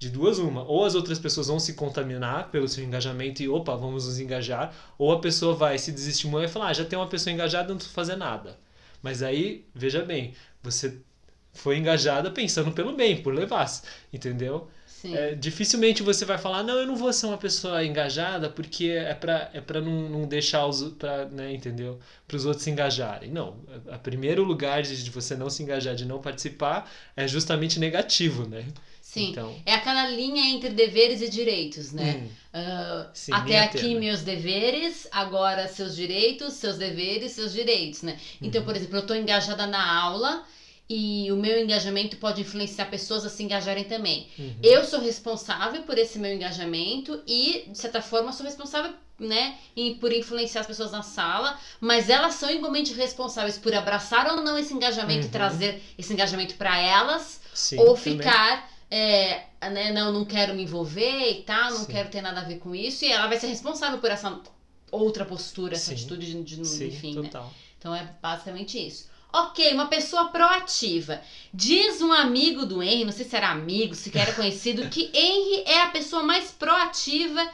de 0.00 0.08
duas 0.08 0.38
uma. 0.38 0.64
Ou 0.64 0.84
as 0.84 0.94
outras 0.94 1.18
pessoas 1.18 1.46
vão 1.46 1.60
se 1.60 1.74
contaminar 1.74 2.50
pelo 2.50 2.66
seu 2.66 2.82
engajamento 2.82 3.42
e, 3.42 3.48
opa, 3.48 3.76
vamos 3.76 4.06
nos 4.06 4.18
engajar. 4.18 4.74
Ou 4.98 5.12
a 5.12 5.20
pessoa 5.20 5.54
vai 5.54 5.78
se 5.78 5.92
desestimular 5.92 6.46
e 6.46 6.48
falar, 6.48 6.68
ah, 6.68 6.72
já 6.72 6.84
tem 6.84 6.98
uma 6.98 7.06
pessoa 7.06 7.32
engajada, 7.32 7.68
não 7.68 7.76
preciso 7.76 7.94
fazer 7.94 8.16
nada. 8.16 8.58
Mas 9.02 9.22
aí, 9.22 9.66
veja 9.74 10.02
bem, 10.02 10.34
você 10.62 10.98
foi 11.52 11.76
engajada 11.76 12.30
pensando 12.30 12.72
pelo 12.72 12.96
bem, 12.96 13.22
por 13.22 13.34
levar, 13.34 13.66
entendeu? 14.12 14.68
É, 15.10 15.34
dificilmente 15.34 16.02
você 16.02 16.24
vai 16.24 16.38
falar, 16.38 16.62
não, 16.62 16.78
eu 16.78 16.86
não 16.86 16.96
vou 16.96 17.12
ser 17.12 17.26
uma 17.26 17.38
pessoa 17.38 17.84
engajada 17.84 18.48
porque 18.48 18.86
é 18.88 19.14
pra, 19.14 19.50
é 19.52 19.60
pra 19.60 19.80
não, 19.80 20.08
não 20.08 20.28
deixar 20.28 20.66
os 20.66 20.82
pra, 20.92 21.24
né, 21.26 21.52
entendeu? 21.52 21.98
Para 22.28 22.36
os 22.36 22.44
outros 22.44 22.62
se 22.64 22.70
engajarem. 22.70 23.30
Não, 23.30 23.56
a, 23.90 23.94
a 23.96 23.98
primeiro 23.98 24.44
lugar 24.44 24.82
de, 24.82 25.10
você 25.10 25.34
não 25.36 25.50
se 25.50 25.62
engajar, 25.62 25.94
de 25.94 26.04
não 26.04 26.20
participar, 26.20 26.90
é 27.16 27.26
justamente 27.26 27.78
negativo, 27.78 28.46
né? 28.46 28.64
Sim. 29.00 29.30
Então, 29.30 29.56
É 29.66 29.74
aquela 29.74 30.06
linha 30.06 30.44
entre 30.54 30.70
deveres 30.70 31.20
e 31.20 31.28
direitos, 31.28 31.92
né? 31.92 32.22
hum, 32.22 32.28
Ah, 32.52 33.10
sim, 33.12 33.32
até 33.32 33.58
aqui 33.60 33.94
meus 33.94 34.22
deveres, 34.22 35.08
agora 35.10 35.66
seus 35.68 35.94
direitos, 35.96 36.54
seus 36.54 36.76
deveres, 36.78 37.32
seus 37.32 37.52
direitos, 37.52 38.02
né? 38.02 38.16
Então, 38.40 38.60
Uhum. 38.60 38.66
por 38.66 38.76
exemplo, 38.76 38.96
eu 38.98 39.06
tô 39.06 39.14
engajada 39.14 39.66
na 39.66 39.84
aula 40.00 40.44
e 40.92 41.30
o 41.30 41.36
meu 41.36 41.56
engajamento 41.56 42.16
pode 42.16 42.40
influenciar 42.40 42.86
pessoas 42.86 43.24
a 43.24 43.28
se 43.28 43.44
engajarem 43.44 43.84
também. 43.84 44.26
uhum. 44.36 44.56
Eu 44.60 44.84
sou 44.84 44.98
responsável 45.00 45.82
por 45.82 45.96
esse 45.96 46.18
meu 46.18 46.32
engajamento 46.34 47.22
e, 47.24 47.64
de 47.68 47.78
certa 47.78 48.00
forma, 48.02 48.32
sou 48.32 48.44
responsável, 48.44 48.92
né, 49.16 49.54
por 50.00 50.12
influenciar 50.12 50.62
as 50.62 50.66
pessoas 50.66 50.90
na 50.90 51.02
sala, 51.02 51.56
mas 51.80 52.08
elas 52.08 52.34
são 52.34 52.50
igualmente 52.50 52.92
responsáveis 52.92 53.56
por 53.56 53.72
abraçar 53.72 54.26
ou 54.26 54.42
não 54.42 54.58
esse 54.58 54.74
engajamento 54.74 55.20
e 55.20 55.24
Uhum. 55.26 55.30
trazer 55.30 55.80
esse 55.96 56.12
engajamento 56.12 56.56
para 56.56 56.76
elas 56.76 57.40
Sim, 57.54 57.76
ou 57.78 57.94
ficar, 57.94 58.68
é, 58.90 59.44
né, 59.70 59.92
não, 59.92 60.10
não 60.12 60.24
quero 60.24 60.54
me 60.54 60.62
envolver 60.62 61.30
e 61.30 61.42
tal, 61.42 61.70
não 61.70 61.84
Sim. 61.84 61.92
quero 61.92 62.08
ter 62.08 62.20
nada 62.20 62.40
a 62.40 62.44
ver 62.44 62.56
com 62.58 62.74
isso, 62.74 63.04
e 63.04 63.08
ela 63.12 63.28
vai 63.28 63.38
ser 63.38 63.46
responsável 63.46 63.98
por 63.98 64.10
essa 64.10 64.40
outra 64.90 65.24
postura, 65.24 65.74
essa 65.74 65.86
Sim. 65.86 65.92
atitude 65.92 66.26
de, 66.42 66.56
de- 66.56 66.66
Sim, 66.66 66.86
enfim, 66.88 67.14
né? 67.14 67.22
total. 67.28 67.52
Então 67.78 67.94
é 67.94 68.02
basicamente 68.20 68.76
isso. 68.84 69.08
Ok, 69.32 69.72
uma 69.72 69.86
pessoa 69.86 70.26
proativa. 70.28 71.20
Diz 71.52 72.00
um 72.00 72.12
amigo 72.12 72.66
do 72.66 72.82
Henry, 72.82 73.04
não 73.04 73.12
sei 73.12 73.24
se 73.24 73.36
era 73.36 73.50
amigo, 73.50 73.94
se 73.94 74.16
era 74.16 74.32
conhecido, 74.32 74.88
que 74.88 75.10
Henry 75.14 75.62
é 75.66 75.82
a 75.82 75.88
pessoa 75.90 76.22
mais 76.22 76.50
proativa 76.50 77.48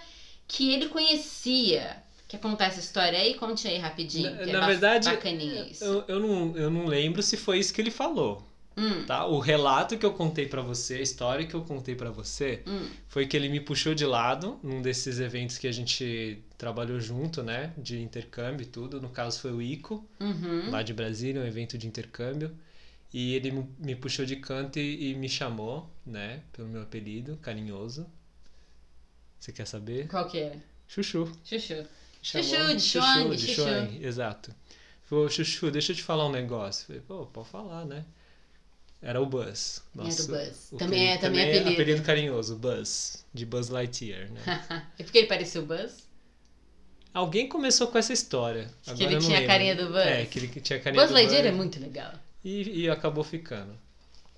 que 0.48 0.72
ele 0.72 0.88
conhecia. 0.88 2.02
Quer 2.28 2.38
contar 2.38 2.66
essa 2.66 2.80
história 2.80 3.18
aí? 3.18 3.34
Conte 3.34 3.68
aí 3.68 3.78
rapidinho. 3.78 4.34
Na, 4.34 4.42
é 4.42 4.46
na 4.46 4.66
verdade, 4.66 5.10
Bacaninha 5.10 5.64
isso. 5.64 5.84
eu, 5.84 6.04
eu, 6.08 6.20
não, 6.20 6.56
eu 6.56 6.70
não 6.70 6.86
lembro 6.86 7.22
se 7.22 7.36
foi 7.36 7.58
isso 7.58 7.72
que 7.72 7.80
ele 7.80 7.90
falou, 7.90 8.42
Hum, 8.76 9.06
tá? 9.06 9.24
O 9.26 9.38
relato 9.38 9.96
que 9.96 10.04
eu 10.04 10.12
contei 10.12 10.46
pra 10.46 10.60
você, 10.62 10.94
a 10.96 11.00
história 11.00 11.46
que 11.46 11.54
eu 11.54 11.62
contei 11.64 11.94
pra 11.94 12.10
você, 12.10 12.62
hum, 12.66 12.88
foi 13.08 13.26
que 13.26 13.36
ele 13.36 13.48
me 13.48 13.58
puxou 13.60 13.94
de 13.94 14.04
lado 14.04 14.58
num 14.62 14.82
desses 14.82 15.18
eventos 15.18 15.56
que 15.58 15.66
a 15.66 15.72
gente 15.72 16.42
trabalhou 16.58 17.00
junto, 17.00 17.42
né? 17.42 17.72
De 17.78 18.00
intercâmbio 18.02 18.64
e 18.64 18.66
tudo. 18.66 19.00
No 19.00 19.08
caso 19.08 19.40
foi 19.40 19.52
o 19.52 19.62
ICO, 19.62 20.06
uhum. 20.20 20.70
lá 20.70 20.82
de 20.82 20.92
Brasília, 20.92 21.40
um 21.42 21.46
evento 21.46 21.78
de 21.78 21.86
intercâmbio. 21.86 22.54
E 23.12 23.34
ele 23.34 23.64
me- 23.78 23.96
puxou 23.96 24.26
de 24.26 24.36
canto 24.36 24.78
e, 24.78 25.10
e 25.12 25.14
me 25.14 25.28
chamou, 25.28 25.88
né? 26.04 26.42
Pelo 26.52 26.68
meu 26.68 26.82
apelido, 26.82 27.38
carinhoso. 27.38 28.06
Você 29.38 29.52
quer 29.52 29.66
saber? 29.66 30.08
Qual 30.08 30.28
que 30.28 30.38
era? 30.38 30.56
Chuchu. 30.88 31.30
Chuchu. 31.44 31.86
Chamou 32.22 32.44
Chuchu, 32.44 32.74
de 32.76 32.80
Chuang, 32.82 33.36
de 33.36 33.46
Chuchu. 33.46 33.54
Chuang, 33.62 34.04
exato. 34.04 34.54
Falou, 35.04 35.28
Chuchu, 35.28 35.70
deixa 35.70 35.92
eu 35.92 35.96
te 35.96 36.02
falar 36.02 36.26
um 36.26 36.32
negócio. 36.32 36.86
Falei, 36.86 37.00
pô, 37.06 37.26
pode 37.26 37.48
falar, 37.48 37.84
né? 37.84 38.04
Era 39.08 39.20
o 39.22 39.26
Buzz. 39.26 39.82
Nosso- 39.94 40.32
era 40.32 40.42
o 40.42 40.46
Buzz. 40.46 40.68
o 40.72 40.76
Também 40.78 41.06
é, 41.10 41.16
também 41.16 41.40
é 41.42 41.44
também 41.44 41.60
apelido. 41.60 41.70
apelido 41.70 42.02
carinhoso, 42.02 42.56
Buzz. 42.56 43.24
De 43.32 43.46
Buzz 43.46 43.68
Lightyear, 43.68 44.28
né? 44.32 44.40
é 44.98 45.02
porque 45.04 45.18
ele 45.18 45.26
parecia 45.28 45.60
o 45.60 45.64
Buzz? 45.64 46.08
Alguém 47.14 47.48
começou 47.48 47.86
com 47.86 47.96
essa 47.98 48.12
história. 48.12 48.68
Que 48.82 48.90
Agora 48.90 49.12
ele 49.12 49.20
tinha 49.20 49.38
a 49.38 49.46
carinha 49.46 49.76
do 49.76 49.86
Buzz? 49.86 50.06
É, 50.06 50.24
que 50.26 50.38
ele 50.40 50.48
tinha 50.60 50.78
a 50.78 50.82
carinha 50.82 51.00
Buzz 51.02 51.10
do 51.10 51.14
Lightyear 51.14 51.42
é 51.46 51.48
Buzz. 51.50 51.56
muito 51.56 51.80
legal. 51.80 52.12
E, 52.44 52.82
e 52.82 52.90
acabou 52.90 53.22
ficando. 53.22 53.78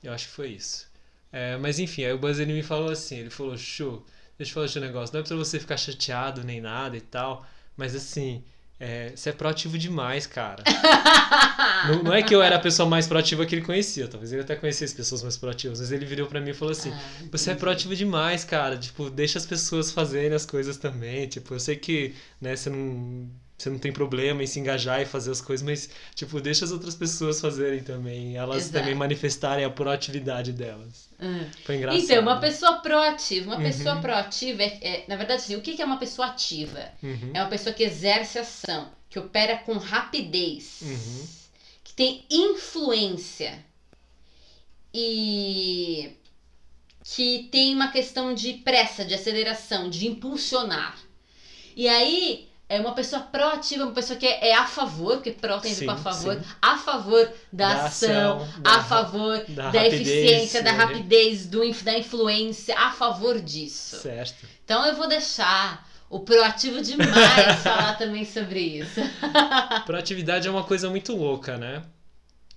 Eu 0.02 0.12
acho 0.12 0.26
que 0.26 0.32
foi 0.34 0.50
isso. 0.50 0.86
É, 1.32 1.56
mas 1.56 1.78
enfim, 1.78 2.04
aí 2.04 2.12
o 2.12 2.18
Buzz 2.18 2.38
ele 2.38 2.52
me 2.52 2.62
falou 2.62 2.90
assim, 2.90 3.18
ele 3.20 3.30
falou, 3.30 3.56
Chu, 3.56 4.04
deixa 4.36 4.50
eu 4.50 4.54
falar 4.54 4.66
de 4.66 4.78
um 4.78 4.82
negócio, 4.82 5.12
não 5.14 5.20
é 5.20 5.24
pra 5.24 5.36
você 5.36 5.58
ficar 5.58 5.76
chateado 5.76 6.44
nem 6.44 6.60
nada 6.60 6.96
e 6.96 7.00
tal, 7.00 7.44
mas 7.76 7.94
assim, 7.94 8.44
é, 8.80 9.12
você 9.14 9.30
é 9.30 9.32
proativo 9.32 9.76
demais, 9.76 10.26
cara. 10.26 10.62
não, 11.88 12.04
não 12.04 12.14
é 12.14 12.22
que 12.22 12.34
eu 12.34 12.40
era 12.42 12.56
a 12.56 12.60
pessoa 12.60 12.88
mais 12.88 13.06
proativa 13.06 13.44
que 13.44 13.54
ele 13.54 13.64
conhecia, 13.64 14.06
talvez 14.06 14.32
ele 14.32 14.42
até 14.42 14.54
conhecesse 14.54 14.94
pessoas 14.94 15.22
mais 15.22 15.36
proativas, 15.36 15.80
mas 15.80 15.90
ele 15.90 16.06
virou 16.06 16.28
pra 16.28 16.40
mim 16.40 16.50
e 16.50 16.54
falou 16.54 16.72
assim, 16.72 16.92
Ah, 16.92 17.24
você 17.30 17.50
é 17.50 17.54
proativo 17.54 17.96
demais, 17.96 18.44
cara. 18.44 18.76
Tipo, 18.78 19.10
deixa 19.10 19.38
as 19.38 19.46
pessoas 19.46 19.90
fazerem 19.90 20.32
as 20.32 20.46
coisas 20.46 20.76
também. 20.76 21.26
Tipo, 21.26 21.54
eu 21.54 21.60
sei 21.60 21.76
que, 21.76 22.14
né, 22.40 22.54
você 22.54 22.70
não, 22.70 23.28
você 23.58 23.68
não 23.70 23.78
tem 23.78 23.92
problema 23.92 24.40
em 24.40 24.46
se 24.46 24.60
engajar 24.60 25.02
e 25.02 25.04
fazer 25.04 25.32
as 25.32 25.40
coisas, 25.40 25.66
mas, 25.66 25.90
tipo, 26.14 26.40
deixa 26.40 26.64
as 26.64 26.70
outras 26.70 26.94
pessoas 26.94 27.40
fazerem 27.40 27.82
também. 27.82 28.36
Elas 28.36 28.58
Exato. 28.68 28.78
também 28.78 28.94
manifestarem 28.94 29.64
a 29.64 29.70
proatividade 29.70 30.52
delas. 30.52 31.08
Ah. 31.18 31.44
Foi 31.64 31.74
engraçado. 31.74 32.04
Então, 32.04 32.22
uma 32.22 32.38
pessoa 32.38 32.74
proativa. 32.74 33.46
Uma 33.50 33.56
Uhum. 33.56 33.62
pessoa 33.64 33.96
proativa 33.96 34.62
é, 34.62 34.78
é- 34.80 35.04
na 35.08 35.16
verdade, 35.16 35.42
assim, 35.42 35.56
o 35.56 35.60
que 35.60 35.74
que 35.74 35.82
é 35.82 35.84
uma 35.84 35.96
pessoa 35.98 36.28
ativa? 36.28 36.88
Uhum. 37.02 37.32
É 37.34 37.40
uma 37.42 37.50
pessoa 37.50 37.74
que 37.74 37.82
exerce 37.82 38.38
ação, 38.38 38.92
que 39.10 39.18
opera 39.18 39.56
com 39.58 39.72
rapidez, 39.76 40.78
Uhum. 40.82 41.26
que 41.82 41.92
tem 41.94 42.24
influência 42.30 43.58
e 44.94 46.12
que 47.04 47.48
tem 47.50 47.74
uma 47.74 47.88
questão 47.90 48.34
de 48.34 48.52
pressa, 48.54 49.04
de 49.04 49.14
aceleração, 49.14 49.90
de 49.90 50.06
impulsionar. 50.06 50.96
E 51.74 51.88
aí 51.88 52.47
é 52.68 52.78
uma 52.80 52.92
pessoa 52.92 53.22
proativa, 53.22 53.84
uma 53.84 53.92
pessoa 53.92 54.18
que 54.18 54.26
é, 54.26 54.48
é 54.48 54.54
a 54.54 54.66
favor, 54.66 55.14
porque 55.16 55.30
pró 55.32 55.58
tem 55.58 55.72
a 55.72 55.74
ver 55.74 55.84
com 55.86 55.90
a 55.92 55.96
favor, 55.96 56.34
sim. 56.34 56.40
a 56.60 56.76
favor 56.76 57.32
da, 57.52 57.74
Da 57.74 57.84
ação, 57.86 58.36
ação, 58.42 58.60
da- 58.60 58.70
a 58.74 58.84
favor 58.84 59.44
da 59.48 59.70
da, 59.70 59.86
eficiência, 59.86 60.62
da 60.62 60.70
é. 60.70 60.74
rapidez, 60.74 61.46
do, 61.46 61.60
da 61.82 61.98
influência, 61.98 62.78
a 62.78 62.90
favor 62.92 63.40
disso. 63.40 63.96
Certo. 64.00 64.46
Então 64.64 64.84
eu 64.84 64.94
vou 64.96 65.08
deixar 65.08 65.88
o 66.10 66.20
proativo 66.20 66.80
demais 66.82 67.58
falar 67.64 67.94
também 67.96 68.24
sobre 68.24 68.60
isso. 68.60 69.00
Proatividade 69.86 70.46
é 70.46 70.50
uma 70.50 70.64
coisa 70.64 70.88
muito 70.90 71.14
louca, 71.16 71.56
né? 71.56 71.82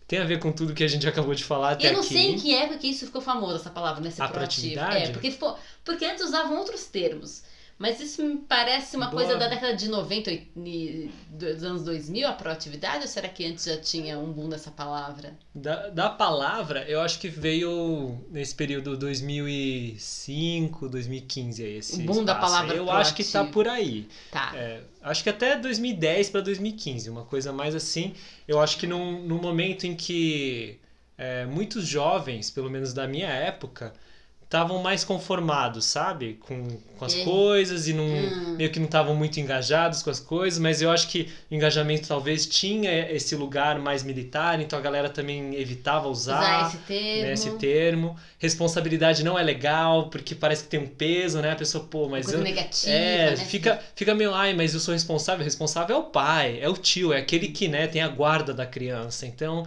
Tem 0.07 0.20
a 0.20 0.26
ver 0.26 0.39
com 0.39 0.51
tudo 0.51 0.74
que 0.74 0.84
a 0.84 0.88
gente 0.89 1.07
acabou 1.07 1.34
de 1.34 1.43
falar 1.43 1.72
até 1.72 1.88
eu 1.88 1.93
não 1.93 2.01
aqui. 2.01 2.09
sei 2.14 2.32
em 2.32 2.38
que 2.38 2.53
época 2.53 2.80
que 2.80 2.88
isso 2.88 3.05
ficou 3.05 3.22
famoso, 3.22 3.55
essa 3.55 3.70
palavra, 3.70 4.01
né? 4.01 4.09
Ser 4.12 4.22
A 4.24 4.28
proativo. 4.28 4.74
proatividade? 4.74 5.09
É, 5.09 5.14
porque, 5.14 5.32
ficou, 5.32 5.57
porque 5.86 6.03
antes 6.03 6.24
usavam 6.26 6.57
outros 6.57 6.84
termos. 6.86 7.43
Mas 7.82 7.99
isso 7.99 8.23
me 8.23 8.38
parece 8.38 8.95
uma 8.95 9.07
Boa. 9.07 9.23
coisa 9.23 9.39
da 9.39 9.47
década 9.47 9.75
de 9.75 9.89
90 9.89 10.32
e 10.32 11.09
dos 11.32 11.63
anos 11.63 11.84
2000, 11.84 12.27
a 12.27 12.34
proatividade? 12.34 13.01
Ou 13.01 13.07
será 13.07 13.27
que 13.27 13.43
antes 13.43 13.65
já 13.65 13.75
tinha 13.75 14.19
um 14.19 14.32
boom 14.32 14.49
dessa 14.49 14.69
palavra? 14.69 15.34
Da, 15.55 15.89
da 15.89 16.07
palavra, 16.07 16.86
eu 16.88 17.01
acho 17.01 17.17
que 17.19 17.27
veio 17.27 18.23
nesse 18.29 18.53
período 18.53 18.95
2005, 18.95 20.88
2015 20.89 21.63
aí, 21.63 21.77
esse 21.77 21.99
O 21.99 22.05
boom 22.05 22.23
da 22.23 22.34
espaço. 22.34 22.53
palavra 22.53 22.75
Eu 22.75 22.91
acho 22.91 23.15
que 23.15 23.23
tá 23.23 23.32
proativo. 23.39 23.53
por 23.53 23.67
aí. 23.67 24.07
Tá. 24.29 24.51
É, 24.55 24.82
acho 25.01 25.23
que 25.23 25.29
até 25.32 25.55
2010 25.57 26.29
para 26.29 26.41
2015, 26.41 27.09
uma 27.09 27.25
coisa 27.25 27.51
mais 27.51 27.73
assim. 27.73 28.13
Eu 28.47 28.59
acho 28.59 28.77
que 28.77 28.86
num, 28.86 29.23
num 29.23 29.39
momento 29.41 29.88
em 29.88 29.95
que 29.95 30.77
é, 31.17 31.47
muitos 31.47 31.88
jovens, 31.88 32.51
pelo 32.51 32.69
menos 32.69 32.93
da 32.93 33.07
minha 33.07 33.27
época, 33.29 33.91
estavam 34.51 34.79
mais 34.79 35.05
conformados, 35.05 35.85
sabe? 35.85 36.37
Com, 36.41 36.67
com 36.97 37.05
as 37.05 37.15
É. 37.15 37.23
coisas 37.23 37.87
e 37.87 37.93
não, 37.93 38.03
Hum. 38.03 38.55
meio 38.57 38.69
que 38.69 38.79
não 38.79 38.85
estavam 38.85 39.15
muito 39.15 39.39
engajados 39.39 40.03
com 40.03 40.09
as 40.09 40.19
coisas, 40.19 40.59
mas 40.59 40.81
eu 40.81 40.91
acho 40.91 41.07
que 41.07 41.29
o 41.49 41.55
engajamento 41.55 42.05
talvez 42.05 42.45
tinha 42.45 43.09
esse 43.09 43.33
lugar 43.33 43.79
mais 43.79 44.03
militar, 44.03 44.59
então 44.59 44.77
a 44.77 44.81
galera 44.81 45.07
também 45.09 45.55
evitava 45.55 46.09
Usar 46.09 46.41
usar 46.41 46.67
esse 46.67 46.77
termo. 46.79 47.21
né, 47.21 47.33
esse 47.33 47.51
termo. 47.51 48.17
Responsabilidade 48.37 49.23
não 49.23 49.39
é 49.39 49.41
legal, 49.43 50.09
porque 50.09 50.35
parece 50.35 50.63
que 50.65 50.69
tem 50.69 50.81
um 50.81 50.87
peso, 50.87 51.39
né? 51.41 51.51
A 51.51 51.55
pessoa, 51.55 51.81
pô, 51.85 52.09
mas 52.09 52.25
coisa 52.25 52.39
eu, 52.39 52.43
negativa, 52.43 52.91
é, 52.93 53.29
né? 53.31 53.37
fica, 53.37 53.79
fica 53.95 54.13
meio, 54.13 54.33
ai, 54.33 54.53
mas 54.53 54.73
eu 54.73 54.81
sou 54.81 54.93
responsável. 54.93 55.45
Responsável 55.45 55.95
é 55.95 55.99
o 55.99 56.03
pai, 56.03 56.59
é 56.59 56.67
o 56.67 56.73
tio, 56.75 57.13
é 57.13 57.17
aquele 57.19 57.47
que, 57.47 57.69
né, 57.69 57.87
tem 57.87 58.01
a 58.01 58.07
guarda 58.09 58.53
da 58.53 58.65
criança. 58.65 59.25
Então, 59.25 59.65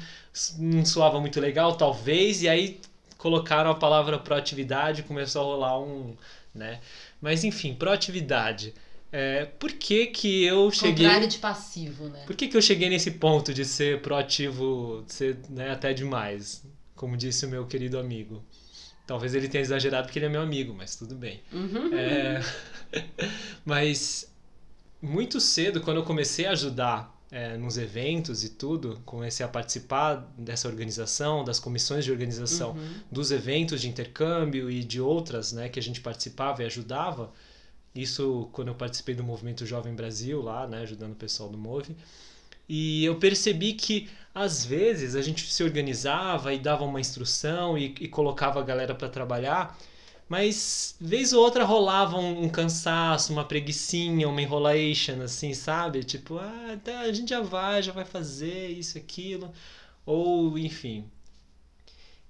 não 0.58 0.84
soava 0.84 1.18
muito 1.20 1.40
legal, 1.40 1.74
talvez, 1.74 2.42
e 2.42 2.48
aí 2.50 2.78
colocaram 3.24 3.70
a 3.70 3.74
palavra 3.74 4.18
proatividade, 4.18 5.02
começou 5.02 5.40
a 5.40 5.44
rolar 5.46 5.80
um, 5.80 6.14
né? 6.54 6.78
Mas 7.22 7.42
enfim, 7.42 7.74
proatividade. 7.74 8.74
É, 9.10 9.46
por 9.46 9.72
que 9.72 10.08
que 10.08 10.44
eu 10.44 10.70
cheguei... 10.70 11.06
Contrário 11.06 11.26
de 11.26 11.38
passivo, 11.38 12.10
né? 12.10 12.22
Por 12.26 12.36
que 12.36 12.48
que 12.48 12.54
eu 12.54 12.60
cheguei 12.60 12.90
nesse 12.90 13.12
ponto 13.12 13.54
de 13.54 13.64
ser 13.64 14.02
proativo, 14.02 15.04
de 15.06 15.14
ser 15.14 15.38
né, 15.48 15.70
até 15.70 15.94
demais? 15.94 16.66
Como 16.94 17.16
disse 17.16 17.46
o 17.46 17.48
meu 17.48 17.66
querido 17.66 17.98
amigo. 17.98 18.44
Talvez 19.06 19.34
ele 19.34 19.48
tenha 19.48 19.62
exagerado 19.62 20.06
porque 20.06 20.18
ele 20.18 20.26
é 20.26 20.28
meu 20.28 20.42
amigo, 20.42 20.74
mas 20.74 20.94
tudo 20.94 21.14
bem. 21.14 21.40
Uhum. 21.50 21.94
É, 21.94 22.42
mas 23.64 24.30
muito 25.00 25.40
cedo, 25.40 25.80
quando 25.80 25.96
eu 25.96 26.04
comecei 26.04 26.44
a 26.44 26.50
ajudar 26.50 27.13
é, 27.34 27.56
nos 27.56 27.76
eventos 27.76 28.44
e 28.44 28.50
tudo, 28.50 29.00
comecei 29.04 29.44
a 29.44 29.48
participar 29.48 30.32
dessa 30.38 30.68
organização, 30.68 31.44
das 31.44 31.58
comissões 31.58 32.04
de 32.04 32.12
organização 32.12 32.70
Uhum. 32.70 32.94
dos 33.10 33.32
eventos 33.32 33.80
de 33.80 33.88
intercâmbio 33.88 34.70
e 34.70 34.84
de 34.84 35.00
outras 35.00 35.52
né, 35.52 35.68
que 35.68 35.80
a 35.80 35.82
gente 35.82 36.00
participava 36.00 36.62
e 36.62 36.66
ajudava. 36.66 37.32
Isso 37.94 38.48
quando 38.52 38.68
eu 38.68 38.74
participei 38.76 39.14
do 39.16 39.24
Movimento 39.24 39.66
Jovem 39.66 39.94
Brasil, 39.94 40.40
lá, 40.40 40.66
né, 40.68 40.82
ajudando 40.82 41.12
o 41.12 41.16
pessoal 41.16 41.48
do 41.48 41.58
Move. 41.58 41.96
E 42.68 43.04
eu 43.04 43.16
percebi 43.18 43.72
que, 43.74 44.08
às 44.34 44.64
vezes, 44.64 45.16
a 45.16 45.22
gente 45.22 45.52
se 45.52 45.62
organizava 45.64 46.54
e 46.54 46.58
dava 46.58 46.84
uma 46.84 47.00
instrução 47.00 47.76
e, 47.76 47.94
e 48.00 48.08
colocava 48.08 48.60
a 48.60 48.62
galera 48.62 48.94
para 48.94 49.08
trabalhar, 49.08 49.76
Mas, 50.28 50.96
vez 51.00 51.32
ou 51.32 51.42
outra, 51.44 51.64
rolava 51.64 52.16
um, 52.18 52.44
um 52.44 52.48
cansaço, 52.48 53.32
uma 53.32 53.44
preguiçinha, 53.44 54.28
uma 54.28 54.40
enrolation, 54.42 55.20
assim, 55.22 55.52
sabe? 55.54 56.02
Tipo, 56.02 56.38
ah, 56.38 56.78
tá, 56.82 57.00
a 57.00 57.12
gente 57.12 57.30
já 57.30 57.40
vai, 57.40 57.82
já 57.82 57.92
vai 57.92 58.04
fazer 58.04 58.68
isso, 58.68 58.96
aquilo. 58.98 59.52
Ou, 60.06 60.58
enfim. 60.58 61.04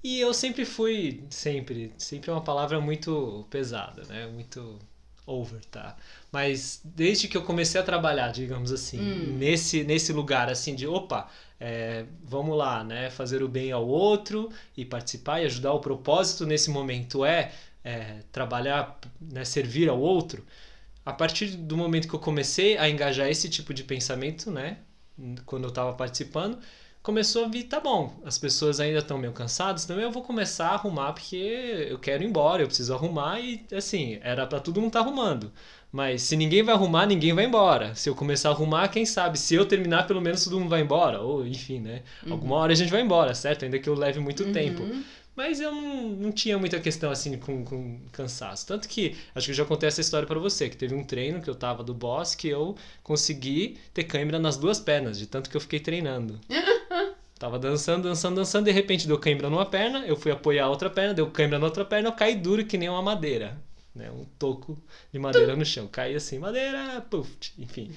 E 0.03 0.20
eu 0.20 0.34
sempre 0.34 0.64
fui, 0.64 1.24
sempre, 1.30 1.92
sempre 1.97 2.30
é 2.30 2.32
uma 2.34 2.42
palavra 2.45 2.80
muito 2.80 3.47
pesada, 3.51 4.03
né? 4.05 4.26
Muito 4.26 4.78
over, 5.26 5.64
tá? 5.70 5.97
Mas 6.30 6.80
desde 6.84 7.26
que 7.28 7.36
eu 7.36 7.42
comecei 7.42 7.80
a 7.80 7.84
trabalhar, 7.84 8.30
digamos 8.30 8.70
assim, 8.70 9.01
Hum. 9.01 9.38
nesse, 9.38 9.82
nesse 9.84 10.12
lugar, 10.12 10.51
assim, 10.51 10.74
de, 10.74 10.86
opa, 10.86 11.30
é, 11.59 12.05
vamos 12.22 12.57
lá, 12.59 12.84
né? 12.84 13.09
Fazer 13.11 13.42
o 13.42 13.49
bem 13.49 13.72
ao 13.72 13.86
outro 13.88 14.51
e 14.76 14.84
participar 14.84 15.40
e 15.40 15.47
ajudar. 15.47 15.72
O 15.72 15.80
propósito 15.80 16.45
nesse 16.45 16.68
momento 16.70 17.24
é, 17.24 17.53
é 17.85 18.20
trabalhar, 18.32 18.99
né? 19.20 19.45
servir 19.45 19.89
ao 19.89 20.01
outro. 20.01 20.45
A 21.05 21.12
partir 21.12 21.49
do 21.49 21.76
momento 21.76 22.09
que 22.09 22.14
eu 22.14 22.18
comecei 22.20 22.78
a 22.78 22.89
engajar 22.89 23.28
esse 23.28 23.49
tipo 23.49 23.74
de 23.74 23.85
pensamento, 23.85 24.51
né? 24.51 24.78
Quando 25.45 25.64
eu 25.64 25.68
estava 25.68 25.93
participando, 25.93 26.59
começou 27.03 27.45
a 27.45 27.49
vir, 27.49 27.64
tá 27.64 27.78
bom, 27.78 28.18
as 28.24 28.39
pessoas 28.39 28.80
ainda 28.80 29.01
estão 29.01 29.18
meio 29.18 29.32
cansadas, 29.35 29.85
então 29.85 30.01
eu 30.01 30.11
vou 30.11 30.22
começar 30.22 30.68
a 30.68 30.74
arrumar 30.74 31.12
porque 31.12 31.87
eu 31.91 31.99
quero 31.99 32.24
ir 32.24 32.26
embora, 32.26 32.62
eu 32.62 32.66
preciso 32.66 32.95
arrumar 32.95 33.39
e 33.39 33.64
assim, 33.72 34.18
era 34.22 34.47
para 34.47 34.59
todo 34.59 34.80
mundo 34.80 34.89
estar 34.89 35.01
tá 35.01 35.07
arrumando. 35.07 35.53
Mas 35.93 36.22
se 36.22 36.37
ninguém 36.37 36.62
vai 36.64 36.74
arrumar, 36.74 37.07
ninguém 37.07 37.32
vai 37.32 37.45
embora. 37.45 37.95
Se 37.95 38.09
eu 38.09 38.16
começar 38.16 38.49
a 38.49 38.53
arrumar, 38.53 38.89
quem 38.89 39.07
sabe? 39.07 39.39
Se 39.39 39.55
eu 39.55 39.64
terminar, 39.64 40.09
pelo 40.09 40.20
menos 40.20 40.43
todo 40.43 40.59
mundo 40.59 40.68
vai 40.68 40.80
embora. 40.80 41.20
Ou, 41.20 41.47
enfim, 41.47 41.78
né? 41.78 42.03
Uhum. 42.26 42.32
Alguma 42.32 42.57
hora 42.57 42.72
a 42.72 42.74
gente 42.74 42.91
vai 42.91 43.01
embora, 43.01 43.32
certo? 43.32 43.64
Ainda 43.64 43.78
que 43.78 43.89
eu 43.89 43.95
leve 43.95 44.18
muito 44.18 44.43
Uhum. 44.43 44.53
tempo. 44.53 44.82
Mas 45.37 45.61
eu 45.61 45.72
não, 45.72 46.09
não 46.11 46.32
tinha 46.32 46.57
muita 46.59 46.78
questão 46.80 47.11
assim 47.11 47.37
com, 47.39 47.64
com 47.64 48.01
cansaço. 48.12 48.66
Tanto 48.66 48.89
que, 48.89 49.16
acho 49.35 49.47
que 49.47 49.51
eu 49.53 49.57
já 49.57 49.64
contei 49.64 49.89
essa 49.89 50.01
história 50.01 50.26
pra 50.28 50.39
você, 50.39 50.68
que 50.68 50.76
teve 50.76 50.95
um 50.95 51.03
treino 51.05 51.41
que 51.43 51.51
eu 51.51 51.55
tava 51.55 51.82
do 51.82 51.93
boss 51.93 52.35
que 52.35 52.49
eu 52.49 52.76
consegui 53.03 53.76
ter 53.93 54.05
câimbra 54.05 54.39
nas 54.39 54.57
duas 54.57 54.78
pernas, 54.78 55.18
de 55.18 55.26
tanto 55.26 55.51
que 55.51 55.57
eu 55.57 55.61
fiquei 55.61 55.80
treinando. 55.80 56.39
Tava 57.39 57.59
dançando, 57.59 58.05
dançando, 58.09 58.37
dançando, 58.37 58.64
de 58.66 58.70
repente 58.70 59.09
deu 59.09 59.18
câimbra 59.18 59.51
numa 59.51 59.66
perna, 59.66 60.07
eu 60.07 60.16
fui 60.16 60.30
apoiar 60.30 60.66
a 60.66 60.70
outra 60.70 60.89
perna, 60.89 61.12
deu 61.12 61.28
câimbra 61.30 61.59
na 61.59 61.66
outra 61.66 61.85
perna, 61.85 62.09
eu 62.09 62.12
caí 62.12 62.37
duro 62.37 62.64
que 62.64 62.78
nem 62.78 62.89
uma 62.89 63.03
madeira. 63.03 63.59
Né? 63.95 64.09
Um 64.11 64.24
toco 64.39 64.78
de 65.12 65.18
madeira 65.18 65.55
no 65.57 65.64
chão. 65.64 65.87
Caí 65.89 66.14
assim, 66.14 66.39
madeira, 66.39 67.05
puf, 67.11 67.28
enfim. 67.59 67.91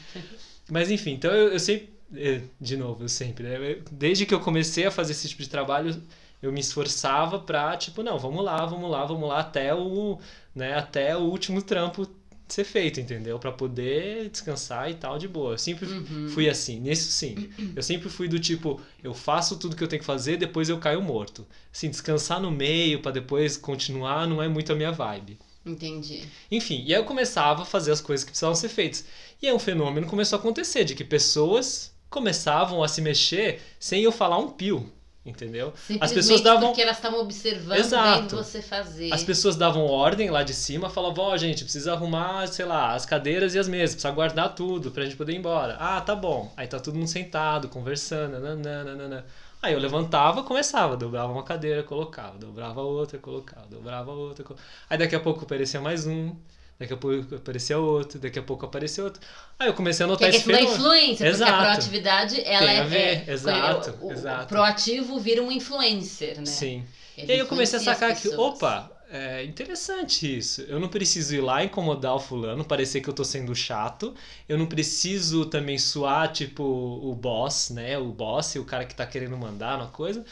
Mas 0.70 0.92
enfim, 0.92 1.12
então 1.14 1.32
eu, 1.32 1.54
eu 1.54 1.60
sempre. 1.60 1.90
eh, 2.16 2.42
De 2.60 2.76
novo, 2.78 3.04
eu 3.04 3.10
sempre. 3.10 3.44
né? 3.48 3.78
Desde 3.92 4.26
que 4.26 4.34
eu 4.34 4.40
comecei 4.40 4.86
a 4.86 4.92
fazer 4.92 5.14
esse 5.14 5.30
tipo 5.30 5.42
de 5.44 5.50
trabalho, 5.50 6.02
eu 6.42 6.52
me 6.52 6.60
esforçava 6.60 7.40
pra, 7.40 7.76
tipo, 7.78 8.04
não, 8.04 8.18
vamos 8.20 8.44
lá, 8.44 8.66
vamos 8.66 8.90
lá, 8.90 9.06
vamos 9.06 9.28
lá, 9.30 9.40
até 9.40 9.74
o, 9.74 10.20
né, 10.54 10.76
até 10.76 11.16
o 11.18 11.22
último 11.22 11.62
trampo 11.62 12.08
ser 12.48 12.64
feito, 12.64 13.00
entendeu? 13.02 13.38
Pra 13.38 13.52
poder 13.52 14.30
descansar 14.30 14.90
e 14.90 14.94
tal, 14.94 15.18
de 15.18 15.28
boa. 15.28 15.54
Eu 15.54 15.58
sempre 15.58 15.86
Uhum. 15.86 16.30
fui 16.30 16.48
assim, 16.50 16.80
nisso 16.80 17.12
sim. 17.12 17.50
Eu 17.76 17.84
sempre 17.84 18.08
fui 18.10 18.28
do 18.30 18.40
tipo, 18.40 18.80
eu 19.04 19.14
faço 19.14 19.58
tudo 19.58 19.76
que 19.76 19.84
eu 19.84 19.88
tenho 19.88 20.00
que 20.00 20.06
fazer, 20.06 20.38
depois 20.38 20.70
eu 20.70 20.78
caio 20.80 21.02
morto. 21.02 21.46
Assim, 21.74 21.90
descansar 21.90 22.40
no 22.40 22.50
meio 22.50 23.02
pra 23.02 23.12
depois 23.12 23.58
continuar 23.58 24.26
não 24.28 24.42
é 24.42 24.48
muito 24.48 24.72
a 24.72 24.76
minha 24.76 24.94
vibe. 24.94 25.38
Entendi. 25.66 26.24
Enfim, 26.50 26.84
e 26.86 26.94
aí 26.96 27.02
eu 27.02 27.04
começava 27.04 27.64
a 27.64 27.66
fazer 27.66 27.92
as 27.92 28.00
coisas 28.00 28.24
que 28.24 28.32
precisavam 28.32 28.56
ser 28.56 28.70
feitas. 28.70 29.04
E 29.42 29.48
aí 29.48 29.54
um 29.54 29.60
fenômeno 29.60 30.08
começou 30.08 30.38
a 30.38 30.40
acontecer, 30.40 30.86
de 30.86 30.96
que 30.96 31.04
pessoas 31.04 31.94
começavam 32.10 32.82
a 32.82 32.88
se 32.88 33.02
mexer 33.02 33.62
sem 33.78 34.02
eu 34.04 34.12
falar 34.14 34.38
um 34.38 34.50
pio, 34.52 34.90
entendeu? 35.30 35.74
Simplesmente 35.76 36.16
pessoas 36.16 36.42
davam- 36.42 36.68
porque 36.70 36.82
elas 36.82 36.96
estavam 36.98 37.20
observando, 37.20 37.78
Exato. 37.78 38.22
vendo 38.22 38.36
você 38.44 38.62
fazer. 38.62 39.14
As 39.14 39.24
pessoas 39.24 39.56
davam 39.56 39.86
ordem 39.86 40.30
lá 40.30 40.44
de 40.44 40.54
cima, 40.54 40.90
falavam, 40.90 41.26
ó, 41.26 41.38
gente, 41.38 41.64
precisa 41.64 41.94
arrumar, 41.94 42.48
sei 42.48 42.66
lá, 42.66 42.94
as 42.94 43.06
cadeiras 43.06 43.54
e 43.56 43.60
as 43.60 43.68
mesas, 43.68 43.96
precisa 43.96 44.12
guardar 44.14 44.56
tudo 44.56 44.92
pra 44.92 45.04
gente 45.04 45.16
poder 45.16 45.34
ir 45.34 45.38
embora. 45.38 45.76
Ah, 45.80 46.02
tá 46.02 46.16
bom. 46.16 46.52
Aí 46.58 46.68
tá 46.68 46.80
todo 46.80 46.96
mundo 46.96 47.08
sentado, 47.08 47.68
conversando, 47.68 48.40
nananana. 48.40 49.26
Aí 49.62 49.74
eu 49.74 49.80
levantava, 49.80 50.44
começava, 50.44 50.96
dobrava 50.96 51.34
uma 51.34 51.44
cadeira, 51.44 51.82
colocava, 51.82 52.38
dobrava 52.38 52.82
outra, 52.82 53.18
colocava, 53.18 53.66
dobrava 53.68 54.12
outra. 54.12 54.44
colo- 54.44 54.60
Aí 54.90 54.98
daqui 54.98 55.16
a 55.16 55.20
pouco 55.20 55.44
aparecia 55.44 55.82
mais 55.82 56.06
um, 56.06 56.36
daqui 56.80 56.94
a 56.94 56.98
pouco 56.98 57.36
aparecia 57.36 57.78
outro, 57.80 58.20
daqui 58.20 58.40
a 58.40 58.44
pouco 58.44 58.66
aparecia 58.66 59.04
outro. 59.04 59.22
Aí 59.60 59.68
eu 59.68 59.74
comecei 59.74 60.04
a 60.06 60.08
Que 60.08 60.12
notar 60.14 60.28
é 60.30 60.36
esse 60.36 60.40
da 60.48 60.58
fenômeno. 60.58 60.74
influência, 60.76 61.26
porque 61.26 61.44
Exato. 61.44 61.52
a 61.54 61.58
proatividade, 61.58 62.42
ela 62.46 62.60
Tem 62.68 62.76
é, 62.76 62.80
a 62.80 62.84
ver, 62.84 62.98
é- 62.98 63.34
exato, 63.34 63.96
o, 64.02 64.12
exato. 64.12 64.44
o 64.44 64.48
proativo 64.48 65.20
vira 65.20 65.42
um 65.42 65.52
influencer, 65.52 66.38
né? 66.40 66.46
Sim. 66.46 66.84
Ele 67.18 67.28
E 67.28 67.32
aí 67.34 67.40
eu 67.40 67.48
comecei 67.48 67.80
a 67.80 67.82
sacar 67.82 68.16
que, 68.16 68.28
opa, 68.30 68.92
é 69.10 69.44
interessante 69.44 70.38
isso. 70.38 70.62
Eu 70.64 70.80
não 70.80 70.88
preciso 70.88 71.34
ir 71.34 71.42
lá 71.42 71.64
incomodar 71.64 72.14
o 72.14 72.20
fulano, 72.20 72.64
parecer 72.64 73.02
que 73.02 73.10
eu 73.10 73.14
tô 73.14 73.24
sendo 73.24 73.56
chato. 73.56 74.14
Eu 74.48 74.58
não 74.58 74.68
preciso 74.68 75.46
também 75.46 75.80
suar, 75.80 76.32
tipo, 76.32 76.64
o 76.64 77.16
boss, 77.16 77.72
né? 77.72 77.98
O 77.98 78.06
boss, 78.12 78.54
o 78.56 78.64
cara 78.66 78.86
que 78.86 78.94
tá 78.94 79.06
querendo 79.06 79.36
mandar 79.38 79.78
uma 79.80 79.88
coisa. 79.88 80.24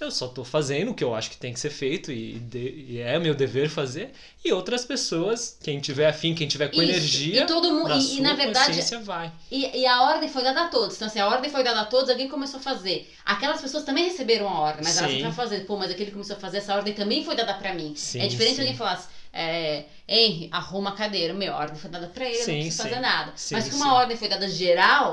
Eu 0.00 0.10
só 0.10 0.28
tô 0.28 0.42
fazendo 0.44 0.92
o 0.92 0.94
que 0.94 1.04
eu 1.04 1.14
acho 1.14 1.28
que 1.30 1.36
tem 1.36 1.52
que 1.52 1.60
ser 1.60 1.68
feito 1.68 2.10
e, 2.10 2.38
de- 2.38 2.86
e 2.88 3.00
é 3.00 3.18
meu 3.18 3.34
dever 3.34 3.68
fazer. 3.68 4.12
E 4.42 4.50
outras 4.50 4.82
pessoas, 4.84 5.58
quem 5.62 5.78
tiver 5.78 6.08
afim, 6.08 6.34
quem 6.34 6.48
tiver 6.48 6.68
com 6.68 6.80
Isso, 6.80 6.90
energia, 6.90 7.42
E 7.42 7.46
todo 7.46 7.70
mundo. 7.70 7.88
na 7.88 7.96
E, 7.98 8.16
e, 8.16 8.20
na 8.22 8.32
verdade, 8.32 8.80
vai. 9.02 9.30
E, 9.50 9.80
e 9.80 9.86
a 9.86 10.02
ordem 10.04 10.26
foi 10.28 10.42
dada 10.42 10.62
a 10.62 10.68
todos. 10.68 10.96
Então, 10.96 11.06
assim, 11.06 11.18
a 11.18 11.28
ordem 11.28 11.50
foi 11.50 11.62
dada 11.62 11.82
a 11.82 11.84
todos, 11.84 12.08
alguém 12.08 12.28
começou 12.28 12.58
a 12.58 12.62
fazer. 12.62 13.12
Aquelas 13.26 13.60
pessoas 13.60 13.84
também 13.84 14.04
receberam 14.04 14.48
a 14.48 14.58
ordem, 14.60 14.82
mas 14.82 14.96
elas 14.96 15.10
Sim. 15.10 15.16
estavam 15.18 15.36
fazendo. 15.36 15.66
Pô, 15.66 15.76
mas 15.76 15.90
aquele 15.90 16.10
começou 16.10 16.36
a 16.36 16.40
fazer, 16.40 16.58
essa 16.58 16.74
ordem 16.74 16.94
também 16.94 17.22
foi 17.22 17.36
dada 17.36 17.52
pra 17.52 17.74
mim. 17.74 17.92
Sim, 17.94 18.22
é 18.22 18.26
diferente 18.26 18.54
sim. 18.54 18.60
alguém 18.62 18.76
falasse, 18.76 19.06
é, 19.34 19.84
Henry, 20.12 20.48
arruma 20.50 20.90
a 20.90 20.92
cadeira. 20.94 21.32
Meu, 21.32 21.54
a 21.54 21.58
ordem 21.58 21.76
foi 21.76 21.88
dada 21.88 22.08
pra 22.08 22.26
ele, 22.26 22.34
Sim, 22.42 22.50
não 22.52 22.60
preciso 22.62 22.82
sim. 22.82 22.88
fazer 22.88 23.00
nada. 23.00 23.32
Sim, 23.36 23.54
mas 23.54 23.68
como 23.68 23.84
a 23.84 23.94
ordem 23.94 24.16
foi 24.16 24.28
dada 24.28 24.48
geral, 24.48 25.12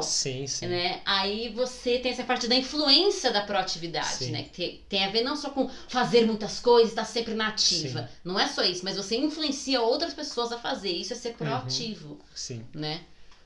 né? 0.63 1.01
Aí 1.05 1.49
você 1.49 1.99
tem 1.99 2.11
essa 2.11 2.23
parte 2.23 2.47
da 2.47 2.55
influência 2.55 3.31
da 3.31 3.41
proatividade, 3.41 4.31
né? 4.31 4.47
Que 4.51 4.81
tem, 4.89 5.05
a 5.05 5.09
ver 5.09 5.21
não 5.21 5.35
só 5.35 5.51
com 5.51 5.69
fazer 5.87 6.25
muitas 6.25 6.59
coisas, 6.59 6.89
estar 6.89 7.05
sempre 7.05 7.35
na 7.35 7.49
ativa. 7.49 8.09
Não 8.23 8.39
é 8.39 8.47
só 8.47 8.63
isso, 8.63 8.83
mas 8.83 8.97
você 8.97 9.15
influencia 9.15 9.79
outras 9.81 10.15
pessoas 10.15 10.51
a 10.51 10.57
fazer. 10.57 10.89
Isso 10.89 11.13
é 11.13 11.15
ser 11.15 11.33
proativo, 11.33 12.19
Sim. 12.33 12.65
né? 12.73 13.01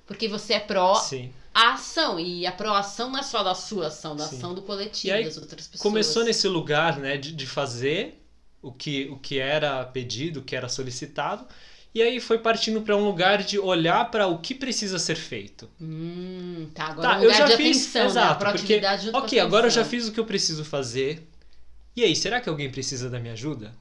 Porque 0.08 0.30
você 0.30 0.54
é 0.54 0.60
pró 0.60 0.96
Sim. 0.96 1.34
a 1.54 1.74
ação. 1.74 2.18
E 2.18 2.46
a 2.48 2.52
proação 2.54 3.10
não 3.10 3.20
é 3.20 3.24
só 3.24 3.44
da 3.44 3.56
sua 3.56 3.88
ação, 3.88 4.16
da 4.16 4.26
Sim. 4.26 4.38
ação 4.38 4.56
do 4.56 4.62
coletivo, 4.62 5.08
E 5.08 5.12
aí, 5.12 5.26
das 5.26 5.36
outras 5.36 5.68
pessoas. 5.68 5.82
Começou 5.82 6.24
nesse 6.24 6.48
lugar, 6.48 6.98
né, 6.98 7.18
de, 7.18 7.34
de 7.34 7.46
fazer 7.46 8.21
o 8.62 8.72
que, 8.72 9.06
o 9.10 9.18
que 9.18 9.40
era 9.40 9.84
pedido, 9.86 10.40
o 10.40 10.44
que 10.44 10.56
era 10.56 10.70
solicitado, 10.70 11.46
e 11.94 12.02
aí 12.02 12.20
foi 12.20 12.40
partindo 12.40 12.82
para 12.82 12.96
um 12.96 13.06
lugar 13.06 13.44
de 13.44 13.60
olhar 13.60 14.10
para 14.12 14.28
o 14.28 14.40
que 14.40 14.56
precisa 14.56 15.00
ser 15.00 15.16
feito. 15.16 15.70
Hum, 15.80 16.70
tá, 16.76 16.86
agora 16.88 17.08
Tá, 17.08 17.14
é 17.14 17.18
um 17.18 17.22
eu 17.24 17.30
lugar 17.30 17.38
já 17.40 17.46
de 17.48 17.54
fiz, 17.56 17.78
atenção, 17.78 18.04
né? 18.04 18.08
Exato, 18.12 18.40
com 18.46 18.52
a 18.52 18.54
Ok, 19.14 19.40
agora 19.40 19.68
eu 19.68 19.72
já 19.72 19.84
fiz 19.84 20.08
o 20.08 20.12
que 20.12 20.20
eu 20.20 20.26
preciso 20.26 20.64
fazer. 20.64 21.28
E 21.96 22.04
aí, 22.04 22.16
será 22.16 22.42
que 22.42 22.50
alguém 22.50 22.72
precisa 22.72 23.10
da 23.10 23.20
minha 23.20 23.34
ajuda? 23.34 23.74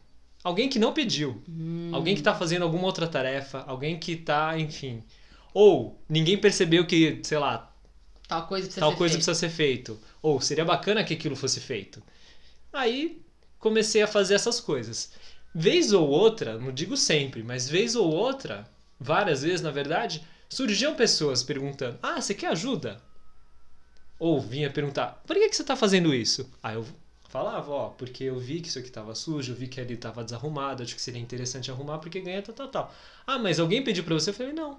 Alguém 0.45 0.69
que 0.69 0.79
não 0.79 0.93
pediu, 0.95 1.43
Hum, 1.49 1.91
alguém 1.93 2.17
que 2.17 2.23
tá 2.23 2.35
fazendo 2.35 2.63
alguma 2.65 2.87
outra 2.87 3.09
tarefa, 3.09 3.65
alguém 3.67 3.99
que 3.99 4.17
tá, 4.17 4.59
enfim. 4.59 5.03
Ou 5.55 6.01
ninguém 6.09 6.39
percebeu 6.39 6.87
que, 6.87 7.21
sei 7.25 7.39
lá, 7.39 7.73
tal 8.29 8.47
coisa 8.47 8.67
precisa 8.67 8.81
tal 8.81 8.93
ser 8.93 8.97
coisa 8.97 9.15
feita. 9.15 9.19
precisa 9.19 9.35
ser 9.35 9.51
feito. 9.51 9.99
Ou 10.23 10.41
seria 10.41 10.65
bacana 10.65 11.05
que 11.05 11.15
aquilo 11.15 11.37
fosse 11.37 11.61
feito. 11.61 12.03
Aí 12.73 13.23
comecei 13.61 14.03
a 14.03 14.07
fazer 14.09 14.35
essas 14.35 14.61
coisas. 14.61 15.13
Vez 15.55 15.93
ou 15.93 16.09
outra, 16.09 16.59
não 16.59 16.73
digo 16.73 16.97
sempre, 16.97 17.43
mas 17.45 17.69
vez 17.69 17.95
ou 17.97 18.11
outra, 18.13 18.69
várias 18.99 19.43
vezes 19.43 19.61
na 19.63 19.71
verdade, 19.71 20.25
surgiam 20.49 20.95
pessoas 20.97 21.43
perguntando: 21.45 21.99
Ah, 22.03 22.21
você 22.21 22.35
quer 22.35 22.49
ajuda? 22.49 23.01
Ou 24.19 24.41
vinha 24.41 24.71
perguntar: 24.71 25.23
Por 25.27 25.35
que, 25.37 25.49
que 25.49 25.57
você 25.57 25.63
está 25.63 25.75
fazendo 25.77 26.15
isso? 26.15 26.51
Aí 26.63 26.75
eu 26.75 26.87
falava: 27.29 27.71
Ó, 27.71 27.89
porque 27.91 28.25
eu 28.25 28.39
vi 28.39 28.61
que 28.61 28.69
isso 28.69 28.79
aqui 28.79 28.89
estava 28.89 29.15
sujo, 29.15 29.53
eu 29.53 29.57
vi 29.57 29.67
que 29.69 29.81
ali 29.81 29.95
estava 29.95 30.23
desarrumado, 30.25 30.83
acho 30.83 30.95
que 30.95 31.01
seria 31.03 31.21
interessante 31.21 31.71
arrumar 31.71 31.99
porque 31.99 32.21
ganha 32.21 32.43
tal, 32.43 32.55
tal, 32.55 32.69
tal. 32.69 32.95
Ah, 33.27 33.39
mas 33.39 33.59
alguém 33.59 33.83
pediu 33.83 34.05
para 34.05 34.15
você? 34.15 34.31
Eu 34.31 34.35
falei: 34.35 34.53
Não. 34.53 34.79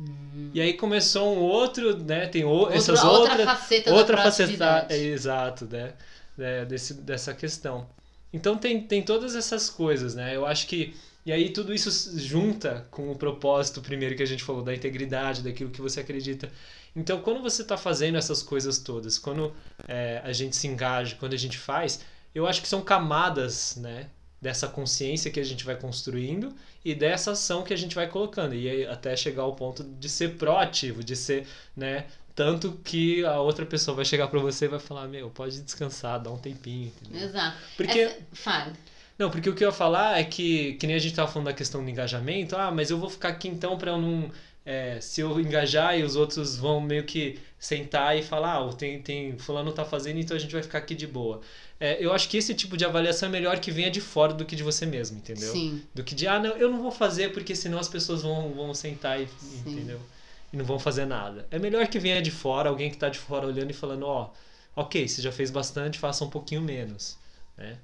Hum. 0.00 0.50
E 0.52 0.60
aí 0.60 0.74
começou 0.74 1.36
um 1.36 1.40
outro, 1.40 1.96
né? 1.98 2.26
Tem 2.26 2.44
o, 2.44 2.48
Outra- 2.48 2.76
essas 2.76 3.04
outra 3.04 3.30
outras 3.32 3.44
faceta 3.44 3.94
outra 3.94 4.16
da 4.16 4.22
faceta 4.22 4.86
é, 4.90 4.98
exato 4.98 5.66
né, 5.66 5.94
né, 6.36 6.64
desse, 6.64 6.94
dessa 6.94 7.34
questão. 7.34 7.88
Então 8.32 8.56
tem, 8.56 8.80
tem 8.86 9.02
todas 9.02 9.34
essas 9.34 9.70
coisas 9.70 10.14
né? 10.14 10.36
Eu 10.36 10.44
acho 10.46 10.66
que 10.66 10.94
e 11.26 11.32
aí 11.32 11.50
tudo 11.50 11.72
isso 11.72 12.18
junta 12.18 12.86
com 12.90 13.10
o 13.10 13.16
propósito 13.16 13.80
primeiro 13.80 14.14
que 14.14 14.22
a 14.22 14.26
gente 14.26 14.44
falou 14.44 14.62
da 14.62 14.74
integridade 14.74 15.42
daquilo 15.42 15.70
que 15.70 15.80
você 15.80 16.00
acredita. 16.00 16.50
Então 16.94 17.20
quando 17.20 17.42
você 17.42 17.62
está 17.62 17.76
fazendo 17.76 18.18
essas 18.18 18.42
coisas 18.42 18.78
todas 18.78 19.18
quando 19.18 19.54
é, 19.88 20.20
a 20.24 20.32
gente 20.32 20.56
se 20.56 20.66
engaja 20.66 21.16
quando 21.16 21.34
a 21.34 21.38
gente 21.38 21.58
faz 21.58 22.00
eu 22.34 22.46
acho 22.46 22.60
que 22.60 22.68
são 22.68 22.82
camadas 22.82 23.76
né 23.76 24.10
dessa 24.44 24.68
consciência 24.68 25.30
que 25.30 25.40
a 25.40 25.44
gente 25.44 25.64
vai 25.64 25.74
construindo 25.74 26.54
e 26.84 26.94
dessa 26.94 27.30
ação 27.30 27.62
que 27.62 27.72
a 27.72 27.76
gente 27.76 27.94
vai 27.94 28.06
colocando. 28.06 28.54
E 28.54 28.86
até 28.86 29.16
chegar 29.16 29.42
ao 29.42 29.56
ponto 29.56 29.82
de 29.82 30.06
ser 30.06 30.36
proativo 30.36 31.02
de 31.02 31.16
ser 31.16 31.46
né 31.74 32.04
tanto 32.34 32.72
que 32.84 33.24
a 33.24 33.40
outra 33.40 33.64
pessoa 33.64 33.94
vai 33.94 34.04
chegar 34.04 34.26
pra 34.28 34.40
você 34.40 34.64
e 34.64 34.68
vai 34.68 34.80
falar: 34.80 35.06
Meu, 35.06 35.30
pode 35.30 35.60
descansar, 35.60 36.20
dá 36.20 36.30
um 36.30 36.38
tempinho. 36.38 36.92
Entendeu? 37.02 37.28
Exato. 37.28 37.56
Porque, 37.76 38.00
Essa... 38.00 38.18
Fale. 38.32 38.72
Não, 39.18 39.30
porque 39.30 39.48
o 39.48 39.54
que 39.54 39.62
eu 39.62 39.68
ia 39.68 39.74
falar 39.74 40.18
é 40.18 40.24
que, 40.24 40.74
que 40.74 40.86
nem 40.86 40.96
a 40.96 40.98
gente 40.98 41.14
tava 41.14 41.30
falando 41.30 41.46
da 41.46 41.52
questão 41.52 41.84
do 41.84 41.88
engajamento, 41.88 42.56
ah, 42.56 42.72
mas 42.72 42.90
eu 42.90 42.98
vou 42.98 43.08
ficar 43.08 43.28
aqui 43.28 43.48
então 43.48 43.78
para 43.78 43.92
eu 43.92 43.98
não. 43.98 44.30
É, 44.66 44.98
se 44.98 45.20
eu 45.20 45.38
engajar 45.38 45.98
e 45.98 46.02
os 46.02 46.16
outros 46.16 46.56
vão 46.56 46.80
meio 46.80 47.04
que 47.04 47.38
sentar 47.58 48.16
e 48.16 48.22
falar, 48.22 48.56
ah, 48.56 48.72
tem, 48.72 49.00
tem, 49.00 49.38
fulano 49.38 49.70
tá 49.72 49.84
fazendo, 49.84 50.18
então 50.18 50.34
a 50.34 50.40
gente 50.40 50.52
vai 50.52 50.62
ficar 50.62 50.78
aqui 50.78 50.94
de 50.94 51.06
boa. 51.06 51.42
É, 51.78 52.02
eu 52.02 52.14
acho 52.14 52.30
que 52.30 52.38
esse 52.38 52.54
tipo 52.54 52.74
de 52.74 52.84
avaliação 52.84 53.28
é 53.28 53.32
melhor 53.32 53.58
que 53.58 53.70
venha 53.70 53.90
de 53.90 54.00
fora 54.00 54.32
do 54.32 54.44
que 54.44 54.56
de 54.56 54.62
você 54.62 54.86
mesmo, 54.86 55.18
entendeu? 55.18 55.52
Sim. 55.52 55.82
Do 55.94 56.02
que 56.02 56.14
de, 56.14 56.26
ah, 56.26 56.38
não, 56.38 56.56
eu 56.56 56.70
não 56.70 56.80
vou 56.80 56.90
fazer 56.90 57.32
porque 57.32 57.54
senão 57.54 57.78
as 57.78 57.88
pessoas 57.88 58.22
vão, 58.22 58.54
vão 58.54 58.72
sentar 58.72 59.20
e, 59.20 59.28
Sim. 59.38 59.62
entendeu? 59.66 60.00
E 60.54 60.56
não 60.56 60.64
vão 60.64 60.78
fazer 60.78 61.04
nada. 61.04 61.48
É 61.50 61.58
melhor 61.58 61.88
que 61.88 61.98
venha 61.98 62.22
de 62.22 62.30
fora, 62.30 62.68
alguém 62.68 62.88
que 62.88 62.96
tá 62.96 63.08
de 63.08 63.18
fora 63.18 63.44
olhando 63.44 63.72
e 63.72 63.74
falando, 63.74 64.06
ó, 64.06 64.30
ok, 64.76 65.08
você 65.08 65.20
já 65.20 65.32
fez 65.32 65.50
bastante, 65.50 65.98
faça 65.98 66.24
um 66.24 66.30
pouquinho 66.30 66.60
menos, 66.60 67.18
né? 67.56 67.76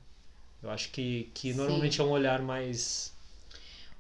Eu 0.63 0.71
acho 0.71 0.91
que, 0.91 1.29
que 1.35 1.51
Sim. 1.51 1.59
normalmente 1.59 2.01
é 2.01 2.05
um 2.05 2.11
olhar 2.11 2.41
mais... 2.41 3.13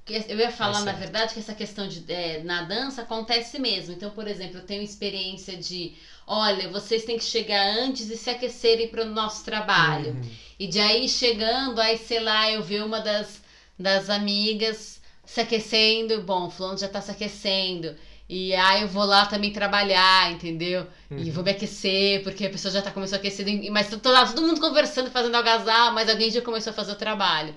Porque 0.04 0.24
Eu 0.28 0.38
ia 0.38 0.52
falar, 0.52 0.84
na 0.84 0.92
verdade, 0.92 1.34
que 1.34 1.40
essa 1.40 1.52
questão 1.52 1.88
de 1.88 2.04
é, 2.12 2.44
na 2.44 2.62
dança 2.62 3.02
acontece 3.02 3.58
mesmo. 3.58 3.92
Então, 3.92 4.10
por 4.10 4.28
exemplo, 4.28 4.58
eu 4.58 4.64
tenho 4.64 4.84
experiência 4.84 5.56
de, 5.56 5.94
olha, 6.24 6.68
vocês 6.68 7.04
têm 7.04 7.18
que 7.18 7.24
chegar 7.24 7.76
antes 7.76 8.08
e 8.08 8.16
se 8.16 8.30
aquecerem 8.30 8.86
para 8.86 9.02
o 9.02 9.10
nosso 9.10 9.44
trabalho. 9.44 10.12
Uhum. 10.12 10.30
E 10.60 10.68
de 10.68 10.78
aí 10.78 11.08
chegando, 11.08 11.80
aí 11.80 11.98
sei 11.98 12.20
lá, 12.20 12.48
eu 12.52 12.62
vi 12.62 12.78
uma 12.80 13.00
das, 13.00 13.42
das 13.76 14.08
amigas 14.08 15.00
se 15.24 15.40
aquecendo, 15.40 16.22
bom, 16.22 16.48
fulano 16.50 16.78
já 16.78 16.88
tá 16.88 17.00
se 17.00 17.10
aquecendo. 17.10 17.96
E 18.32 18.54
aí 18.54 18.82
eu 18.82 18.88
vou 18.88 19.04
lá 19.04 19.26
também 19.26 19.52
trabalhar, 19.52 20.30
entendeu? 20.32 20.86
E 21.16 21.30
Uhum. 21.30 21.32
vou 21.32 21.42
me 21.44 21.50
aquecer, 21.50 22.22
porque 22.22 22.46
a 22.46 22.50
pessoa 22.50 22.70
já 22.72 22.80
tá 22.82 22.90
começou 22.92 23.16
a 23.16 23.18
aquecer, 23.18 23.46
e- 23.48 23.70
mas 23.70 23.88
todo, 23.90 24.00
todo 24.02 24.42
mundo 24.46 24.60
conversando, 24.60 25.08
e 25.08 25.10
fazendo 25.10 25.34
algazarra, 25.36 25.90
mas 25.90 26.08
alguém 26.08 26.30
já 26.30 26.40
começou 26.40 26.70
a 26.70 26.74
fazer 26.74 26.92
o 26.92 26.96
trabalho. 26.96 27.54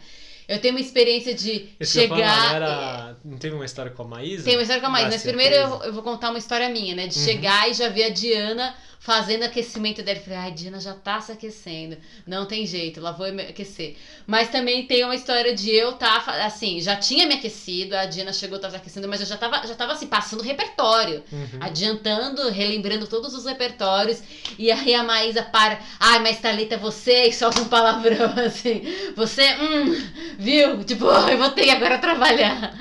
Eu 0.48 0.60
tenho 0.60 0.74
uma 0.74 0.82
experiência 0.82 1.34
de 1.34 1.70
Esse 1.80 2.02
ia 2.02 2.08
falar, 2.08 2.20
chegar. 2.22 2.50
não, 2.50 2.56
era... 2.56 3.18
não 3.24 3.38
teve 3.38 3.56
uma 3.56 3.66
história 3.66 3.92
com 3.92 4.04
a 4.04 4.08
Maísa? 4.08 4.44
Tem 4.44 4.56
uma 4.56 4.62
história 4.62 4.82
com 4.82 4.88
a 4.88 4.92
Maísa, 4.92 5.10
mas 5.12 5.24
primeiro 5.24 5.56
eu, 5.56 5.84
eu 5.84 5.94
vou 5.94 6.04
contar 6.04 6.30
uma 6.30 6.40
história 6.40 6.70
minha, 6.70 6.96
né? 6.96 7.08
De 7.08 7.18
Uhum. 7.18 7.26
chegar 7.26 7.70
e 7.70 7.74
já 7.74 7.90
ver 7.90 8.06
a 8.06 8.10
Diana 8.10 8.76
fazendo 9.00 9.44
aquecimento 9.44 10.02
dela. 10.02 10.18
Eu 10.18 10.24
Falei, 10.24 10.40
ai, 10.40 10.52
Diana 10.52 10.80
já 10.80 10.94
tá 10.94 11.20
se 11.20 11.30
aquecendo. 11.32 11.98
Não 12.26 12.46
tem 12.46 12.66
jeito, 12.66 13.02
lá 13.02 13.12
vou 13.12 13.26
aquecer. 13.28 13.98
Mas 14.26 14.50
também 14.50 14.88
tem 14.88 15.04
uma 15.04 15.14
história 15.14 15.54
de 15.54 15.70
eu 15.72 15.92
tá, 15.94 16.24
assim, 16.46 16.80
já 16.80 16.96
tinha 16.96 17.28
me 17.28 17.34
aquecido, 17.34 17.96
a 17.98 18.06
Diana 18.06 18.32
chegou, 18.32 18.60
tava 18.60 18.72
se 18.72 18.78
aquecendo, 18.78 19.08
mas 19.10 19.20
eu 19.20 19.28
já 19.28 19.36
tava, 19.36 19.68
já 19.68 19.76
tava 19.76 19.92
assim, 19.92 20.08
passando 20.08 20.42
repertório. 20.42 21.22
Uhum. 21.32 21.60
Adiantando, 21.60 22.50
relembrando 22.50 23.06
todos 23.06 23.34
os 23.34 23.44
repertórios. 23.46 24.24
E 24.58 24.72
aí 24.72 24.96
a 24.96 25.04
Maísa 25.04 25.44
para. 25.44 25.80
Ai, 26.00 26.20
mas 26.20 26.40
Thalita, 26.40 26.78
você 26.78 27.26
e 27.26 27.34
solta 27.34 27.60
um 27.60 27.68
palavrão 27.68 28.34
assim. 28.46 28.84
Você, 29.18 29.44
hum, 29.56 30.02
viu? 30.38 30.84
Tipo, 30.84 31.06
eu 31.30 31.38
vou 31.38 31.52
ter 31.52 31.64
que 31.64 31.70
agora 31.70 31.98
trabalhar. 31.98 32.74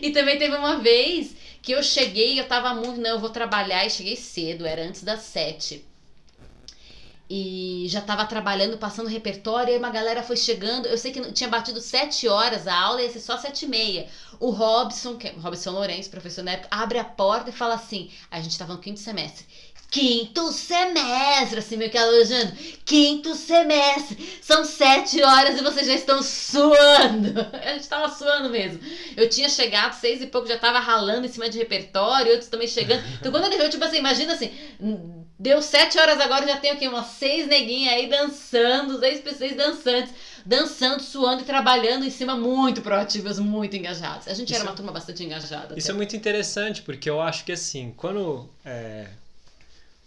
E 0.00 0.10
também 0.10 0.38
teve 0.38 0.56
uma 0.56 0.78
vez 0.78 1.34
que 1.62 1.72
eu 1.72 1.82
cheguei, 1.82 2.38
eu 2.38 2.46
tava 2.46 2.74
muito. 2.74 3.00
Não, 3.00 3.10
eu 3.10 3.20
vou 3.20 3.30
trabalhar 3.30 3.86
e 3.86 3.90
cheguei 3.90 4.16
cedo, 4.16 4.66
era 4.66 4.82
antes 4.82 5.02
das 5.02 5.20
sete. 5.20 5.84
E 7.34 7.86
já 7.88 8.02
tava 8.02 8.26
trabalhando, 8.26 8.76
passando 8.76 9.08
repertório, 9.08 9.72
e 9.72 9.78
uma 9.78 9.88
galera 9.88 10.22
foi 10.22 10.36
chegando. 10.36 10.86
Eu 10.86 10.98
sei 10.98 11.12
que 11.12 11.32
tinha 11.32 11.48
batido 11.48 11.80
sete 11.80 12.28
horas, 12.28 12.66
a 12.66 12.78
aula 12.78 13.00
ia 13.00 13.10
ser 13.10 13.20
só 13.20 13.38
sete 13.38 13.64
e 13.64 13.68
meia. 13.68 14.06
O 14.38 14.50
Robson, 14.50 15.16
que 15.16 15.28
é 15.28 15.30
Robson 15.30 15.70
Lourenço, 15.70 16.10
professor 16.10 16.44
na 16.44 16.52
época, 16.52 16.68
abre 16.70 16.98
a 16.98 17.04
porta 17.04 17.48
e 17.48 17.52
fala 17.52 17.74
assim: 17.74 18.10
a 18.30 18.38
gente 18.40 18.58
tava 18.58 18.74
no 18.74 18.80
quinto 18.80 19.00
semestre. 19.00 19.46
Quinto 19.92 20.50
semestre, 20.52 21.58
assim, 21.58 21.76
meio 21.76 21.90
que 21.90 21.98
elogiando. 21.98 22.50
Quinto 22.82 23.34
semestre, 23.34 24.38
são 24.40 24.64
sete 24.64 25.22
horas 25.22 25.60
e 25.60 25.62
vocês 25.62 25.86
já 25.86 25.92
estão 25.92 26.22
suando. 26.22 27.34
A 27.52 27.74
gente 27.74 27.86
tava 27.88 28.08
suando 28.08 28.48
mesmo. 28.48 28.80
Eu 29.14 29.28
tinha 29.28 29.50
chegado 29.50 29.92
seis 29.92 30.22
e 30.22 30.26
pouco, 30.26 30.48
já 30.48 30.58
tava 30.58 30.78
ralando 30.80 31.26
em 31.26 31.28
cima 31.28 31.46
de 31.50 31.58
repertório, 31.58 32.32
outros 32.32 32.48
também 32.48 32.66
chegando. 32.66 33.02
Então 33.20 33.30
quando 33.30 33.44
ele 33.44 33.58
veio, 33.58 33.68
tipo 33.68 33.84
assim, 33.84 33.98
imagina 33.98 34.32
assim, 34.32 34.50
deu 35.38 35.60
sete 35.60 35.98
horas 35.98 36.18
agora, 36.18 36.46
já 36.46 36.56
tem 36.56 36.72
o 36.72 36.78
quê? 36.78 36.88
Umas 36.88 37.08
seis 37.08 37.46
neguinhas 37.46 37.92
aí 37.92 38.08
dançando, 38.08 38.98
seis, 38.98 39.22
seis 39.36 39.54
dançantes, 39.54 40.14
dançando, 40.46 41.02
suando 41.02 41.42
e 41.42 41.44
trabalhando 41.44 42.06
em 42.06 42.10
cima, 42.10 42.34
muito 42.34 42.80
proativas, 42.80 43.38
muito 43.38 43.76
engajadas. 43.76 44.26
A 44.26 44.32
gente 44.32 44.48
Isso 44.48 44.54
era 44.54 44.64
é- 44.64 44.68
uma 44.70 44.74
turma 44.74 44.90
bastante 44.90 45.22
engajada. 45.22 45.74
Isso 45.76 45.88
é 45.88 45.90
até. 45.90 45.96
muito 45.98 46.16
interessante, 46.16 46.80
porque 46.80 47.10
eu 47.10 47.20
acho 47.20 47.44
que 47.44 47.52
assim, 47.52 47.92
quando, 47.94 48.48
é, 48.64 49.06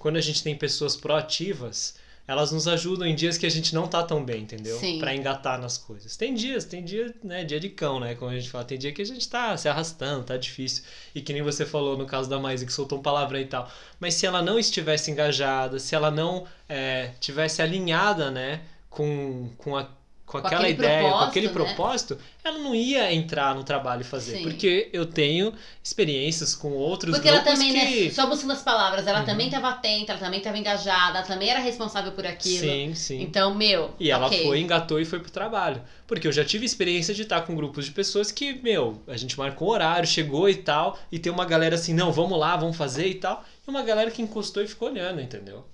quando 0.06 0.18
a 0.18 0.22
gente 0.22 0.44
tem 0.44 0.56
pessoas 0.56 0.96
proativas, 0.96 1.96
elas 2.28 2.52
nos 2.52 2.68
ajudam 2.68 3.08
em 3.08 3.16
dias 3.16 3.40
que 3.40 3.46
a 3.48 3.50
gente 3.50 3.74
não 3.74 3.88
tá 3.88 4.04
tão 4.04 4.24
bem, 4.24 4.44
entendeu? 4.44 4.78
Pra 5.00 5.16
engatar 5.16 5.60
nas 5.60 5.80
coisas. 5.80 6.16
Tem 6.16 6.36
dias, 6.36 6.64
tem 6.64 6.86
dia, 6.86 7.12
né, 7.24 7.44
dia 7.44 7.60
de 7.60 7.70
cão, 7.70 8.00
né, 8.00 8.14
como 8.14 8.30
a 8.30 8.36
gente 8.36 8.48
fala, 8.48 8.64
tem 8.64 8.78
dia 8.78 8.92
que 8.92 9.02
a 9.02 9.06
gente 9.06 9.28
tá 9.28 9.58
se 9.58 9.68
arrastando, 9.68 10.24
tá 10.24 10.38
difícil. 10.38 10.84
E 11.16 11.22
que 11.22 11.34
nem 11.34 11.42
você 11.42 11.66
falou 11.66 11.98
no 11.98 12.06
caso 12.06 12.30
da 12.30 12.38
Maísa, 12.38 12.68
que 12.68 12.72
soltou 12.72 13.00
um 13.00 13.02
palavrão 13.02 13.40
e 13.40 13.48
tal. 13.48 13.68
Mas 14.00 14.14
se 14.14 14.28
ela 14.28 14.44
não 14.44 14.60
estivesse 14.60 15.10
engajada, 15.10 15.80
se 15.80 15.96
ela 15.96 16.12
não 16.12 16.46
é, 16.70 17.10
tivesse 17.20 17.64
alinhada, 17.64 18.30
né, 18.30 18.62
com, 18.92 19.50
com, 19.58 19.76
a, 19.76 19.90
com 20.26 20.40
Com 20.42 20.48
aquela 20.48 20.68
ideia, 20.68 21.12
com 21.12 21.18
aquele 21.20 21.48
né? 21.48 21.54
propósito, 21.54 22.18
ela 22.44 22.58
não 22.58 22.74
ia 22.74 23.14
entrar 23.14 23.54
no 23.54 23.64
trabalho 23.64 24.02
e 24.02 24.04
fazer. 24.04 24.38
Sim. 24.38 24.44
Porque 24.44 24.90
eu 24.92 25.06
tenho 25.06 25.54
experiências 25.84 26.56
com 26.56 26.72
outros 26.72 27.14
Porque 27.16 27.28
ela 27.30 27.40
grupos 27.42 27.60
também, 27.60 27.74
que... 27.74 28.06
né, 28.06 28.10
só 28.12 28.26
buscando 28.28 28.54
as 28.54 28.64
palavras, 28.64 29.06
ela 29.06 29.20
Uhum. 29.20 29.26
também 29.26 29.46
estava 29.48 29.70
atenta, 29.70 30.14
ela 30.14 30.20
também 30.20 30.40
estava 30.40 30.58
engajada, 30.58 31.20
ela 31.20 31.28
também 31.28 31.50
era 31.50 31.60
responsável 31.60 32.12
por 32.12 32.26
aquilo. 32.26 32.60
Sim, 32.68 32.94
sim. 32.96 33.22
Então, 33.22 33.54
meu. 33.54 33.94
E 34.00 34.10
ela 34.10 34.26
ok. 34.26 34.44
foi, 34.44 34.60
engatou 34.60 35.00
e 35.00 35.06
foi 35.06 35.20
pro 35.20 35.32
trabalho. 35.32 35.82
Porque 36.08 36.28
eu 36.28 36.32
já 36.32 36.44
tive 36.44 36.66
experiência 36.66 37.14
de 37.14 37.22
estar 37.22 37.42
com 37.42 37.56
grupos 37.56 37.86
de 37.86 37.92
pessoas 37.92 38.32
que, 38.32 38.54
meu, 38.64 39.02
a 39.08 39.16
gente 39.18 39.38
marcou 39.38 39.70
horário, 39.70 40.08
chegou 40.08 40.50
e 40.50 40.56
tal, 40.56 40.98
e 41.12 41.20
tem 41.20 41.32
uma 41.32 41.46
galera 41.46 41.76
assim, 41.76 41.94
não, 41.94 42.12
vamos 42.12 42.38
lá, 42.40 42.58
vamos 42.58 42.76
fazer 42.76 43.08
e 43.08 43.16
tal. 43.16 43.44
E 43.66 43.70
uma 43.70 43.84
galera 43.84 44.10
que 44.12 44.22
encostou 44.22 44.62
e 44.64 44.68
ficou 44.68 44.90
olhando, 44.90 45.22
entendeu? 45.22 45.66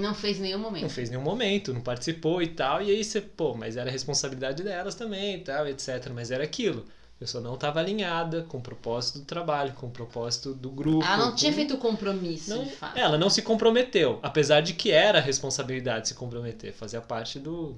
Não 0.00 0.14
fez 0.14 0.38
nenhum 0.38 0.58
Não 0.58 0.64
momento. 0.70 0.88
fez 0.90 1.10
nenhum 1.10 1.22
momento, 1.22 1.72
não 1.74 1.80
participou 1.80 2.40
e 2.42 2.48
tal. 2.48 2.82
E 2.82 2.90
aí 2.90 3.02
você, 3.04 3.20
pô, 3.20 3.54
mas 3.54 3.76
era 3.76 3.90
responsabilidade 3.90 4.62
delas 4.62 4.94
também 4.94 5.36
e 5.36 5.40
tal, 5.40 5.66
etc. 5.66 6.08
Mas 6.14 6.30
era 6.30 6.44
aquilo. 6.44 6.84
A 7.16 7.18
pessoa 7.18 7.42
não 7.42 7.54
estava 7.54 7.80
alinhada 7.80 8.42
com 8.42 8.58
o 8.58 8.60
propósito 8.60 9.20
do 9.20 9.24
trabalho, 9.24 9.72
com 9.72 9.86
o 9.86 9.90
propósito 9.90 10.52
do 10.52 10.68
grupo. 10.70 11.02
Ela 11.04 11.16
não 11.16 11.30
com- 11.30 11.36
tinha 11.36 11.52
feito 11.52 11.74
o 11.74 11.78
compromisso, 11.78 12.50
Não, 12.50 12.64
de 12.64 12.70
fato. 12.72 12.98
ela 12.98 13.16
não 13.16 13.30
se 13.30 13.40
comprometeu, 13.40 14.18
apesar 14.22 14.60
de 14.60 14.74
que 14.74 14.90
era 14.90 15.18
a 15.18 15.22
responsabilidade 15.22 16.08
se 16.08 16.14
comprometer, 16.14 16.72
fazia 16.74 17.00
parte 17.00 17.38
do. 17.38 17.76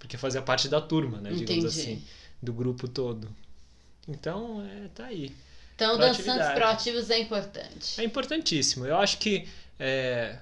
Porque 0.00 0.16
fazia 0.18 0.42
parte 0.42 0.68
da 0.68 0.80
turma, 0.80 1.18
né? 1.20 1.30
Digamos 1.30 1.64
Entendi. 1.64 1.80
assim, 1.92 2.02
do 2.42 2.52
grupo 2.52 2.88
todo. 2.88 3.28
Então, 4.08 4.64
é, 4.66 4.88
tá 4.94 5.04
aí. 5.06 5.32
Então, 5.76 5.96
dançantes 5.96 6.50
proativos 6.52 7.08
é 7.10 7.18
importante. 7.20 8.00
É 8.00 8.04
importantíssimo. 8.04 8.84
Eu 8.84 8.96
acho 8.96 9.18
que. 9.18 9.48
é, 9.78 10.38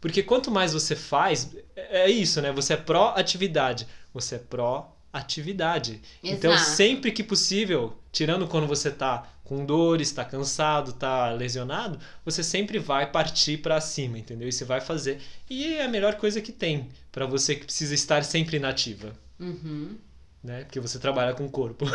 Porque 0.00 0.22
quanto 0.22 0.50
mais 0.50 0.72
você 0.72 0.96
faz, 0.96 1.54
é 1.76 2.02
é 2.04 2.10
isso, 2.10 2.40
né? 2.40 2.50
Você 2.52 2.72
é 2.74 2.76
pró-atividade. 2.76 3.86
Você 4.14 4.36
é 4.36 4.38
pró-atividade. 4.38 6.00
Então, 6.22 6.56
sempre 6.58 7.12
que 7.12 7.22
possível, 7.22 7.96
tirando 8.12 8.46
quando 8.48 8.66
você 8.66 8.90
tá 8.90 9.28
com 9.44 9.64
dores, 9.64 10.12
tá 10.12 10.24
cansado, 10.24 10.92
tá 10.92 11.30
lesionado, 11.32 11.98
você 12.24 12.42
sempre 12.42 12.78
vai 12.78 13.10
partir 13.10 13.58
pra 13.58 13.80
cima, 13.80 14.16
entendeu? 14.18 14.48
E 14.48 14.52
você 14.52 14.64
vai 14.64 14.80
fazer. 14.80 15.20
E 15.48 15.74
é 15.74 15.84
a 15.84 15.88
melhor 15.88 16.14
coisa 16.14 16.40
que 16.40 16.52
tem 16.52 16.88
pra 17.10 17.26
você 17.26 17.56
que 17.56 17.64
precisa 17.64 17.92
estar 17.94 18.22
sempre 18.24 18.56
inativa, 18.56 19.12
Uhum. 19.40 19.96
né? 20.44 20.62
Porque 20.64 20.78
você 20.78 20.98
trabalha 21.00 21.34
com 21.34 21.44
o 21.46 21.50
corpo. 21.50 21.84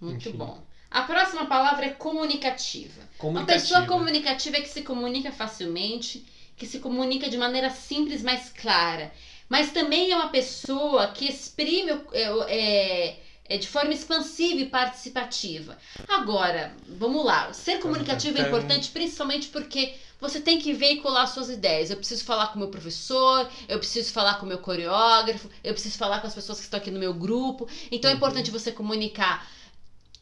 Muito 0.00 0.28
Enfim. 0.28 0.38
bom. 0.38 0.62
A 0.94 1.02
próxima 1.02 1.46
palavra 1.46 1.86
é 1.86 1.90
comunicativa. 1.90 3.02
Uma 3.20 3.44
pessoa 3.44 3.82
comunicativa 3.84 4.56
é 4.58 4.60
que 4.60 4.68
se 4.68 4.82
comunica 4.82 5.32
facilmente, 5.32 6.24
que 6.56 6.66
se 6.66 6.78
comunica 6.78 7.28
de 7.28 7.36
maneira 7.36 7.68
simples, 7.68 8.22
mais 8.22 8.50
clara. 8.50 9.12
Mas 9.48 9.72
também 9.72 10.12
é 10.12 10.16
uma 10.16 10.28
pessoa 10.28 11.08
que 11.08 11.26
exprime 11.28 11.90
é, 12.12 12.22
é, 12.48 13.20
é 13.46 13.56
de 13.58 13.66
forma 13.66 13.92
expansiva 13.92 14.60
e 14.60 14.66
participativa. 14.66 15.76
Agora, 16.08 16.72
vamos 16.88 17.24
lá. 17.24 17.52
Ser 17.52 17.80
comunicativo 17.80 18.38
é 18.38 18.44
Tan, 18.44 18.44
tan, 18.44 18.50
tan. 18.52 18.56
importante 18.58 18.90
principalmente 18.90 19.48
porque 19.48 19.94
você 20.20 20.40
tem 20.40 20.60
que 20.60 20.72
veicular 20.72 21.26
suas 21.26 21.50
ideias. 21.50 21.90
Eu 21.90 21.96
preciso 21.96 22.24
falar 22.24 22.46
com 22.48 22.54
o 22.56 22.58
meu 22.60 22.68
professor, 22.68 23.50
eu 23.68 23.78
preciso 23.78 24.12
falar 24.12 24.34
com 24.34 24.46
o 24.46 24.48
meu 24.48 24.58
coreógrafo, 24.58 25.50
eu 25.64 25.72
preciso 25.74 25.98
falar 25.98 26.20
com 26.20 26.28
as 26.28 26.34
pessoas 26.34 26.58
que 26.58 26.64
estão 26.64 26.78
aqui 26.78 26.92
no 26.92 27.00
meu 27.00 27.12
grupo. 27.12 27.68
Então 27.90 28.08
é 28.08 28.12
Uhum. 28.14 28.18
importante 28.18 28.50
você 28.52 28.70
comunicar 28.70 29.44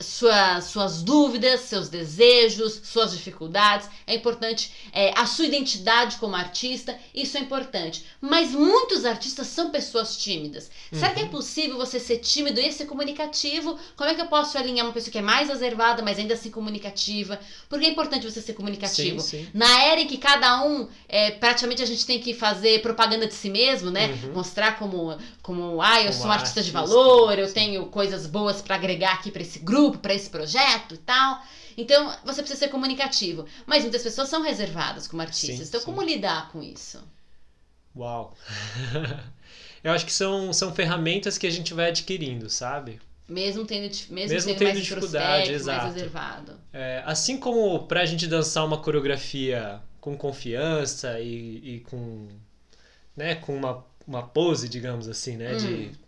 sua, 0.03 0.61
suas 0.61 1.03
dúvidas, 1.03 1.61
seus 1.61 1.89
desejos, 1.89 2.81
suas 2.85 3.13
dificuldades. 3.13 3.89
É 4.07 4.15
importante 4.15 4.73
é, 4.93 5.13
a 5.19 5.27
sua 5.27 5.47
identidade 5.47 6.17
como 6.17 6.35
artista. 6.35 6.97
Isso 7.15 7.37
é 7.39 7.41
importante. 7.41 8.05
Mas 8.21 8.51
muitos 8.53 9.05
artistas 9.05 9.47
são 9.47 9.71
pessoas 9.71 10.17
tímidas. 10.17 10.71
Uhum. 10.93 10.99
Será 10.99 11.13
que 11.13 11.21
é 11.21 11.25
uhum. 11.25 11.29
possível 11.31 11.77
você 11.77 11.99
ser 12.01 12.19
tímido 12.19 12.61
e 12.61 12.73
ser 12.73 12.87
comunicativo? 12.87 13.79
Como 13.97 14.11
é 14.11 14.15
que 14.15 14.21
eu 14.21 14.27
posso 14.27 14.59
alinhar 14.59 14.85
uma 14.85 14.93
pessoa 14.93 15.13
que 15.13 15.19
é 15.19 15.23
mais 15.23 15.49
reservada, 15.49 16.03
mas 16.03 16.19
ainda 16.19 16.35
assim 16.35 16.51
comunicativa? 16.51 17.39
Porque 17.69 17.87
é 17.87 17.91
importante 17.91 18.29
você 18.29 18.41
ser 18.41 18.55
comunicativo. 18.55 19.21
Sim, 19.21 19.45
sim. 19.45 19.49
Na 19.55 19.85
era 19.85 20.01
em 20.01 20.07
que 20.07 20.19
cada 20.19 20.65
um, 20.65 20.89
é, 21.09 21.31
praticamente 21.31 21.83
a 21.83 21.87
gente 21.87 22.05
tem 22.05 22.19
que 22.21 22.35
fazer 22.35 22.83
propaganda 22.83 23.27
de 23.27 23.35
si 23.35 23.49
mesmo, 23.49 23.91
né? 23.91 24.19
Uhum. 24.25 24.33
Mostrar 24.35 24.79
como, 24.79 25.17
como, 25.43 25.81
ah, 25.81 26.01
eu 26.01 26.07
como 26.07 26.13
sou 26.15 26.27
um 26.27 26.33
artista, 26.33 26.61
artista 26.61 26.63
de 26.63 26.71
valor, 26.71 27.39
eu 27.39 27.53
tenho 27.53 27.87
coisas 27.87 28.27
boas 28.27 28.61
para 28.61 28.75
agregar 28.75 29.13
aqui 29.13 29.31
para 29.31 29.43
esse 29.43 29.59
grupo 29.61 29.82
grupo, 29.83 29.99
para 29.99 30.15
esse 30.15 30.31
projeto 30.31 30.95
e 30.95 30.99
tal. 30.99 31.43
Então, 31.77 32.15
você 32.25 32.43
precisa 32.43 32.59
ser 32.61 32.69
comunicativo. 32.69 33.47
Mas 33.67 33.83
muitas 33.83 34.03
pessoas 34.03 34.29
são 34.29 34.43
reservadas 34.43 35.07
como 35.07 35.23
artistas. 35.23 35.59
Sim, 35.59 35.65
então, 35.65 35.81
sim. 35.81 35.87
como 35.87 36.03
lidar 36.03 36.51
com 36.51 36.63
isso? 36.63 37.03
Uau! 37.97 38.35
Eu 39.83 39.93
acho 39.93 40.07
que 40.07 40.13
são, 40.13 40.53
são 40.53 40.73
ferramentas 40.73 41.37
que 41.37 41.47
a 41.47 41.51
gente 41.51 41.75
vai 41.75 41.89
adquirindo, 41.89 42.49
sabe? 42.49 43.01
Mesmo 43.29 43.65
tendo, 43.65 43.83
mesmo, 44.11 44.15
mesmo 44.15 44.55
tendo, 44.55 44.59
tendo 44.59 44.81
dificuldade, 44.81 45.53
exato. 45.53 45.83
mais 45.83 45.95
reservado. 45.95 46.61
É, 46.73 47.03
assim 47.05 47.37
como 47.37 47.87
pra 47.87 48.05
gente 48.05 48.27
dançar 48.27 48.65
uma 48.65 48.79
coreografia 48.79 49.81
com 50.01 50.17
confiança 50.17 51.19
e, 51.21 51.77
e 51.77 51.81
com, 51.81 52.29
né, 53.17 53.35
com 53.37 53.57
uma, 53.57 53.85
uma 54.07 54.23
pose, 54.23 54.69
digamos 54.69 55.09
assim, 55.09 55.37
né? 55.37 55.55
Hum. 55.55 55.57
De 55.57 56.02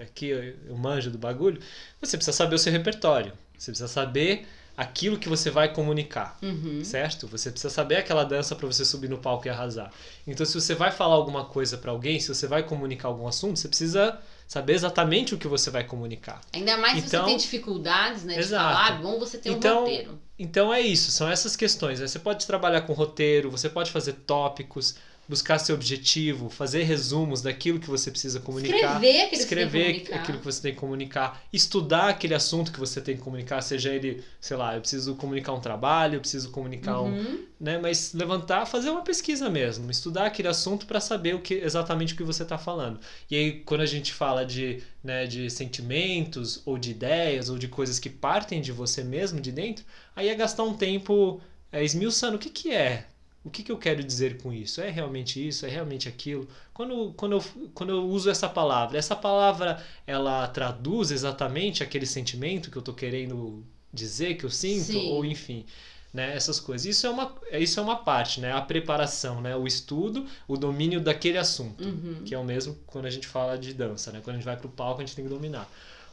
aqui 0.00 0.28
eu 0.28 0.76
manjo 0.76 1.10
do 1.10 1.18
bagulho, 1.18 1.60
você 2.00 2.16
precisa 2.16 2.36
saber 2.36 2.54
o 2.54 2.58
seu 2.58 2.72
repertório. 2.72 3.32
Você 3.58 3.70
precisa 3.70 3.88
saber 3.88 4.46
aquilo 4.76 5.18
que 5.18 5.28
você 5.28 5.50
vai 5.50 5.72
comunicar, 5.72 6.36
uhum. 6.42 6.82
certo? 6.82 7.26
Você 7.28 7.50
precisa 7.50 7.72
saber 7.72 7.96
aquela 7.96 8.24
dança 8.24 8.56
para 8.56 8.66
você 8.66 8.84
subir 8.84 9.08
no 9.08 9.18
palco 9.18 9.46
e 9.46 9.50
arrasar. 9.50 9.92
Então, 10.26 10.44
se 10.46 10.54
você 10.54 10.74
vai 10.74 10.90
falar 10.90 11.14
alguma 11.14 11.44
coisa 11.44 11.76
para 11.76 11.90
alguém, 11.90 12.18
se 12.18 12.28
você 12.28 12.46
vai 12.46 12.62
comunicar 12.62 13.08
algum 13.08 13.26
assunto, 13.26 13.58
você 13.58 13.68
precisa 13.68 14.18
saber 14.48 14.74
exatamente 14.74 15.34
o 15.34 15.38
que 15.38 15.46
você 15.46 15.70
vai 15.70 15.84
comunicar. 15.84 16.40
Ainda 16.52 16.76
mais 16.76 16.98
então, 16.98 17.02
se 17.02 17.10
você 17.10 17.16
então 17.16 17.26
tem 17.26 17.36
dificuldades, 17.36 18.24
né, 18.24 18.34
de 18.34 18.40
exato. 18.40 18.74
falar, 18.74 18.98
é 18.98 19.02
bom 19.02 19.18
você 19.18 19.38
ter 19.38 19.50
então, 19.50 19.78
um 19.78 19.80
roteiro. 19.80 20.18
Então 20.38 20.74
é 20.74 20.80
isso, 20.80 21.10
são 21.12 21.30
essas 21.30 21.54
questões. 21.54 22.00
Né? 22.00 22.06
Você 22.06 22.18
pode 22.18 22.46
trabalhar 22.46 22.82
com 22.82 22.92
roteiro, 22.92 23.50
você 23.50 23.68
pode 23.68 23.90
fazer 23.90 24.14
tópicos, 24.26 24.96
buscar 25.32 25.58
seu 25.58 25.74
objetivo, 25.74 26.50
fazer 26.50 26.82
resumos 26.82 27.40
daquilo 27.40 27.80
que 27.80 27.88
você 27.88 28.10
precisa 28.10 28.38
comunicar, 28.38 28.76
escrever 28.76 29.20
aquilo, 29.22 29.40
escrever 29.40 30.00
que, 30.00 30.12
aquilo 30.12 30.38
que 30.38 30.44
você 30.44 30.60
tem 30.60 30.74
que 30.74 30.78
comunicar, 30.78 31.42
estudar 31.50 32.10
aquele 32.10 32.34
assunto 32.34 32.70
que 32.70 32.78
você 32.78 33.00
tem 33.00 33.16
que 33.16 33.22
comunicar, 33.22 33.62
seja 33.62 33.88
ele, 33.88 34.22
sei 34.38 34.58
lá, 34.58 34.74
eu 34.74 34.82
preciso 34.82 35.14
comunicar 35.14 35.54
um 35.54 35.60
trabalho, 35.60 36.16
eu 36.16 36.20
preciso 36.20 36.50
comunicar 36.50 37.00
uhum. 37.00 37.18
um, 37.18 37.44
né, 37.58 37.78
mas 37.78 38.12
levantar, 38.12 38.66
fazer 38.66 38.90
uma 38.90 39.00
pesquisa 39.00 39.48
mesmo, 39.48 39.90
estudar 39.90 40.26
aquele 40.26 40.48
assunto 40.48 40.84
para 40.84 41.00
saber 41.00 41.34
o 41.34 41.40
que 41.40 41.54
exatamente 41.54 42.12
o 42.12 42.16
que 42.18 42.22
você 42.22 42.42
está 42.42 42.58
falando. 42.58 43.00
E 43.30 43.34
aí 43.34 43.52
quando 43.60 43.80
a 43.80 43.86
gente 43.86 44.12
fala 44.12 44.44
de, 44.44 44.82
né, 45.02 45.26
de 45.26 45.48
sentimentos 45.48 46.60
ou 46.66 46.76
de 46.76 46.90
ideias 46.90 47.48
ou 47.48 47.56
de 47.56 47.68
coisas 47.68 47.98
que 47.98 48.10
partem 48.10 48.60
de 48.60 48.70
você 48.70 49.02
mesmo 49.02 49.40
de 49.40 49.50
dentro, 49.50 49.82
aí 50.14 50.28
é 50.28 50.34
gastar 50.34 50.64
um 50.64 50.74
tempo 50.74 51.40
é, 51.72 51.82
esmiuçando 51.82 52.36
o 52.36 52.38
que 52.38 52.50
que 52.50 52.70
é 52.70 53.06
o 53.44 53.50
que, 53.50 53.62
que 53.62 53.72
eu 53.72 53.78
quero 53.78 54.02
dizer 54.04 54.40
com 54.40 54.52
isso? 54.52 54.80
É 54.80 54.88
realmente 54.88 55.46
isso? 55.46 55.66
É 55.66 55.68
realmente 55.68 56.08
aquilo? 56.08 56.48
Quando, 56.72 57.12
quando, 57.14 57.32
eu, 57.32 57.44
quando 57.74 57.90
eu 57.90 58.04
uso 58.06 58.30
essa 58.30 58.48
palavra, 58.48 58.96
essa 58.96 59.16
palavra 59.16 59.82
ela 60.06 60.46
traduz 60.48 61.10
exatamente 61.10 61.82
aquele 61.82 62.06
sentimento 62.06 62.70
que 62.70 62.76
eu 62.76 62.80
estou 62.80 62.94
querendo 62.94 63.64
dizer, 63.92 64.36
que 64.36 64.44
eu 64.44 64.50
sinto? 64.50 64.84
Sim. 64.84 65.10
Ou 65.10 65.24
enfim, 65.24 65.66
né, 66.14 66.36
essas 66.36 66.60
coisas. 66.60 66.86
Isso 66.86 67.06
é, 67.06 67.10
uma, 67.10 67.34
isso 67.52 67.80
é 67.80 67.82
uma 67.82 67.96
parte, 67.96 68.40
né, 68.40 68.52
a 68.52 68.60
preparação, 68.60 69.40
né, 69.40 69.56
o 69.56 69.66
estudo, 69.66 70.24
o 70.46 70.56
domínio 70.56 71.00
daquele 71.00 71.38
assunto, 71.38 71.84
uhum. 71.84 72.22
que 72.24 72.34
é 72.34 72.38
o 72.38 72.44
mesmo 72.44 72.78
quando 72.86 73.06
a 73.06 73.10
gente 73.10 73.26
fala 73.26 73.58
de 73.58 73.74
dança. 73.74 74.12
Né, 74.12 74.20
quando 74.22 74.36
a 74.36 74.38
gente 74.38 74.46
vai 74.46 74.56
para 74.56 74.66
o 74.66 74.70
palco, 74.70 75.00
a 75.00 75.04
gente 75.04 75.16
tem 75.16 75.24
que 75.24 75.30
dominar. 75.30 75.68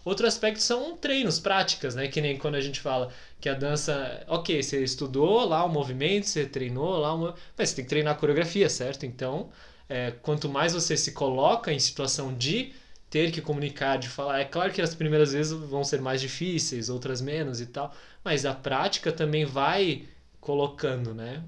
Outro 0.05 0.27
aspecto 0.27 0.61
são 0.61 0.95
treinos, 0.97 1.39
práticas, 1.39 1.95
né? 1.95 2.07
Que 2.07 2.21
nem 2.21 2.37
quando 2.37 2.55
a 2.55 2.61
gente 2.61 2.79
fala 2.79 3.11
que 3.39 3.49
a 3.49 3.53
dança, 3.53 4.23
ok, 4.27 4.61
você 4.61 4.83
estudou 4.83 5.45
lá 5.45 5.63
o 5.63 5.69
movimento, 5.69 6.27
você 6.27 6.45
treinou 6.45 6.97
lá, 6.97 7.13
uma... 7.13 7.35
mas 7.57 7.69
você 7.69 7.75
tem 7.77 7.85
que 7.85 7.89
treinar 7.89 8.13
a 8.13 8.17
coreografia, 8.17 8.69
certo? 8.69 9.05
Então, 9.05 9.49
é, 9.87 10.11
quanto 10.21 10.49
mais 10.49 10.73
você 10.73 10.95
se 10.97 11.11
coloca 11.13 11.71
em 11.73 11.79
situação 11.79 12.33
de 12.35 12.73
ter 13.09 13.31
que 13.31 13.41
comunicar, 13.41 13.97
de 13.97 14.07
falar, 14.07 14.39
é 14.39 14.45
claro 14.45 14.71
que 14.71 14.81
as 14.81 14.93
primeiras 14.93 15.33
vezes 15.33 15.51
vão 15.51 15.83
ser 15.83 15.99
mais 16.01 16.21
difíceis, 16.21 16.89
outras 16.89 17.21
menos 17.21 17.59
e 17.59 17.65
tal, 17.65 17.93
mas 18.23 18.45
a 18.45 18.53
prática 18.53 19.11
também 19.11 19.45
vai 19.45 20.07
colocando, 20.39 21.13
né? 21.13 21.43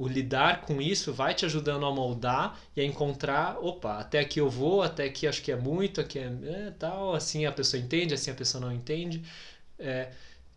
O 0.00 0.08
lidar 0.08 0.62
com 0.62 0.80
isso 0.80 1.12
vai 1.12 1.34
te 1.34 1.44
ajudando 1.44 1.84
a 1.84 1.92
moldar 1.92 2.58
e 2.74 2.80
a 2.80 2.84
encontrar, 2.84 3.58
opa, 3.60 3.98
até 3.98 4.18
aqui 4.18 4.40
eu 4.40 4.48
vou, 4.48 4.80
até 4.80 5.04
aqui 5.04 5.26
acho 5.26 5.42
que 5.42 5.52
é 5.52 5.56
muito, 5.56 6.00
aqui 6.00 6.18
é, 6.18 6.32
é 6.42 6.72
tal, 6.78 7.14
assim 7.14 7.44
a 7.44 7.52
pessoa 7.52 7.78
entende, 7.78 8.14
assim 8.14 8.30
a 8.30 8.34
pessoa 8.34 8.64
não 8.64 8.72
entende. 8.72 9.22
É, 9.78 10.08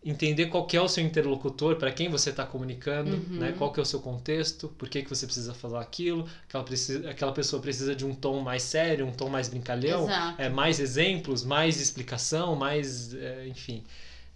entender 0.02 0.46
qual 0.46 0.66
é 0.72 0.80
o 0.80 0.88
seu 0.88 1.04
interlocutor, 1.04 1.76
para 1.76 1.92
quem 1.92 2.08
você 2.08 2.30
está 2.30 2.46
comunicando, 2.46 3.16
uhum. 3.16 3.38
né? 3.38 3.52
qual 3.52 3.70
é 3.76 3.80
o 3.82 3.84
seu 3.84 4.00
contexto, 4.00 4.68
por 4.78 4.88
que, 4.88 5.02
que 5.02 5.10
você 5.10 5.26
precisa 5.26 5.52
falar 5.52 5.82
aquilo, 5.82 6.26
aquela, 6.48 6.64
precisa, 6.64 7.10
aquela 7.10 7.32
pessoa 7.32 7.60
precisa 7.60 7.94
de 7.94 8.06
um 8.06 8.14
tom 8.14 8.40
mais 8.40 8.62
sério, 8.62 9.06
um 9.06 9.12
tom 9.12 9.28
mais 9.28 9.46
brincalhão, 9.46 10.08
é, 10.38 10.48
mais 10.48 10.80
exemplos, 10.80 11.44
mais 11.44 11.78
explicação, 11.78 12.56
mais, 12.56 13.12
é, 13.12 13.46
enfim 13.46 13.84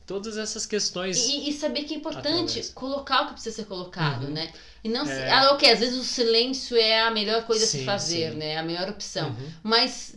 todas 0.09 0.39
essas 0.39 0.65
questões. 0.65 1.19
E, 1.19 1.51
e 1.51 1.53
saber 1.53 1.85
que 1.85 1.93
é 1.93 1.99
importante 1.99 2.73
colocar 2.75 3.23
o 3.23 3.27
que 3.27 3.33
precisa 3.35 3.57
ser 3.57 3.67
colocado, 3.67 4.25
uhum. 4.25 4.33
né? 4.33 4.51
E 4.83 4.89
não 4.89 5.07
é... 5.07 5.31
ah, 5.31 5.53
ok, 5.53 5.71
às 5.71 5.81
vezes 5.81 5.99
o 5.99 6.03
silêncio 6.03 6.77
é 6.79 7.03
a 7.03 7.11
melhor 7.11 7.45
coisa 7.45 7.67
sim, 7.67 7.77
a 7.77 7.81
se 7.81 7.87
fazer, 7.87 8.33
sim. 8.33 8.39
né? 8.39 8.57
A 8.57 8.63
melhor 8.63 8.89
opção. 8.89 9.29
Uhum. 9.29 9.53
Mas 9.63 10.17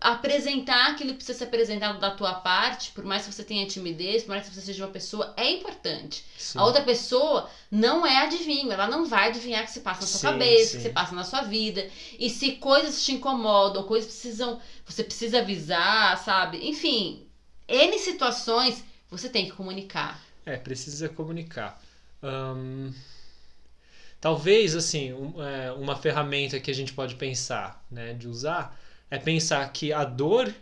apresentar 0.00 0.90
aquilo 0.90 1.10
que 1.10 1.18
precisa 1.18 1.38
ser 1.38 1.44
apresentado 1.44 2.00
da 2.00 2.10
tua 2.10 2.34
parte, 2.34 2.90
por 2.90 3.04
mais 3.04 3.24
que 3.24 3.32
você 3.32 3.44
tenha 3.44 3.64
timidez, 3.64 4.24
por 4.24 4.30
mais 4.30 4.48
que 4.48 4.52
você 4.52 4.60
seja 4.60 4.84
uma 4.84 4.90
pessoa, 4.90 5.32
é 5.36 5.48
importante. 5.52 6.24
Sim. 6.36 6.58
A 6.58 6.64
outra 6.64 6.82
pessoa 6.82 7.48
não 7.70 8.04
é 8.04 8.24
adivinho, 8.24 8.72
ela 8.72 8.88
não 8.88 9.06
vai 9.06 9.28
adivinhar 9.28 9.62
o 9.62 9.66
que 9.66 9.70
se 9.70 9.80
passa 9.80 10.00
na 10.00 10.06
sua 10.08 10.18
sim, 10.18 10.26
cabeça, 10.26 10.72
o 10.72 10.76
que 10.78 10.88
se 10.88 10.90
passa 10.92 11.14
na 11.14 11.22
sua 11.22 11.42
vida. 11.42 11.88
E 12.18 12.28
se 12.28 12.52
coisas 12.56 13.04
te 13.04 13.12
incomodam, 13.12 13.84
coisas 13.84 14.10
precisam, 14.10 14.60
você 14.84 15.04
precisa 15.04 15.38
avisar, 15.38 16.18
sabe? 16.18 16.58
Enfim, 16.68 17.24
N 17.68 17.98
situações 17.98 18.84
você 19.10 19.28
tem 19.28 19.46
que 19.46 19.52
comunicar. 19.52 20.20
É, 20.44 20.56
precisa 20.56 21.08
comunicar. 21.08 21.80
Um, 22.22 22.92
talvez, 24.20 24.74
assim, 24.74 25.12
um, 25.12 25.42
é, 25.42 25.72
uma 25.72 25.96
ferramenta 25.96 26.58
que 26.58 26.70
a 26.70 26.74
gente 26.74 26.92
pode 26.92 27.16
pensar, 27.16 27.84
né, 27.90 28.14
de 28.14 28.26
usar, 28.26 28.78
é 29.10 29.18
pensar 29.18 29.70
que 29.70 29.92
a 29.92 30.04
dor, 30.04 30.52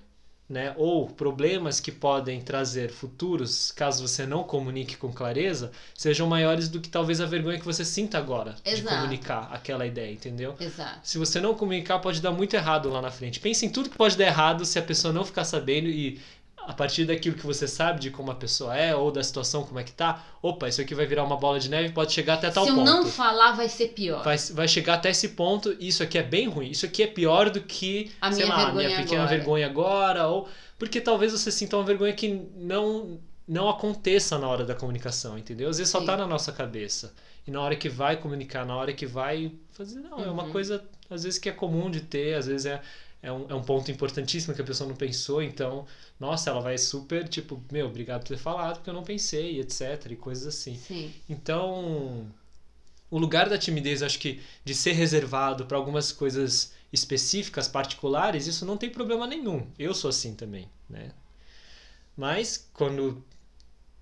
né, 0.48 0.74
ou 0.76 1.08
problemas 1.08 1.78
que 1.78 1.92
podem 1.92 2.40
trazer 2.40 2.90
futuros, 2.90 3.70
caso 3.70 4.06
você 4.06 4.26
não 4.26 4.42
comunique 4.42 4.96
com 4.96 5.12
clareza, 5.12 5.70
sejam 5.94 6.26
maiores 6.26 6.68
do 6.68 6.80
que 6.80 6.88
talvez 6.88 7.20
a 7.20 7.26
vergonha 7.26 7.58
que 7.58 7.64
você 7.64 7.84
sinta 7.84 8.18
agora 8.18 8.56
Exato. 8.64 8.82
de 8.82 8.88
comunicar 8.88 9.48
aquela 9.52 9.86
ideia, 9.86 10.12
entendeu? 10.12 10.56
Exato. 10.58 10.98
Se 11.04 11.18
você 11.18 11.40
não 11.40 11.54
comunicar, 11.54 12.00
pode 12.00 12.20
dar 12.20 12.32
muito 12.32 12.54
errado 12.54 12.90
lá 12.90 13.00
na 13.00 13.12
frente. 13.12 13.38
Pense 13.38 13.64
em 13.64 13.70
tudo 13.70 13.88
que 13.88 13.96
pode 13.96 14.16
dar 14.16 14.26
errado 14.26 14.64
se 14.64 14.76
a 14.76 14.82
pessoa 14.82 15.14
não 15.14 15.24
ficar 15.24 15.44
sabendo 15.44 15.88
e 15.88 16.20
a 16.66 16.72
partir 16.72 17.04
daquilo 17.04 17.36
que 17.36 17.46
você 17.46 17.66
sabe 17.66 18.00
de 18.00 18.10
como 18.10 18.30
a 18.30 18.34
pessoa 18.34 18.76
é 18.76 18.94
ou 18.94 19.10
da 19.10 19.22
situação 19.22 19.64
como 19.64 19.78
é 19.78 19.84
que 19.84 19.92
tá, 19.92 20.24
opa, 20.42 20.68
isso 20.68 20.80
aqui 20.80 20.94
vai 20.94 21.06
virar 21.06 21.24
uma 21.24 21.36
bola 21.36 21.58
de 21.58 21.68
neve 21.68 21.92
pode 21.92 22.12
chegar 22.12 22.34
até 22.34 22.50
tal 22.50 22.66
ponto. 22.66 22.74
Se 22.74 22.80
eu 22.80 22.84
não 22.84 23.06
falar, 23.06 23.52
vai 23.52 23.68
ser 23.68 23.88
pior. 23.88 24.22
Vai, 24.22 24.36
vai 24.36 24.68
chegar 24.68 24.94
até 24.94 25.10
esse 25.10 25.30
ponto, 25.30 25.76
isso 25.80 26.02
aqui 26.02 26.18
é 26.18 26.22
bem 26.22 26.48
ruim. 26.48 26.70
Isso 26.70 26.86
aqui 26.86 27.02
é 27.02 27.06
pior 27.06 27.50
do 27.50 27.60
que, 27.60 28.10
a 28.20 28.30
sei 28.30 28.44
minha 28.44 28.56
lá, 28.56 28.68
a 28.68 28.72
minha 28.72 28.96
pequena 28.96 29.22
agora. 29.22 29.36
vergonha 29.36 29.66
agora, 29.66 30.28
ou 30.28 30.48
porque 30.78 31.00
talvez 31.00 31.32
você 31.32 31.50
sinta 31.50 31.76
uma 31.76 31.84
vergonha 31.84 32.12
que 32.12 32.48
não 32.56 33.18
não 33.46 33.68
aconteça 33.68 34.38
na 34.38 34.46
hora 34.46 34.64
da 34.64 34.76
comunicação, 34.76 35.36
entendeu? 35.36 35.68
Às 35.68 35.78
vezes 35.78 35.90
só 35.90 36.04
tá 36.04 36.16
na 36.16 36.24
nossa 36.24 36.52
cabeça. 36.52 37.12
E 37.44 37.50
na 37.50 37.60
hora 37.60 37.74
que 37.74 37.88
vai 37.88 38.16
comunicar, 38.16 38.64
na 38.64 38.76
hora 38.76 38.92
que 38.92 39.04
vai 39.04 39.52
fazer, 39.72 39.98
não, 39.98 40.18
uhum. 40.18 40.24
é 40.24 40.30
uma 40.30 40.44
uhum. 40.44 40.52
coisa 40.52 40.84
às 41.10 41.24
vezes 41.24 41.38
que 41.38 41.48
é 41.48 41.52
comum 41.52 41.90
de 41.90 42.00
ter, 42.00 42.34
às 42.34 42.46
vezes 42.46 42.66
é 42.66 42.80
é 43.22 43.30
um, 43.30 43.50
é 43.50 43.54
um 43.54 43.62
ponto 43.62 43.90
importantíssimo 43.90 44.54
que 44.54 44.62
a 44.62 44.64
pessoa 44.64 44.88
não 44.88 44.96
pensou, 44.96 45.42
então, 45.42 45.86
nossa, 46.18 46.50
ela 46.50 46.60
vai 46.60 46.78
super, 46.78 47.28
tipo, 47.28 47.62
meu, 47.70 47.86
obrigado 47.86 48.22
por 48.22 48.28
ter 48.28 48.38
falado, 48.38 48.76
porque 48.76 48.90
eu 48.90 48.94
não 48.94 49.02
pensei, 49.02 49.60
etc, 49.60 50.10
e 50.10 50.16
coisas 50.16 50.46
assim. 50.46 50.76
Sim. 50.76 51.12
Então, 51.28 52.26
o 53.10 53.18
lugar 53.18 53.48
da 53.48 53.58
timidez, 53.58 54.02
acho 54.02 54.18
que 54.18 54.40
de 54.64 54.74
ser 54.74 54.92
reservado 54.92 55.66
para 55.66 55.76
algumas 55.76 56.12
coisas 56.12 56.72
específicas, 56.92 57.68
particulares, 57.68 58.46
isso 58.46 58.64
não 58.64 58.76
tem 58.76 58.90
problema 58.90 59.26
nenhum. 59.26 59.66
Eu 59.78 59.94
sou 59.94 60.08
assim 60.08 60.34
também, 60.34 60.68
né? 60.88 61.12
Mas 62.16 62.68
quando 62.72 63.22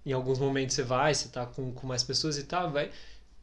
em 0.05 0.13
alguns 0.13 0.39
momentos 0.39 0.75
você 0.75 0.83
vai, 0.83 1.15
você 1.15 1.29
tá 1.29 1.45
com, 1.45 1.73
com 1.73 1.87
mais 1.87 2.03
pessoas 2.03 2.39
e 2.39 2.45
tal, 2.45 2.71
vai 2.71 2.91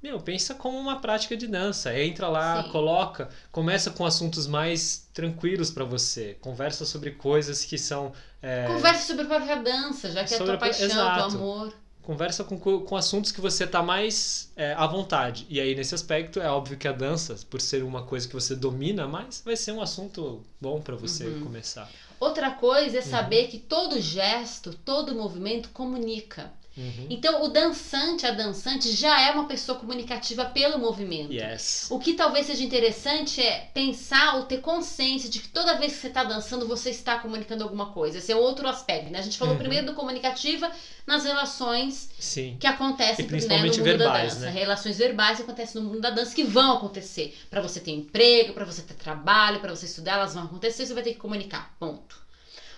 meu, 0.06 0.20
pensa 0.20 0.54
como 0.54 0.78
uma 0.78 1.00
prática 1.00 1.36
de 1.36 1.48
dança. 1.48 1.98
Entra 2.00 2.28
lá, 2.28 2.64
Sim. 2.64 2.70
coloca, 2.70 3.28
começa 3.52 3.90
com 3.90 4.06
assuntos 4.06 4.46
mais 4.46 5.08
tranquilos 5.14 5.72
para 5.72 5.84
você. 5.84 6.38
Conversa 6.42 6.86
sobre 6.86 7.12
coisas 7.12 7.66
que 7.66 7.78
são. 7.78 8.14
é, 8.42 8.68
Converse 8.68 9.08
sobre 9.08 9.24
a 9.24 9.28
própria 9.28 9.56
dança, 9.56 10.12
já 10.12 10.24
que 10.24 10.34
é 10.34 10.36
a 10.36 10.38
Sobre 10.38 10.52
tua 10.54 10.58
paixão, 10.60 10.86
Exato. 10.86 11.30
teu 11.32 11.40
amor. 11.40 11.74
conversa 12.04 12.44
com, 12.44 12.60
com 12.60 12.96
assuntos 12.96 13.32
que 13.32 13.42
você 13.42 13.66
tá 13.66 13.82
mais 13.82 14.52
é, 14.56 14.74
à 14.74 14.86
vontade. 14.86 15.48
E 15.50 15.60
aí, 15.60 15.74
nesse 15.74 15.96
aspecto, 15.96 16.40
é 16.40 16.48
óbvio 16.48 16.78
que 16.78 16.88
a 16.88 16.92
dança, 16.92 17.36
por 17.50 17.60
ser 17.60 17.84
uma 17.84 18.04
coisa 18.04 18.28
que 18.28 18.34
você 18.36 18.56
domina 18.56 19.08
mais, 19.08 19.42
vai 19.44 19.56
ser 19.58 19.72
um 19.72 19.82
assunto 19.82 20.44
bom 20.62 20.80
para 20.82 20.96
você 20.96 21.26
Uhum. 21.26 21.44
começar. 21.46 21.90
Outra 22.20 22.52
coisa 22.52 22.98
é 23.00 23.02
Uhum. 23.02 23.10
saber 23.10 23.48
que 23.48 23.58
todo 23.58 24.00
gesto, 24.00 24.72
todo 24.86 25.16
movimento 25.16 25.70
comunica. 25.70 26.54
Uhum. 26.78 27.08
Então, 27.10 27.44
o 27.44 27.48
dançante, 27.48 28.26
a 28.26 28.32
dançante, 28.32 28.92
já 28.92 29.22
é 29.22 29.32
uma 29.32 29.46
pessoa 29.46 29.78
comunicativa 29.78 30.46
pelo 30.46 30.78
movimento. 30.78 31.32
Yes. 31.32 31.88
O 31.90 32.00
que 32.00 32.14
talvez 32.14 32.46
seja 32.48 32.64
interessante 32.64 33.42
é 33.42 33.70
pensar 33.74 34.36
ou 34.36 34.44
ter 34.44 34.60
consciência 34.60 35.30
de 35.30 35.40
que 35.40 35.48
toda 35.48 35.78
vez 35.78 35.94
que 35.94 36.00
você 36.00 36.08
está 36.08 36.24
dançando, 36.24 36.68
você 36.68 36.90
está 36.90 37.18
comunicando 37.18 37.64
alguma 37.64 37.88
coisa. 37.94 38.18
Esse 38.18 38.32
é 38.32 38.36
outro 38.36 38.68
aspecto, 38.68 39.10
né? 39.12 39.20
A 39.20 39.22
gente 39.22 39.38
falou 39.38 39.54
Uhum. 39.54 39.60
primeiro 39.60 39.86
do 39.86 39.94
comunicativa 39.94 40.70
nas 41.08 41.24
relações 41.24 42.10
Sim. 42.20 42.58
que 42.60 42.68
acontecem 42.68 43.24
E 43.24 43.28
né, 43.28 43.30
principalmente 43.30 43.80
no 43.80 43.86
mundo 43.86 43.98
verbais, 43.98 44.34
da 44.34 44.40
dança. 44.42 44.46
né? 44.46 44.52
Relações 44.52 44.98
verbais 44.98 45.38
que 45.38 45.44
acontecem 45.44 45.82
no 45.82 45.88
mundo 45.88 46.02
da 46.02 46.10
dança 46.10 46.36
que 46.36 46.44
vão 46.44 46.74
acontecer. 46.74 47.38
Para 47.50 47.62
você 47.62 47.80
ter 47.80 47.92
emprego, 47.92 48.54
para 48.54 48.66
você 48.66 48.82
ter 48.82 48.96
trabalho, 48.96 49.60
para 49.60 49.74
você 49.76 49.86
estudar, 49.86 50.14
elas 50.16 50.34
vão 50.34 50.44
acontecer, 50.44 50.86
você 50.86 50.94
vai 50.94 51.04
ter 51.04 51.14
que 51.14 51.20
comunicar. 51.20 51.74
Ponto. 51.80 52.25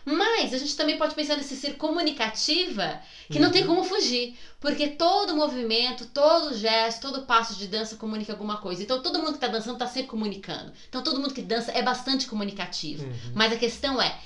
Mas 0.10 0.54
a 0.54 0.58
gente 0.58 0.74
também 0.78 0.98
pode 0.98 1.14
pensar 1.16 1.36
nesse 1.36 1.54
ser 1.58 1.74
comunicativa 1.76 3.02
que 3.30 3.40
não 3.40 3.52
tem 3.52 3.64
Uhum. 3.64 3.68
como 3.68 3.84
fugir. 3.84 4.38
Porque 4.60 4.88
todo 4.88 5.36
movimento, 5.36 6.06
todo 6.06 6.58
gesto, 6.58 7.02
todo 7.02 7.26
passo 7.26 7.56
de 7.56 7.68
dança 7.68 7.98
comunica 7.98 8.32
alguma 8.32 8.58
coisa. 8.58 8.82
Então 8.82 9.02
todo 9.02 9.20
mundo 9.20 9.34
que 9.34 9.40
tá 9.40 9.50
dançando 9.50 9.78
tá 9.78 9.86
sempre 9.86 10.08
comunicando. 10.10 10.72
Então 10.88 11.04
todo 11.04 11.20
mundo 11.20 11.34
que 11.34 11.42
dança 11.42 11.72
é 11.74 11.82
bastante 11.82 12.26
comunicativo. 12.26 13.04
Uhum. 13.04 13.32
Mas 13.36 13.52
a 13.52 13.58
questão 13.58 14.02
é, 14.02 14.18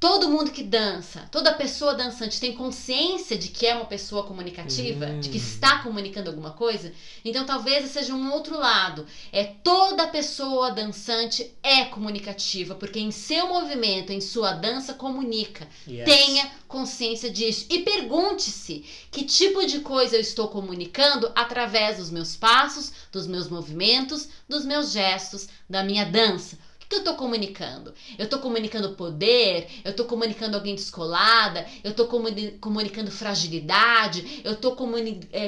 todo 0.00 0.28
mundo 0.30 0.52
que 0.52 0.62
dança, 0.62 1.28
toda 1.32 1.52
pessoa 1.54 1.92
dançante 1.94 2.40
tem 2.40 2.54
consciência 2.54 3.36
de 3.36 3.48
que 3.48 3.66
é 3.66 3.74
uma 3.74 3.84
pessoa 3.86 4.22
comunicativa, 4.22 5.06
Hum. 5.06 5.20
de 5.20 5.28
que 5.28 5.38
está 5.38 5.78
comunicando 5.80 6.30
alguma 6.30 6.52
coisa? 6.52 6.92
Então 7.24 7.44
talvez 7.44 7.90
seja 7.90 8.14
um 8.14 8.32
outro 8.32 8.56
lado. 8.56 9.06
É 9.32 9.44
toda 9.44 10.06
pessoa 10.06 10.70
dançante 10.70 11.52
é 11.62 11.84
comunicativa, 11.86 12.76
porque 12.76 13.00
em 13.00 13.10
seu 13.10 13.48
movimento, 13.48 14.12
em 14.12 14.20
sua 14.20 14.52
dança 14.52 14.94
comunica. 14.94 15.66
Yes. 15.88 16.04
Tenha 16.04 16.50
consciência 16.68 17.28
disso 17.30 17.66
e 17.68 17.80
pergunte-se 17.80 18.84
que 19.10 19.24
tipo 19.24 19.66
de 19.66 19.80
coisa 19.80 20.16
eu 20.16 20.20
estou 20.20 20.48
comunicando 20.48 21.30
através 21.34 21.96
dos 21.98 22.10
meus 22.10 22.36
passos, 22.36 22.92
dos 23.10 23.26
meus 23.26 23.48
movimentos, 23.48 24.28
dos 24.48 24.64
meus 24.64 24.92
gestos, 24.92 25.48
da 25.68 25.82
minha 25.82 26.04
dança. 26.04 26.56
Que 26.88 26.94
eu 26.96 27.00
estou 27.00 27.16
comunicando? 27.16 27.92
Eu 28.16 28.24
estou 28.24 28.38
comunicando 28.38 28.94
poder? 28.94 29.68
Eu 29.84 29.90
estou 29.90 30.06
comunicando 30.06 30.56
alguém 30.56 30.74
descolada? 30.74 31.66
Eu 31.84 31.90
estou 31.90 32.06
comuni- 32.06 32.52
comunicando 32.60 33.10
fragilidade? 33.10 34.40
Eu 34.42 34.52
estou 34.54 34.72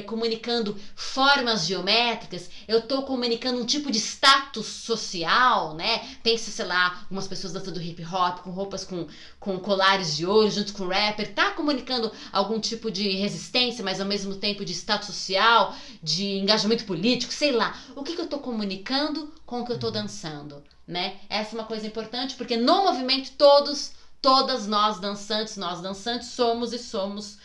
comunicando 0.05 0.77
formas 0.95 1.65
geométricas? 1.65 2.47
Eu 2.67 2.77
estou 2.79 3.01
comunicando 3.03 3.59
um 3.59 3.65
tipo 3.65 3.89
de 3.91 3.97
status 3.97 4.67
social, 4.67 5.73
né? 5.73 6.07
Pensa, 6.21 6.51
sei 6.51 6.65
lá, 6.65 7.05
umas 7.09 7.27
pessoas 7.27 7.53
dançando 7.53 7.81
hip 7.81 8.03
hop 8.05 8.39
com 8.41 8.51
roupas 8.51 8.83
com 8.83 9.07
com 9.39 9.59
colares 9.59 10.15
de 10.15 10.23
ouro 10.25 10.51
junto 10.51 10.71
com 10.73 10.83
o 10.83 10.87
rapper, 10.89 11.33
tá 11.33 11.49
comunicando 11.51 12.11
algum 12.31 12.59
tipo 12.59 12.91
de 12.91 13.09
resistência, 13.15 13.83
mas 13.83 13.99
ao 13.99 14.05
mesmo 14.05 14.35
tempo 14.35 14.63
de 14.63 14.71
status 14.73 15.07
social, 15.07 15.73
de 16.03 16.37
engajamento 16.37 16.85
político, 16.85 17.33
sei 17.33 17.51
lá. 17.51 17.75
O 17.95 18.03
que, 18.03 18.13
que 18.13 18.21
eu 18.21 18.27
tô 18.27 18.37
comunicando 18.37 19.33
com 19.51 19.59
o 19.59 19.65
que 19.65 19.73
eu 19.73 19.77
tô 19.77 19.91
dançando, 19.91 20.63
né? 20.87 21.19
Essa 21.27 21.57
é 21.57 21.59
uma 21.59 21.67
coisa 21.67 21.85
importante, 21.85 22.37
porque 22.37 22.55
no 22.55 22.85
movimento 22.85 23.33
todos, 23.33 23.91
todas 24.21 24.65
nós 24.65 24.97
dançantes, 25.01 25.57
nós 25.57 25.81
dançantes 25.81 26.29
somos 26.29 26.71
e 26.71 26.79
somos 26.79 27.37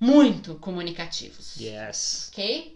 muito 0.00 0.56
comunicativos. 0.56 1.54
Yes. 1.56 2.30
Ok? 2.32 2.75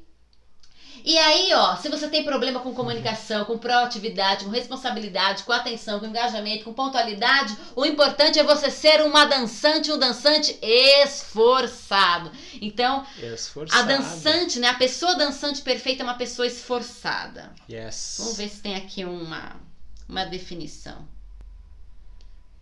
E 1.05 1.17
aí, 1.19 1.53
ó, 1.55 1.77
se 1.77 1.89
você 1.89 2.09
tem 2.09 2.25
problema 2.25 2.61
com 2.61 2.75
comunicação, 2.75 3.45
com 3.45 3.59
proatividade, 3.59 4.45
com 4.45 4.51
responsabilidade, 4.51 5.45
com 5.45 5.53
atenção, 5.53 6.01
com 6.01 6.07
engajamento, 6.07 6.65
com 6.65 6.73
pontualidade, 6.73 7.57
o 7.75 7.85
importante 7.85 8.39
é 8.39 8.45
você 8.45 8.71
ser 8.71 9.03
uma 9.03 9.25
dançante, 9.25 9.91
um 9.91 9.99
dançante 9.99 10.59
esforçado. 10.63 12.31
Então, 12.61 13.07
Esforçado. 13.19 13.83
a 13.83 13.87
dançante, 13.97 14.59
né, 14.59 14.69
a 14.69 14.75
pessoa 14.75 15.15
dançante 15.15 15.63
perfeita 15.63 16.03
é 16.03 16.05
uma 16.05 16.17
pessoa 16.17 16.47
esforçada. 16.47 17.53
Yes. 17.71 18.17
Vamos 18.19 18.37
ver 18.37 18.49
se 18.49 18.61
tem 18.61 18.77
aqui 18.77 19.05
uma, 19.05 19.57
uma 20.09 20.25
definição. 20.25 21.07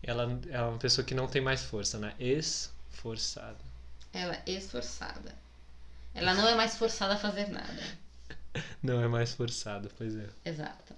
Ela 0.02 0.38
é 0.50 0.60
uma 0.62 0.78
pessoa 0.78 1.04
que 1.04 1.14
não 1.14 1.26
tem 1.26 1.42
mais 1.42 1.62
força, 1.62 1.98
né? 1.98 2.14
Esforçada. 2.18 3.58
Ela 4.12 4.40
é 4.46 4.52
esforçada. 4.52 5.34
Ela 6.14 6.34
não 6.34 6.48
é 6.48 6.54
mais 6.54 6.76
forçada 6.76 7.14
a 7.14 7.18
fazer 7.18 7.48
nada. 7.48 7.82
Não 8.82 9.02
é 9.02 9.08
mais 9.08 9.32
forçada, 9.32 9.90
pois 9.96 10.14
é. 10.16 10.26
Exato. 10.44 10.94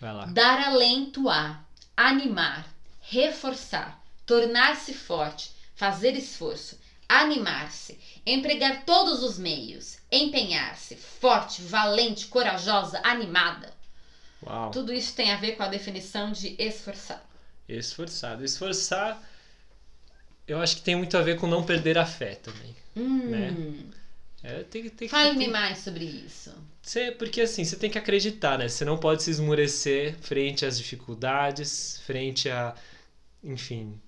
Vai 0.00 0.12
lá. 0.12 0.26
Dar 0.26 0.60
alento 0.68 1.28
a, 1.28 1.64
animar, 1.96 2.68
reforçar, 3.00 4.00
tornar-se 4.26 4.92
forte, 4.92 5.50
fazer 5.74 6.14
esforço, 6.16 6.78
animar-se, 7.08 7.98
empregar 8.26 8.84
todos 8.84 9.22
os 9.22 9.38
meios, 9.38 9.96
empenhar-se, 10.10 10.96
forte, 10.96 11.62
valente, 11.62 12.26
corajosa, 12.26 13.00
animada. 13.02 13.72
Uau. 14.44 14.70
Tudo 14.70 14.92
isso 14.92 15.14
tem 15.14 15.30
a 15.32 15.36
ver 15.36 15.52
com 15.56 15.62
a 15.62 15.68
definição 15.68 16.30
de 16.32 16.54
esforçar. 16.58 17.24
Esforçado. 17.68 18.44
Esforçar, 18.44 19.20
eu 20.46 20.60
acho 20.60 20.76
que 20.76 20.82
tem 20.82 20.94
muito 20.94 21.16
a 21.16 21.22
ver 21.22 21.36
com 21.36 21.46
não 21.46 21.64
perder 21.64 21.98
a 21.98 22.06
fé 22.06 22.34
também. 22.36 22.76
Hum, 22.94 23.30
Né? 23.30 23.54
É, 24.42 24.62
tem, 24.64 24.88
tem, 24.90 25.08
Fale-me 25.08 25.38
tem- 25.38 25.50
mais 25.50 25.78
sobre 25.78 26.04
isso. 26.04 26.52
Você, 26.82 27.10
porque 27.12 27.40
assim, 27.40 27.64
você 27.64 27.76
tem 27.76 27.90
que 27.90 27.98
acreditar, 27.98 28.56
né? 28.58 28.68
Você 28.68 28.84
não 28.84 28.96
pode 28.96 29.22
se 29.22 29.30
esmurecer 29.30 30.16
frente 30.20 30.64
às 30.64 30.78
dificuldades, 30.78 32.00
frente 32.06 32.48
a, 32.48 32.74
enfim, 33.44 33.98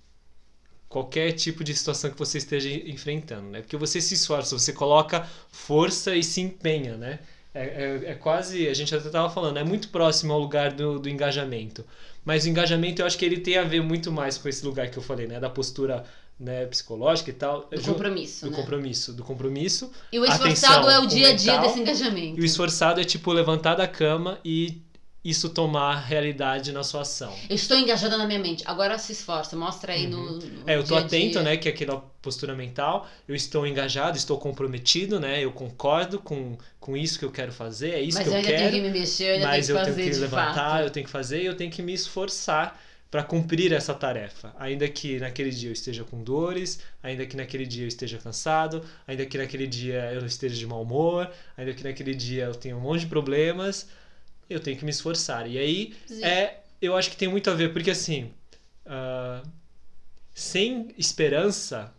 qualquer 0.88 1.32
tipo 1.32 1.62
de 1.64 1.74
situação 1.74 2.10
que 2.10 2.18
você 2.18 2.38
esteja 2.38 2.68
enfrentando, 2.70 3.48
né? 3.50 3.60
Porque 3.62 3.76
você 3.76 4.00
se 4.00 4.14
esforça, 4.14 4.58
você 4.58 4.72
coloca 4.72 5.26
força 5.50 6.16
e 6.16 6.22
se 6.22 6.40
empenha, 6.40 6.96
né? 6.96 7.20
É, 7.54 7.64
é, 8.06 8.10
é 8.12 8.14
quase, 8.14 8.68
a 8.68 8.74
gente 8.74 8.94
até 8.94 9.06
estava 9.06 9.28
falando, 9.30 9.58
é 9.58 9.64
muito 9.64 9.88
próximo 9.88 10.32
ao 10.32 10.38
lugar 10.40 10.72
do, 10.72 10.98
do 10.98 11.08
engajamento. 11.08 11.84
Mas 12.24 12.44
o 12.44 12.48
engajamento 12.48 13.02
eu 13.02 13.06
acho 13.06 13.18
que 13.18 13.24
ele 13.24 13.38
tem 13.38 13.56
a 13.58 13.64
ver 13.64 13.82
muito 13.82 14.12
mais 14.12 14.38
com 14.38 14.48
esse 14.48 14.64
lugar 14.64 14.88
que 14.88 14.98
eu 14.98 15.02
falei, 15.02 15.26
né? 15.26 15.40
Da 15.40 15.50
postura 15.50 16.04
né, 16.38 16.66
psicológica 16.66 17.30
e 17.30 17.32
tal. 17.32 17.68
Do 17.68 17.80
compromisso, 17.82 18.44
do 18.46 18.50
né? 18.50 18.56
compromisso, 18.56 19.12
do 19.12 19.24
compromisso 19.24 19.90
E 20.12 20.18
o 20.18 20.24
esforçado 20.24 20.88
Atenção, 20.88 20.90
é 20.90 20.98
o 21.00 21.06
dia 21.06 21.28
a 21.28 21.32
dia 21.32 21.52
mental. 21.54 21.66
desse 21.68 21.80
engajamento. 21.80 22.38
e 22.38 22.40
o 22.40 22.44
esforçado 22.44 23.00
é 23.00 23.04
tipo 23.04 23.32
levantar 23.32 23.74
da 23.74 23.88
cama 23.88 24.38
e 24.44 24.82
isso 25.24 25.50
tomar 25.50 25.96
realidade 25.96 26.72
na 26.72 26.82
sua 26.84 27.02
ação. 27.02 27.34
Eu 27.50 27.56
estou 27.56 27.76
engajada 27.76 28.16
na 28.16 28.24
minha 28.26 28.38
mente. 28.38 28.62
Agora 28.66 28.96
se 28.98 29.12
esforça, 29.12 29.56
mostra 29.56 29.92
aí 29.92 30.06
no, 30.06 30.38
no 30.38 30.62
É, 30.66 30.76
eu 30.76 30.96
a 30.96 31.00
atento, 31.00 31.40
né, 31.42 31.56
que 31.56 31.68
é 31.68 31.72
aquela 31.72 32.00
postura 32.22 32.54
mental, 32.54 33.06
eu 33.26 33.34
estou 33.34 33.66
engajado, 33.66 34.16
estou 34.16 34.38
comprometido, 34.38 35.18
né, 35.20 35.44
eu 35.44 35.52
concordo 35.52 36.18
com, 36.20 36.56
com 36.80 36.96
isso 36.96 37.18
que 37.18 37.24
eu 37.24 37.32
quero 37.32 37.52
fazer, 37.52 37.90
é 37.94 38.00
isso 38.00 38.16
Mas 38.16 38.28
que 38.28 38.32
eu 38.32 38.38
eu 38.38 38.42
quero, 38.44 38.56
tenho 38.58 38.70
que 38.72 38.80
me 38.80 38.90
mexer, 38.90 39.40
eu 39.40 39.46
mas 39.46 39.66
tenho 39.66 39.76
eu 39.78 39.80
que 39.80 39.90
fazer 39.90 40.02
tenho 40.02 40.14
que 40.14 40.20
levantar, 40.20 40.54
fato. 40.54 40.82
eu 40.84 40.90
tenho 40.90 41.06
que 41.06 41.12
fazer 41.12 41.42
e 41.42 41.46
eu 41.46 41.56
tenho 41.56 41.70
que 41.70 41.82
me 41.82 41.92
esforçar 41.92 42.80
para 43.10 43.22
cumprir 43.22 43.72
essa 43.72 43.94
tarefa. 43.94 44.54
Ainda 44.58 44.88
que 44.88 45.18
naquele 45.18 45.50
dia 45.50 45.70
eu 45.70 45.72
esteja 45.72 46.04
com 46.04 46.22
dores, 46.22 46.80
ainda 47.02 47.24
que 47.24 47.36
naquele 47.36 47.66
dia 47.66 47.84
eu 47.84 47.88
esteja 47.88 48.18
cansado, 48.18 48.84
ainda 49.06 49.24
que 49.24 49.38
naquele 49.38 49.66
dia 49.66 50.12
eu 50.12 50.26
esteja 50.26 50.56
de 50.56 50.66
mau 50.66 50.82
humor, 50.82 51.30
ainda 51.56 51.72
que 51.72 51.82
naquele 51.82 52.14
dia 52.14 52.44
eu 52.44 52.54
tenha 52.54 52.76
um 52.76 52.80
monte 52.80 53.00
de 53.00 53.06
problemas, 53.06 53.88
eu 54.48 54.60
tenho 54.60 54.76
que 54.76 54.84
me 54.84 54.90
esforçar. 54.90 55.48
E 55.48 55.58
aí 55.58 55.94
Sim. 56.06 56.24
é, 56.24 56.60
eu 56.80 56.96
acho 56.96 57.10
que 57.10 57.16
tem 57.16 57.28
muito 57.28 57.50
a 57.50 57.54
ver, 57.54 57.72
porque 57.72 57.90
assim, 57.90 58.30
ah, 58.84 59.42
sem 60.34 60.94
esperança, 60.98 61.92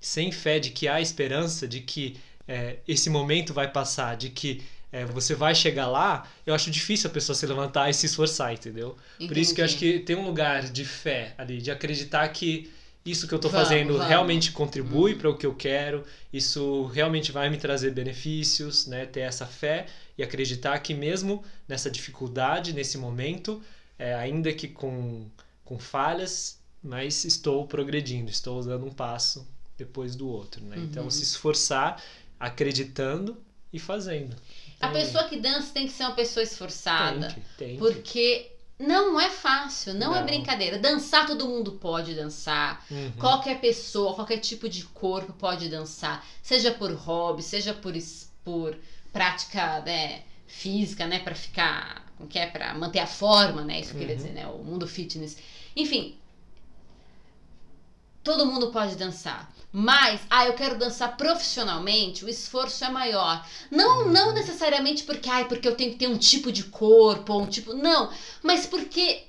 sem 0.00 0.30
fé 0.32 0.58
de 0.58 0.70
que 0.70 0.88
há 0.88 1.00
esperança, 1.00 1.66
de 1.66 1.80
que 1.80 2.16
é, 2.46 2.78
esse 2.86 3.08
momento 3.10 3.52
vai 3.54 3.70
passar, 3.70 4.16
de 4.16 4.30
que 4.30 4.62
é, 4.90 5.04
você 5.04 5.34
vai 5.34 5.54
chegar 5.54 5.86
lá, 5.86 6.26
eu 6.46 6.54
acho 6.54 6.70
difícil 6.70 7.10
a 7.10 7.12
pessoa 7.12 7.36
se 7.36 7.46
levantar 7.46 7.90
e 7.90 7.94
se 7.94 8.06
esforçar, 8.06 8.52
entendeu? 8.52 8.96
Por 9.18 9.36
isso 9.36 9.54
que 9.54 9.60
eu 9.60 9.64
acho 9.64 9.76
Entendi. 9.76 9.98
que 9.98 10.04
tem 10.04 10.16
um 10.16 10.24
lugar 10.24 10.62
de 10.70 10.84
fé 10.84 11.34
ali, 11.36 11.60
de 11.60 11.70
acreditar 11.70 12.26
que 12.28 12.70
isso 13.04 13.26
que 13.26 13.32
eu 13.34 13.38
Vamos, 13.38 13.56
fazendo 13.56 13.92
vamos. 13.94 14.08
realmente 14.08 14.52
contribui 14.52 15.14
Hum. 15.14 15.18
para 15.18 15.30
o 15.30 15.36
que 15.36 15.46
eu 15.46 15.54
quero, 15.54 16.04
isso 16.32 16.86
realmente 16.86 17.32
vai 17.32 17.48
me 17.48 17.56
trazer 17.56 17.90
benefícios, 17.90 18.86
né? 18.86 19.06
Ter 19.06 19.20
essa 19.20 19.46
fé 19.46 19.86
e 20.16 20.22
acreditar 20.22 20.78
que 20.80 20.92
mesmo 20.92 21.42
nessa 21.66 21.90
dificuldade, 21.90 22.72
nesse 22.74 22.98
momento, 22.98 23.62
é, 23.98 24.14
ainda 24.14 24.52
que 24.52 24.68
com, 24.68 25.26
com 25.64 25.78
falhas, 25.78 26.58
mas 26.82 27.24
estou 27.24 27.66
progredindo, 27.66 28.30
estou 28.30 28.62
dando 28.62 28.84
um 28.86 28.90
passo 28.92 29.46
depois 29.76 30.14
do 30.16 30.28
outro, 30.28 30.62
né? 30.64 30.76
Então 30.78 31.04
Uhum. 31.04 31.10
se 31.10 31.22
esforçar 31.22 32.02
acreditando 32.38 33.36
e 33.72 33.78
fazendo. 33.78 34.36
A 34.80 34.88
pessoa 34.88 35.24
que 35.24 35.38
dança 35.38 35.72
tem 35.72 35.86
que 35.86 35.92
ser 35.92 36.04
uma 36.04 36.12
pessoa 36.14 36.42
esforçada. 36.42 37.28
tem 37.28 37.34
que, 37.34 37.48
tem 37.56 37.68
que. 37.70 37.78
Porque 37.78 38.52
não 38.78 39.18
é 39.20 39.28
fácil, 39.28 39.94
não, 39.94 40.14
é 40.14 40.20
Não. 40.20 40.26
brincadeira. 40.26 40.78
Dançar 40.78 41.26
todo 41.26 41.48
mundo 41.48 41.72
pode 41.72 42.14
dançar. 42.14 42.84
Uhum. 42.90 43.12
Qualquer 43.18 43.60
pessoa, 43.60 44.14
qualquer 44.14 44.38
tipo 44.38 44.68
de 44.68 44.84
corpo 44.84 45.32
pode 45.32 45.68
dançar. 45.68 46.24
Seja 46.42 46.70
por 46.72 46.92
hobby, 46.92 47.42
seja 47.42 47.74
por, 47.74 47.92
por 48.44 48.76
prática 49.12 49.80
né, 49.80 50.22
física, 50.46 51.06
né? 51.06 51.18
Pra 51.20 51.34
ficar. 51.34 52.06
Como 52.16 52.28
que 52.28 52.38
é? 52.38 52.46
Pra 52.46 52.74
manter 52.74 52.98
a 53.00 53.06
forma, 53.06 53.62
né? 53.62 53.80
Isso 53.80 53.92
eu 53.94 53.98
queria 53.98 54.14
Uhum. 54.14 54.20
dizer, 54.22 54.32
né? 54.32 54.46
O 54.46 54.58
mundo 54.58 54.86
fitness. 54.86 55.36
Enfim. 55.74 56.17
Todo 58.28 58.44
mundo 58.44 58.70
pode 58.70 58.94
dançar. 58.94 59.50
Mas, 59.72 60.20
ah, 60.28 60.44
eu 60.44 60.52
quero 60.52 60.78
dançar 60.78 61.16
profissionalmente, 61.16 62.26
o 62.26 62.28
esforço 62.28 62.84
é 62.84 62.90
maior. 62.90 63.42
Não, 63.70 64.00
Uhum. 64.00 64.12
não 64.12 64.32
necessariamente 64.34 65.02
porque, 65.04 65.30
ai, 65.30 65.46
porque 65.46 65.66
eu 65.66 65.74
tenho 65.74 65.92
que 65.92 65.96
ter 65.98 66.08
um 66.08 66.18
tipo 66.18 66.52
de 66.52 66.64
corpo, 66.64 67.32
ou 67.32 67.40
um 67.42 67.46
tipo. 67.46 67.72
Não, 67.72 68.10
mas 68.42 68.66
porque, 68.66 69.22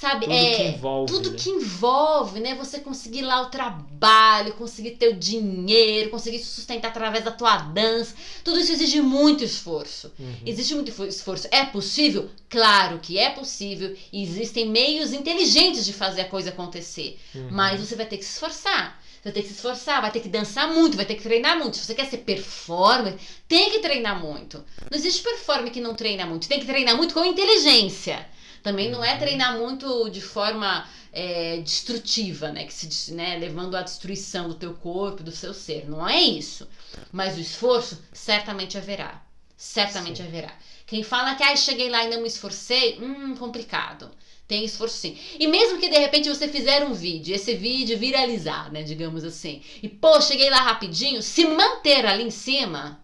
sabe, 0.00 0.26
Tudo 0.26 0.34
é. 0.34 0.54
que 0.56 0.62
envolve. 0.62 1.12
Tudo 1.12 1.30
né? 1.30 1.36
que 1.38 1.50
envolve, 1.50 2.40
né? 2.40 2.54
Você 2.54 2.80
conseguir 2.80 3.22
lá 3.22 3.42
o 3.42 3.46
trabalho, 3.46 4.52
conseguir 4.54 4.92
ter 4.92 5.08
o 5.08 5.16
dinheiro, 5.16 6.10
conseguir 6.10 6.38
se 6.38 6.46
sustentar 6.46 6.88
através 6.88 7.24
da 7.24 7.30
tua 7.30 7.56
dança. 7.58 8.14
Tudo 8.44 8.60
isso 8.60 8.72
exige 8.72 9.00
muito 9.00 9.42
esforço. 9.44 10.12
Uhum. 10.18 10.34
Existe 10.44 10.74
muito 10.74 10.92
fo- 10.92 11.04
esforço. 11.04 11.48
É 11.50 11.64
possível? 11.64 12.28
Claro 12.48 12.98
que 13.00 13.18
é 13.18 13.30
possível. 13.30 13.96
E 14.12 14.22
existem 14.22 14.68
meios 14.68 15.12
inteligentes 15.12 15.84
de 15.84 15.92
fazer 15.92 16.22
a 16.22 16.28
coisa 16.28 16.50
acontecer. 16.50 17.18
Uhum. 17.34 17.48
Mas 17.50 17.80
você 17.80 17.94
vai 17.96 18.06
ter 18.06 18.18
que 18.18 18.24
se 18.24 18.32
esforçar. 18.32 19.00
Você 19.02 19.22
vai 19.24 19.32
ter 19.32 19.42
que 19.42 19.48
se 19.48 19.54
esforçar, 19.54 20.00
vai 20.00 20.10
ter 20.12 20.20
que 20.20 20.28
dançar 20.28 20.72
muito, 20.72 20.96
vai 20.96 21.04
ter 21.06 21.16
que 21.16 21.22
treinar 21.22 21.58
muito. 21.58 21.76
Se 21.76 21.84
você 21.84 21.94
quer 21.94 22.06
ser 22.08 22.18
performer, 22.18 23.16
tem 23.48 23.70
que 23.72 23.80
treinar 23.80 24.20
muito. 24.20 24.58
Não 24.90 24.96
existe 24.96 25.20
performer 25.22 25.72
que 25.72 25.80
não 25.80 25.94
treina 25.96 26.24
muito. 26.24 26.46
Tem 26.48 26.60
que 26.60 26.66
treinar 26.66 26.96
muito 26.96 27.12
com 27.12 27.24
inteligência. 27.24 28.24
Também 28.66 28.90
não 28.90 29.04
é 29.04 29.12
Uhum. 29.12 29.18
treinar 29.20 29.56
muito 29.56 30.08
de 30.10 30.20
forma 30.20 30.84
é, 31.12 31.58
destrutiva, 31.58 32.50
né? 32.50 32.64
Que 32.64 32.74
se, 32.74 33.14
né? 33.14 33.36
Levando 33.38 33.76
à 33.76 33.82
destruição 33.82 34.48
do 34.48 34.56
teu 34.56 34.74
corpo, 34.74 35.22
do 35.22 35.30
seu 35.30 35.54
ser. 35.54 35.88
Não 35.88 36.06
é 36.06 36.20
isso. 36.20 36.66
Mas 37.12 37.36
o 37.36 37.40
esforço 37.40 38.02
certamente 38.12 38.76
haverá. 38.76 39.22
Certamente 39.56 40.16
Sim. 40.20 40.24
haverá. 40.26 40.52
Quem 40.84 41.04
fala 41.04 41.36
que 41.36 41.44
ah, 41.44 41.54
cheguei 41.54 41.88
lá 41.88 42.04
e 42.04 42.10
não 42.10 42.20
me 42.22 42.26
esforcei, 42.26 42.98
hum, 43.00 43.36
complicado. 43.36 44.10
Tem 44.48 44.64
esforço 44.64 44.96
sim. 44.96 45.16
E 45.38 45.46
mesmo 45.46 45.78
que 45.78 45.88
de 45.88 45.98
repente 45.98 46.28
você 46.28 46.48
fizer 46.48 46.84
um 46.84 46.92
vídeo, 46.92 47.36
esse 47.36 47.54
vídeo 47.54 47.96
viralizar, 47.96 48.72
né, 48.72 48.82
digamos 48.82 49.22
assim, 49.24 49.62
e 49.80 49.88
pô, 49.88 50.20
cheguei 50.20 50.50
lá 50.50 50.58
rapidinho, 50.58 51.22
se 51.22 51.44
manter 51.46 52.04
ali 52.04 52.24
em 52.24 52.30
cima 52.30 53.00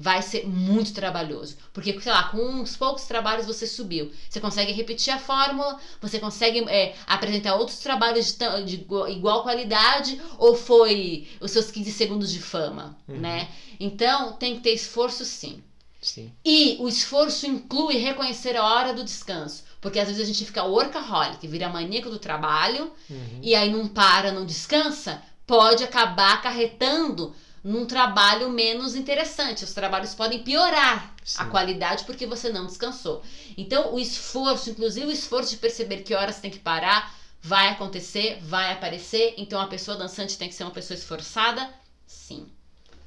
vai 0.00 0.22
ser 0.22 0.46
muito 0.46 0.92
trabalhoso. 0.92 1.56
Porque, 1.72 1.98
sei 2.00 2.12
lá, 2.12 2.24
com 2.28 2.38
uns 2.38 2.76
poucos 2.76 3.04
trabalhos 3.04 3.46
você 3.46 3.66
subiu. 3.66 4.12
Você 4.30 4.38
consegue 4.40 4.70
repetir 4.72 5.12
a 5.12 5.18
fórmula, 5.18 5.76
você 6.00 6.20
consegue 6.20 6.60
é, 6.68 6.94
apresentar 7.06 7.56
outros 7.56 7.78
trabalhos 7.80 8.32
de, 8.32 8.64
de 8.64 8.74
igual- 8.76 9.08
igual 9.08 9.42
qualidade, 9.42 10.20
ou 10.38 10.54
foi 10.54 11.26
os 11.40 11.50
seus 11.50 11.70
15 11.70 11.90
segundos 11.90 12.30
de 12.30 12.38
fama, 12.40 12.96
Uhum. 13.08 13.18
né? 13.18 13.48
Então, 13.80 14.32
tem 14.34 14.54
que 14.54 14.60
ter 14.60 14.72
esforço 14.72 15.24
sim. 15.24 15.62
Sim. 16.00 16.32
E 16.44 16.76
o 16.78 16.86
esforço 16.88 17.44
inclui 17.44 17.96
reconhecer 17.96 18.56
a 18.56 18.62
hora 18.64 18.92
do 18.94 19.02
descanso. 19.02 19.64
Porque 19.80 19.98
às 19.98 20.06
vezes 20.06 20.22
a 20.22 20.24
gente 20.24 20.44
fica 20.44 20.62
workaholic, 20.64 21.44
vira 21.48 21.68
maníaco 21.68 22.08
do 22.08 22.18
trabalho, 22.20 22.92
Uhum. 23.10 23.40
e 23.42 23.54
aí 23.54 23.70
não 23.70 23.88
para, 23.88 24.30
não 24.30 24.46
descansa, 24.46 25.20
pode 25.46 25.82
acabar 25.82 26.34
acarretando 26.34 27.34
num 27.68 27.84
trabalho 27.84 28.48
menos 28.48 28.96
interessante. 28.96 29.62
Os 29.62 29.74
trabalhos 29.74 30.14
podem 30.14 30.42
piorar 30.42 31.14
a 31.36 31.44
Sim. 31.44 31.50
qualidade 31.50 32.04
porque 32.04 32.26
você 32.26 32.48
não 32.48 32.64
descansou. 32.64 33.22
Então, 33.58 33.92
o 33.92 33.98
esforço, 33.98 34.70
inclusive 34.70 35.06
o 35.06 35.10
esforço 35.10 35.50
de 35.50 35.58
perceber 35.58 35.98
que 35.98 36.14
horas 36.14 36.40
tem 36.40 36.50
que 36.50 36.58
parar, 36.58 37.14
vai 37.42 37.68
acontecer, 37.68 38.38
vai 38.40 38.72
aparecer. 38.72 39.34
Então, 39.36 39.60
a 39.60 39.66
pessoa 39.66 39.98
dançante 39.98 40.38
tem 40.38 40.48
que 40.48 40.54
ser 40.54 40.64
uma 40.64 40.72
pessoa 40.72 40.96
esforçada? 40.96 41.68
Sim. 42.06 42.48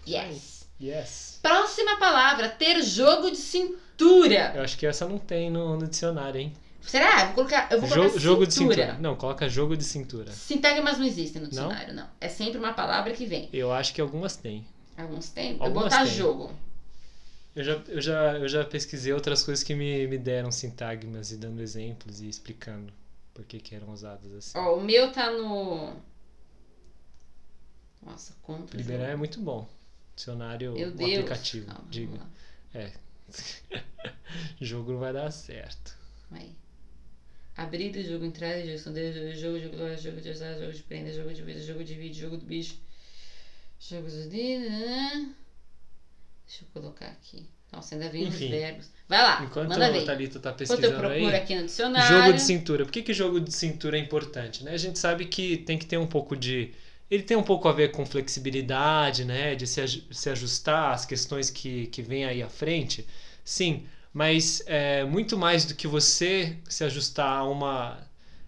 Yes. 0.08 0.68
Yes. 0.80 1.40
Próxima 1.42 1.98
palavra, 1.98 2.48
ter 2.48 2.84
jogo 2.84 3.32
de 3.32 3.38
cintura. 3.38 4.52
Eu 4.54 4.62
acho 4.62 4.78
que 4.78 4.86
essa 4.86 5.08
não 5.08 5.18
tem 5.18 5.50
no, 5.50 5.76
no 5.76 5.88
dicionário, 5.88 6.40
hein? 6.40 6.54
Será? 6.82 7.22
Eu 7.22 7.26
vou 7.28 7.36
colocar, 7.36 7.72
eu 7.72 7.80
vou 7.80 7.90
colocar 7.90 8.20
jogo 8.20 8.46
de 8.48 8.54
cintura. 8.54 8.94
Não, 9.00 9.16
coloca 9.16 9.48
jogo 9.48 9.78
de 9.78 9.84
cintura. 9.84 10.32
Sintagmas 10.32 10.98
não 10.98 11.06
existem 11.06 11.42
no 11.42 11.46
Não? 11.48 11.50
dicionário, 11.50 11.94
não? 11.94 12.08
É 12.20 12.28
sempre 12.28 12.58
uma 12.58 12.74
palavra 12.74 13.14
que 13.14 13.26
vem. 13.26 13.50
Eu 13.54 13.72
acho 13.72 13.94
que 13.94 14.02
algumas 14.02 14.36
tem. 14.36 14.66
Alguns 14.98 15.30
tem. 15.30 15.52
Eu 15.54 15.58
vou 15.58 15.68
Algumas 15.68 15.94
botar 15.94 16.04
tem. 16.06 16.14
jogo. 16.14 16.52
Eu 17.56 17.64
já, 17.64 17.74
eu 17.88 18.02
já, 18.02 18.38
eu 18.40 18.48
já 18.48 18.64
pesquisei 18.64 19.12
outras 19.14 19.44
coisas 19.44 19.64
que 19.64 19.76
me, 19.76 20.08
me 20.08 20.18
deram 20.18 20.52
sintagmas 20.52 21.32
e 21.32 21.38
dando 21.38 21.62
exemplos 21.62 22.22
e 22.22 22.28
explicando 22.30 22.92
por 23.34 23.44
que, 23.46 23.60
que 23.60 23.76
eram 23.76 23.90
usadas 23.92 24.32
assim. 24.34 24.58
Ó, 24.58 24.76
o 24.78 24.82
meu 24.82 25.12
tá 25.12 25.30
no. 25.32 25.94
Nossa, 28.02 28.34
conta. 28.42 28.76
Liberar 28.76 29.04
é 29.04 29.08
jogo. 29.08 29.18
muito 29.20 29.40
bom. 29.40 29.68
Dicionário, 30.16 30.74
Meu 30.74 30.90
o 30.90 30.92
Deus. 30.92 31.12
aplicativo. 31.12 31.68
Calma, 31.68 31.86
diga. 31.90 32.18
lá. 32.74 32.90
Jogo 34.60 34.94
não 34.94 35.00
vai 35.00 35.14
dar 35.14 35.32
certo. 35.32 35.98
Aí. 36.32 36.56
Abrir 37.62 37.96
o 37.96 38.04
jogo, 38.04 38.26
entrar 38.26 38.60
jogo, 38.60 38.72
esconder 38.72 39.14
jogo, 39.14 39.36
jogo, 39.36 39.60
jogo, 39.60 39.78
jogo, 39.78 39.98
jogo 39.98 40.22
de 40.22 40.30
azar, 40.30 40.60
jogo 40.60 40.74
de 40.74 40.84
prenda, 40.84 41.14
jogo 41.14 41.34
de 41.34 41.42
vida, 41.42 41.60
jogo 41.62 41.84
de 41.84 41.94
vídeo, 41.96 42.22
jogo 42.22 42.38
do 42.38 42.46
bicho. 42.46 42.76
Jogo 43.80 44.10
do 44.10 44.30
dia. 44.30 44.60
Deixa 46.46 46.64
eu 46.64 46.68
colocar 46.74 47.08
aqui. 47.08 47.48
Nossa, 47.72 47.96
ainda 47.96 48.10
vem 48.10 48.28
os 48.28 48.36
verbos. 48.36 48.90
Vai 49.08 49.22
lá, 49.22 49.44
Enquanto 49.44 49.70
manda 49.70 49.92
ver. 49.92 50.06
Thalita 50.06 50.40
tá 50.40 50.50
Enquanto 50.50 50.62
eu 50.62 50.68
pesquisando 50.68 51.00
procuro 51.00 51.28
aí. 51.28 51.36
aqui 51.36 51.56
no 51.56 51.66
dicionário. 51.66 52.18
Jogo 52.18 52.34
de 52.34 52.42
cintura. 52.42 52.86
Por 52.86 52.92
que, 52.92 53.02
que 53.02 53.14
jogo 53.14 53.40
de 53.40 53.52
cintura 53.54 53.98
é 53.98 54.02
importante? 54.02 54.64
Né? 54.64 54.72
A 54.72 54.78
gente 54.78 55.00
sabe 55.00 55.26
que 55.26 55.58
tem 55.58 55.78
que 55.78 55.86
ter 55.86 55.98
um 55.98 56.08
pouco 56.08 56.36
de. 56.36 56.72
Ele 57.10 57.24
tem 57.24 57.36
um 57.38 57.44
pouco 57.44 57.68
a 57.68 57.72
ver 57.74 57.92
com 57.92 58.06
flexibilidade, 58.06 59.26
né? 59.26 59.56
De 59.56 59.68
se, 59.68 60.04
se 60.12 60.30
ajustar 60.30 60.94
às 60.94 61.06
questões 61.06 61.50
que, 61.50 61.88
que 61.88 62.02
vem 62.02 62.26
aí 62.26 62.42
à 62.42 62.50
frente. 62.50 63.06
Sim, 63.44 63.86
mas 64.14 64.62
é, 64.66 65.04
muito 65.06 65.38
mais 65.38 65.66
do 65.66 65.74
que 65.76 65.88
você 65.88 66.58
se 66.68 66.84
ajustar 66.84 67.38
a 67.38 67.44
uma 67.44 67.98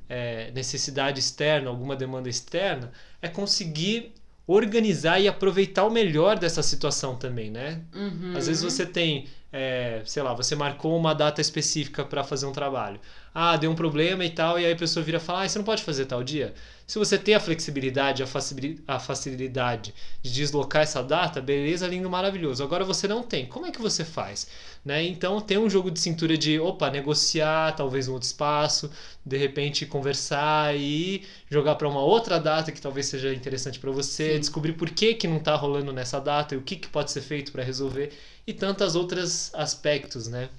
é, 0.10 0.52
necessidade 0.52 1.20
externa, 1.20 1.70
alguma 1.70 1.96
demanda 1.96 2.30
externa, 2.30 2.92
é 3.22 3.28
conseguir 3.28 4.14
organizar 4.46 5.20
e 5.20 5.28
aproveitar 5.28 5.86
o 5.86 5.90
melhor 5.90 6.38
dessa 6.38 6.62
situação 6.62 7.16
também, 7.16 7.50
né? 7.50 7.82
Uhum. 7.94 8.34
Às 8.36 8.48
vezes 8.48 8.62
você 8.62 8.86
tem, 8.86 9.28
é, 9.52 10.02
sei 10.06 10.22
lá, 10.22 10.34
você 10.34 10.56
marcou 10.56 10.98
uma 10.98 11.16
data 11.16 11.40
específica 11.40 12.04
para 12.04 12.24
fazer 12.24 12.46
um 12.46 12.52
trabalho. 12.52 13.00
Ah, 13.34 13.58
deu 13.58 13.72
um 13.72 13.76
problema 13.76 14.24
e 14.24 14.30
tal, 14.30 14.60
e 14.60 14.66
aí 14.66 14.74
a 14.74 14.76
pessoa 14.76 15.04
vira 15.04 15.18
e 15.18 15.22
fala: 15.22 15.44
ah, 15.44 15.50
você 15.50 15.58
não 15.58 15.66
pode 15.66 15.84
fazer 15.84 16.06
tal 16.06 16.24
dia? 16.24 16.54
Se 16.86 17.00
você 17.00 17.18
tem 17.18 17.34
a 17.34 17.40
flexibilidade, 17.40 18.22
a, 18.22 18.28
facili- 18.28 18.84
a 18.88 19.00
facilidade 19.00 19.94
de 20.22 20.32
deslocar 20.32 20.84
essa 20.84 21.02
data, 21.02 21.42
beleza, 21.42 21.88
lindo, 21.88 22.10
maravilhoso. 22.10 22.62
Agora 22.64 22.84
você 22.84 23.08
não 23.08 23.24
tem. 23.24 23.46
Como 23.48 23.66
é 23.66 23.72
que 23.72 23.82
você 23.82 24.04
faz? 24.04 24.48
Né? 24.86 25.04
Então 25.06 25.40
tem 25.42 25.58
um 25.58 25.70
jogo 25.70 25.90
de 25.90 26.00
cintura 26.00 26.38
de, 26.38 26.60
opa, 26.60 26.90
negociar 26.90 27.72
talvez 27.76 28.08
um 28.08 28.14
outro 28.14 28.28
espaço, 28.28 28.92
de 29.26 29.38
repente 29.38 29.86
conversar 29.86 30.76
e 30.76 31.24
jogar 31.50 31.76
para 31.76 31.88
uma 31.88 32.02
outra 32.02 32.40
data 32.40 32.72
que 32.72 32.82
talvez 32.82 33.06
seja 33.08 33.34
interessante 33.34 33.80
para 33.80 33.92
você, 33.92 34.34
Sim. 34.34 34.40
descobrir 34.40 34.74
por 34.74 34.90
que, 34.90 35.14
que 35.16 35.28
não 35.28 35.38
está 35.38 35.56
rolando 35.56 35.92
nessa 35.94 36.20
data 36.20 36.54
e 36.54 36.58
o 36.58 36.62
que, 36.62 36.76
que 36.76 36.88
pode 36.90 37.12
ser 37.12 37.22
feito 37.22 37.52
para 37.52 37.64
resolver 37.64 38.12
e 38.46 38.54
tantas 38.54 38.96
outras 38.96 39.50
aspectos, 39.56 40.28
né? 40.28 40.50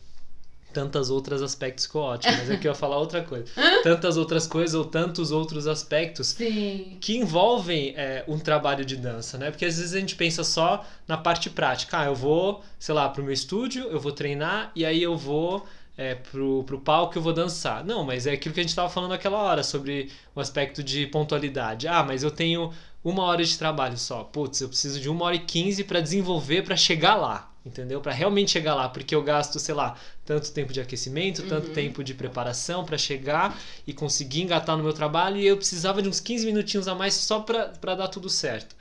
Tantas 0.75 1.09
outras 1.09 1.41
aspectos 1.41 1.87
ficou 1.87 2.03
ótimo, 2.03 2.37
mas 2.37 2.51
aqui 2.51 2.67
eu 2.67 2.73
ia 2.73 2.75
falar 2.75 2.99
outra 2.99 3.23
coisa. 3.23 3.47
Tantas 3.85 4.17
outras 4.17 4.47
coisas 4.47 4.75
ou 4.75 4.85
tantos 4.85 5.31
outros 5.31 5.69
aspectos 5.69 6.29
Sim. 6.29 6.99
que 7.01 7.17
envolvem 7.17 7.95
é, 7.97 8.25
um 8.27 8.39
trabalho 8.39 8.85
de 8.85 8.97
dança, 8.97 9.39
né? 9.39 9.53
Porque 9.53 9.65
às 9.65 9.79
vezes 9.79 9.95
a 9.95 10.01
gente 10.01 10.17
pensa 10.17 10.43
só 10.43 10.85
na 11.07 11.17
parte 11.17 11.49
prática. 11.49 12.01
Ah, 12.01 12.07
eu 12.07 12.15
vou, 12.15 12.63
sei 12.79 12.95
lá, 12.95 13.09
pro 13.09 13.23
meu 13.23 13.33
estúdio, 13.33 13.85
eu 13.85 14.01
vou 14.01 14.11
treinar 14.11 14.73
e 14.75 14.85
aí 14.85 15.01
eu 15.01 15.17
vou 15.17 15.65
é, 15.97 16.17
pro, 16.17 16.65
pro 16.65 16.81
palco 16.81 17.17
eu 17.17 17.23
vou 17.23 17.33
dançar. 17.33 17.85
Não, 17.85 18.05
mas 18.05 18.27
é 18.27 18.33
aquilo 18.33 18.53
que 18.53 18.61
a 18.61 18.63
gente 18.63 18.71
estava 18.71 18.89
falando 18.89 19.11
naquela 19.11 19.39
hora 19.39 19.63
sobre 19.63 20.11
o 20.35 20.41
aspecto 20.41 20.83
de 20.83 21.07
pontualidade. 21.07 21.87
Ah, 21.87 22.03
mas 22.03 22.23
eu 22.23 22.31
tenho 22.31 22.73
uma 23.03 23.23
hora 23.25 23.45
de 23.45 23.57
trabalho 23.57 23.97
só. 23.97 24.25
Putz, 24.25 24.61
eu 24.61 24.69
preciso 24.69 25.01
de 25.01 25.09
uma 25.09 25.27
hora 25.27 25.37
e 25.37 25.41
quinze 25.41 25.85
para 25.85 26.01
desenvolver, 26.01 26.63
para 26.63 26.77
chegar 26.77 27.15
lá. 27.15 27.54
Entendeu? 27.65 28.01
Para 28.01 28.13
realmente 28.13 28.51
chegar 28.51 28.75
lá, 28.75 28.89
porque 28.91 29.15
eu 29.15 29.23
gasto, 29.23 29.59
sei 29.59 29.75
lá, 29.75 29.97
tanto 30.25 30.53
tempo 30.53 30.71
de 30.73 30.81
aquecimento, 30.83 31.43
tanto 31.45 31.69
Uhum. 31.69 31.73
tempo 31.73 32.05
de 32.05 32.13
preparação 32.13 32.85
para 32.85 32.99
chegar 32.99 33.59
e 33.87 33.93
conseguir 33.95 34.43
engatar 34.43 34.77
no 34.77 34.83
meu 34.85 34.93
trabalho 34.93 35.39
e 35.39 35.47
eu 35.47 35.57
precisava 35.57 36.03
de 36.03 36.09
uns 36.09 36.21
15 36.21 36.45
minutinhos 36.45 36.87
a 36.89 36.95
mais 36.95 37.15
só 37.15 37.41
para 37.41 37.95
dar 37.95 38.09
tudo 38.09 38.29
certo. 38.29 38.77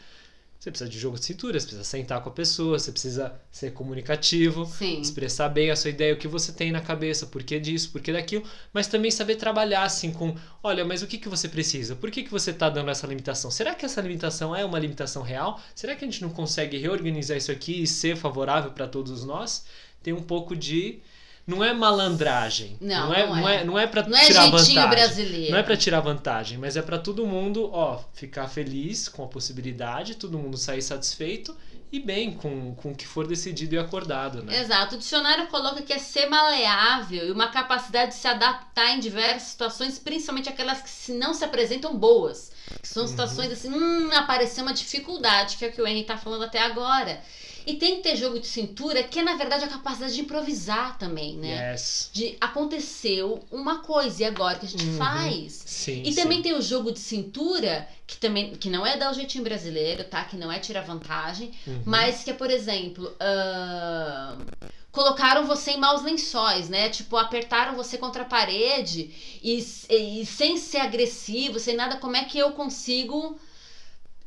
Você 0.64 0.72
precisa 0.72 0.90
de 0.90 0.98
jogo 0.98 1.20
de 1.20 1.26
cintura, 1.26 1.60
você 1.60 1.66
precisa 1.66 1.84
sentar 1.84 2.22
com 2.22 2.30
a 2.30 2.32
pessoa, 2.32 2.80
você 2.80 2.90
precisa 2.90 3.36
ser 3.52 3.74
comunicativo, 3.74 4.66
Sim. 4.66 5.02
expressar 5.02 5.50
bem 5.50 5.70
a 5.70 5.76
sua 5.76 5.90
ideia, 5.90 6.14
o 6.14 6.18
que 6.18 6.26
você 6.26 6.54
tem 6.54 6.72
na 6.72 6.80
cabeça, 6.80 7.26
por 7.26 7.44
que 7.44 7.60
disso, 7.60 7.92
por 7.92 8.00
que 8.00 8.14
daquilo, 8.14 8.46
mas 8.72 8.88
também 8.88 9.12
saber 9.12 9.36
trabalhar 9.36 9.84
assim 9.84 10.10
com, 10.10 10.34
olha, 10.64 10.86
mas 10.86 11.02
o 11.02 11.08
que, 11.08 11.18
que 11.18 11.28
você 11.28 11.50
precisa? 11.50 11.98
Por 11.98 12.10
que, 12.10 12.24
que 12.24 12.32
você 12.32 12.52
está 12.52 12.70
dando 12.70 12.90
essa 12.90 13.06
limitação? 13.06 13.52
Será 13.52 13.76
que 13.76 13.84
essa 13.84 14.00
limitação 14.00 14.56
é 14.56 14.64
uma 14.64 14.80
limitação 14.80 15.22
real? 15.22 15.60
Será 15.76 15.98
que 15.98 16.06
a 16.06 16.08
gente 16.08 16.22
não 16.22 16.30
consegue 16.30 16.78
reorganizar 16.78 17.36
isso 17.36 17.52
aqui 17.52 17.84
e 17.84 17.86
ser 17.86 18.16
favorável 18.16 18.72
para 18.72 18.88
todos 18.88 19.26
nós? 19.26 19.66
Tem 20.02 20.14
um 20.14 20.24
pouco 20.24 20.56
de 20.56 21.02
não 21.46 21.64
é 21.64 21.74
malandragem. 21.74 22.78
Não, 22.80 23.08
não 23.08 23.14
é, 23.14 23.28
não 23.28 23.50
é. 23.50 23.56
é, 23.56 23.64
não 23.64 23.80
é 23.80 23.88
para 23.88 24.02
é 24.02 24.26
tirar 24.26 24.50
vantagem. 24.50 24.90
brasileiro. 24.90 25.52
Não 25.52 25.58
é 25.58 25.64
para 25.64 25.78
tirar 25.78 26.00
vantagem, 26.00 26.58
mas 26.58 26.78
é 26.78 26.82
para 26.82 26.98
todo 26.98 27.26
mundo, 27.26 27.70
ó, 27.74 28.02
ficar 28.14 28.48
feliz 28.48 29.10
com 29.10 29.24
a 29.24 29.28
possibilidade, 29.28 30.16
todo 30.16 30.38
mundo 30.38 30.58
sair 30.58 30.82
satisfeito 30.82 31.56
e 31.92 32.00
bem 32.00 32.34
com, 32.34 32.74
com 32.74 32.92
o 32.92 32.96
que 32.96 33.06
for 33.06 33.28
decidido 33.28 33.76
e 33.76 33.78
acordado, 33.78 34.42
né? 34.42 34.60
Exato. 34.60 34.96
O 34.96 34.98
dicionário 34.98 35.46
coloca 35.48 35.82
que 35.84 35.94
é 35.94 36.00
ser 36.00 36.26
maleável 36.28 37.28
e 37.28 37.32
uma 37.32 37.50
capacidade 37.50 38.14
de 38.14 38.18
se 38.18 38.28
adaptar 38.28 38.96
em 38.96 39.00
diversas 39.00 39.50
situações, 39.50 40.00
principalmente 40.00 40.50
aquelas 40.50 40.82
que 40.82 40.90
se 40.90 41.14
não 41.14 41.36
se 41.36 41.46
apresentam 41.46 41.96
boas. 41.96 42.52
Que 42.82 42.88
são 42.88 43.06
situações 43.06 43.52
assim, 43.52 43.70
hum, 43.70 44.10
apareceu 44.14 44.64
uma 44.64 44.74
dificuldade, 44.74 45.58
que 45.58 45.66
é 45.66 45.68
o 45.68 45.72
que 45.72 45.82
o 45.82 45.86
Henry 45.86 46.04
tá 46.04 46.18
falando 46.18 46.46
até 46.46 46.60
agora. 46.60 47.22
E 47.66 47.76
tem 47.76 47.98
que 47.98 48.02
ter 48.04 48.16
jogo 48.16 48.40
de 48.40 48.48
cintura, 48.48 49.04
que 49.04 49.20
é 49.20 49.24
na 49.24 49.36
verdade 49.36 49.64
a 49.64 49.68
capacidade 49.68 50.14
de 50.16 50.22
improvisar 50.22 50.98
também, 50.98 51.38
né? 51.38 51.72
Yes. 51.74 52.10
De 52.12 52.38
aconteceu 52.42 53.44
uma 53.52 53.80
coisa 53.80 54.24
e 54.24 54.26
agora 54.26 54.58
o 54.58 54.60
que 54.60 54.66
a 54.66 54.70
gente 54.70 54.86
Uhum. 54.86 54.98
faz? 54.98 55.64
Sim. 55.66 56.02
E 56.06 56.12
sim. 56.12 56.22
também 56.22 56.42
tem 56.42 56.54
o 56.54 56.62
jogo 56.62 56.92
de 56.92 57.00
cintura, 57.00 57.88
que 58.06 58.18
também 58.18 58.52
que 58.56 58.70
não 58.70 58.86
é 58.86 58.98
dar 58.98 59.12
o 59.12 59.14
jeitinho 59.14 59.44
brasileiro, 59.44 60.04
tá? 60.04 60.24
Que 60.26 60.36
não 60.36 60.52
é 60.52 60.60
tirar 60.60 60.82
vantagem, 60.82 61.52
Uhum. 61.66 61.84
mas 61.86 62.24
que 62.24 62.32
é, 62.32 62.34
por 62.34 62.50
exemplo, 62.52 63.16
ahn, 63.20 64.46
colocaram 64.92 65.46
você 65.48 65.72
em 65.72 65.78
maus 65.80 66.04
lençóis, 66.04 66.70
né? 66.70 66.90
Tipo, 66.90 67.18
apertaram 67.18 67.76
você 67.76 67.98
contra 67.98 68.24
a 68.24 68.26
parede 68.26 69.12
e, 69.42 69.58
e 69.90 70.26
sem 70.26 70.58
ser 70.58 70.80
agressivo, 70.80 71.60
sem 71.60 71.76
nada, 71.76 71.98
como 71.98 72.16
é 72.16 72.24
que 72.26 72.38
eu 72.38 72.52
consigo 72.52 73.40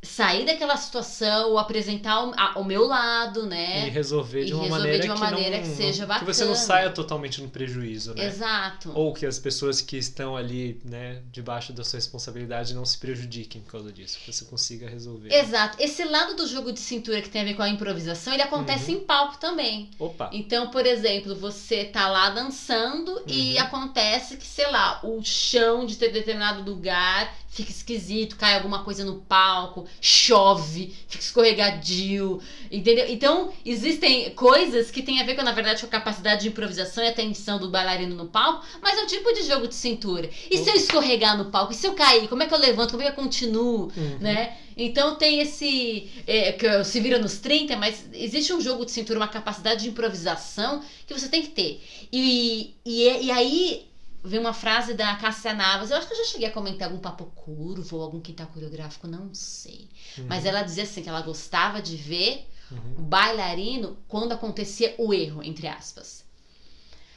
sair 0.06 0.44
daquela 0.46 0.76
situação 0.76 1.58
apresentar 1.58 2.24
o, 2.24 2.32
a- 2.36 2.58
o 2.58 2.64
meu 2.64 2.86
lado, 2.86 3.44
E 3.44 3.46
né? 3.46 3.88
resolver 3.90 4.44
de 4.44 4.50
E 4.50 4.54
uma 4.54 4.62
resolver 4.64 4.82
maneira, 4.82 5.02
de 5.02 5.08
uma 5.08 5.14
que, 5.14 5.20
maneira 5.20 5.56
não, 5.56 5.62
que 5.62 5.68
seja 5.76 6.06
que 6.06 6.24
você 6.24 6.44
não 6.44 6.52
bacana. 6.52 6.66
saia 6.66 6.90
totalmente 6.90 7.42
no 7.42 7.48
prejuízo, 7.48 8.14
né? 8.14 8.26
Exato. 8.26 8.92
Ou 8.94 9.12
que 9.12 9.26
as 9.26 9.38
pessoas 9.38 9.80
que 9.80 9.96
estão 9.96 10.36
ali, 10.36 10.80
né, 10.84 11.22
debaixo 11.32 11.72
da 11.72 11.84
sua 11.84 11.98
responsabilidade 11.98 12.74
não 12.74 12.84
se 12.84 12.98
prejudiquem 12.98 13.60
por 13.62 13.72
causa 13.72 13.92
disso, 13.92 14.18
que 14.24 14.32
você 14.32 14.44
consiga 14.44 14.88
resolver. 14.88 15.32
Exato. 15.34 15.76
Esse 15.80 16.04
lado 16.04 16.34
do 16.36 16.46
jogo 16.46 16.72
de 16.72 16.80
cintura 16.80 17.20
que 17.20 17.28
tem 17.28 17.42
a 17.42 17.44
ver 17.44 17.54
com 17.54 17.62
a 17.62 17.68
improvisação, 17.68 18.32
ele 18.32 18.42
acontece 18.42 18.92
Uhum. 18.92 18.98
em 18.98 19.04
palco 19.04 19.38
também. 19.38 19.90
Opa. 19.98 20.30
Então, 20.32 20.70
por 20.70 20.86
exemplo, 20.86 21.34
você 21.34 21.84
tá 21.84 22.08
lá 22.08 22.30
dançando 22.30 23.22
e 23.26 23.54
Uhum. 23.54 23.60
acontece 23.60 24.36
que, 24.36 24.46
sei 24.46 24.70
lá, 24.70 25.00
o 25.02 25.22
chão 25.22 25.84
de 25.86 25.96
ter 25.96 26.10
determinado 26.12 26.62
lugar 26.68 27.34
fica 27.56 27.70
esquisito, 27.70 28.36
cai 28.36 28.54
alguma 28.54 28.84
coisa 28.84 29.02
no 29.04 29.16
palco, 29.20 29.86
chove, 30.00 30.94
fica 31.08 31.22
escorregadio, 31.22 32.40
entendeu? 32.70 33.06
Então, 33.08 33.50
existem 33.64 34.30
coisas 34.32 34.90
que 34.90 35.02
têm 35.02 35.20
a 35.20 35.24
ver 35.24 35.34
com, 35.34 35.42
na 35.42 35.52
verdade, 35.52 35.80
com 35.80 35.86
a 35.86 35.90
capacidade 35.90 36.42
de 36.42 36.48
improvisação 36.48 37.02
e 37.02 37.08
atenção 37.08 37.58
do 37.58 37.70
bailarino 37.70 38.14
no 38.14 38.26
palco, 38.26 38.64
mas 38.82 38.98
é 38.98 39.02
um 39.02 39.06
tipo 39.06 39.32
de 39.32 39.42
jogo 39.44 39.66
de 39.66 39.74
cintura. 39.74 40.28
E 40.50 40.58
se 40.58 40.68
eu 40.68 40.74
escorregar 40.74 41.36
no 41.38 41.46
palco? 41.46 41.72
E 41.72 41.74
se 41.74 41.86
eu 41.86 41.94
cair? 41.94 42.28
Como 42.28 42.42
é 42.42 42.46
que 42.46 42.52
eu 42.52 42.58
levanto? 42.58 42.90
Como 42.90 43.02
é 43.02 43.06
que 43.10 43.12
eu 43.18 43.24
continuo? 43.24 43.90
Uhum. 43.96 44.18
né? 44.20 44.56
Então 44.76 45.16
tem 45.16 45.40
esse. 45.40 46.10
É, 46.26 46.52
que 46.52 46.84
se 46.84 47.00
vira 47.00 47.18
nos 47.18 47.38
30, 47.38 47.76
mas 47.78 48.04
existe 48.12 48.52
um 48.52 48.60
jogo 48.60 48.84
de 48.84 48.90
cintura, 48.92 49.18
uma 49.18 49.28
capacidade 49.28 49.82
de 49.84 49.88
improvisação 49.88 50.82
que 51.06 51.14
você 51.14 51.28
tem 51.28 51.40
que 51.40 51.48
ter. 51.48 51.82
E, 52.12 52.74
e, 52.84 53.08
é- 53.08 53.22
e 53.22 53.30
aí 53.30 53.85
vem 54.26 54.40
uma 54.40 54.52
frase 54.52 54.94
da 54.94 55.14
Cássia 55.16 55.54
Navas, 55.54 55.90
eu 55.90 55.96
acho 55.96 56.06
que 56.06 56.12
eu 56.14 56.18
já 56.18 56.24
cheguei 56.24 56.48
a 56.48 56.52
comentar 56.52 56.88
algum 56.88 57.00
papo 57.00 57.26
curvo 57.34 57.96
ou 57.96 58.02
algum 58.02 58.20
quintal 58.20 58.46
coreográfico, 58.48 59.06
não 59.06 59.32
sei. 59.34 59.88
Uhum. 60.18 60.26
Mas 60.28 60.44
ela 60.44 60.62
dizia 60.62 60.82
assim 60.84 61.02
que 61.02 61.08
ela 61.08 61.22
gostava 61.22 61.80
de 61.82 61.96
ver 61.96 62.46
Uhum. 62.70 62.94
o 62.98 63.02
bailarino 63.02 63.96
quando 64.08 64.32
acontecia 64.32 64.94
o 64.98 65.14
erro, 65.14 65.42
entre 65.42 65.68
aspas. 65.68 66.24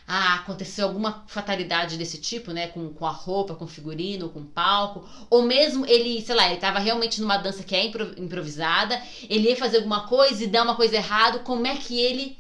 Ah, 0.08 0.36
aconteceu 0.36 0.88
alguma 0.88 1.24
fatalidade 1.28 1.96
desse 1.96 2.18
tipo, 2.18 2.52
né? 2.52 2.68
Com, 2.68 2.90
com 2.94 3.06
a 3.06 3.12
roupa, 3.12 3.54
com 3.54 3.66
o 3.66 3.68
figurino, 3.68 4.30
com 4.30 4.40
o 4.40 4.46
palco. 4.46 5.08
Ou 5.30 5.44
mesmo 5.44 5.86
ele, 5.86 6.20
sei 6.22 6.34
lá, 6.36 6.50
ele 6.50 6.60
tava 6.60 6.80
realmente 6.80 7.22
numa 7.22 7.38
dança 7.38 7.64
que 7.64 7.76
é 7.76 7.86
impro- 7.86 8.14
improvisada, 8.18 9.00
ele 9.30 9.50
ia 9.50 9.56
fazer 9.56 9.78
alguma 9.78 10.08
coisa 10.08 10.44
e 10.44 10.48
dá 10.48 10.64
uma 10.64 10.76
coisa 10.76 10.96
errada, 10.96 11.40
como 11.40 11.68
é 11.68 11.76
que 11.76 12.00
ele. 12.00 12.38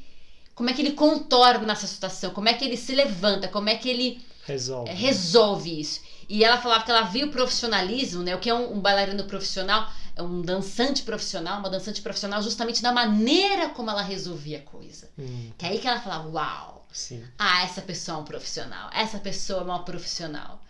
Como 0.55 0.69
é 0.69 0.73
que 0.73 0.81
ele 0.81 0.91
contorna 0.93 1.73
essa 1.73 1.87
situação? 1.87 2.31
Como 2.31 2.49
é 2.49 2.53
que 2.53 2.65
ele 2.65 2.75
se 2.77 2.93
levanta? 2.95 3.47
Como 3.47 3.69
é 3.69 3.75
que 3.75 3.89
ele 3.89 4.21
Resolve. 4.53 4.89
é, 4.91 4.93
resolve 4.93 5.79
isso. 5.79 5.99
E 6.27 6.43
ela 6.43 6.57
falava 6.57 6.83
que 6.83 6.91
ela 6.91 7.03
viu 7.03 7.27
o 7.27 7.29
profissionalismo, 7.29 8.21
né? 8.21 8.35
O 8.35 8.39
que 8.39 8.49
é 8.49 8.53
um, 8.53 8.75
um 8.75 8.81
bailarino 8.81 9.23
profissional, 9.23 9.89
é 10.15 10.21
um 10.21 10.41
dançante 10.41 11.01
profissional, 11.03 11.59
uma 11.59 11.69
dançante 11.69 12.01
profissional, 12.01 12.41
justamente 12.41 12.81
da 12.81 12.91
maneira 12.91 13.67
como 13.69 13.89
ela 13.89 14.01
resolvia 14.01 14.57
a 14.57 14.61
coisa. 14.61 15.09
Hum, 15.17 15.51
Que 15.57 15.65
é 15.65 15.69
aí 15.69 15.79
que 15.79 15.87
ela 15.87 15.99
falava, 15.99 16.27
uau, 16.29 16.85
sim. 16.91 17.23
ah, 17.37 17.63
essa 17.63 17.81
pessoa 17.81 18.17
é 18.17 18.21
um 18.21 18.23
profissional, 18.23 18.89
essa 18.93 19.19
pessoa 19.19 19.61
é 19.61 19.63
uma 19.63 19.79
profissional, 19.79 20.61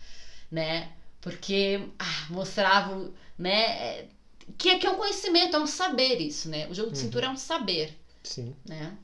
né? 0.50 0.88
Porque 1.20 1.86
ah, 1.98 2.26
mostrava, 2.30 3.10
né? 3.38 3.60
é, 4.00 4.06
Que, 4.58 4.76
que 4.76 4.86
é 4.86 4.90
um 4.90 4.96
conhecimento, 4.96 5.56
é 5.56 5.58
um 5.60 5.66
saber 5.66 6.20
isso, 6.20 6.48
né? 6.48 6.66
O 6.68 6.74
jogo 6.74 6.90
de 6.90 6.98
Uhum. 6.98 7.04
cintura 7.04 7.26
é 7.26 7.30
um 7.30 7.36
saber 7.36 7.94
Sim. 8.22 8.54
né? 8.64 8.94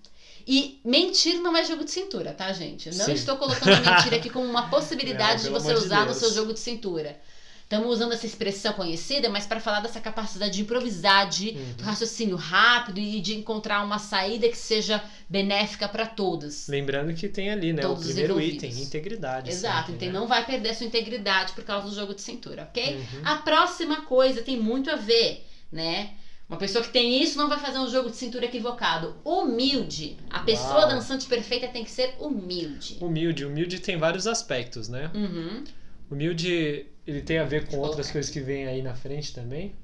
E 0.47 0.79
mentir 0.85 1.41
não 1.41 1.57
é 1.57 1.65
jogo 1.65 1.85
de 1.85 1.91
cintura, 1.91 2.33
tá, 2.33 2.53
gente? 2.53 2.89
Não 2.95 3.07
Sim. 3.07 3.13
estou 3.15 3.37
colocando 3.37 3.73
a 3.73 3.81
mentira 3.81 4.17
aqui 4.17 4.31
como 4.31 4.47
uma 4.47 4.69
possibilidade 4.71 5.33
Não, 5.33 5.37
de 5.39 5.43
pelo 5.45 5.55
você 5.61 5.71
amor 5.71 5.81
de 5.81 5.87
usar 5.87 6.07
no 6.07 6.15
seu 6.15 6.33
jogo 6.33 6.53
de 6.53 6.61
cintura. 6.61 7.19
Estamos 7.65 7.89
usando 7.89 8.13
essa 8.13 8.25
expressão 8.25 8.75
conhecida, 8.75 9.29
mas 9.29 9.45
para 9.45 9.59
falar 9.59 9.81
dessa 9.81 9.99
capacidade 10.01 10.55
de 10.55 10.63
improvisar, 10.63 11.29
de 11.29 11.49
Uhum. 11.49 11.73
do 11.79 11.83
raciocínio 11.83 12.37
rápido 12.37 13.01
e 13.01 13.21
de 13.21 13.35
encontrar 13.35 13.83
uma 13.85 13.99
saída 13.99 14.49
que 14.49 14.57
seja 14.57 15.03
benéfica 15.29 15.89
para 15.89 16.07
todos. 16.07 16.69
Lembrando 16.69 17.13
que 17.13 17.29
tem 17.29 17.51
ali, 17.51 17.73
né, 17.73 17.83
Todos 17.83 18.05
o 18.05 18.07
primeiro 18.07 18.41
item, 18.41 18.71
integridade. 18.71 19.51
Exato, 19.51 19.91
sempre, 19.91 20.07
então 20.07 20.15
né? 20.15 20.15
não 20.21 20.29
vai 20.29 20.47
perder 20.47 20.77
sua 20.77 20.87
integridade 20.87 21.55
por 21.55 21.65
causa 21.65 21.89
do 21.89 21.95
jogo 21.95 22.15
de 22.15 22.23
cintura, 22.23 22.69
ok? 22.71 22.95
Uhum. 22.95 23.23
A 23.25 23.35
próxima 23.39 24.03
coisa 24.03 24.43
tem 24.43 24.57
muito 24.57 24.89
a 24.89 24.95
ver, 24.95 25.45
né? 25.73 26.11
Uma 26.49 26.59
pessoa 26.59 26.85
que 26.85 26.91
tem 26.93 27.21
isso 27.21 27.37
não 27.37 27.49
vai 27.49 27.59
fazer 27.59 27.79
um 27.79 27.89
jogo 27.89 28.09
de 28.09 28.17
cintura 28.17 28.45
equivocado. 28.45 29.17
Humilde. 29.25 30.17
A 30.31 30.41
pessoa 30.41 30.81
Uau. 30.81 30.89
dançante 30.91 31.27
perfeita 31.27 31.67
tem 31.69 31.83
que 31.83 31.91
ser 31.91 32.15
humilde. 32.21 32.99
Humilde. 33.01 33.45
Humilde 33.45 33.81
tem 33.81 33.97
vários 33.97 34.27
aspectos, 34.29 34.89
né? 34.89 35.11
Uhum. 35.13 35.65
Humilde, 36.09 36.87
ele 37.05 37.21
tem 37.23 37.39
a 37.39 37.45
ver 37.45 37.67
com 37.67 37.79
outras 37.79 38.11
coisas 38.11 38.31
que 38.31 38.39
vem 38.41 38.67
aí 38.67 38.81
na 38.81 38.95
frente 38.95 39.35
também. 39.35 39.75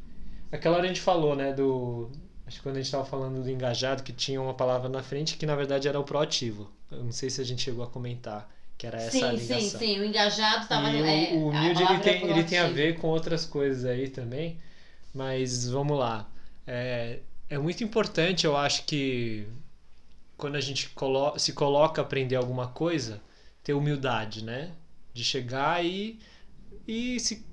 Aquela 0.53 0.77
hora 0.77 0.85
a 0.85 0.89
gente 0.89 1.01
falou, 1.01 1.35
né, 1.35 1.53
do... 1.53 2.11
Acho 2.47 2.59
que 2.59 2.63
quando 2.63 2.77
a 2.77 2.79
gente 2.79 2.87
estava 2.87 3.05
falando 3.05 3.43
do 3.43 3.51
engajado, 3.51 4.03
que 4.03 4.13
tinha 4.13 4.41
uma 4.41 4.55
palavra 4.55 4.89
na 4.89 5.03
frente 5.03 5.37
que 5.37 5.47
na 5.47 5.57
verdade 5.57 5.89
era 5.89 5.99
o 5.99 6.05
proativo. 6.05 6.71
Eu 6.91 7.03
não 7.03 7.13
sei 7.13 7.31
se 7.31 7.41
a 7.41 7.45
gente 7.45 7.63
chegou 7.63 7.83
a 7.83 7.89
comentar, 7.89 8.49
que 8.79 8.87
era 8.87 8.99
essa 8.99 9.11
Sim, 9.11 9.25
a 9.25 9.31
sim, 9.31 9.37
ligação. 9.37 9.81
sim. 9.81 9.99
O 10.01 10.05
engajado 10.05 10.63
estava. 10.63 10.89
O- 10.89 11.05
é, 11.05 11.33
o, 11.33 11.51
a 11.51 11.51
humilde 11.51 11.83
ele 11.83 11.99
tem, 12.01 12.31
ele 12.31 12.45
tem 12.45 12.59
a 12.59 12.69
ver 12.69 12.99
com 12.99 13.09
outras 13.09 13.47
coisas 13.47 13.85
aí 13.85 14.09
também, 14.11 14.59
mas 15.15 15.69
vamos 15.69 15.99
lá. 15.99 16.29
É, 16.67 17.21
é 17.49 17.59
muito 17.59 17.83
importante, 17.85 18.47
eu 18.47 18.57
acho 18.57 18.85
que 18.85 19.47
quando 20.37 20.57
a 20.57 20.61
gente 20.61 20.89
colo 20.91 21.39
se 21.39 21.53
coloca 21.53 22.01
a 22.01 22.05
aprender 22.05 22.37
alguma 22.37 22.69
coisa, 22.69 23.21
ter 23.63 23.75
humildade, 23.75 24.45
né? 24.45 24.73
De 25.13 25.23
chegar 25.23 25.85
e, 25.85 26.19
e 26.87 27.21
se 27.21 27.45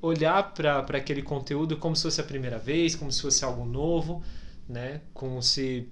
olhar 0.00 0.52
para 0.54 0.80
aquele 0.96 1.22
conteúdo 1.22 1.76
como 1.76 1.94
se 1.94 2.02
fosse 2.02 2.20
a 2.20 2.24
primeira 2.24 2.58
vez, 2.58 2.96
como 2.96 3.12
se 3.12 3.22
fosse 3.22 3.44
algo 3.44 3.64
novo, 3.64 4.24
né? 4.68 5.00
Como 5.14 5.42
se 5.42 5.88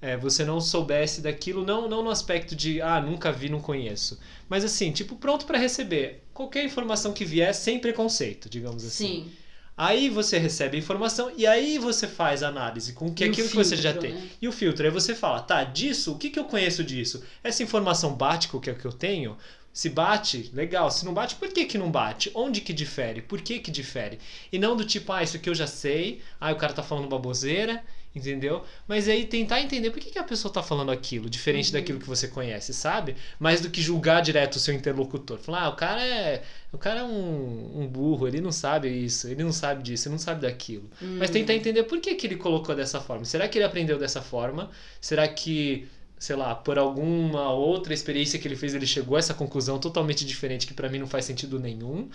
é, 0.00 0.16
você 0.16 0.44
não 0.44 0.60
soubesse 0.60 1.20
daquilo, 1.20 1.64
não, 1.64 1.88
não 1.88 2.02
no 2.02 2.10
aspecto 2.10 2.56
de, 2.56 2.80
ah, 2.82 3.00
nunca 3.00 3.32
vi, 3.32 3.48
não 3.48 3.60
conheço. 3.60 4.18
Mas 4.48 4.64
assim, 4.64 4.92
tipo, 4.92 5.16
pronto 5.16 5.46
para 5.46 5.58
receber 5.58 6.24
qualquer 6.34 6.64
informação 6.64 7.12
que 7.12 7.24
vier 7.24 7.54
sem 7.54 7.78
preconceito, 7.78 8.50
digamos 8.50 8.84
assim. 8.84 9.24
Sim. 9.24 9.32
Aí 9.76 10.08
você 10.08 10.38
recebe 10.38 10.76
a 10.76 10.80
informação 10.80 11.32
e 11.36 11.46
aí 11.46 11.78
você 11.78 12.06
faz 12.06 12.42
a 12.44 12.48
análise 12.48 12.92
com 12.92 13.12
que 13.12 13.24
E 13.24 13.28
aquilo 13.28 13.48
que 13.48 13.56
você 13.56 13.74
já 13.76 13.92
filtro, 13.92 14.08
tem. 14.08 14.20
né? 14.20 14.28
E 14.40 14.46
o 14.48 14.52
filtro, 14.52 14.84
aí 14.84 14.90
você 14.90 15.14
fala, 15.16 15.40
tá, 15.40 15.64
disso, 15.64 16.12
o 16.12 16.18
que, 16.18 16.30
que 16.30 16.38
eu 16.38 16.44
conheço 16.44 16.84
disso? 16.84 17.24
Essa 17.42 17.62
informação 17.62 18.14
bate 18.14 18.46
com 18.48 18.58
o 18.58 18.60
que, 18.60 18.70
é 18.70 18.74
que 18.74 18.84
eu 18.84 18.92
tenho? 18.92 19.36
Se 19.72 19.88
bate, 19.90 20.50
legal. 20.54 20.88
Se 20.92 21.04
não 21.04 21.12
bate, 21.12 21.34
por 21.34 21.48
que, 21.48 21.64
que 21.64 21.76
não 21.76 21.90
bate? 21.90 22.30
Onde 22.34 22.60
que 22.60 22.72
difere? 22.72 23.20
Por 23.20 23.40
que 23.42 23.58
que 23.58 23.72
difere? 23.72 24.20
E 24.52 24.58
não 24.58 24.76
do 24.76 24.84
tipo, 24.84 25.12
ah, 25.12 25.22
isso 25.24 25.36
aqui 25.36 25.50
eu 25.50 25.54
já 25.54 25.66
sei, 25.66 26.22
ah, 26.40 26.52
o 26.52 26.56
cara 26.56 26.72
tá 26.72 26.82
falando 26.82 27.08
baboseira, 27.08 27.82
entendeu? 28.14 28.64
Mas 28.86 29.08
aí 29.08 29.26
tentar 29.26 29.60
entender 29.60 29.90
por 29.90 30.00
que, 30.00 30.10
que 30.10 30.18
a 30.18 30.24
pessoa 30.24 30.52
tá 30.52 30.62
falando 30.62 30.90
aquilo, 30.90 31.28
diferente 31.28 31.66
Uhum. 31.68 31.72
daquilo 31.72 31.98
que 31.98 32.06
você 32.06 32.28
conhece, 32.28 32.72
sabe? 32.72 33.16
Mais 33.38 33.60
do 33.60 33.70
que 33.70 33.82
julgar 33.82 34.22
direto 34.22 34.56
o 34.56 34.60
seu 34.60 34.72
interlocutor. 34.74 35.38
Falar, 35.38 35.62
ah, 35.64 35.68
o 35.70 35.76
cara 35.76 36.04
é, 36.04 36.42
o 36.72 36.78
cara 36.78 37.00
é 37.00 37.04
um, 37.04 37.80
um 37.82 37.86
burro, 37.88 38.28
ele 38.28 38.40
não 38.40 38.52
sabe 38.52 38.88
isso, 38.88 39.26
ele 39.28 39.42
não 39.42 39.52
sabe 39.52 39.82
disso, 39.82 40.08
ele 40.08 40.12
não 40.12 40.18
sabe 40.18 40.42
daquilo. 40.42 40.88
Mas 41.16 41.30
tentar 41.30 41.54
entender 41.54 41.82
por 41.84 42.00
que, 42.00 42.14
que 42.14 42.26
ele 42.26 42.36
colocou 42.36 42.74
dessa 42.74 43.00
forma. 43.00 43.24
Será 43.24 43.48
que 43.48 43.58
ele 43.58 43.64
aprendeu 43.64 43.98
dessa 43.98 44.22
forma? 44.22 44.70
Será 45.00 45.26
que, 45.28 45.88
sei 46.18 46.36
lá, 46.36 46.54
por 46.54 46.78
alguma 46.78 47.50
outra 47.52 47.92
experiência 47.94 48.38
que 48.38 48.46
ele 48.48 48.56
fez, 48.56 48.74
ele 48.74 48.86
chegou 48.86 49.16
a 49.16 49.18
essa 49.18 49.34
conclusão 49.34 49.78
totalmente 49.78 50.24
diferente 50.24 50.66
que 50.66 50.74
pra 50.74 50.88
mim 50.88 50.98
não 50.98 51.06
faz 51.06 51.24
sentido 51.24 51.58
nenhum? 51.60 52.08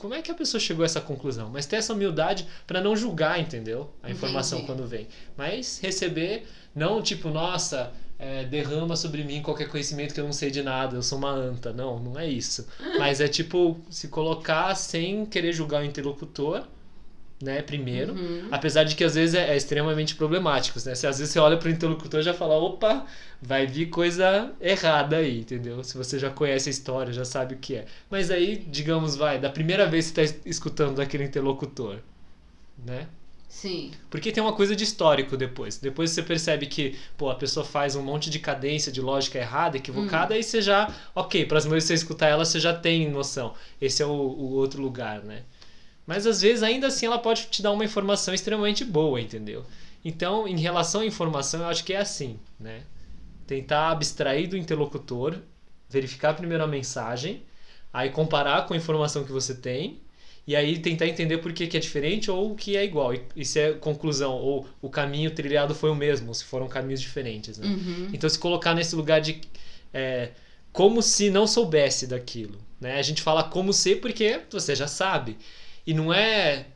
Como 0.00 0.14
é 0.14 0.22
que 0.22 0.30
a 0.30 0.34
pessoa 0.34 0.58
chegou 0.58 0.82
a 0.82 0.86
essa 0.86 1.00
conclusão? 1.00 1.50
Mas 1.50 1.66
ter 1.66 1.76
essa 1.76 1.92
humildade 1.92 2.46
pra 2.66 2.80
não 2.80 2.96
julgar, 2.96 3.38
entendeu? 3.38 3.92
A 4.02 4.10
informação 4.10 4.60
Entendi. 4.60 4.72
quando 4.72 4.88
vem. 4.88 5.06
Mas 5.36 5.78
receber, 5.78 6.46
não 6.74 7.02
tipo, 7.02 7.28
nossa, 7.28 7.92
é, 8.18 8.44
derrama 8.44 8.96
sobre 8.96 9.22
mim 9.22 9.42
qualquer 9.42 9.68
conhecimento 9.68 10.14
que 10.14 10.20
eu 10.20 10.24
não 10.24 10.32
sei 10.32 10.50
de 10.50 10.62
nada, 10.62 10.96
eu 10.96 11.02
sou 11.02 11.18
uma 11.18 11.30
anta. 11.30 11.70
Não, 11.70 11.98
não 12.00 12.18
é 12.18 12.26
isso. 12.26 12.66
Mas 12.98 13.20
é 13.20 13.28
tipo, 13.28 13.78
se 13.90 14.08
colocar 14.08 14.74
sem 14.74 15.26
querer 15.26 15.52
julgar 15.52 15.82
o 15.82 15.84
interlocutor, 15.84 16.66
né, 17.42 17.62
primeiro. 17.62 18.12
Uhum. 18.14 18.48
Apesar 18.50 18.84
de 18.84 18.94
que 18.94 19.02
às 19.04 19.14
vezes 19.14 19.34
é, 19.34 19.50
é 19.52 19.56
extremamente 19.56 20.14
problemático, 20.14 20.78
né? 20.84 20.94
Se 20.94 21.06
às 21.06 21.18
vezes 21.18 21.32
você 21.32 21.38
olha 21.38 21.56
pro 21.56 21.70
interlocutor 21.70 22.20
e 22.20 22.22
já 22.22 22.34
fala, 22.34 22.54
opa, 22.56 23.06
vai 23.40 23.66
vir 23.66 23.86
coisa 23.88 24.52
errada 24.60 25.16
aí, 25.16 25.40
entendeu? 25.40 25.82
Se 25.82 25.96
você 25.96 26.18
já 26.18 26.30
conhece 26.30 26.68
a 26.68 26.72
história, 26.72 27.12
já 27.12 27.24
sabe 27.24 27.54
o 27.54 27.58
que 27.58 27.76
é. 27.76 27.86
Mas 28.10 28.30
aí, 28.30 28.56
digamos, 28.68 29.16
vai, 29.16 29.38
da 29.38 29.48
primeira 29.50 29.86
vez 29.86 30.10
que 30.10 30.10
você 30.10 30.14
tá 30.16 30.22
es- 30.22 30.40
escutando 30.46 30.96
daquele 30.96 31.24
interlocutor, 31.24 31.98
né? 32.84 33.06
Sim. 33.48 33.90
Porque 34.08 34.30
tem 34.30 34.42
uma 34.42 34.52
coisa 34.52 34.76
de 34.76 34.84
histórico 34.84 35.36
depois. 35.36 35.76
Depois 35.76 36.10
você 36.10 36.22
percebe 36.22 36.66
que, 36.66 36.96
pô, 37.18 37.30
a 37.30 37.34
pessoa 37.34 37.66
faz 37.66 37.96
um 37.96 38.02
monte 38.02 38.30
de 38.30 38.38
cadência, 38.38 38.92
de 38.92 39.00
lógica 39.00 39.38
errada, 39.38 39.76
equivocada, 39.76 40.34
aí 40.34 40.42
você 40.42 40.62
já, 40.62 40.88
ok, 41.14 41.44
próxima 41.46 41.72
vez 41.72 41.84
que 41.84 41.88
você 41.88 41.94
escutar 41.94 42.28
ela, 42.28 42.44
você 42.44 42.60
já 42.60 42.72
tem 42.72 43.10
noção. 43.10 43.54
Esse 43.80 44.02
é 44.02 44.06
o, 44.06 44.10
o 44.10 44.52
outro 44.52 44.80
lugar, 44.80 45.22
né? 45.24 45.42
Mas 46.10 46.26
às 46.26 46.40
vezes, 46.40 46.64
ainda 46.64 46.88
assim, 46.88 47.06
ela 47.06 47.20
pode 47.20 47.46
te 47.46 47.62
dar 47.62 47.70
uma 47.70 47.84
informação 47.84 48.34
extremamente 48.34 48.84
boa, 48.84 49.20
entendeu? 49.20 49.64
Então, 50.04 50.48
em 50.48 50.58
relação 50.58 51.02
à 51.02 51.06
informação, 51.06 51.60
eu 51.60 51.66
acho 51.68 51.84
que 51.84 51.92
é 51.92 51.98
assim, 51.98 52.36
né? 52.58 52.82
Tentar 53.46 53.92
abstrair 53.92 54.48
do 54.48 54.56
interlocutor, 54.56 55.38
verificar 55.88 56.34
primeiro 56.34 56.64
a 56.64 56.66
mensagem, 56.66 57.44
aí 57.92 58.10
comparar 58.10 58.66
com 58.66 58.74
a 58.74 58.76
informação 58.76 59.22
que 59.22 59.30
você 59.30 59.54
tem, 59.54 60.00
e 60.44 60.56
aí 60.56 60.80
tentar 60.80 61.06
entender 61.06 61.38
por 61.38 61.52
que, 61.52 61.68
que 61.68 61.76
é 61.76 61.80
diferente 61.80 62.28
ou 62.28 62.50
o 62.50 62.56
que 62.56 62.76
é 62.76 62.84
igual. 62.84 63.14
E, 63.14 63.22
e 63.36 63.44
se 63.44 63.60
é 63.60 63.72
conclusão, 63.74 64.32
ou 64.32 64.66
o 64.82 64.90
caminho 64.90 65.30
trilhado 65.30 65.76
foi 65.76 65.90
o 65.90 65.94
mesmo, 65.94 66.26
ou 66.26 66.34
se 66.34 66.44
foram 66.44 66.66
caminhos 66.66 67.00
diferentes, 67.00 67.56
né? 67.56 67.68
Uhum. 67.68 68.08
Então 68.12 68.28
se 68.28 68.36
colocar 68.36 68.74
nesse 68.74 68.96
lugar 68.96 69.20
de 69.20 69.42
é, 69.94 70.30
como 70.72 71.02
se 71.02 71.30
não 71.30 71.46
soubesse 71.46 72.08
daquilo. 72.08 72.58
Né? 72.80 72.98
A 72.98 73.02
gente 73.02 73.22
fala 73.22 73.44
como 73.44 73.72
se 73.72 73.94
porque 73.94 74.40
você 74.50 74.74
já 74.74 74.88
sabe. 74.88 75.38
E 75.86 75.94
não 75.94 76.12
é 76.12 76.66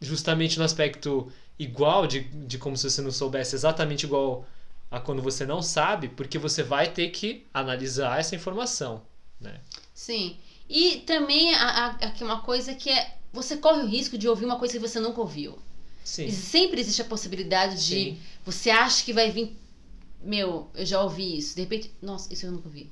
justamente 0.00 0.58
no 0.58 0.64
aspecto 0.64 1.30
igual 1.58 2.06
de, 2.06 2.20
de 2.20 2.58
como 2.58 2.76
se 2.76 2.88
você 2.88 3.02
não 3.02 3.10
soubesse 3.10 3.54
exatamente 3.54 4.04
igual 4.04 4.46
a 4.90 5.00
quando 5.00 5.20
você 5.22 5.44
não 5.44 5.60
sabe, 5.60 6.08
porque 6.08 6.38
você 6.38 6.62
vai 6.62 6.90
ter 6.90 7.08
que 7.10 7.46
analisar 7.52 8.18
essa 8.20 8.34
informação. 8.34 9.02
Né? 9.40 9.60
Sim. 9.92 10.36
E 10.68 10.98
também 11.00 11.54
a- 11.54 11.68
a- 12.00 12.06
aqui 12.06 12.22
uma 12.24 12.40
coisa 12.40 12.74
que 12.74 12.90
é. 12.90 13.14
Você 13.32 13.58
corre 13.58 13.82
o 13.82 13.86
risco 13.86 14.16
de 14.16 14.26
ouvir 14.28 14.46
uma 14.46 14.58
coisa 14.58 14.72
que 14.74 14.78
você 14.80 14.98
nunca 14.98 15.20
ouviu. 15.20 15.58
Sim. 16.04 16.26
E 16.26 16.32
sempre 16.32 16.80
existe 16.80 17.02
a 17.02 17.04
possibilidade 17.04 17.76
de. 17.76 17.94
Sim. 17.94 18.18
Você 18.44 18.70
acha 18.70 19.04
que 19.04 19.12
vai 19.12 19.30
vir. 19.30 19.54
Meu, 20.22 20.68
eu 20.74 20.86
já 20.86 21.02
ouvi 21.02 21.36
isso. 21.36 21.54
De 21.54 21.60
repente, 21.62 21.92
nossa, 22.00 22.32
isso 22.32 22.46
eu 22.46 22.52
nunca 22.52 22.68
ouvi. 22.68 22.90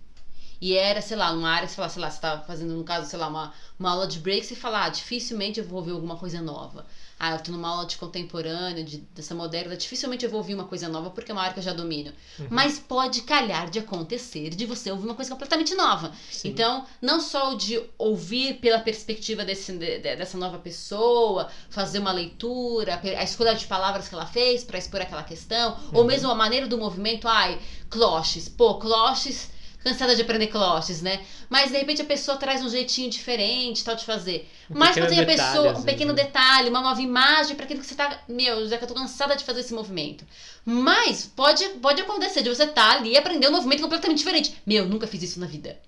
E 0.61 0.75
era, 0.75 1.03
sei 1.03 1.17
lá, 1.17 1.33
numa 1.33 1.51
área 1.51 1.69
você 1.69 1.75
fala, 1.75 1.89
sei 1.89 2.03
lá, 2.03 2.11
você 2.11 2.21
tá 2.21 2.39
fazendo, 2.47 2.73
no 2.75 2.85
caso, 2.85 3.09
sei 3.11 3.19
lá, 3.19 3.29
uma, 3.29 3.53
uma 3.79 3.91
aula 3.91 4.07
de 4.07 4.19
break, 4.19 4.45
você 4.47 4.55
fala, 4.55 4.85
ah, 4.85 4.89
dificilmente 4.89 5.61
eu 5.61 5.67
vou 5.67 5.79
ouvir 5.79 5.93
alguma 5.93 6.17
coisa 6.17 6.41
nova. 6.41 6.87
Ah, 7.19 7.33
eu 7.33 7.41
tô 7.41 7.51
numa 7.51 7.69
aula 7.69 7.87
de 7.87 7.97
contemporâneo, 7.97 8.85
de, 8.85 8.99
dessa 9.15 9.35
moderna, 9.35 9.75
dificilmente 9.77 10.25
eu 10.25 10.31
vou 10.31 10.39
ouvir 10.39 10.55
uma 10.55 10.65
coisa 10.65 10.87
nova 10.89 11.11
porque 11.11 11.31
é 11.31 11.35
uma 11.35 11.43
área 11.43 11.55
que 11.55 11.61
eu 11.61 11.65
já 11.65 11.73
domino. 11.73 12.13
Uhum. 12.39 12.47
Mas 12.51 12.79
pode 12.79 13.23
calhar 13.23 13.71
de 13.71 13.79
acontecer 13.79 14.51
de 14.51 14.67
você 14.67 14.91
ouvir 14.91 15.05
uma 15.07 15.15
coisa 15.15 15.31
completamente 15.31 15.75
nova. 15.75 16.13
Sim. 16.31 16.49
Então, 16.49 16.87
não 17.01 17.19
só 17.21 17.53
o 17.53 17.57
de 17.57 17.83
ouvir 17.99 18.55
pela 18.61 18.79
perspectiva 18.81 19.45
desse, 19.47 19.73
de- 19.73 19.99
de- 19.99 20.17
dessa 20.17 20.37
nova 20.37 20.59
pessoa, 20.59 21.49
fazer 21.71 21.99
uma 22.01 22.13
leitura, 22.13 23.01
a 23.03 23.25
escolha 23.25 23.55
de 23.55 23.67
palavras 23.67 24.09
que 24.09 24.15
ela 24.15 24.27
fez 24.27 24.63
para 24.65 24.79
expor 24.79 25.01
aquela 25.01 25.23
questão, 25.23 25.77
ou 25.93 26.01
Uhum. 26.01 26.07
mesmo 26.07 26.31
a 26.31 26.35
maneira 26.35 26.67
do 26.67 26.77
movimento, 26.79 27.27
ai, 27.27 27.59
cloches, 27.89 28.47
pô, 28.49 28.75
cloches, 28.75 29.51
cansada 29.87 30.17
de 30.17 30.23
aprender 30.23 30.49
cloches, 30.49 31.01
né? 31.01 31.25
Mas 31.49 31.71
de 31.71 31.79
repente 31.79 32.03
a 32.03 32.05
pessoa 32.05 32.37
traz 32.37 32.61
um 32.61 32.69
jeitinho 32.69 33.09
diferente, 33.09 33.85
tal 33.85 33.95
de 33.95 34.05
fazer. 34.05 34.49
Um 34.69 34.77
Mas 34.77 34.97
pode 34.97 35.15
ter 35.15 35.23
a 35.23 35.27
pessoa, 35.27 35.79
um 35.79 35.83
pequeno 35.83 36.13
né? 36.13 36.25
detalhe, 36.25 36.69
uma 36.69 36.81
nova 36.81 37.01
imagem 37.01 37.55
para 37.55 37.65
aquilo 37.65 37.81
que 37.81 37.87
você 37.87 37.95
tá, 37.95 38.21
meu, 38.29 38.69
já 38.69 38.79
que 38.79 38.85
eu 38.85 38.89
tô 38.89 38.95
cansada 38.95 39.37
de 39.37 39.45
fazer 39.45 39.61
esse 39.61 39.73
movimento. 39.73 40.27
Mas 40.65 41.31
pode, 41.37 41.65
pode 41.81 42.03
acontecer 42.03 42.43
de 42.43 42.49
você 42.49 42.65
estar 42.65 42.97
ali 42.97 43.13
e 43.13 43.17
aprender 43.17 43.49
um 43.49 43.53
movimento 43.53 43.83
completamente 43.83 44.19
diferente. 44.19 44.57
Meu, 44.67 44.89
nunca 44.89 45.07
fiz 45.07 45.23
isso 45.23 45.39
na 45.39 45.47
vida. 45.47 45.79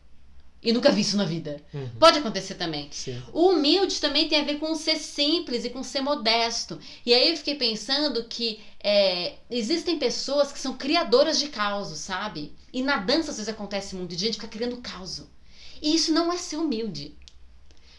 E 0.63 0.73
nunca 0.73 0.91
vi 0.91 1.01
isso 1.01 1.17
na 1.17 1.25
vida. 1.25 1.61
Uhum. 1.73 1.89
Pode 1.99 2.19
acontecer 2.19 2.55
também. 2.55 2.89
Sim. 2.91 3.21
O 3.33 3.51
humilde 3.51 4.01
também 4.01 4.29
tem 4.29 4.41
a 4.41 4.45
ver 4.45 4.59
com 4.59 4.75
ser 4.75 4.97
simples 4.97 5.65
e 5.65 5.71
com 5.71 5.83
ser 5.83 6.01
modesto. 6.01 6.79
E 7.07 7.15
aí 7.15 7.31
eu 7.31 7.37
fiquei 7.37 7.55
pensando 7.55 8.25
que 8.25 8.61
é, 8.81 9.35
existem 9.51 9.99
pessoas 9.99 10.53
que 10.53 10.59
são 10.59 10.77
criadoras 10.77 11.39
de 11.39 11.49
causos, 11.49 11.99
sabe? 11.99 12.53
E 12.73 12.83
na 12.83 12.99
dança 12.99 13.31
às 13.31 13.37
vezes 13.37 13.49
acontece 13.49 13.95
muito 13.97 14.15
de 14.15 14.25
gente 14.25 14.35
ficar 14.35 14.49
criando 14.49 14.77
caos. 14.79 15.23
E 15.81 15.95
isso 15.95 16.13
não 16.13 16.33
é 16.33 16.37
ser 16.37 16.57
humilde. 16.57 17.17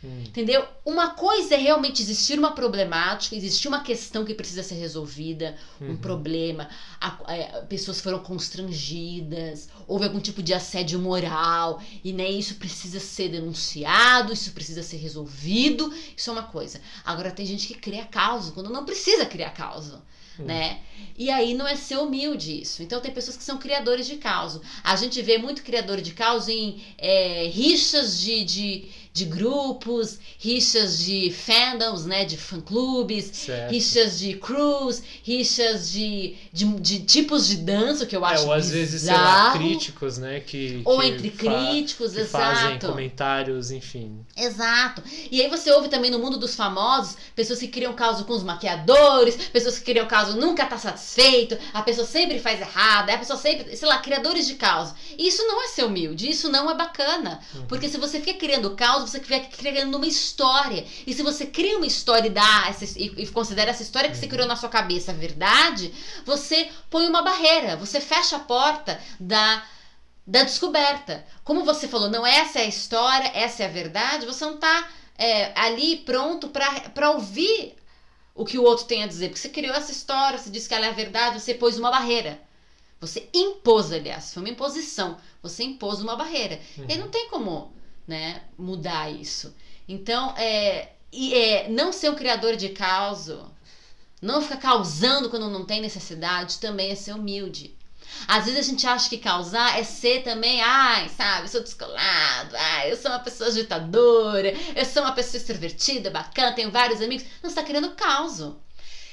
Hum. 0.01 0.23
Entendeu? 0.25 0.65
Uma 0.85 1.09
coisa 1.09 1.55
é 1.55 1.57
realmente 1.57 2.01
existir 2.01 2.39
uma 2.39 2.53
problemática, 2.53 3.35
existir 3.35 3.67
uma 3.67 3.81
questão 3.83 4.23
que 4.23 4.33
precisa 4.33 4.63
ser 4.63 4.75
resolvida, 4.75 5.57
um 5.81 5.87
Uhum. 5.89 5.97
problema, 5.97 6.69
a- 7.01 7.19
é, 7.33 7.61
pessoas 7.63 7.99
foram 7.99 8.19
constrangidas, 8.19 9.67
houve 9.87 10.05
algum 10.05 10.19
tipo 10.21 10.41
de 10.41 10.53
assédio 10.53 10.99
moral, 10.99 11.81
e 12.03 12.13
né, 12.13 12.29
isso 12.29 12.55
precisa 12.55 12.99
ser 12.99 13.29
denunciado, 13.29 14.31
isso 14.31 14.51
precisa 14.53 14.83
ser 14.83 14.97
resolvido, 14.97 15.93
isso 16.15 16.29
é 16.29 16.33
uma 16.33 16.43
coisa. 16.43 16.79
Agora 17.03 17.31
tem 17.31 17.45
gente 17.45 17.67
que 17.67 17.73
cria 17.73 18.05
causa 18.05 18.51
quando 18.51 18.69
não 18.69 18.85
precisa 18.85 19.25
criar 19.25 19.49
causa. 19.51 20.01
Né? 20.45 20.79
E 21.17 21.29
aí 21.29 21.53
não 21.53 21.67
é 21.67 21.75
ser 21.75 21.97
humilde 21.97 22.61
isso. 22.61 22.81
Então 22.81 23.01
tem 23.01 23.11
pessoas 23.11 23.35
que 23.35 23.43
são 23.43 23.57
criadores 23.57 24.07
de 24.07 24.15
caos. 24.15 24.59
A 24.83 24.95
gente 24.95 25.21
vê 25.21 25.37
muito 25.37 25.63
criador 25.63 25.99
de 25.99 26.13
caos 26.13 26.47
em 26.47 26.81
é, 26.97 27.47
rixas 27.47 28.17
de, 28.17 28.43
de, 28.45 28.89
de 29.11 29.25
grupos, 29.25 30.19
rixas 30.37 30.99
de 30.99 31.31
fandoms, 31.31 32.05
né? 32.05 32.25
De 32.25 32.37
fã-clubes, 32.37 33.47
rixas 33.69 34.19
de 34.19 34.35
crews, 34.35 35.01
rixas 35.23 35.91
de, 35.91 36.35
de, 36.53 36.65
de 36.79 36.99
tipos 36.99 37.47
de 37.47 37.57
dança, 37.57 38.05
que 38.05 38.15
eu 38.15 38.25
É, 38.25 38.33
acho 38.33 38.45
ou 38.45 38.53
às 38.53 38.69
vezes, 38.69 39.01
sei 39.03 39.17
lá, 39.17 39.49
bizarro. 39.49 39.59
críticos, 39.59 40.17
né? 40.17 40.39
Que, 40.39 40.81
Ou 40.85 40.99
que 40.99 41.07
entre 41.07 41.29
críticos, 41.31 42.13
que 42.13 42.23
fazem 42.25 42.75
exato. 42.75 42.87
comentários, 42.87 43.71
enfim. 43.71 44.25
Exato. 44.37 45.03
E 45.31 45.41
aí 45.41 45.49
você 45.49 45.71
ouve 45.71 45.89
também 45.89 46.11
no 46.11 46.19
mundo 46.19 46.37
dos 46.37 46.55
famosos, 46.55 47.17
pessoas 47.35 47.59
que 47.59 47.67
criam 47.67 47.93
caso 47.93 48.25
com 48.25 48.33
os 48.33 48.43
maquiadores, 48.43 49.35
pessoas 49.49 49.77
que 49.79 49.85
criam 49.85 50.07
caso 50.07 50.37
nunca 50.37 50.65
tá 50.65 50.77
satisfeito, 50.77 51.57
a 51.73 51.81
pessoa 51.81 52.05
sempre 52.05 52.39
faz 52.39 52.59
errado, 52.61 53.09
a 53.09 53.17
pessoa 53.17 53.37
sempre, 53.37 53.75
sei 53.75 53.87
lá, 53.87 53.99
criadores 53.99 54.45
de 54.47 54.55
caos. 54.55 54.93
E 55.17 55.27
isso 55.27 55.43
não 55.45 55.63
é 55.63 55.67
ser 55.67 55.83
humilde, 55.83 56.29
isso 56.29 56.49
não 56.49 56.69
é 56.69 56.75
bacana. 56.75 57.39
Uhum. 57.55 57.65
Porque 57.67 57.89
se 57.89 57.97
você 57.97 58.19
fica 58.19 58.37
criando 58.39 58.75
caos, 58.75 58.98
você 59.07 59.19
fica 59.19 59.39
criando 59.39 59.95
uma 59.95 60.05
história. 60.07 60.85
E 61.05 61.13
se 61.13 61.21
você 61.23 61.45
cria 61.45 61.77
uma 61.77 61.85
história 61.85 62.27
e 62.27 62.31
dá 62.31 62.65
essa, 62.69 62.85
e, 62.99 63.05
e 63.17 63.27
considera 63.27 63.71
essa 63.71 63.83
história 63.83 64.09
que 64.09 64.15
você 64.17 64.25
Uhum. 64.25 64.31
criou 64.31 64.47
na 64.47 64.55
sua 64.55 64.69
cabeça 64.69 65.13
verdade, 65.13 65.93
você 66.25 66.69
põe 66.89 67.07
uma 67.07 67.21
barreira, 67.21 67.75
você 67.75 67.99
fecha 67.99 68.35
a 68.37 68.39
porta 68.39 68.99
da 69.19 69.63
da 70.27 70.43
descoberta. 70.43 71.25
Como 71.43 71.65
você 71.65 71.87
falou, 71.87 72.07
não 72.07 72.23
essa 72.25 72.59
é 72.59 72.61
a 72.61 72.67
história, 72.67 73.31
essa 73.33 73.63
é 73.63 73.65
a 73.65 73.69
verdade, 73.69 74.27
você 74.27 74.45
não 74.45 74.57
tá 74.57 74.87
é, 75.17 75.51
ali 75.59 75.97
pronto 75.97 76.49
para 76.49 77.09
ouvir 77.11 77.75
o 78.35 78.45
que 78.45 78.59
o 78.59 78.63
outro 78.63 78.85
tem 78.85 79.03
a 79.03 79.07
dizer. 79.07 79.29
Porque 79.29 79.39
você 79.39 79.49
criou 79.49 79.73
essa 79.75 79.91
história, 79.91 80.37
você 80.37 80.51
disse 80.51 80.69
que 80.69 80.75
ela 80.75 80.85
é 80.85 80.89
a 80.89 80.93
verdade, 80.93 81.41
você 81.41 81.55
pôs 81.55 81.79
uma 81.79 81.89
barreira. 81.89 82.39
Você 83.01 83.27
impôs, 83.33 83.91
aliás, 83.91 84.31
foi 84.33 84.43
uma 84.43 84.49
imposição. 84.49 85.17
Você 85.41 85.63
impôs 85.63 85.99
uma 85.99 86.15
barreira. 86.15 86.59
Uhum. 86.77 86.85
E 86.87 86.95
não 86.97 87.07
tem 87.09 87.27
como 87.29 87.73
né, 88.09 88.41
mudar 88.57 89.09
isso. 89.09 89.55
Então, 89.87 90.33
é, 90.35 90.89
e, 91.11 91.33
é, 91.33 91.69
não 91.69 91.93
ser 91.93 92.09
um 92.09 92.15
criador 92.15 92.55
de 92.55 92.69
caos, 92.69 93.31
não 94.21 94.41
ficar 94.41 94.57
causando 94.57 95.29
quando 95.29 95.49
não 95.49 95.63
tem 95.63 95.79
necessidade, 95.79 96.57
também 96.57 96.91
é 96.91 96.95
ser 96.95 97.13
humilde. 97.13 97.77
Às 98.27 98.45
vezes 98.45 98.59
a 98.59 98.69
gente 98.69 98.87
acha 98.87 99.07
que 99.07 99.19
causar 99.19 99.79
é 99.79 99.83
ser 99.83 100.23
também, 100.23 100.59
ai, 100.61 101.07
sabe, 101.09 101.43
eu 101.43 101.47
sou 101.47 101.61
descolado, 101.61 102.55
ai, 102.57 102.91
eu 102.91 102.97
sou 102.97 103.11
uma 103.11 103.19
pessoa 103.19 103.49
agitadora, 103.49 104.51
eu 104.75 104.85
sou 104.85 105.03
uma 105.03 105.13
pessoa 105.13 105.39
extrovertida, 105.39 106.09
bacana, 106.09 106.55
tenho 106.55 106.71
vários 106.71 107.01
amigos. 107.01 107.25
Não, 107.43 107.49
você 107.49 107.55
tá 107.55 107.63
criando 107.63 107.91
caos. 107.91 108.39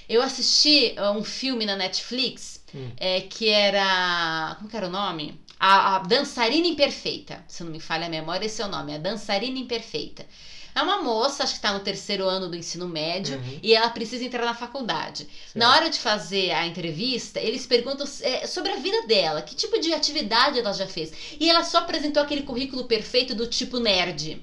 Eu 0.08 0.22
assisti 0.22 0.94
uh, 0.98 1.10
um 1.10 1.22
filme 1.22 1.66
na 1.66 1.76
Netflix 1.76 2.56
Hum. 2.76 2.92
é, 2.98 3.22
que 3.22 3.48
era. 3.48 4.54
Como 4.58 4.68
que 4.68 4.76
era 4.76 4.86
o 4.86 4.90
nome? 4.90 5.40
A, 5.58 5.96
a 5.96 5.98
Dançarina 6.00 6.66
Imperfeita. 6.66 7.44
Se 7.48 7.64
não 7.64 7.70
me 7.72 7.80
falha 7.80 8.06
a 8.06 8.10
memória, 8.10 8.46
esse 8.46 8.60
é 8.60 8.64
o 8.64 8.68
nome. 8.68 8.94
A 8.94 8.98
Dançarina 8.98 9.58
Imperfeita. 9.58 10.26
É 10.74 10.82
uma 10.82 11.00
moça, 11.02 11.42
acho 11.42 11.54
que 11.54 11.58
está 11.58 11.72
no 11.72 11.80
terceiro 11.80 12.26
ano 12.28 12.50
do 12.50 12.56
ensino 12.56 12.86
médio, 12.86 13.38
Uhum. 13.38 13.60
e 13.62 13.74
ela 13.74 13.88
precisa 13.88 14.22
entrar 14.22 14.44
na 14.44 14.52
faculdade. 14.52 15.26
Na 15.54 15.72
hora 15.72 15.88
de 15.88 15.98
fazer 15.98 16.50
a 16.50 16.66
entrevista, 16.66 17.40
eles 17.40 17.64
perguntam 17.66 18.06
é, 18.20 18.46
sobre 18.46 18.72
a 18.72 18.76
vida 18.76 19.06
dela, 19.06 19.40
que 19.40 19.54
tipo 19.54 19.80
de 19.80 19.94
atividade 19.94 20.58
ela 20.58 20.74
já 20.74 20.86
fez. 20.86 21.10
E 21.40 21.48
ela 21.48 21.64
só 21.64 21.78
apresentou 21.78 22.22
aquele 22.22 22.42
currículo 22.42 22.84
perfeito 22.84 23.34
do 23.34 23.46
tipo 23.46 23.78
nerd. 23.78 24.42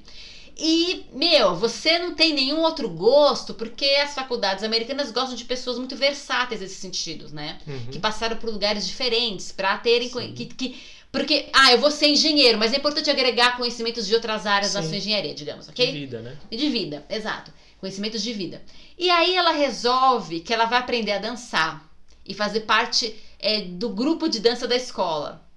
E, 0.57 1.05
meu, 1.13 1.55
você 1.55 1.97
não 1.99 2.13
tem 2.15 2.33
nenhum 2.33 2.61
outro 2.61 2.89
gosto, 2.89 3.53
porque 3.53 3.85
as 4.03 4.13
faculdades 4.15 4.63
americanas 4.63 5.11
gostam 5.11 5.35
de 5.35 5.45
pessoas 5.45 5.77
muito 5.77 5.95
versáteis 5.95 6.61
nesses 6.61 6.77
sentidos, 6.77 7.31
né? 7.31 7.59
Uhum. 7.67 7.87
Que 7.91 7.99
passaram 7.99 8.37
por 8.37 8.49
lugares 8.51 8.85
diferentes 8.87 9.51
para 9.51 9.77
terem. 9.77 10.09
Que, 10.09 10.45
que, 10.45 10.75
porque, 11.13 11.47
ah, 11.53 11.71
eu 11.71 11.77
vou 11.77 11.91
ser 11.91 12.07
engenheiro, 12.07 12.57
mas 12.57 12.73
é 12.73 12.77
importante 12.77 13.07
agregar 13.07 13.55
conhecimentos 13.55 14.07
de 14.07 14.15
outras 14.15 14.47
áreas 14.47 14.73
na 14.73 14.81
Sim. 14.81 14.87
sua 14.87 14.97
engenharia, 14.97 15.35
digamos, 15.35 15.67
De 15.67 15.71
ok? 15.71 15.91
vida, 15.91 16.19
né? 16.21 16.35
De 16.49 16.69
vida, 16.71 17.05
exato. 17.07 17.53
Conhecimentos 17.79 18.23
de 18.23 18.33
vida. 18.33 18.63
E 18.97 19.11
aí 19.11 19.35
ela 19.35 19.51
resolve 19.51 20.39
que 20.39 20.51
ela 20.51 20.65
vai 20.65 20.79
aprender 20.79 21.11
a 21.11 21.19
dançar 21.19 21.87
e 22.25 22.33
fazer 22.33 22.61
parte 22.61 23.15
é, 23.37 23.61
do 23.61 23.89
grupo 23.89 24.27
de 24.27 24.39
dança 24.39 24.67
da 24.67 24.75
escola. 24.75 25.47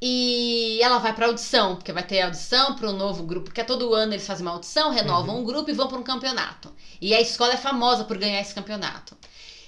E 0.00 0.78
ela 0.80 0.98
vai 0.98 1.12
para 1.12 1.26
audição, 1.26 1.74
porque 1.74 1.92
vai 1.92 2.04
ter 2.04 2.20
audição 2.20 2.76
para 2.76 2.88
um 2.90 2.96
novo 2.96 3.24
grupo, 3.24 3.46
porque 3.46 3.64
todo 3.64 3.92
ano 3.92 4.12
eles 4.12 4.26
fazem 4.26 4.46
uma 4.46 4.52
audição, 4.52 4.92
renovam 4.92 5.40
um 5.40 5.44
grupo 5.44 5.68
e 5.68 5.74
vão 5.74 5.88
para 5.88 5.98
um 5.98 6.02
campeonato. 6.04 6.72
E 7.00 7.12
a 7.12 7.20
escola 7.20 7.54
é 7.54 7.56
famosa 7.56 8.04
por 8.04 8.16
ganhar 8.18 8.40
esse 8.40 8.54
campeonato. 8.54 9.16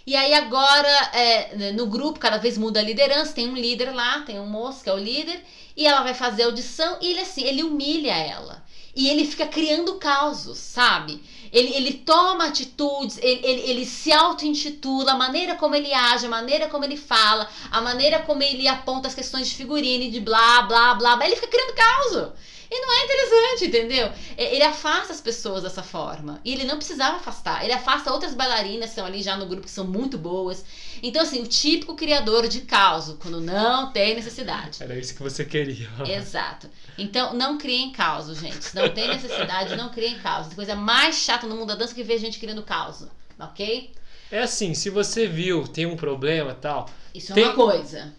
E 0.07 0.15
aí 0.15 0.35
agora, 0.35 0.89
é, 1.15 1.73
no 1.73 1.87
grupo, 1.87 2.21
cada 2.21 2.37
vez 2.37 2.59
muda 2.59 2.79
a 2.81 2.83
liderança, 2.83 3.33
tem 3.33 3.49
um 3.49 3.57
líder 3.57 3.95
lá, 3.95 4.21
tem 4.21 4.39
um 4.39 4.47
moço 4.47 4.83
que 4.83 4.91
é 4.91 4.93
o 4.93 4.99
líder, 4.99 5.43
e 5.75 5.87
ela 5.87 6.03
vai 6.03 6.13
fazer 6.13 6.43
a 6.43 6.47
audição 6.47 6.99
e 7.01 7.11
ele 7.11 7.21
assim, 7.21 7.43
ele 7.45 7.63
humilha 7.63 8.13
ela. 8.13 8.63
E 8.95 9.09
ele 9.09 9.25
fica 9.25 9.47
criando 9.47 9.95
causos, 9.95 10.59
sabe? 10.59 11.21
Ele, 11.51 11.75
ele 11.75 11.93
toma 11.95 12.47
atitudes, 12.47 13.19
ele, 13.19 13.41
ele, 13.45 13.71
ele 13.71 13.87
se 13.87 14.13
auto-intitula, 14.13 15.13
a 15.13 15.17
maneira 15.17 15.57
como 15.57 15.75
ele 15.75 15.93
age, 15.93 16.27
a 16.27 16.29
maneira 16.29 16.69
como 16.69 16.85
ele 16.85 16.97
fala, 16.97 17.49
a 17.71 17.81
maneira 17.81 18.21
como 18.21 18.43
ele 18.43 18.69
aponta 18.69 19.09
as 19.09 19.15
questões 19.15 19.49
de 19.49 19.55
figurino 19.55 20.05
e 20.05 20.11
de 20.11 20.21
blá, 20.21 20.63
blá, 20.63 20.95
blá, 20.95 21.17
blá. 21.17 21.27
Ele 21.27 21.37
fica 21.37 21.49
criando 21.49 21.75
caos. 21.75 22.33
E 22.77 22.81
não 22.81 22.93
é 22.93 23.05
interessante, 23.05 23.67
entendeu? 23.67 24.11
É, 24.37 24.53
Ele 24.53 24.65
afasta 24.65 25.13
as 25.13 25.21
pessoas 25.21 25.63
dessa 25.63 25.81
forma. 25.83 26.41
E 26.45 26.53
ele 26.53 26.65
não 26.65 26.77
precisava 26.77 27.19
afastar. 27.19 27.63
Ele 27.63 27.73
afasta 27.73 28.13
outras 28.13 28.35
bailarinas 28.35 28.87
que 28.87 28.91
estão 28.91 29.07
ali 29.07 29.23
já 29.23 29.37
no 29.37 29.47
grupo 29.47 29.63
que 29.63 29.71
são 29.71 29.85
muito 29.87 30.19
boas. 30.19 30.65
Então, 31.01 31.23
assim, 31.23 31.41
o 31.41 31.47
típico 31.47 31.95
criador 31.95 32.49
de 32.49 32.63
caos, 32.63 33.15
quando 33.21 33.41
não 33.41 33.93
tem 33.93 34.17
necessidade. 34.17 34.83
Era 34.83 34.99
isso 34.99 35.15
que 35.15 35.23
você 35.23 35.45
queria. 35.45 35.89
Exato. 36.05 36.69
Então, 36.99 37.33
não 37.33 37.59
criem 37.59 37.93
caos, 37.93 38.37
gente. 38.37 38.75
Não 38.75 38.89
tem 38.93 39.07
necessidade, 39.07 39.77
não 39.77 39.91
criem 39.91 40.19
caos. 40.19 40.51
A 40.51 40.55
coisa 40.57 40.75
mais 40.75 41.15
chata 41.15 41.47
no 41.47 41.55
mundo 41.55 41.69
da 41.69 41.77
dança 41.77 41.93
é 41.93 41.95
que 41.95 42.03
ver 42.03 42.19
gente 42.19 42.41
criando 42.41 42.65
caos. 42.65 43.07
Ok? 43.39 43.93
É 44.33 44.41
assim, 44.41 44.75
se 44.75 44.91
você 44.91 45.29
viu, 45.29 45.69
tem 45.69 45.87
um 45.87 45.95
problema 45.95 46.51
e 46.51 46.55
tal. 46.57 46.91
Isso 47.15 47.31
é 47.31 47.35
Tem- 47.37 47.45
uma 47.45 47.55
coisa. 47.55 48.13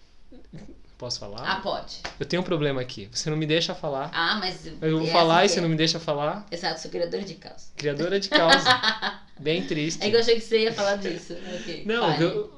Posso 0.98 1.20
falar? 1.20 1.44
Ah, 1.44 1.60
pode. 1.60 1.98
Eu 2.18 2.26
tenho 2.26 2.42
um 2.42 2.46
problema 2.46 2.80
aqui. 2.80 3.10
Você 3.12 3.30
não 3.30 3.36
me 3.36 3.46
deixa 3.46 3.76
falar. 3.76 4.10
Ah, 4.14 4.38
mas. 4.40 4.66
Eu 4.66 4.98
vou 4.98 5.04
essa 5.04 5.12
falar 5.12 5.44
e 5.44 5.48
que 5.48 5.54
você 5.54 5.60
é. 5.60 5.62
não 5.62 5.70
me 5.70 5.76
deixa 5.76 6.00
falar. 6.00 6.46
Exato, 6.50 6.80
sou 6.80 6.90
criadora 6.90 7.24
de 7.24 7.36
caos. 7.36 7.72
Criadora 7.76 8.20
de 8.20 8.30
causa. 8.30 8.70
Bem 9.38 9.68
triste. 9.68 10.02
É 10.02 10.10
que 10.10 10.16
eu 10.16 10.22
achei 10.22 10.36
que 10.36 10.42
você 10.42 10.64
ia 10.64 10.74
falar 10.74 10.96
disso. 10.96 11.36
Ok. 11.60 11.84
Não, 11.86 12.12
fale. 12.12 12.24
eu... 12.24 12.54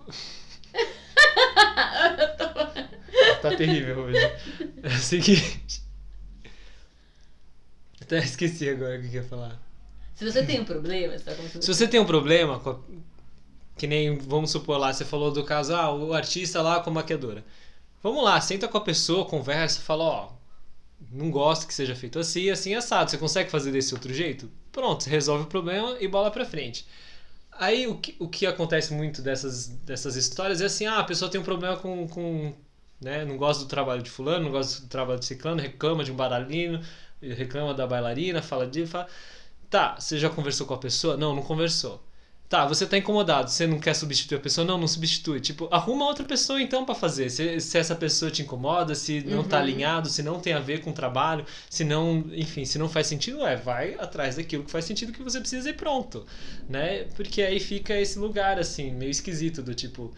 tá 3.42 3.56
terrível 3.56 4.02
hoje. 4.02 4.20
É 4.84 4.88
o 4.88 4.98
seguinte. 4.98 5.82
Até 8.00 8.20
esqueci 8.20 8.70
agora 8.70 8.98
o 8.98 9.02
que 9.02 9.08
eu 9.08 9.14
ia 9.14 9.24
falar. 9.24 9.60
Se 10.14 10.24
você 10.24 10.46
tem 10.46 10.60
um 10.60 10.66
problema, 10.66 11.18
você 11.18 11.24
tá 11.24 11.36
começando 11.36 11.62
Se 11.62 11.74
você 11.74 11.88
tem 11.88 12.00
um 12.00 12.06
problema, 12.06 12.62
que 13.78 13.88
nem, 13.88 14.18
vamos 14.18 14.52
supor 14.52 14.78
lá, 14.78 14.94
você 14.94 15.06
falou 15.06 15.32
do 15.32 15.44
caso, 15.44 15.76
ah, 15.76 15.94
o 15.94 16.14
artista 16.14 16.62
lá 16.62 16.80
com 16.80 16.90
a 16.92 16.94
maquiadora. 16.94 17.44
Vamos 18.08 18.24
lá, 18.24 18.40
senta 18.40 18.70
com 18.70 18.78
a 18.78 18.82
pessoa, 18.82 19.26
conversa, 19.26 19.82
fala, 19.82 20.04
ó, 20.06 20.30
não 21.12 21.30
gosto 21.30 21.68
que 21.68 21.74
seja 21.74 21.94
feito 21.94 22.18
assim, 22.20 22.50
assim, 22.50 22.74
assado. 22.74 23.12
Você 23.12 23.18
consegue 23.18 23.52
fazer 23.52 23.70
desse 23.70 23.94
outro 23.94 24.14
jeito? 24.14 24.50
Pronto, 24.72 25.04
você 25.04 25.10
resolve 25.10 25.44
o 25.44 25.48
problema 25.48 25.98
e 26.00 26.08
bola 26.08 26.32
pra 26.32 26.46
frente. 26.46 26.88
Aí 27.52 27.86
o 27.88 27.98
que, 27.98 28.16
o 28.20 28.30
que 28.30 28.46
acontece 28.46 28.94
muito 28.94 29.22
dessas, 29.22 29.68
dessas 29.68 30.16
histórias 30.16 30.62
é 30.62 30.66
assim, 30.66 30.86
ah, 30.86 31.00
a 31.00 31.04
pessoa 31.04 31.30
tem 31.30 31.42
um 31.42 31.44
problema 31.44 31.76
com, 31.78 32.08
com 32.08 32.54
né, 33.02 33.26
não 33.26 33.36
gosta 33.38 33.64
do 33.66 33.70
trabalho 33.70 34.02
de 34.02 34.10
fulano, 34.10 34.46
não 34.46 34.52
gosta 34.52 34.82
do 34.82 34.88
trabalho 34.88 35.20
de 35.20 35.26
ciclano, 35.26 35.62
reclama 35.62 36.04
de 36.04 36.12
um 36.12 36.16
bailarino, 36.16 36.82
reclama 37.22 37.74
da 37.74 37.86
bailarina, 37.86 38.42
fala 38.42 38.66
de, 38.66 38.86
fala, 38.88 39.08
Tá, 39.70 39.98
você 40.00 40.18
já 40.18 40.30
conversou 40.30 40.68
com 40.68 40.74
a 40.76 40.78
pessoa? 40.78 41.18
Não, 41.18 41.36
não 41.36 41.44
conversou. 41.44 42.02
Tá, 42.50 42.66
você 42.66 42.86
tá 42.88 42.98
incomodado, 42.98 43.50
você 43.50 43.68
não 43.68 43.78
quer 43.78 43.94
substituir 43.94 44.38
a 44.38 44.40
pessoa? 44.40 44.66
Não, 44.66 44.78
não 44.78 44.88
substitui. 44.88 45.42
Tipo, 45.42 45.68
arruma 45.70 46.06
outra 46.06 46.24
pessoa 46.24 46.62
então 46.62 46.86
pra 46.86 46.96
fazer. 46.96 47.30
Se, 47.30 47.60
se 47.60 47.78
essa 47.78 47.94
pessoa 47.94 48.32
te 48.32 48.42
incomoda, 48.42 48.96
se 48.96 49.20
não 49.26 49.44
tá 49.44 49.58
Uhum. 49.58 49.64
alinhado, 49.64 50.08
se 50.10 50.24
não 50.24 50.40
tem 50.40 50.54
a 50.54 50.60
ver 50.60 50.80
com 50.82 50.92
o 50.92 50.94
trabalho, 50.94 51.46
se 51.70 51.84
não, 51.84 52.24
enfim, 52.32 52.64
se 52.64 52.80
não 52.80 52.88
faz 52.88 53.08
sentido, 53.08 53.46
é, 53.46 53.58
vai 53.58 53.96
atrás 53.96 54.38
daquilo 54.38 54.64
que 54.64 54.72
faz 54.72 54.86
sentido 54.86 55.12
que 55.12 55.22
você 55.22 55.42
precisa 55.42 55.70
e 55.70 55.74
pronto, 55.74 56.26
né? 56.70 57.04
Porque 57.18 57.42
aí 57.42 57.60
fica 57.60 57.94
esse 58.00 58.18
lugar, 58.18 58.58
assim, 58.58 58.92
meio 58.92 59.12
esquisito 59.12 59.62
do 59.62 59.76
tipo... 59.76 60.14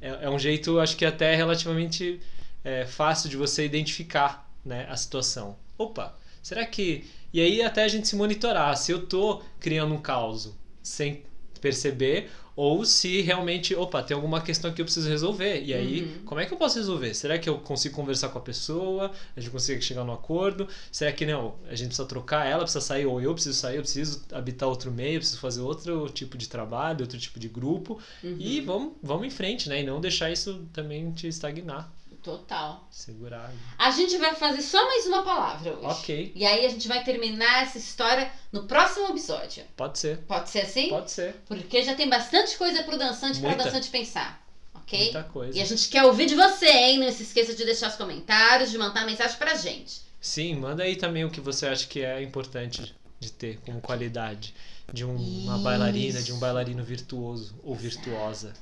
É, 0.00 0.24
é 0.26 0.30
um 0.30 0.38
jeito, 0.38 0.80
acho 0.80 0.96
que 0.96 1.04
até 1.04 1.34
relativamente 1.34 2.18
é, 2.64 2.86
fácil 2.86 3.28
de 3.28 3.36
você 3.36 3.62
identificar, 3.64 4.50
né, 4.64 4.86
a 4.88 4.96
situação. 4.96 5.56
Opa, 5.76 6.16
será 6.42 6.64
que... 6.64 7.04
E 7.30 7.40
aí 7.42 7.60
até 7.62 7.84
a 7.84 7.88
gente 7.88 8.08
se 8.08 8.16
monitorar 8.16 8.74
se 8.78 8.90
eu 8.90 9.06
tô 9.06 9.42
criando 9.60 9.92
um 9.94 9.98
caos 9.98 10.50
sem 10.82 11.24
perceber 11.64 12.30
ou 12.56 12.84
se 12.84 13.20
realmente, 13.20 13.74
opa, 13.74 14.00
tem 14.00 14.14
alguma 14.14 14.40
questão 14.40 14.72
que 14.72 14.80
eu 14.80 14.84
preciso 14.84 15.08
resolver. 15.08 15.60
E 15.64 15.74
aí, 15.74 16.02
Uhum. 16.02 16.24
como 16.24 16.40
é 16.40 16.46
que 16.46 16.54
eu 16.54 16.58
posso 16.58 16.78
resolver? 16.78 17.12
Será 17.12 17.36
que 17.36 17.48
eu 17.48 17.58
consigo 17.58 17.96
conversar 17.96 18.28
com 18.28 18.38
a 18.38 18.40
pessoa? 18.40 19.10
A 19.36 19.40
gente 19.40 19.50
consegue 19.50 19.82
chegar 19.82 20.04
num 20.04 20.12
acordo? 20.12 20.68
Será 20.92 21.10
que 21.10 21.26
não? 21.26 21.56
A 21.68 21.74
gente 21.74 21.88
precisa 21.88 22.06
trocar 22.06 22.46
ela, 22.46 22.62
precisa 22.62 22.80
sair, 22.80 23.06
ou 23.06 23.20
eu 23.20 23.34
preciso 23.34 23.58
sair, 23.58 23.76
eu 23.76 23.82
preciso 23.82 24.22
habitar 24.30 24.68
outro 24.68 24.92
meio, 24.92 25.14
eu 25.16 25.18
preciso 25.20 25.40
fazer 25.40 25.62
outro 25.62 26.08
tipo 26.10 26.38
de 26.38 26.48
trabalho, 26.48 27.00
outro 27.00 27.18
tipo 27.18 27.40
de 27.40 27.48
grupo. 27.48 27.98
Uhum. 28.22 28.36
E 28.38 28.60
vamos, 28.60 28.92
vamos 29.02 29.26
em 29.26 29.30
frente, 29.30 29.68
né? 29.68 29.80
E 29.80 29.84
não 29.84 30.00
deixar 30.00 30.30
isso 30.30 30.64
também 30.72 31.10
te 31.10 31.26
estagnar, 31.26 31.92
Total. 32.24 32.88
segurar. 32.90 33.52
A 33.78 33.90
gente 33.90 34.16
vai 34.16 34.34
fazer 34.34 34.62
só 34.62 34.82
mais 34.86 35.04
uma 35.06 35.22
palavra 35.22 35.74
hoje. 35.74 35.84
Ok, 35.86 36.32
E 36.34 36.46
aí 36.46 36.64
a 36.64 36.68
gente 36.70 36.88
vai 36.88 37.04
terminar 37.04 37.62
essa 37.64 37.76
história 37.76 38.32
no 38.50 38.64
próximo 38.64 39.08
episódio. 39.08 39.62
pode 39.76 39.98
ser. 39.98 40.18
Pode 40.26 40.48
ser 40.48 40.60
assim? 40.62 40.88
Pode 40.88 41.10
ser. 41.10 41.34
Porque 41.46 41.82
já 41.82 41.94
tem 41.94 42.08
bastante 42.08 42.56
coisa 42.56 42.82
pro 42.82 42.96
dançante 42.96 43.38
para 43.40 43.50
Muita. 43.50 43.64
dançante 43.64 43.90
pensar. 43.90 44.42
Ok? 44.74 44.98
Muita 44.98 45.22
coisa. 45.24 45.56
E 45.58 45.60
a 45.60 45.64
gente 45.66 45.88
quer 45.90 46.04
ouvir 46.04 46.24
de 46.26 46.34
você, 46.34 46.66
hein? 46.66 46.98
Não 46.98 47.12
se 47.12 47.22
esqueça 47.24 47.54
de 47.54 47.64
deixar 47.64 47.90
os 47.90 47.96
comentários, 47.96 48.70
de 48.70 48.78
mandar 48.78 49.04
mensagem 49.04 49.36
pra 49.36 49.54
gente. 49.54 50.00
Sim, 50.20 50.56
manda 50.56 50.82
aí 50.82 50.96
também 50.96 51.24
o 51.26 51.30
que 51.30 51.40
você 51.42 51.66
acha 51.66 51.86
que 51.86 52.00
é 52.02 52.22
importante 52.22 52.94
de 53.20 53.30
ter 53.30 53.58
como 53.66 53.80
qualidade 53.82 54.54
de 54.92 55.04
um- 55.04 55.16
uma 55.44 55.58
bailarina, 55.58 56.22
de 56.22 56.32
um 56.32 56.38
bailarino 56.38 56.82
virtuoso 56.82 57.54
ou 57.62 57.74
virtuosa. 57.74 58.52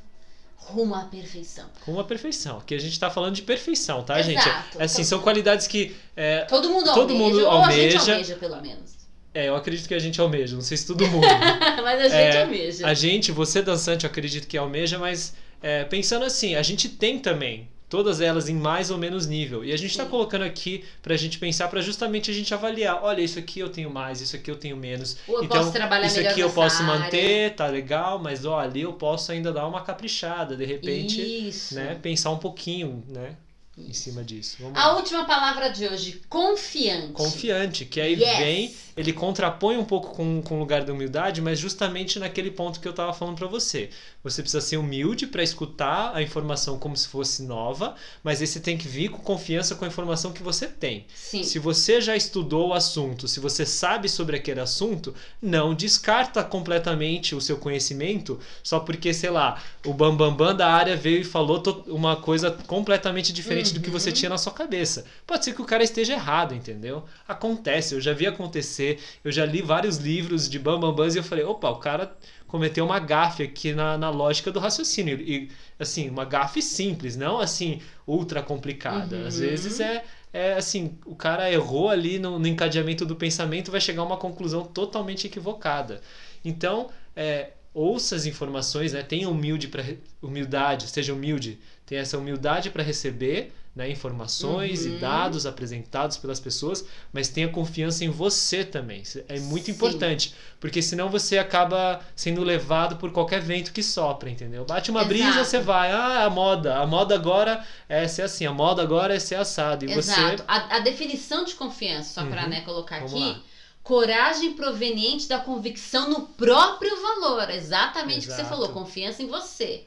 Rumo 0.66 0.94
à 0.94 1.04
perfeição. 1.04 1.66
Com 1.84 1.92
uma 1.92 2.04
perfeição. 2.04 2.58
Aqui 2.58 2.74
a 2.74 2.78
gente 2.78 2.98
tá 2.98 3.10
falando 3.10 3.34
de 3.34 3.42
perfeição, 3.42 4.02
tá, 4.02 4.18
Exato. 4.20 4.30
gente? 4.32 4.76
É 4.78 4.84
Assim, 4.84 5.04
são 5.04 5.20
qualidades 5.20 5.66
que 5.66 5.94
é, 6.16 6.42
Todo 6.46 6.70
mundo 6.70 6.84
Todo 6.92 7.12
almeja. 7.12 7.18
mundo 7.18 7.44
ou 7.44 7.50
a 7.62 7.70
gente 7.72 7.94
almeja. 7.96 8.12
almeja, 8.12 8.36
pelo 8.36 8.60
menos. 8.62 8.92
é, 9.34 9.48
eu 9.48 9.56
acredito 9.56 9.86
que 9.88 9.94
a 9.94 9.98
gente 9.98 10.20
almeja, 10.20 10.54
não 10.54 10.62
sei 10.62 10.76
se 10.76 10.86
todo 10.86 11.06
mundo. 11.08 11.26
Mas 11.82 12.00
a 12.00 12.08
gente 12.08 12.14
É, 12.36 12.42
almeja. 12.42 12.86
a 12.86 12.94
gente, 12.94 13.32
você 13.32 13.60
dançante, 13.62 14.04
eu 14.04 14.10
acredito 14.10 14.46
que 14.46 14.56
almeja, 14.56 14.98
mas 14.98 15.34
é, 15.62 15.84
pensando 15.84 16.24
assim, 16.24 16.54
a 16.54 16.62
gente 16.62 16.88
tem 16.88 17.18
também 17.18 17.68
todas 17.92 18.22
elas 18.22 18.48
em 18.48 18.54
mais 18.54 18.90
ou 18.90 18.96
menos 18.96 19.26
nível. 19.26 19.62
E 19.62 19.70
a 19.70 19.76
gente 19.76 19.94
tá 19.94 20.04
Sim. 20.04 20.08
colocando 20.08 20.44
aqui 20.44 20.82
pra 21.02 21.14
gente 21.14 21.38
pensar, 21.38 21.68
pra 21.68 21.82
justamente 21.82 22.30
a 22.30 22.34
gente 22.34 22.54
avaliar. 22.54 23.00
Olha, 23.02 23.20
isso 23.20 23.38
aqui 23.38 23.60
eu 23.60 23.68
tenho 23.68 23.90
mais, 23.90 24.22
isso 24.22 24.34
aqui 24.34 24.50
eu 24.50 24.56
tenho 24.56 24.78
menos. 24.78 25.18
Ou 25.28 25.36
eu 25.36 25.44
então, 25.44 25.58
posso 25.58 25.72
trabalhar 25.72 26.06
isso 26.06 26.18
aqui 26.18 26.40
eu 26.40 26.48
posso 26.48 26.82
área. 26.82 26.86
manter, 27.04 27.54
tá 27.54 27.66
legal, 27.66 28.18
mas 28.18 28.46
ó, 28.46 28.58
ali 28.58 28.80
eu 28.80 28.94
posso 28.94 29.30
ainda 29.30 29.52
dar 29.52 29.66
uma 29.66 29.82
caprichada, 29.82 30.56
de 30.56 30.64
repente, 30.64 31.20
Isso. 31.20 31.74
né, 31.74 31.98
pensar 32.00 32.30
um 32.30 32.38
pouquinho, 32.38 33.04
né? 33.08 33.36
em 33.76 33.92
cima 33.92 34.22
disso. 34.22 34.58
Vamos 34.60 34.78
A 34.78 34.88
lá. 34.88 34.96
última 34.96 35.24
palavra 35.24 35.70
de 35.70 35.86
hoje, 35.88 36.20
confiante. 36.28 37.12
Confiante, 37.12 37.84
que 37.86 38.00
aí 38.00 38.14
Yes. 38.20 38.38
vem, 38.38 38.74
ele 38.96 39.12
contrapõe 39.12 39.76
um 39.76 39.84
pouco 39.84 40.14
com, 40.14 40.42
com 40.42 40.56
o 40.56 40.58
lugar 40.58 40.84
da 40.84 40.92
humildade, 40.92 41.40
mas 41.40 41.58
justamente 41.58 42.18
naquele 42.18 42.50
ponto 42.50 42.80
que 42.80 42.86
eu 42.88 42.92
tava 42.92 43.12
falando 43.12 43.36
para 43.36 43.46
você. 43.46 43.90
Você 44.22 44.42
precisa 44.42 44.60
ser 44.60 44.76
humilde 44.76 45.26
para 45.26 45.42
escutar 45.42 46.12
a 46.14 46.22
informação 46.22 46.78
como 46.78 46.96
se 46.96 47.08
fosse 47.08 47.42
nova, 47.42 47.94
mas 48.22 48.40
aí 48.40 48.46
você 48.46 48.60
tem 48.60 48.76
que 48.78 48.86
vir 48.86 49.08
com 49.10 49.18
confiança 49.18 49.74
com 49.74 49.84
a 49.84 49.88
informação 49.88 50.32
que 50.32 50.42
você 50.42 50.66
tem. 50.68 51.06
Sim. 51.14 51.42
Se 51.42 51.58
você 51.58 52.00
já 52.00 52.14
estudou 52.16 52.68
o 52.68 52.74
assunto, 52.74 53.26
se 53.26 53.40
você 53.40 53.64
sabe 53.66 54.08
sobre 54.08 54.36
aquele 54.36 54.60
assunto, 54.60 55.14
não 55.40 55.74
descarta 55.74 56.42
completamente 56.44 57.34
o 57.34 57.40
seu 57.40 57.56
conhecimento 57.56 58.38
só 58.62 58.78
porque, 58.80 59.12
sei 59.12 59.30
lá, 59.30 59.60
o 59.84 59.92
Bambambam 59.92 60.36
Bam 60.36 60.46
Bam 60.48 60.56
da 60.56 60.68
área 60.72 60.96
veio 60.96 61.20
e 61.20 61.24
falou 61.24 61.62
uma 61.88 62.16
coisa 62.16 62.50
completamente 62.66 63.32
diferente 63.32 63.72
do 63.74 63.80
que 63.80 63.90
você 63.90 64.10
Uhum. 64.10 64.14
tinha 64.14 64.28
na 64.28 64.38
sua 64.38 64.52
cabeça. 64.52 65.04
Pode 65.26 65.44
ser 65.44 65.54
que 65.54 65.62
o 65.62 65.64
cara 65.64 65.82
esteja 65.82 66.12
errado, 66.14 66.54
entendeu? 66.54 67.04
Acontece, 67.26 67.94
eu 67.94 68.00
já 68.00 68.12
vi 68.12 68.26
acontecer, 68.26 68.81
eu 69.24 69.32
já 69.32 69.44
li 69.44 69.62
vários 69.62 69.96
livros 69.98 70.48
de 70.48 70.58
Bambambans 70.58 70.94
Bam 70.94 71.04
Bams 71.04 71.14
e 71.16 71.18
eu 71.18 71.22
falei, 71.24 71.44
opa, 71.44 71.70
o 71.70 71.76
cara 71.78 72.16
cometeu 72.46 72.84
uma 72.84 72.98
gafe 72.98 73.42
aqui 73.42 73.72
na, 73.72 73.96
na 73.96 74.10
lógica 74.10 74.50
do 74.52 74.58
raciocínio. 74.60 75.18
E, 75.20 75.50
assim, 75.78 76.08
uma 76.10 76.24
gafe 76.24 76.60
simples, 76.62 77.16
não 77.16 77.40
assim, 77.40 77.80
ultra 78.06 78.42
complicada. 78.42 79.26
Às 79.26 79.34
Uhum. 79.36 79.40
vezes 79.40 79.80
é, 79.80 80.04
é 80.32 80.54
assim, 80.54 80.98
o 81.06 81.14
cara 81.14 81.50
errou 81.50 81.88
ali 81.88 82.18
no, 82.18 82.38
no 82.38 82.46
encadeamento 82.46 83.04
do 83.06 83.16
pensamento, 83.16 83.70
vai 83.70 83.80
chegar 83.80 84.02
a 84.02 84.04
uma 84.04 84.16
conclusão 84.16 84.64
totalmente 84.64 85.26
equivocada. 85.26 86.00
Então, 86.44 86.90
é, 87.16 87.50
ouça 87.74 88.16
as 88.16 88.26
informações, 88.26 88.92
né? 88.92 89.02
Tenha 89.02 89.28
humilde 89.28 89.68
pra, 89.68 89.82
humildade, 90.20 90.88
seja 90.88 91.12
humilde, 91.12 91.58
tenha 91.86 92.00
essa 92.00 92.18
humildade 92.18 92.70
para 92.70 92.82
receber 92.82 93.52
né, 93.74 93.90
informações 93.90 94.84
Uhum. 94.84 94.96
e 94.96 94.98
dados 94.98 95.46
apresentados 95.46 96.18
pelas 96.18 96.38
pessoas, 96.38 96.84
mas 97.12 97.28
tenha 97.28 97.48
confiança 97.48 98.04
em 98.04 98.10
você 98.10 98.64
também. 98.64 99.02
É 99.28 99.40
muito 99.40 99.66
Sim. 99.66 99.72
importante, 99.72 100.34
porque 100.60 100.82
senão 100.82 101.08
você 101.08 101.38
acaba 101.38 102.00
sendo 102.14 102.42
levado 102.44 102.96
por 102.96 103.10
qualquer 103.12 103.40
vento 103.40 103.72
que 103.72 103.82
sopra, 103.82 104.28
entendeu? 104.28 104.64
Bate 104.66 104.90
uma 104.90 105.04
brisa, 105.04 105.28
Exato. 105.30 105.44
você 105.46 105.60
vai, 105.60 105.90
ah, 105.90 106.24
a 106.24 106.30
moda, 106.30 106.76
a 106.78 106.86
moda 106.86 107.14
agora 107.14 107.64
é 107.88 108.06
ser 108.06 108.22
assim, 108.22 108.44
a 108.44 108.52
moda 108.52 108.82
agora 108.82 109.14
é 109.14 109.18
ser 109.18 109.36
assado. 109.36 109.86
E 109.86 109.90
Exato. 109.92 110.20
você. 110.38 110.44
A, 110.46 110.76
a 110.76 110.78
definição 110.80 111.44
de 111.44 111.54
confiança, 111.54 112.20
só 112.20 112.26
para 112.28 112.42
Uhum. 112.42 112.48
né, 112.50 112.60
colocar 112.60 112.96
Vamos 112.98 113.12
aqui. 113.14 113.22
lá. 113.22 113.40
Coragem 113.82 114.52
proveniente 114.52 115.26
da 115.26 115.38
convicção 115.40 116.08
no 116.08 116.20
próprio 116.26 116.94
valor. 117.02 117.50
Exatamente 117.50 118.26
o 118.26 118.30
que 118.30 118.36
você 118.36 118.44
falou. 118.44 118.68
Confiança 118.68 119.22
em 119.22 119.26
você. 119.26 119.86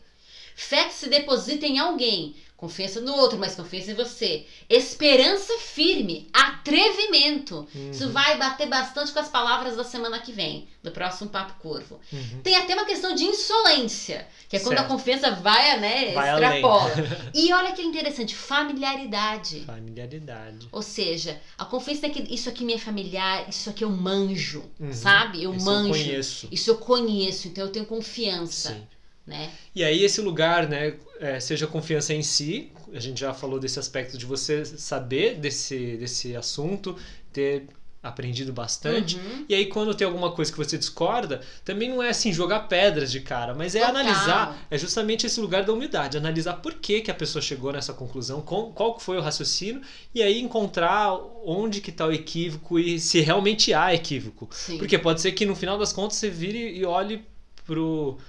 Fé 0.54 0.86
que 0.86 0.94
se 0.94 1.08
deposita 1.10 1.66
em 1.66 1.80
alguém. 1.80 2.36
Confiança 2.58 3.02
no 3.02 3.14
outro, 3.16 3.38
mas 3.38 3.54
confiança 3.54 3.92
em 3.92 3.96
você. 3.96 4.46
Esperança 4.70 5.58
firme. 5.60 6.30
Atrevimento. 6.32 7.68
Isso 7.92 8.06
Uhum, 8.06 8.12
vai 8.12 8.38
bater 8.38 8.68
bastante 8.68 9.12
com 9.12 9.20
as 9.20 9.28
palavras 9.28 9.76
da 9.76 9.84
semana 9.84 10.20
que 10.20 10.32
vem, 10.32 10.68
do 10.82 10.90
próximo 10.90 11.30
Papo 11.30 11.56
Curvo. 11.60 12.00
uhum. 12.14 12.42
Tem 12.44 12.56
até 12.56 12.74
uma 12.74 12.86
questão 12.86 13.14
de 13.14 13.24
insolência, 13.26 14.26
que 14.48 14.56
é 14.56 14.60
quando 14.60 14.74
a 14.76 14.78
Certo. 14.80 14.92
confiança 14.92 15.32
vai, 15.32 15.80
né, 15.80 16.14
Vai 16.14 16.32
extrapola. 16.34 16.92
E 17.34 17.52
olha 17.54 17.74
que 17.74 17.82
interessante, 17.82 18.34
familiaridade. 18.36 19.62
Familiaridade. 19.66 20.68
Ou 20.72 20.82
seja, 20.82 21.40
a 21.58 21.66
confiança 21.66 22.06
é 22.08 22.10
que 22.10 22.34
isso 22.34 22.50
aqui 22.50 22.64
me 22.64 22.74
é 22.74 22.78
familiar, 22.78 23.48
isso 23.50 23.70
aqui 23.70 23.84
eu 23.84 23.90
manjo, 23.90 24.64
Uhum. 24.80 24.94
sabe? 24.94 25.44
Eu 25.44 25.54
Isso 25.54 25.66
manjo. 25.66 25.90
Eu 25.90 26.06
conheço. 26.06 26.48
Isso 26.52 26.70
eu 26.72 26.78
conheço, 26.78 27.48
então 27.48 27.66
eu 27.66 27.72
tenho 27.72 27.86
confiança, 27.86 28.70
Sim. 28.70 28.88
Né? 29.26 29.52
E 29.74 29.84
aí 29.84 30.04
esse 30.04 30.22
lugar, 30.22 30.68
né, 30.68 30.96
é, 31.20 31.40
seja 31.40 31.66
confiança 31.68 32.14
em 32.14 32.22
si, 32.22 32.72
a 32.94 33.00
gente 33.00 33.20
já 33.20 33.34
falou 33.34 33.60
desse 33.60 33.80
aspecto 33.80 34.18
de 34.18 34.26
você 34.26 34.64
saber 34.66 35.36
desse, 35.36 35.98
desse 35.98 36.36
assunto, 36.36 36.96
ter 37.34 37.68
aprendido 38.04 38.54
bastante. 38.54 39.16
Uhum. 39.18 39.46
E 39.50 39.56
aí 39.56 39.66
quando 39.66 39.96
tem 39.96 40.06
alguma 40.06 40.32
coisa 40.32 40.52
que 40.52 40.58
você 40.60 40.78
discorda, 40.78 41.42
também 41.64 41.90
não 41.90 42.04
é 42.04 42.10
assim 42.10 42.32
jogar 42.32 42.62
pedras 42.68 43.12
de 43.12 43.20
cara, 43.20 43.56
mas 43.56 43.74
é 43.74 43.80
Total. 43.80 43.96
analisar, 43.96 44.68
é 44.70 44.78
justamente 44.78 45.26
esse 45.26 45.40
lugar 45.42 45.64
da 45.64 45.74
humildade, 45.74 46.16
analisar 46.16 46.54
por 46.58 46.76
que, 46.76 47.02
que 47.02 47.10
a 47.10 47.16
pessoa 47.16 47.42
chegou 47.42 47.74
nessa 47.74 47.94
conclusão, 47.94 48.42
com- 48.42 48.72
qual 48.72 49.00
foi 49.00 49.18
o 49.18 49.22
raciocínio 49.22 49.82
e 50.14 50.22
aí 50.22 50.40
encontrar 50.40 51.14
onde 51.44 51.82
que 51.82 51.90
está 51.90 52.06
o 52.06 52.12
equívoco 52.12 52.78
e 52.78 53.00
se 53.00 53.22
realmente 53.22 53.74
há 53.74 53.92
equívoco. 53.92 54.48
Sim. 54.52 54.78
Porque 54.78 55.00
pode 55.00 55.20
ser 55.20 55.32
que 55.32 55.44
no 55.44 55.56
final 55.56 55.76
das 55.78 55.92
contas 55.92 56.18
você 56.18 56.30
vire 56.30 56.78
e 56.78 56.86
olhe 56.86 57.26
pro 57.66 58.20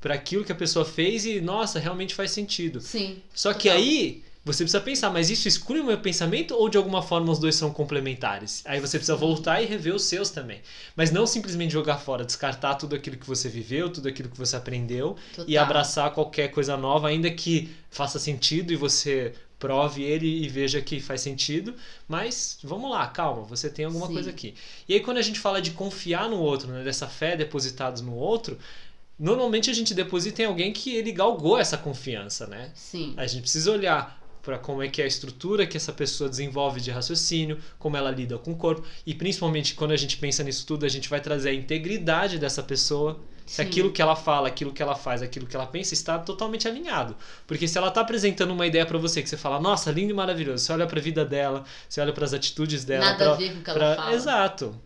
para 0.00 0.14
aquilo 0.14 0.44
que 0.44 0.52
a 0.52 0.54
pessoa 0.54 0.84
fez 0.84 1.26
e 1.26 1.40
nossa, 1.40 1.78
realmente 1.78 2.14
faz 2.14 2.30
sentido. 2.30 2.80
Sim. 2.80 3.22
Só 3.34 3.52
que 3.52 3.68
Total. 3.68 3.78
aí 3.78 4.22
você 4.44 4.64
precisa 4.64 4.80
pensar, 4.80 5.10
mas 5.10 5.28
isso 5.28 5.46
exclui 5.46 5.80
o 5.80 5.84
meu 5.84 5.98
pensamento 5.98 6.54
ou 6.54 6.68
de 6.70 6.78
alguma 6.78 7.02
forma 7.02 7.30
os 7.30 7.38
dois 7.38 7.54
são 7.54 7.70
complementares? 7.70 8.62
Aí 8.64 8.80
você 8.80 8.96
precisa 8.96 9.16
voltar 9.16 9.60
e 9.60 9.66
rever 9.66 9.94
os 9.94 10.04
seus 10.04 10.30
também. 10.30 10.60
Mas 10.96 11.10
não 11.10 11.26
simplesmente 11.26 11.72
jogar 11.72 11.98
fora, 11.98 12.24
descartar 12.24 12.76
tudo 12.76 12.96
aquilo 12.96 13.18
que 13.18 13.26
você 13.26 13.48
viveu, 13.48 13.90
tudo 13.90 14.08
aquilo 14.08 14.30
que 14.30 14.38
você 14.38 14.56
aprendeu 14.56 15.16
Total. 15.34 15.44
e 15.46 15.58
abraçar 15.58 16.14
qualquer 16.14 16.48
coisa 16.48 16.76
nova, 16.76 17.08
ainda 17.08 17.30
que 17.30 17.68
faça 17.90 18.18
sentido 18.18 18.72
e 18.72 18.76
você 18.76 19.34
prove 19.58 20.02
ele 20.02 20.44
e 20.44 20.48
veja 20.48 20.80
que 20.80 21.00
faz 21.00 21.20
sentido, 21.20 21.74
mas 22.06 22.58
vamos 22.62 22.90
lá, 22.90 23.06
calma, 23.08 23.42
você 23.42 23.68
tem 23.68 23.84
alguma 23.84 24.06
Sim. 24.06 24.12
coisa 24.14 24.30
aqui. 24.30 24.54
E 24.88 24.94
aí 24.94 25.00
quando 25.00 25.18
a 25.18 25.22
gente 25.22 25.40
fala 25.40 25.60
de 25.60 25.72
confiar 25.72 26.28
no 26.30 26.38
outro, 26.38 26.68
né, 26.68 26.84
dessa 26.84 27.08
fé 27.08 27.36
depositada 27.36 28.00
no 28.00 28.14
outro, 28.14 28.56
normalmente 29.18 29.70
a 29.70 29.72
gente 29.74 29.92
deposita 29.94 30.42
em 30.42 30.44
alguém 30.46 30.72
que 30.72 30.94
ele 30.94 31.12
galgou 31.12 31.58
essa 31.58 31.76
confiança, 31.76 32.46
né? 32.46 32.70
Sim. 32.74 33.14
A 33.16 33.26
gente 33.26 33.42
precisa 33.42 33.70
olhar 33.72 34.18
para 34.42 34.58
como 34.58 34.82
é 34.82 34.88
que 34.88 35.02
é 35.02 35.04
a 35.04 35.08
estrutura 35.08 35.66
que 35.66 35.76
essa 35.76 35.92
pessoa 35.92 36.30
desenvolve 36.30 36.80
de 36.80 36.90
raciocínio, 36.90 37.58
como 37.78 37.96
ela 37.96 38.10
lida 38.10 38.38
com 38.38 38.52
o 38.52 38.56
corpo 38.56 38.82
e 39.04 39.14
principalmente 39.14 39.74
quando 39.74 39.90
a 39.90 39.96
gente 39.96 40.16
pensa 40.16 40.42
nisso 40.42 40.64
tudo, 40.66 40.86
a 40.86 40.88
gente 40.88 41.08
vai 41.08 41.20
trazer 41.20 41.50
a 41.50 41.54
integridade 41.54 42.38
dessa 42.38 42.62
pessoa. 42.62 43.20
Se 43.44 43.62
aquilo 43.62 43.90
que 43.90 44.02
ela 44.02 44.14
fala, 44.14 44.46
aquilo 44.48 44.72
que 44.74 44.82
ela 44.82 44.94
faz, 44.94 45.22
aquilo 45.22 45.46
que 45.46 45.56
ela 45.56 45.66
pensa 45.66 45.94
está 45.94 46.18
totalmente 46.18 46.68
alinhado. 46.68 47.16
Porque 47.46 47.66
se 47.66 47.78
ela 47.78 47.88
está 47.88 48.02
apresentando 48.02 48.50
uma 48.52 48.66
ideia 48.66 48.84
para 48.84 48.98
você 48.98 49.22
que 49.22 49.28
você 49.28 49.38
fala, 49.38 49.58
nossa, 49.58 49.90
lindo 49.90 50.10
e 50.12 50.14
maravilhoso, 50.14 50.62
você 50.64 50.72
olha 50.72 50.86
para 50.86 50.98
a 50.98 51.02
vida 51.02 51.24
dela, 51.24 51.64
você 51.88 51.98
olha 52.02 52.12
para 52.12 52.26
as 52.26 52.34
atitudes 52.34 52.84
dela, 52.84 53.06
Nada 53.06 53.16
pra- 53.24 53.32
a 53.32 53.36
ver 53.36 53.52
com 53.54 53.60
o 53.60 53.64
que 53.64 53.70
ela 53.70 53.78
pra- 53.78 53.96
fala. 53.96 54.14
Exato. 54.14 54.78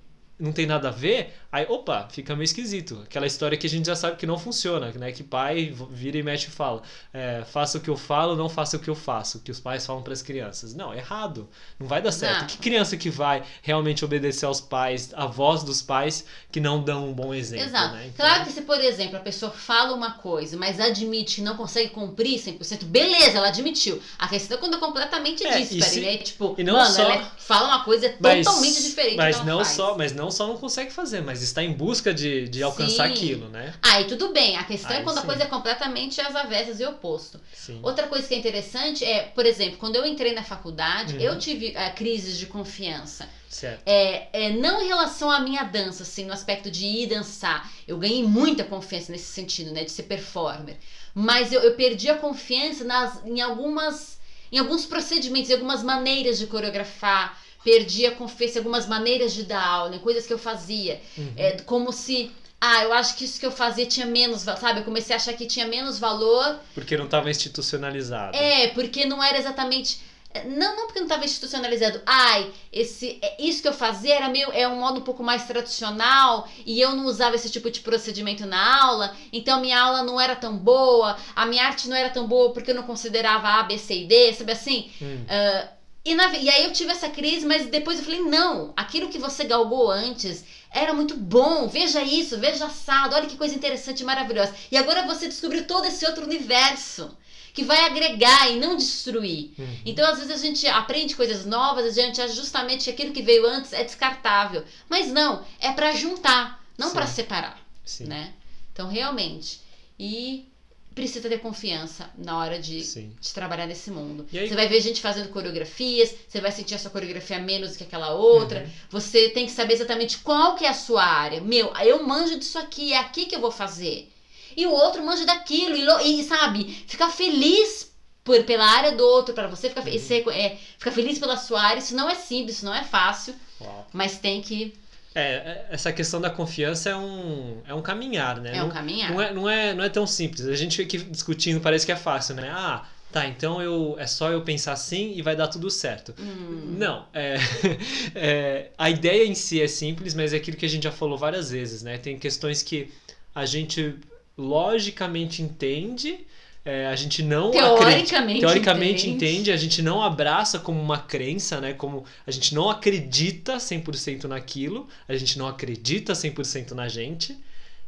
Não 0.43 0.51
tem 0.53 0.67
nada 0.67 0.89
a 0.89 0.91
ver, 0.91 1.33
aí, 1.53 1.65
opa, 1.69 2.09
fica 2.11 2.35
meio 2.35 2.45
esquisito. 2.45 3.01
Aquela 3.05 3.27
história 3.29 3.57
que 3.57 3.65
a 3.67 3.71
gente 3.71 3.87
já 3.87 3.95
sabe 3.95 4.17
que 4.17 4.27
não 4.27 4.37
funciona, 4.37 4.91
né? 4.97 5.13
Que 5.13 5.23
pai 5.23 5.73
vira 5.89 6.19
e 6.19 6.23
mexe 6.23 6.49
e 6.49 6.51
fala: 6.51 6.83
é, 7.15 7.45
faça 7.51 7.79
o 7.79 7.81
que 7.81 7.89
eu 7.89 7.97
falo, 7.97 8.35
não 8.35 8.49
faça 8.49 8.77
o 8.77 8.81
que 8.81 8.91
eu 8.91 8.97
faço, 8.97 9.39
que 9.39 9.53
os 9.53 9.61
pais 9.61 9.87
falam 9.87 10.03
para 10.03 10.13
as 10.13 10.21
crianças. 10.21 10.75
Não, 10.75 10.93
é 10.93 10.97
errado. 10.99 11.49
Não 11.79 11.87
vai 11.87 12.03
dar 12.03 12.11
certo. 12.11 12.41
Não. 12.41 12.47
Que 12.49 12.59
criança 12.59 12.97
que 12.97 13.09
vai 13.09 13.45
realmente 13.63 14.05
obedecer 14.05 14.45
aos 14.45 14.61
pais, 14.61 15.13
a 15.15 15.27
voz 15.27 15.63
dos 15.63 15.81
pais, 15.81 16.25
que 16.51 16.59
não 16.59 16.83
dão 16.83 17.09
um 17.09 17.13
bom 17.13 17.33
exemplo, 17.33 17.67
Exato. 17.67 17.95
né? 17.95 18.07
Então, 18.13 18.27
Claro 18.27 18.45
que 18.45 18.51
se, 18.53 18.63
por 18.63 18.81
exemplo, 18.81 19.17
a 19.19 19.21
pessoa 19.21 19.53
fala 19.53 19.95
uma 19.95 20.15
coisa, 20.15 20.57
mas 20.57 20.81
admite 20.81 21.37
que 21.37 21.43
não 21.43 21.57
consegue 21.57 21.91
cumprir 21.91 22.41
100%, 22.41 22.83
beleza, 22.87 23.39
ela 23.39 23.47
admitiu. 23.47 24.03
A 24.19 24.27
questão 24.27 24.57
é 24.57 24.61
quando 24.61 24.75
é 24.75 24.79
completamente 24.81 25.47
É, 25.47 25.61
e 25.61 25.67
se-? 25.81 26.17
Tipo, 26.19 26.57
e 26.59 26.65
não 26.65 26.75
mano, 26.75 26.93
só- 26.93 27.03
ela 27.03 27.31
fala 27.39 27.69
uma 27.69 27.85
coisa 27.85 28.13
mas- 28.19 28.45
totalmente 28.45 28.83
diferente 28.83 29.17
mas 29.17 29.37
que 29.37 29.43
ela 29.43 29.51
não 29.51 29.65
faz. 29.65 29.77
só 29.77 29.97
Mas 29.97 30.13
não 30.13 30.32
só 30.33 30.47
não 30.49 30.57
consegue 30.57 30.91
fazer, 30.91 31.21
mas 31.21 31.43
está 31.43 31.63
em 31.63 31.73
busca 31.73 32.13
de, 32.13 32.49
de 32.49 32.63
alcançar 32.63 33.07
Sim. 33.07 33.13
aquilo, 33.13 33.49
né? 33.49 33.73
Aí 33.83 34.05
tudo 34.07 34.33
bem, 34.33 34.57
a 34.57 34.65
questão 34.65 34.91
é 34.93 34.97
Aí 34.99 35.05
quando 35.05 35.19
a 35.19 35.21
sim. 35.21 35.27
coisa 35.27 35.43
é 35.45 35.47
completamente 35.47 36.21
às 36.21 36.35
avessas 36.35 36.81
e 36.81 36.85
oposto. 36.85 37.41
Sim. 37.55 37.79
Outra 37.83 38.09
coisa 38.09 38.27
que 38.27 38.35
é 38.35 38.39
interessante 38.39 39.05
é, 39.05 39.23
por 39.23 39.47
exemplo, 39.47 39.77
quando 39.79 39.97
eu 39.97 40.05
entrei 40.05 40.35
na 40.35 40.43
faculdade, 40.43 41.15
Uhum. 41.15 41.21
eu 41.21 41.39
tive 41.39 41.73
eh, 41.77 41.91
crises 41.91 42.37
de 42.39 42.47
confiança. 42.47 43.29
Certo. 43.49 43.83
É, 43.85 44.29
é, 44.33 44.51
não 44.51 44.81
em 44.83 44.87
relação 44.89 45.31
à 45.31 45.39
minha 45.41 45.63
dança, 45.63 46.05
assim, 46.05 46.25
no 46.25 46.33
aspecto 46.33 46.71
de 46.71 46.87
ir 46.87 47.07
dançar. 47.09 47.71
Eu 47.87 47.99
ganhei 47.99 48.23
muita 48.25 48.65
confiança 48.65 49.13
nesse 49.13 49.27
sentido, 49.31 49.71
né? 49.73 49.85
De 49.85 49.91
ser 49.93 50.05
performer. 50.05 50.79
Mas 51.15 51.53
eu, 51.53 51.61
eu 51.61 51.75
perdi 51.75 52.09
a 52.09 52.17
confiança 52.17 52.83
nas, 52.85 53.23
em 53.27 53.41
algumas. 53.43 54.19
Em 54.51 54.59
alguns 54.59 54.85
procedimentos, 54.87 55.51
em 55.51 55.55
algumas 55.55 55.83
maneiras 55.83 56.39
de 56.39 56.47
coreografar. 56.47 57.39
Perdi 57.65 58.07
a 58.07 58.11
confiança 58.13 58.57
em 58.57 58.59
algumas 58.59 58.87
maneiras 58.87 59.33
de 59.33 59.45
dar 59.45 59.65
aula, 59.65 59.95
em 59.97 59.99
coisas 60.01 60.27
que 60.27 60.33
eu 60.33 60.39
fazia. 60.39 61.01
Uhum. 61.17 61.33
É 61.37 61.53
como 61.63 61.93
se. 61.93 62.31
Ah, 62.61 62.85
eu 62.85 62.93
acho 62.93 63.17
que 63.17 63.25
isso 63.25 63.41
que 63.41 63.47
eu 63.47 63.51
fazia 63.51 63.87
tinha 63.87 64.07
menos, 64.07 64.43
sabe? 64.43 64.81
Eu 64.81 64.85
comecei 64.85 65.15
a 65.15 65.17
achar 65.17 65.33
que 65.35 65.47
tinha 65.47 65.67
menos 65.67 65.99
valor 65.99 66.61
Porque 66.75 66.97
não 66.97 67.07
estava 67.07 67.29
institucionalizado. 67.29 68.37
é, 68.37 68.69
porque 68.69 69.05
não 69.05 69.23
era 69.23 69.37
exatamente. 69.37 70.01
é, 70.33 70.45
Não, 70.45 70.77
não 70.77 70.87
porque 70.87 71.01
não 71.01 71.07
estava 71.07 71.25
institucionalizado. 71.25 72.01
Ai, 72.07 72.53
esse, 72.73 73.19
é, 73.21 73.37
isso 73.43 73.63
que 73.63 73.67
eu 73.69 73.73
fazia 73.73 74.15
era 74.15 74.29
meio, 74.29 74.51
é 74.53 74.67
um 74.69 74.79
modo 74.79 75.01
um 75.01 75.05
pouco 75.05 75.25
mais 75.25 75.45
tradicional 75.45 76.49
e 76.65 76.81
eu 76.81 76.95
não 76.95 77.07
usava 77.07 77.35
esse 77.35 77.51
tipo 77.51 77.69
de 77.69 77.81
procedimento 77.81 78.47
na 78.47 78.83
aula, 78.85 79.15
então 79.33 79.61
minha 79.61 79.81
aula 79.81 80.03
não 80.05 80.21
era 80.21 80.37
tão 80.37 80.57
boa, 80.57 81.17
a 81.35 81.45
minha 81.45 81.65
arte 81.67 81.89
não 81.89 81.97
era 81.97 82.11
tão 82.11 82.27
boa 82.29 82.53
porque 82.53 82.71
eu 82.71 82.75
não 82.77 82.85
considerava 82.85 83.49
A, 83.49 83.63
B, 83.65 83.77
C 83.77 84.03
e 84.03 84.07
D, 84.07 84.33
sabe 84.35 84.53
assim? 84.53 84.89
Hum. 85.03 85.25
Ah, 85.29 85.69
e, 86.05 86.15
na- 86.15 86.37
e 86.37 86.49
aí 86.51 86.65
eu 86.65 86.73
tive 86.73 86.91
essa 86.91 87.09
crise, 87.09 87.47
mas 87.47 87.67
depois 87.67 87.99
eu 87.99 88.05
falei, 88.05 88.23
não, 88.23 88.73
aquilo 88.77 89.09
que 89.09 89.19
você 89.19 89.45
galgou 89.45 89.91
antes 89.91 90.45
era 90.71 90.93
muito 90.95 91.17
bom, 91.17 91.69
veja 91.69 92.03
isso, 92.03 92.39
veja 92.39 92.67
assado, 92.67 93.15
olha 93.15 93.27
que 93.27 93.37
coisa 93.37 93.55
interessante 93.55 94.01
e 94.01 94.05
maravilhosa. 94.05 94.55
E 94.71 94.77
agora 94.77 95.07
você 95.07 95.29
descobriu 95.29 95.67
todo 95.67 95.87
esse 95.87 96.05
outro 96.07 96.25
universo 96.25 97.17
que 97.53 97.63
vai 97.63 97.85
agregar 97.85 98.51
e 98.51 98.57
não 98.59 98.77
destruir. 98.77 99.53
Uhum. 99.59 99.77
Então, 99.85 100.11
às 100.11 100.19
vezes, 100.19 100.33
a 100.33 100.39
gente 100.39 100.67
aprende 100.67 101.15
coisas 101.15 101.45
novas, 101.45 101.85
a 101.85 102.03
gente 102.03 102.19
acha 102.19 102.33
justamente 102.33 102.85
que 102.85 102.91
aquilo 102.91 103.13
que 103.13 103.21
veio 103.23 103.45
antes 103.47 103.75
é 103.75 103.85
descartável. 103.85 104.65
Mas 104.89 105.09
não, 105.09 105.45
é 105.61 105.71
para 105.73 105.93
juntar, 105.93 106.65
não 106.79 106.91
para 106.93 107.07
separar, 107.07 107.61
Sim. 107.85 108.05
né? 108.07 108.33
Então, 108.73 108.89
realmente. 108.89 109.61
E 109.99 110.49
precisa 110.95 111.29
ter 111.29 111.39
confiança 111.41 112.11
na 112.17 112.39
hora 112.39 112.59
de, 112.59 112.81
de 112.83 113.33
trabalhar 113.35 113.67
nesse 113.67 113.91
mundo. 113.91 114.27
Aí- 114.33 114.49
Você 114.49 114.55
vai 114.55 114.69
ver 114.69 114.81
gente 114.81 115.01
fazendo 115.01 115.29
coreografias, 115.31 116.15
você 116.29 116.41
vai 116.41 116.53
sentir 116.53 116.75
a 116.75 116.79
sua 116.79 116.91
coreografia 116.91 117.39
menos 117.39 117.77
que 117.77 117.85
aquela 117.85 118.13
outra. 118.15 118.61
Uhum. 118.63 118.71
Você 118.91 119.29
tem 119.31 119.47
que 119.47 119.53
saber 119.53 119.75
exatamente 119.75 120.19
qual 120.19 120.55
que 120.57 120.65
é 120.65 120.69
a 120.69 120.75
sua 120.75 121.05
área. 121.05 121.41
Meu, 121.41 121.73
eu 121.83 122.03
manjo 122.07 122.39
disso 122.39 122.59
aqui, 122.59 122.93
é 122.93 122.99
aqui 122.99 123.27
que 123.27 123.35
eu 123.37 123.41
vou 123.41 123.51
fazer. 123.51 124.11
E 124.57 124.67
o 124.67 124.71
outro 124.71 125.05
manja 125.05 125.25
daquilo. 125.25 125.77
E, 126.01 126.21
e, 126.21 126.25
sabe, 126.25 126.65
ficar 126.87 127.09
feliz 127.11 127.91
por, 128.23 128.43
pela 128.45 128.65
área 128.65 128.93
do 128.93 129.05
outro, 129.05 129.35
para 129.35 129.49
você 129.49 129.69
ficar, 129.69 129.87
Uhum. 129.87 129.99
ser- 129.99 130.29
é, 130.29 130.57
ficar 130.79 130.93
feliz 130.93 131.19
pela 131.19 131.37
sua 131.37 131.61
área. 131.63 131.79
Isso 131.81 131.95
não 131.97 132.09
é 132.09 132.15
simples, 132.15 132.57
isso 132.57 132.65
não 132.65 132.75
é 132.75 132.85
fácil, 132.85 133.35
Uau. 133.61 133.87
mas 133.93 134.19
tem 134.19 134.41
que. 134.43 134.75
É, 135.15 135.67
essa 135.71 135.93
questão 135.93 136.21
da 136.21 136.31
confiança 136.31 136.91
é 136.91 136.97
um, 136.97 137.59
é 137.67 137.75
um 137.75 137.83
caminhar, 137.83 138.41
né? 138.41 138.57
É 138.57 138.63
um 138.63 138.67
Não- 138.67 138.75
caminhar. 138.75 139.11
Não 139.13 139.21
é, 139.21 139.33
não, 139.35 139.49
é, 139.49 139.75
não 139.75 139.85
é 139.85 139.89
tão 139.89 140.07
simples. 140.07 140.47
A 140.47 140.55
gente 140.55 140.77
fica 140.77 140.97
aqui 140.97 141.05
discutindo, 141.11 141.61
parece 141.61 141.85
que 141.85 141.93
é 141.93 141.97
fácil, 141.97 142.35
né? 142.35 142.49
Ah, 142.51 142.87
tá, 143.13 143.27
então 143.27 143.61
eu, 143.61 143.95
é 143.99 144.07
só 144.07 144.31
eu 144.31 144.41
pensar 144.43 144.73
assim 144.73 145.13
e 145.15 145.21
vai 145.21 145.37
dar 145.37 145.49
tudo 145.49 145.71
certo. 145.71 146.15
Hum, 146.19 146.77
Não, 146.79 147.07
é, 147.13 147.37
é, 148.15 148.71
a 148.79 148.89
ideia 148.89 149.27
em 149.27 149.35
si 149.35 149.61
é 149.61 149.69
simples, 149.69 150.15
mas 150.15 150.33
é 150.33 150.37
aquilo 150.39 150.57
que 150.57 150.65
a 150.65 150.69
gente 150.69 150.85
já 150.85 150.93
falou 150.93 151.19
várias 151.19 151.51
vezes, 151.51 151.83
né? 151.83 151.99
Tem 151.99 152.19
questões 152.19 152.63
que 152.63 152.91
a 153.35 153.45
gente 153.45 153.97
logicamente 154.37 155.43
entende, 155.43 156.27
é, 156.65 156.87
a 156.87 156.95
gente 156.95 157.23
não 157.23 157.49
acredita. 157.49 157.77
teoricamente. 157.77 158.41
Teoricamente 158.41 159.11
entende. 159.11 159.33
entende, 159.33 159.53
a 159.53 159.57
gente 159.57 159.83
não 159.83 160.03
abraça 160.03 160.59
como 160.59 160.81
uma 160.81 160.99
crença, 160.99 161.61
né? 161.61 161.73
Como 161.73 162.05
a 162.27 162.31
gente 162.31 162.55
não 162.55 162.71
acredita 162.71 163.57
100% 163.57 164.25
naquilo, 164.25 164.89
a 165.09 165.17
gente 165.17 165.39
não 165.39 165.49
acredita 165.49 166.13
100% 166.13 166.73
na 166.73 166.89
gente. 166.89 167.37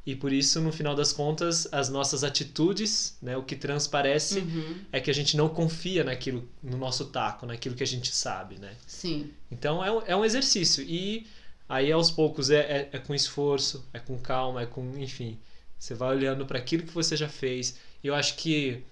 E 0.06 0.14
por 0.14 0.32
isso, 0.32 0.60
no 0.60 0.70
final 0.70 0.94
das 0.94 1.12
contas, 1.12 1.66
as 1.72 1.88
nossas 1.88 2.22
atitudes, 2.24 3.16
né, 3.22 3.38
o 3.38 3.42
que 3.42 3.56
transparece 3.56 4.40
Uhum, 4.40 4.76
é 4.92 5.00
que 5.00 5.10
a 5.10 5.14
gente 5.14 5.34
não 5.34 5.48
confia 5.48 6.04
naquilo, 6.04 6.46
no 6.62 6.76
nosso 6.76 7.06
taco, 7.06 7.46
naquilo 7.46 7.74
que 7.74 7.82
a 7.82 7.86
gente 7.86 8.14
sabe, 8.14 8.58
né? 8.58 8.74
sim. 8.86 9.30
Então 9.50 9.82
é 9.82 9.90
um, 9.90 10.02
é 10.06 10.16
um 10.16 10.24
exercício. 10.24 10.84
E 10.84 11.26
aí 11.66 11.90
aos 11.90 12.10
poucos 12.10 12.50
é, 12.50 12.60
é, 12.60 12.88
é 12.92 12.98
com 12.98 13.14
esforço, 13.14 13.88
é 13.94 13.98
com 13.98 14.18
calma, 14.18 14.62
é 14.62 14.66
com. 14.66 14.98
Enfim. 14.98 15.38
Você 15.78 15.94
vai 15.94 16.10
olhando 16.10 16.46
para 16.46 16.58
aquilo 16.58 16.82
que 16.82 16.92
você 16.92 17.16
já 17.16 17.28
fez. 17.28 17.78
E 18.04 18.06
eu 18.06 18.14
acho 18.14 18.36
que 18.36 18.82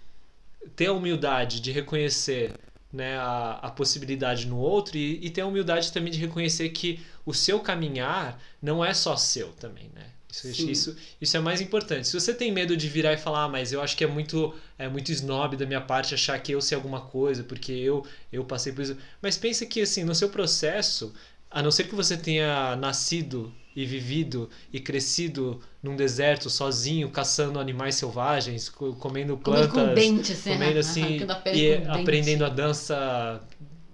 ter 0.74 0.86
a 0.86 0.93
humildade 0.93 1.60
de 1.60 1.70
reconhecer 1.70 2.55
né, 2.90 3.18
a, 3.18 3.59
a 3.62 3.70
possibilidade 3.70 4.47
no 4.47 4.59
outro 4.59 4.97
e, 4.97 5.24
e 5.24 5.28
ter 5.28 5.43
a 5.43 5.47
humildade 5.47 5.93
também 5.93 6.10
de 6.10 6.18
reconhecer 6.18 6.70
que 6.70 6.98
o 7.24 7.34
seu 7.34 7.60
caminhar 7.60 8.43
não 8.60 8.82
é 8.82 8.94
só 8.94 9.16
seu 9.16 9.52
também, 9.52 9.90
né? 9.94 10.06
Isso, 10.30 10.70
isso, 10.70 10.97
isso 11.20 11.36
é 11.36 11.40
mais 11.40 11.60
importante. 11.60 12.09
Se 12.09 12.18
você 12.18 12.32
tem 12.32 12.51
medo 12.51 12.74
de 12.74 12.89
virar 12.89 13.12
e 13.12 13.18
falar, 13.18 13.44
ah, 13.44 13.48
mas 13.48 13.70
eu 13.70 13.82
acho 13.82 13.94
que 13.94 14.02
é 14.02 14.06
muito, 14.06 14.55
é 14.78 14.89
muito 14.89 15.12
snob 15.12 15.59
da 15.59 15.66
minha 15.66 15.80
parte 15.82 16.14
achar 16.14 16.39
que 16.39 16.52
eu 16.52 16.60
sei 16.62 16.74
alguma 16.74 17.02
coisa, 17.02 17.44
porque 17.44 17.70
eu, 17.70 18.06
eu 18.32 18.43
passei 18.43 18.72
por 18.72 18.80
isso. 18.80 18.97
Mas 19.20 19.36
pensa 19.36 19.66
que, 19.66 19.82
assim, 19.82 20.05
no 20.05 20.14
seu 20.14 20.30
processo, 20.30 21.12
a 21.51 21.62
não 21.62 21.70
ser 21.70 21.84
que 21.84 21.94
você 21.94 22.16
tenha 22.16 22.74
nascido 22.76 23.52
e 23.74 23.85
vivido 23.86 24.49
e 24.73 24.81
crescido 24.81 25.61
num 25.82 25.97
deserto 25.97 26.49
sozinho, 26.51 27.11
caçando 27.11 27.59
animais 27.59 27.94
selvagens, 27.97 28.69
co- 28.69 28.94
comendo 28.94 29.36
Comendo 29.43 29.69
plantas, 29.69 29.73
com 29.73 29.93
dente, 29.94 30.32
assim, 30.32 30.51
comendo 30.53 30.74
né? 30.74 30.81
assim 30.81 31.16
e 31.51 31.74
aprendendo 31.89 32.44
a 32.44 32.49
dança 32.49 33.40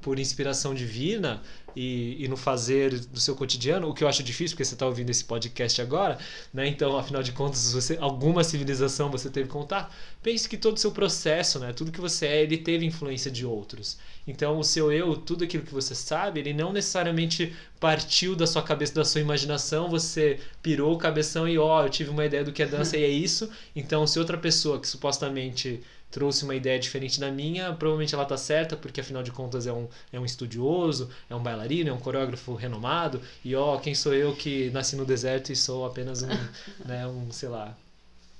por 0.00 0.18
inspiração 0.18 0.74
divina 0.74 1.42
e, 1.76 2.24
e 2.24 2.28
no 2.28 2.36
fazer 2.36 2.98
do 2.98 3.20
seu 3.20 3.36
cotidiano, 3.36 3.88
o 3.88 3.94
que 3.94 4.02
eu 4.02 4.08
acho 4.08 4.22
difícil 4.22 4.56
porque 4.56 4.64
você 4.64 4.74
está 4.74 4.86
ouvindo 4.86 5.10
esse 5.10 5.24
podcast 5.24 5.80
agora, 5.80 6.18
né? 6.52 6.66
Então, 6.66 6.96
afinal 6.96 7.22
de 7.22 7.32
contas, 7.32 7.72
você 7.72 7.96
alguma 8.00 8.42
civilização 8.42 9.10
você 9.10 9.30
teve 9.30 9.48
contato. 9.48 9.94
Pense 10.22 10.48
que 10.48 10.56
todo 10.56 10.76
o 10.76 10.80
seu 10.80 10.90
processo, 10.90 11.58
né? 11.58 11.72
Tudo 11.72 11.92
que 11.92 12.00
você 12.00 12.26
é, 12.26 12.42
ele 12.42 12.58
teve 12.58 12.84
influência 12.84 13.30
de 13.30 13.46
outros. 13.46 13.98
Então, 14.26 14.58
o 14.58 14.64
seu 14.64 14.90
eu, 14.90 15.16
tudo 15.16 15.44
aquilo 15.44 15.62
que 15.62 15.72
você 15.72 15.94
sabe, 15.94 16.40
ele 16.40 16.52
não 16.52 16.72
necessariamente 16.72 17.54
partiu 17.78 18.34
da 18.34 18.46
sua 18.46 18.62
cabeça, 18.62 18.94
da 18.94 19.04
sua 19.04 19.20
imaginação, 19.20 19.88
você 19.88 20.40
pirou 20.60 20.94
o 20.94 20.98
cabeção 20.98 21.48
e 21.48 21.58
ó, 21.58 21.84
eu 21.84 21.88
tive 21.88 22.10
uma 22.10 22.24
ideia 22.24 22.44
do 22.44 22.52
que 22.52 22.62
é 22.62 22.66
dança 22.66 22.96
e 22.96 23.04
é 23.04 23.08
isso. 23.08 23.48
Então, 23.74 24.06
se 24.06 24.18
outra 24.18 24.36
pessoa 24.36 24.80
que 24.80 24.88
supostamente 24.88 25.80
trouxe 26.10 26.44
uma 26.44 26.54
ideia 26.54 26.78
diferente 26.78 27.20
da 27.20 27.30
minha, 27.30 27.72
provavelmente 27.74 28.14
ela 28.14 28.24
tá 28.24 28.36
certa, 28.36 28.76
porque 28.76 29.00
afinal 29.00 29.22
de 29.22 29.30
contas 29.30 29.66
é 29.66 29.72
um, 29.72 29.88
é 30.12 30.18
um 30.18 30.24
estudioso, 30.24 31.10
é 31.28 31.34
um 31.34 31.42
bailarino, 31.42 31.90
é 31.90 31.92
um 31.92 31.98
coreógrafo 31.98 32.54
renomado, 32.54 33.20
e 33.44 33.54
ó, 33.54 33.78
quem 33.78 33.94
sou 33.94 34.14
eu 34.14 34.34
que 34.34 34.70
nasci 34.70 34.96
no 34.96 35.04
deserto 35.04 35.52
e 35.52 35.56
sou 35.56 35.84
apenas 35.84 36.22
um, 36.22 36.28
né, 36.84 37.06
um, 37.06 37.30
sei 37.30 37.48
lá, 37.48 37.76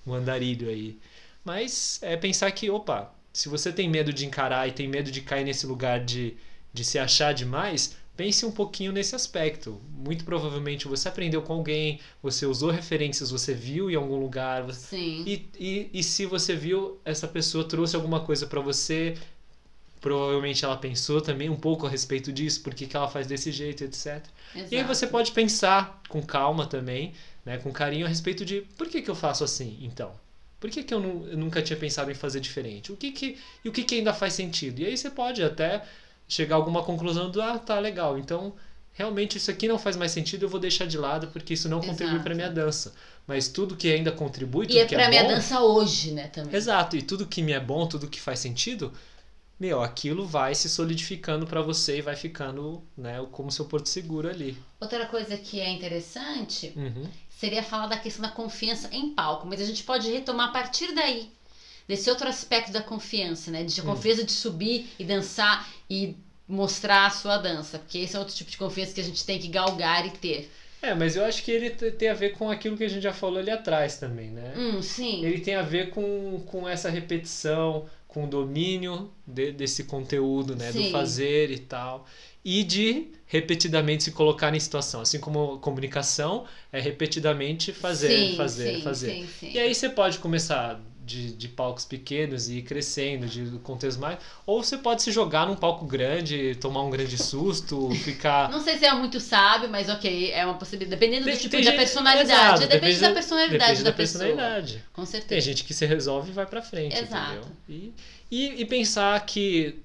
um 0.06 0.14
andarilho 0.14 0.68
aí. 0.68 0.98
Mas 1.44 1.98
é 2.02 2.16
pensar 2.16 2.50
que, 2.52 2.70
opa, 2.70 3.12
se 3.32 3.48
você 3.48 3.72
tem 3.72 3.88
medo 3.88 4.12
de 4.12 4.26
encarar 4.26 4.68
e 4.68 4.72
tem 4.72 4.88
medo 4.88 5.10
de 5.10 5.20
cair 5.20 5.44
nesse 5.44 5.66
lugar 5.66 6.04
de, 6.04 6.36
de 6.72 6.84
se 6.84 6.98
achar 6.98 7.32
demais, 7.32 7.96
pense 8.18 8.44
um 8.44 8.50
pouquinho 8.50 8.90
nesse 8.90 9.14
aspecto. 9.14 9.80
Muito 9.96 10.24
provavelmente 10.24 10.88
você 10.88 11.08
aprendeu 11.08 11.40
com 11.40 11.52
alguém, 11.52 12.00
você 12.20 12.44
usou 12.44 12.68
referências, 12.68 13.30
você 13.30 13.54
viu 13.54 13.88
em 13.88 13.94
algum 13.94 14.16
lugar, 14.16 14.64
você 14.64 14.96
Sim. 14.96 15.22
e, 15.24 15.48
e, 15.56 15.90
e 15.94 16.02
se 16.02 16.26
você 16.26 16.56
viu, 16.56 16.98
essa 17.04 17.28
pessoa 17.28 17.62
trouxe 17.62 17.94
alguma 17.94 18.18
coisa 18.18 18.44
pra 18.44 18.60
você, 18.60 19.16
provavelmente 20.00 20.64
ela 20.64 20.76
pensou 20.76 21.20
também 21.20 21.48
um 21.48 21.54
pouco 21.54 21.86
a 21.86 21.88
respeito 21.88 22.32
disso, 22.32 22.60
por 22.60 22.74
que, 22.74 22.88
que 22.88 22.96
ela 22.96 23.06
faz 23.06 23.24
desse 23.24 23.52
jeito, 23.52 23.84
etc. 23.84 24.20
E 24.52 24.58
aí 24.58 24.66
exato. 24.72 24.88
você 24.88 25.06
pode 25.06 25.30
pensar 25.30 26.02
com 26.08 26.20
calma 26.20 26.66
também, 26.66 27.12
né, 27.46 27.58
com 27.58 27.70
carinho 27.70 28.04
a 28.04 28.08
respeito 28.08 28.44
de 28.44 28.62
por 28.76 28.88
que, 28.88 29.00
que 29.00 29.08
eu 29.08 29.14
faço 29.14 29.44
assim, 29.44 29.78
então? 29.80 30.12
Por 30.58 30.68
que, 30.70 30.82
que 30.82 30.92
eu, 30.92 31.00
eu 31.30 31.36
nunca 31.36 31.62
tinha 31.62 31.76
pensado 31.76 32.10
em 32.10 32.14
fazer 32.14 32.40
diferente? 32.40 32.90
O 32.90 32.96
que 32.96 33.12
que, 33.12 33.38
e 33.64 33.68
o 33.68 33.72
que, 33.72 33.84
que 33.84 33.94
ainda 33.94 34.12
faz 34.12 34.32
sentido? 34.32 34.80
E 34.80 34.86
aí 34.86 34.96
você 34.96 35.08
pode 35.08 35.40
até 35.40 35.84
chegar 36.28 36.54
a 36.56 36.58
alguma 36.58 36.82
conclusão 36.82 37.30
do, 37.30 37.40
ah, 37.42 37.58
tá, 37.58 37.78
legal, 37.78 38.18
então 38.18 38.54
realmente 38.92 39.38
isso 39.38 39.50
aqui 39.50 39.68
não 39.68 39.78
faz 39.78 39.96
mais 39.96 40.10
sentido, 40.12 40.44
eu 40.44 40.48
vou 40.48 40.58
deixar 40.60 40.86
de 40.86 40.98
lado 40.98 41.28
porque 41.28 41.54
isso 41.54 41.68
não 41.68 41.80
contribui 41.80 42.18
para 42.20 42.34
minha 42.34 42.50
dança. 42.50 42.92
Mas 43.26 43.46
tudo 43.48 43.76
que 43.76 43.88
ainda 43.90 44.10
contribui, 44.10 44.66
tudo 44.66 44.76
E 44.76 44.80
é 44.80 44.84
que 44.86 44.94
pra 44.94 45.04
é 45.04 45.08
minha 45.08 45.22
bom, 45.22 45.28
dança 45.28 45.60
hoje, 45.60 46.12
né, 46.12 46.28
também. 46.28 46.54
Exato, 46.54 46.96
e 46.96 47.02
tudo 47.02 47.26
que 47.26 47.42
me 47.42 47.52
é 47.52 47.60
bom, 47.60 47.86
tudo 47.86 48.08
que 48.08 48.20
faz 48.20 48.40
sentido, 48.40 48.92
meu, 49.58 49.82
aquilo 49.82 50.26
vai 50.26 50.54
se 50.54 50.68
solidificando 50.68 51.46
pra 51.46 51.60
você 51.62 51.98
e 51.98 52.02
vai 52.02 52.16
ficando, 52.16 52.82
né, 52.96 53.24
como 53.32 53.50
seu 53.50 53.64
porto 53.64 53.88
seguro 53.88 54.28
ali. 54.28 54.56
Outra 54.80 55.06
coisa 55.06 55.36
que 55.36 55.60
é 55.60 55.68
interessante 55.68 56.72
Uhum. 56.76 57.08
seria 57.28 57.62
falar 57.62 57.86
da 57.88 57.98
questão 57.98 58.22
da 58.22 58.30
confiança 58.30 58.88
em 58.92 59.10
palco, 59.14 59.46
mas 59.46 59.60
a 59.60 59.64
gente 59.64 59.82
pode 59.82 60.10
retomar 60.10 60.48
a 60.48 60.52
partir 60.52 60.94
daí, 60.94 61.28
desse 61.88 62.08
outro 62.10 62.28
aspecto 62.28 62.70
da 62.70 62.82
confiança, 62.82 63.50
né? 63.50 63.64
De 63.64 63.80
Hum. 63.80 63.84
confiança 63.86 64.22
de 64.24 64.32
subir 64.32 64.86
e 64.98 65.04
dançar 65.04 65.66
e 65.90 66.14
mostrar 66.46 67.06
a 67.06 67.10
sua 67.10 67.38
dança, 67.38 67.78
porque 67.78 67.98
esse 67.98 68.14
é 68.16 68.18
outro 68.18 68.34
tipo 68.34 68.50
de 68.50 68.56
confiança 68.56 68.94
que 68.94 69.00
a 69.00 69.04
gente 69.04 69.24
tem 69.24 69.38
que 69.38 69.48
galgar 69.48 70.06
e 70.06 70.10
ter. 70.10 70.50
É, 70.80 70.94
mas 70.94 71.16
eu 71.16 71.24
acho 71.24 71.42
que 71.42 71.50
ele 71.50 71.70
te- 71.70 71.90
tem 71.90 72.08
a 72.08 72.14
ver 72.14 72.30
com 72.30 72.48
aquilo 72.50 72.76
que 72.76 72.84
a 72.84 72.88
gente 72.88 73.02
já 73.02 73.12
falou 73.12 73.38
ali 73.38 73.50
atrás 73.50 73.96
também, 73.98 74.30
né? 74.30 74.52
Hum, 74.56 74.80
sim. 74.80 75.24
Ele 75.24 75.40
tem 75.40 75.56
a 75.56 75.62
ver 75.62 75.90
com, 75.90 76.40
com 76.46 76.68
essa 76.68 76.88
repetição, 76.88 77.86
com 78.06 78.24
o 78.24 78.26
domínio 78.28 79.10
de- 79.26 79.52
desse 79.52 79.84
conteúdo, 79.84 80.54
né? 80.54 80.70
Sim. 80.72 80.84
Do 80.84 80.90
fazer 80.90 81.50
e 81.50 81.58
tal. 81.58 82.06
E 82.44 82.62
de 82.62 83.08
repetidamente 83.26 84.04
se 84.04 84.12
colocar 84.12 84.54
em 84.54 84.60
situação. 84.60 85.00
Assim 85.00 85.18
como 85.18 85.58
comunicação 85.58 86.46
é 86.72 86.80
repetidamente 86.80 87.72
fazer, 87.72 88.30
Sim, 88.30 88.36
fazer, 88.36 88.76
sim, 88.76 88.82
fazer. 88.82 89.10
Sim, 89.16 89.26
sim. 89.40 89.50
E 89.54 89.58
aí 89.58 89.74
você 89.74 89.88
pode 89.88 90.18
começar 90.18 90.80
de, 91.08 91.32
de 91.32 91.48
palcos 91.48 91.84
pequenos 91.84 92.48
e 92.48 92.58
ir 92.58 92.62
crescendo, 92.62 93.26
de 93.26 93.58
contextos 93.64 94.00
mais. 94.00 94.18
Ou 94.46 94.62
você 94.62 94.76
pode 94.76 95.02
se 95.02 95.10
jogar 95.10 95.46
num 95.46 95.56
palco 95.56 95.86
grande, 95.86 96.54
tomar 96.60 96.82
um 96.82 96.90
grande 96.90 97.16
susto, 97.16 97.90
ficar. 98.04 98.50
Não 98.50 98.60
sei 98.60 98.76
se 98.78 98.84
é 98.84 98.92
muito 98.94 99.18
sábio, 99.18 99.68
mas 99.68 99.88
ok, 99.88 100.30
é 100.32 100.44
uma 100.44 100.54
possibilidade. 100.54 101.00
Dependendo 101.00 101.24
do 101.24 101.30
Tem- 101.30 101.36
tipo 101.40 101.50
tem 101.50 101.64
da 101.64 101.70
gente- 101.70 101.78
personalidade. 101.80 102.30
Exato, 102.30 102.60
depende, 102.60 102.74
depende 102.80 103.00
da 103.00 103.08
da- 103.08 103.14
personalidade 103.14 103.58
Depende 103.58 103.82
da, 103.84 103.90
da 103.90 103.96
pessoa. 103.96 104.24
personalidade. 104.24 104.84
Com 104.92 105.06
certeza. 105.06 105.28
Tem 105.28 105.40
gente 105.40 105.64
que 105.64 105.72
se 105.74 105.86
resolve 105.86 106.30
e 106.30 106.32
vai 106.34 106.46
pra 106.46 106.60
frente, 106.62 106.96
Exato. 106.98 107.32
entendeu? 107.32 107.48
E, 107.68 107.94
e, 108.30 108.60
e 108.60 108.64
pensar 108.66 109.18
que 109.24 109.78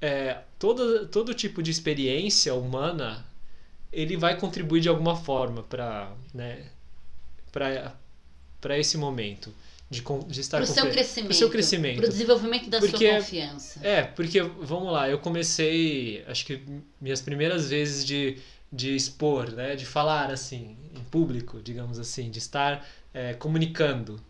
é, 0.00 0.38
todo, 0.58 1.06
todo 1.08 1.34
tipo 1.34 1.62
de 1.62 1.70
experiência 1.70 2.54
humana 2.54 3.24
ele 3.92 4.16
vai 4.16 4.36
contribuir 4.38 4.80
de 4.80 4.88
alguma 4.88 5.16
forma 5.16 5.62
para 5.64 6.10
né, 6.32 6.62
para 7.52 8.78
esse 8.78 8.96
momento 8.96 9.52
de, 9.90 10.02
de 10.28 10.40
estar 10.40 10.58
Pro 10.58 10.66
seu 10.66 10.88
crescimento. 10.88 11.26
pro 11.28 11.36
seu 11.36 11.50
crescimento. 11.50 11.96
Pro 11.98 12.08
desenvolvimento 12.08 12.70
da 12.70 12.78
Porque- 12.78 13.10
sua 13.10 13.16
confiança. 13.20 13.80
É, 13.82 14.02
porque, 14.02 14.40
vamos 14.40 14.92
lá, 14.92 15.10
eu 15.10 15.18
comecei, 15.18 16.24
acho 16.28 16.46
que 16.46 16.62
minhas 17.00 17.20
primeiras 17.20 17.68
vezes 17.68 18.04
de, 18.06 18.38
de 18.72 18.94
expor, 18.94 19.50
né, 19.50 19.74
de 19.74 19.84
falar 19.84 20.30
assim, 20.30 20.76
em 20.94 21.02
público, 21.10 21.60
digamos 21.60 21.98
assim, 21.98 22.30
de 22.30 22.38
estar 22.38 22.86
é, 23.12 23.34
comunicando 23.34 24.20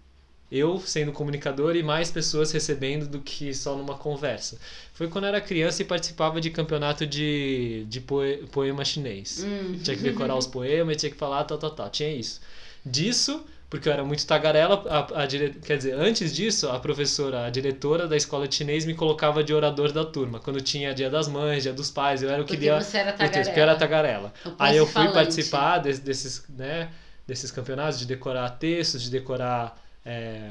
eu 0.51 0.81
sendo 0.81 1.12
comunicador 1.12 1.77
e 1.77 1.82
mais 1.82 2.11
pessoas 2.11 2.51
recebendo 2.51 3.07
do 3.07 3.20
que 3.20 3.55
só 3.55 3.77
numa 3.77 3.95
conversa. 3.97 4.59
Foi 4.93 5.07
quando 5.07 5.24
eu 5.24 5.28
era 5.28 5.41
criança 5.41 5.81
e 5.82 5.85
participava 5.85 6.41
de 6.41 6.51
campeonato 6.51 7.07
de, 7.07 7.87
de 7.89 8.01
poe, 8.01 8.39
poema 8.51 8.85
chinês. 8.85 9.45
Hum. 9.47 9.78
Tinha 9.81 9.97
que 9.97 10.03
decorar 10.03 10.35
os 10.37 10.49
poemas, 10.49 10.97
tinha 10.97 11.11
que 11.12 11.16
falar 11.16 11.45
tal, 11.45 11.57
tal, 11.57 11.70
tal. 11.70 11.89
Tinha 11.89 12.12
isso. 12.12 12.41
Disso, 12.85 13.45
porque 13.70 13.88
eu 13.88 13.92
era 13.92 14.05
muito 14.05 14.26
tagarela, 14.26 14.84
a, 14.88 15.22
a 15.22 15.26
dire... 15.26 15.55
quer 15.64 15.76
dizer, 15.78 15.92
antes 15.94 16.34
disso, 16.34 16.68
a 16.68 16.78
professora, 16.80 17.47
a 17.47 17.51
diretora 17.51 18.09
da 18.09 18.16
escola 18.16 18.48
de 18.48 18.56
chinês 18.56 18.84
me 18.84 18.94
colocava 18.94 19.44
de 19.44 19.55
orador 19.55 19.92
da 19.92 20.05
turma. 20.05 20.40
Quando 20.40 20.60
tinha 20.60 20.92
dia 20.92 21.09
das 21.09 21.28
mães, 21.28 21.62
dia 21.62 21.72
dos 21.72 21.90
pais, 21.90 22.22
eu 22.22 22.28
era 22.30 22.42
o 22.42 22.44
que 22.44 22.56
Porque 22.56 22.64
lia 22.64 22.80
você 22.80 22.98
era 22.98 23.14
o 23.14 23.28
texto, 23.30 23.44
porque 23.47 23.60
eu 23.60 23.62
tagarela. 23.62 23.62
era 23.62 23.76
tagarela. 23.76 24.34
O 24.44 24.51
Aí 24.59 24.76
eu 24.76 24.86
fui 24.86 25.06
falante. 25.06 25.14
participar 25.14 25.78
des- 25.78 26.01
desses, 26.01 26.44
né, 26.48 26.90
desses 27.26 27.51
campeonatos, 27.51 27.98
de 27.98 28.06
decorar 28.06 28.51
textos, 28.51 29.02
de 29.02 29.10
decorar 29.10 29.80
é, 30.05 30.51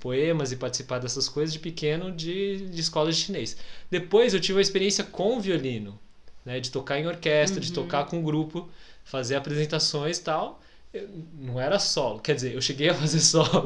poemas 0.00 0.52
e 0.52 0.56
participar 0.56 0.98
dessas 0.98 1.28
coisas 1.28 1.52
de 1.52 1.58
pequeno 1.58 2.12
de, 2.12 2.68
de 2.68 2.80
escola 2.80 3.10
de 3.10 3.16
chinês. 3.16 3.56
Depois 3.90 4.34
eu 4.34 4.40
tive 4.40 4.54
uma 4.56 4.62
experiência 4.62 5.04
com 5.04 5.40
violino, 5.40 5.98
né, 6.44 6.60
de 6.60 6.70
tocar 6.70 6.98
em 6.98 7.06
orquestra, 7.06 7.60
de 7.60 7.68
Uhum. 7.68 7.74
tocar 7.74 8.04
com 8.04 8.22
grupo, 8.22 8.68
fazer 9.04 9.36
apresentações 9.36 10.18
e 10.18 10.22
tal. 10.22 10.60
Eu- 10.92 11.08
não 11.38 11.60
era 11.60 11.78
solo, 11.78 12.18
quer 12.20 12.34
dizer, 12.34 12.54
eu 12.54 12.60
cheguei 12.62 12.88
a 12.88 12.94
fazer 12.94 13.20
solo 13.20 13.64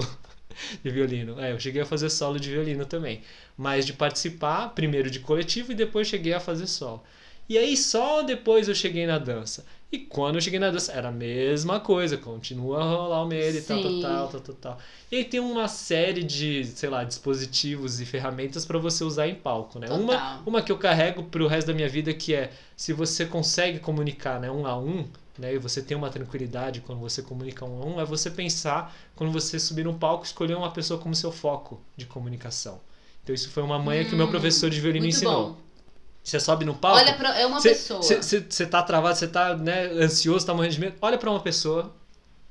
de 0.82 0.90
violino. 0.90 1.40
É, 1.40 1.52
eu 1.52 1.60
cheguei 1.60 1.82
a 1.82 1.86
fazer 1.86 2.10
solo 2.10 2.38
de 2.38 2.50
violino 2.50 2.84
também. 2.86 3.22
Mas 3.56 3.86
de 3.86 3.92
participar, 3.92 4.70
primeiro 4.70 5.10
de 5.10 5.20
coletivo 5.20 5.72
e 5.72 5.74
depois 5.74 6.08
cheguei 6.08 6.32
a 6.34 6.40
fazer 6.40 6.66
solo. 6.66 7.02
E 7.48 7.58
aí 7.58 7.76
só 7.76 8.22
depois 8.22 8.68
eu 8.68 8.74
cheguei 8.74 9.06
na 9.06 9.18
dança. 9.18 9.64
E 9.90 9.98
quando 9.98 10.36
eu 10.36 10.40
cheguei 10.40 10.58
na 10.58 10.70
dança, 10.70 10.92
era 10.92 11.08
a 11.08 11.12
mesma 11.12 11.78
coisa, 11.78 12.16
continua 12.16 12.80
a 12.80 12.84
rolar 12.84 13.22
o 13.24 13.26
medo 13.28 13.58
e 13.58 13.62
tal, 13.62 13.78
tal, 13.80 13.92
tal, 14.00 14.28
tal, 14.28 14.40
tal, 14.40 14.54
tal. 14.54 14.78
E 15.10 15.16
aí 15.16 15.24
tem 15.24 15.38
uma 15.38 15.68
série 15.68 16.22
de, 16.22 16.64
sei 16.64 16.88
lá, 16.88 17.04
dispositivos 17.04 18.00
e 18.00 18.06
ferramentas 18.06 18.64
para 18.64 18.78
você 18.78 19.04
usar 19.04 19.28
em 19.28 19.34
palco, 19.34 19.78
né? 19.78 19.86
Total. 19.88 20.00
Uma, 20.02 20.42
uma 20.46 20.62
que 20.62 20.72
eu 20.72 20.78
carrego 20.78 21.24
pro 21.24 21.46
resto 21.46 21.66
da 21.66 21.74
minha 21.74 21.88
vida 21.88 22.14
que 22.14 22.34
é 22.34 22.52
se 22.74 22.92
você 22.94 23.26
consegue 23.26 23.80
comunicar, 23.80 24.40
né, 24.40 24.50
um 24.50 24.66
a 24.66 24.78
um, 24.78 25.06
né, 25.38 25.54
e 25.54 25.58
você 25.58 25.82
tem 25.82 25.96
uma 25.96 26.10
tranquilidade 26.10 26.80
quando 26.80 27.00
você 27.00 27.22
comunica 27.22 27.64
um 27.64 27.82
a 27.82 27.86
um, 27.86 28.00
é 28.00 28.04
você 28.04 28.30
pensar 28.30 28.94
quando 29.16 29.32
você 29.32 29.58
subir 29.58 29.84
no 29.84 29.94
palco 29.94 30.24
escolher 30.24 30.56
uma 30.56 30.70
pessoa 30.72 31.00
como 31.00 31.14
seu 31.14 31.32
foco 31.32 31.80
de 31.96 32.06
comunicação. 32.06 32.80
Então 33.22 33.34
isso 33.34 33.50
foi 33.50 33.62
uma 33.62 33.78
manha 33.78 34.04
que 34.04 34.14
o 34.14 34.16
meu 34.16 34.26
Hum, 34.26 34.30
professor 34.30 34.68
de 34.70 34.80
violino 34.80 35.06
ensinou. 35.06 35.50
bom. 35.50 35.56
Você 36.22 36.38
sobe 36.40 36.64
no 36.64 36.74
palco, 36.74 36.98
Olha, 37.00 37.14
pra, 37.14 37.38
é 37.38 37.46
uma 37.46 37.60
pessoa. 37.60 38.02
você 38.02 38.66
tá 38.66 38.82
travado, 38.82 39.16
você 39.18 39.28
tá 39.28 39.56
né, 39.56 39.86
ansioso, 39.86 40.46
tá 40.46 40.54
morrendo 40.54 40.74
de 40.74 40.80
medo. 40.80 40.96
Olha 41.02 41.18
pra 41.18 41.30
uma 41.30 41.40
pessoa, 41.40 41.94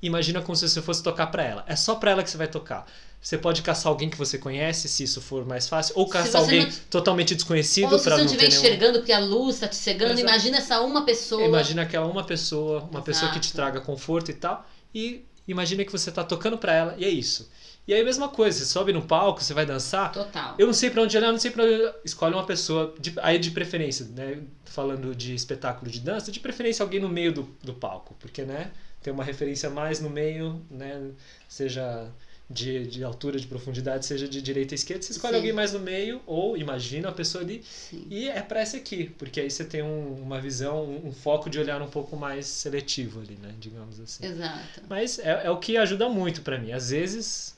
imagina 0.01 0.41
como 0.41 0.55
se 0.55 0.67
você 0.69 0.81
fosse 0.81 1.03
tocar 1.03 1.27
pra 1.27 1.43
ela. 1.43 1.63
É 1.67 1.75
só 1.75 1.95
pra 1.95 2.11
ela 2.11 2.23
que 2.23 2.29
você 2.29 2.37
vai 2.37 2.47
tocar. 2.47 2.85
Você 3.21 3.37
pode 3.37 3.61
caçar 3.61 3.91
alguém 3.91 4.09
que 4.09 4.17
você 4.17 4.37
conhece, 4.37 4.89
se 4.89 5.03
isso 5.03 5.21
for 5.21 5.45
mais 5.45 5.67
fácil, 5.69 5.93
ou 5.95 6.09
caçar 6.09 6.31
você 6.31 6.37
alguém 6.37 6.65
não- 6.65 6.71
totalmente 6.89 7.35
desconhecido 7.35 7.89
se 7.99 8.03
você 8.03 8.09
não 8.09 8.17
não 8.17 8.25
ter 8.25 8.31
estiver 8.31 8.47
nenhum... 8.49 8.59
enxergando 8.61 8.97
porque 8.99 9.11
a 9.13 9.19
luz 9.19 9.59
tá 9.59 9.67
te 9.67 9.75
cegando, 9.75 10.13
Exato. 10.13 10.21
imagina 10.27 10.57
essa 10.57 10.81
uma 10.81 11.05
pessoa. 11.05 11.43
Imagina 11.45 11.83
aquela 11.83 12.07
uma 12.07 12.23
pessoa, 12.23 12.81
uma 12.91 13.01
pessoa 13.03 13.31
que 13.31 13.39
te 13.39 13.45
Exato. 13.45 13.55
traga 13.55 13.79
conforto 13.81 14.31
e 14.31 14.33
tal, 14.33 14.65
e 14.93 15.23
imagina 15.47 15.85
que 15.85 15.91
você 15.91 16.11
tá 16.11 16.23
tocando 16.23 16.57
pra 16.57 16.73
ela, 16.73 16.95
e 16.97 17.05
é 17.05 17.09
isso. 17.09 17.47
E 17.87 17.93
aí, 17.93 18.03
mesma 18.03 18.29
coisa, 18.29 18.57
você 18.59 18.65
sobe 18.65 18.93
no 18.93 19.01
palco, 19.03 19.43
você 19.43 19.53
vai 19.53 19.65
dançar, 19.65 20.11
Total. 20.11 20.55
eu 20.57 20.65
não 20.65 20.73
sei 20.73 20.89
pra 20.89 21.01
onde 21.03 21.15
olhar, 21.17 21.27
eu 21.27 21.31
não 21.33 21.39
sei 21.39 21.51
pra 21.51 21.63
onde 21.63 21.73
olhar. 21.73 21.93
Escolhe 22.05 22.33
uma 22.33 22.45
pessoa, 22.45 22.93
de- 22.99 23.13
aí 23.21 23.37
de 23.37 23.51
preferência, 23.51 24.05
né? 24.15 24.39
Falando 24.65 25.13
de 25.15 25.33
espetáculo 25.35 25.91
de 25.91 25.99
dança, 25.99 26.31
de 26.31 26.39
preferência 26.39 26.81
alguém 26.83 26.99
no 26.99 27.09
meio 27.09 27.31
do, 27.33 27.43
do 27.63 27.73
palco, 27.73 28.15
porque, 28.19 28.43
né? 28.43 28.71
Tem 29.01 29.11
uma 29.11 29.23
referência 29.23 29.69
mais 29.69 29.99
no 29.99 30.09
meio, 30.11 30.61
né? 30.69 31.09
Seja 31.49 32.07
de, 32.51 32.85
de 32.87 33.03
altura, 33.03 33.39
de 33.39 33.47
profundidade, 33.47 34.05
seja 34.05 34.27
de 34.27 34.41
direita 34.41 34.73
a 34.73 34.75
esquerda, 34.75 35.01
você 35.03 35.11
escolhe 35.13 35.33
Sim. 35.33 35.37
alguém 35.37 35.53
mais 35.53 35.73
no 35.73 35.79
meio, 35.79 36.21
ou 36.27 36.57
imagina 36.57 37.09
a 37.09 37.11
pessoa 37.11 37.43
ali, 37.43 37.63
Sim. 37.63 38.05
e 38.09 38.27
é 38.29 38.41
pra 38.41 38.59
essa 38.61 38.77
aqui, 38.77 39.09
porque 39.17 39.39
aí 39.39 39.49
você 39.49 39.63
tem 39.63 39.81
um- 39.81 40.21
uma 40.21 40.39
visão, 40.39 40.83
um, 40.83 41.07
um 41.07 41.11
foco 41.13 41.49
de 41.49 41.57
olhar 41.59 41.81
um 41.81 41.89
pouco 41.89 42.15
mais 42.17 42.45
seletivo 42.47 43.21
ali, 43.21 43.37
né? 43.41 43.53
Digamos 43.59 43.99
assim. 43.99 44.25
Exato. 44.25 44.81
Mas 44.89 45.19
é, 45.19 45.45
é 45.45 45.49
o 45.49 45.57
que 45.57 45.77
ajuda 45.77 46.09
muito 46.09 46.41
pra 46.41 46.57
mim. 46.57 46.71
Às 46.71 46.89
vezes, 46.89 47.55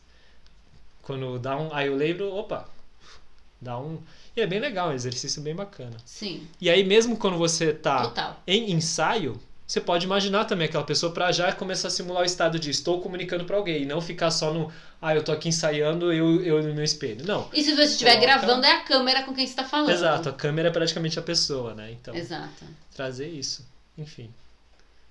quando 1.02 1.38
dá 1.40 1.57
um. 1.57 1.74
Aí 1.74 1.88
eu 1.88 1.95
lembro, 1.95 2.34
opa, 2.34 2.70
dá 3.61 3.78
um. 3.80 3.99
E 4.36 4.41
é 4.41 4.48
bem 4.48 4.60
legal, 4.60 4.90
é 4.90 4.94
um 4.94 4.95
exercício 4.95 5.41
bem 5.41 5.56
bacana. 5.56 5.95
Sim. 6.06 6.48
E 6.60 6.70
aí, 6.70 6.84
mesmo 6.84 7.18
quando 7.18 7.38
você 7.38 7.72
tá 7.74 8.03
Total. 8.03 8.41
em 8.48 8.72
ensaio, 8.72 9.40
você 9.65 9.80
pode 9.81 10.06
imaginar 10.06 10.45
também 10.45 10.68
aquela 10.68 10.84
pessoa 10.84 11.11
pra 11.14 11.31
já 11.31 11.52
começar 11.52 11.88
a 11.88 11.91
simular 11.91 12.22
o 12.23 12.26
estado 12.26 12.60
de 12.60 12.69
estou 12.69 13.02
comunicando 13.02 13.45
pra 13.45 13.56
alguém, 13.57 13.84
e 13.84 13.85
não 13.85 14.02
ficar 14.02 14.30
só 14.31 14.53
no. 14.53 14.72
Ah, 15.02 15.15
eu 15.15 15.23
tô 15.23 15.31
aqui 15.31 15.49
ensaiando, 15.49 16.11
eu, 16.14 16.44
eu 16.44 16.61
no 16.64 16.73
meu 16.73 16.84
espelho. 16.84 17.26
Não. 17.26 17.49
E 17.53 17.64
se 17.64 17.73
você 17.73 17.84
estiver 17.94 18.18
Coloca- 18.19 18.40
gravando, 18.40 18.65
é 18.65 18.72
a 18.72 18.81
câmera 18.84 19.23
com 19.23 19.34
quem 19.34 19.45
você 19.48 19.56
tá 19.56 19.64
falando. 19.65 19.90
Exato, 19.91 20.30
a 20.30 20.34
câmera 20.34 20.69
é 20.69 20.72
praticamente 20.72 21.18
a 21.18 21.22
pessoa, 21.22 21.73
né? 21.73 21.91
Então, 21.91 22.14
Exato. 22.15 22.65
trazer 22.95 23.27
isso. 23.27 23.65
Enfim. 23.98 24.30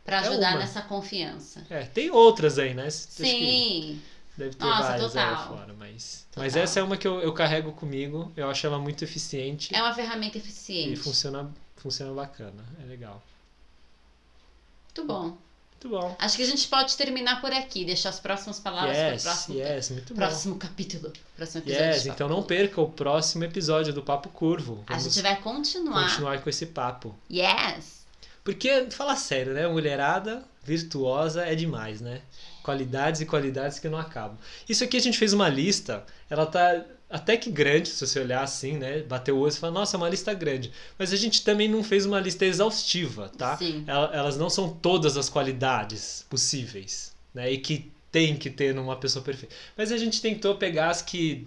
Pra 0.04 0.16
É 0.16 0.20
ajudar 0.28 0.50
uma. 0.52 0.58
nessa 0.60 0.82
confiança. 0.82 1.64
É, 1.70 1.82
tem 1.84 2.10
outras 2.10 2.58
aí, 2.58 2.74
né? 2.74 2.88
Sim. 2.90 4.00
Deve 4.36 4.54
ter 4.56 4.64
Nossa, 4.64 4.82
várias 4.82 5.16
aí 5.16 5.28
total. 5.28 5.48
fora, 5.48 5.74
mas. 5.78 6.26
Mas 6.36 6.52
Total. 6.52 6.64
essa 6.64 6.80
é 6.80 6.82
uma 6.82 6.96
que 6.96 7.06
eu, 7.06 7.20
eu 7.20 7.32
carrego 7.34 7.72
comigo, 7.72 8.32
eu 8.36 8.48
acho 8.48 8.66
ela 8.66 8.78
muito 8.78 9.04
eficiente 9.04 9.74
É 9.74 9.82
uma 9.82 9.92
ferramenta 9.94 10.38
e 10.38 10.40
eficiente. 10.40 10.96
funciona, 10.98 11.50
funciona 11.76 12.12
bacana, 12.14 12.64
é 12.82 12.86
legal. 12.86 13.22
Muito 14.94 15.06
bom. 15.06 15.22
Muito 15.22 15.88
bom. 15.88 16.16
Acho 16.18 16.36
que 16.36 16.42
a 16.42 16.46
gente 16.46 16.68
pode 16.68 16.96
terminar 16.96 17.40
por 17.40 17.52
aqui, 17.52 17.84
deixar 17.84 18.10
as 18.10 18.20
próximas 18.20 18.60
palavras 18.60 18.96
para 18.96 19.08
o 19.08 19.12
Yes, 19.12 19.22
próximo, 19.22 19.58
yes, 19.58 19.90
muito 19.90 20.14
próximo 20.14 20.56
capítulo. 20.56 21.12
Próximo 21.36 21.64
bom. 21.64 21.70
episódio. 21.70 21.92
Yes, 21.94 22.06
então 22.06 22.28
não 22.28 22.42
perca 22.42 22.80
o 22.80 22.88
próximo 22.88 23.42
episódio 23.42 23.92
do 23.92 24.02
Papo 24.02 24.28
Curvo. 24.28 24.84
A 24.86 24.96
Vamos 24.96 25.12
gente 25.12 25.22
vai 25.22 25.40
continuar. 25.40 26.08
continuar 26.08 26.40
com 26.40 26.48
esse 26.48 26.66
papo. 26.66 27.14
Yes! 27.28 28.02
Porque, 28.44 28.88
fala 28.90 29.16
sério, 29.16 29.54
né? 29.54 29.66
Mulherada 29.66 30.44
virtuosa 30.62 31.44
é 31.44 31.54
demais, 31.54 32.00
né? 32.00 32.20
Qualidades 32.62 33.20
e 33.20 33.26
qualidades 33.26 33.78
que 33.80 33.88
não 33.88 33.98
acabam. 33.98 34.36
Isso 34.68 34.84
aqui 34.84 34.96
a 34.96 35.00
gente 35.00 35.18
fez 35.18 35.32
uma 35.32 35.48
lista, 35.48 36.04
ela 36.30 36.46
tá 36.46 36.84
até 37.12 37.36
que 37.36 37.50
grande, 37.50 37.88
se 37.88 38.04
você 38.06 38.18
olhar 38.18 38.42
assim, 38.42 38.76
né? 38.78 39.02
Bater 39.02 39.30
o 39.32 39.38
olho 39.38 39.52
e 39.52 39.56
falar, 39.56 39.72
nossa, 39.72 39.96
é 39.96 39.98
uma 39.98 40.08
lista 40.08 40.32
grande. 40.34 40.72
Mas 40.98 41.12
a 41.12 41.16
gente 41.16 41.44
também 41.44 41.68
não 41.68 41.84
fez 41.84 42.06
uma 42.06 42.18
lista 42.18 42.44
exaustiva, 42.44 43.28
tá? 43.36 43.56
Sim. 43.58 43.84
Ela- 43.86 44.10
Elas 44.14 44.36
não 44.36 44.48
são 44.50 44.68
todas 44.70 45.16
as 45.16 45.28
qualidades 45.28 46.24
possíveis, 46.28 47.14
né? 47.34 47.52
E 47.52 47.58
que 47.58 47.92
tem 48.10 48.36
que 48.36 48.50
ter 48.50 48.74
numa 48.74 48.96
pessoa 48.96 49.24
perfeita. 49.24 49.54
Mas 49.76 49.92
a 49.92 49.96
gente 49.96 50.20
tentou 50.20 50.56
pegar 50.56 50.90
as 50.90 51.00
que 51.02 51.46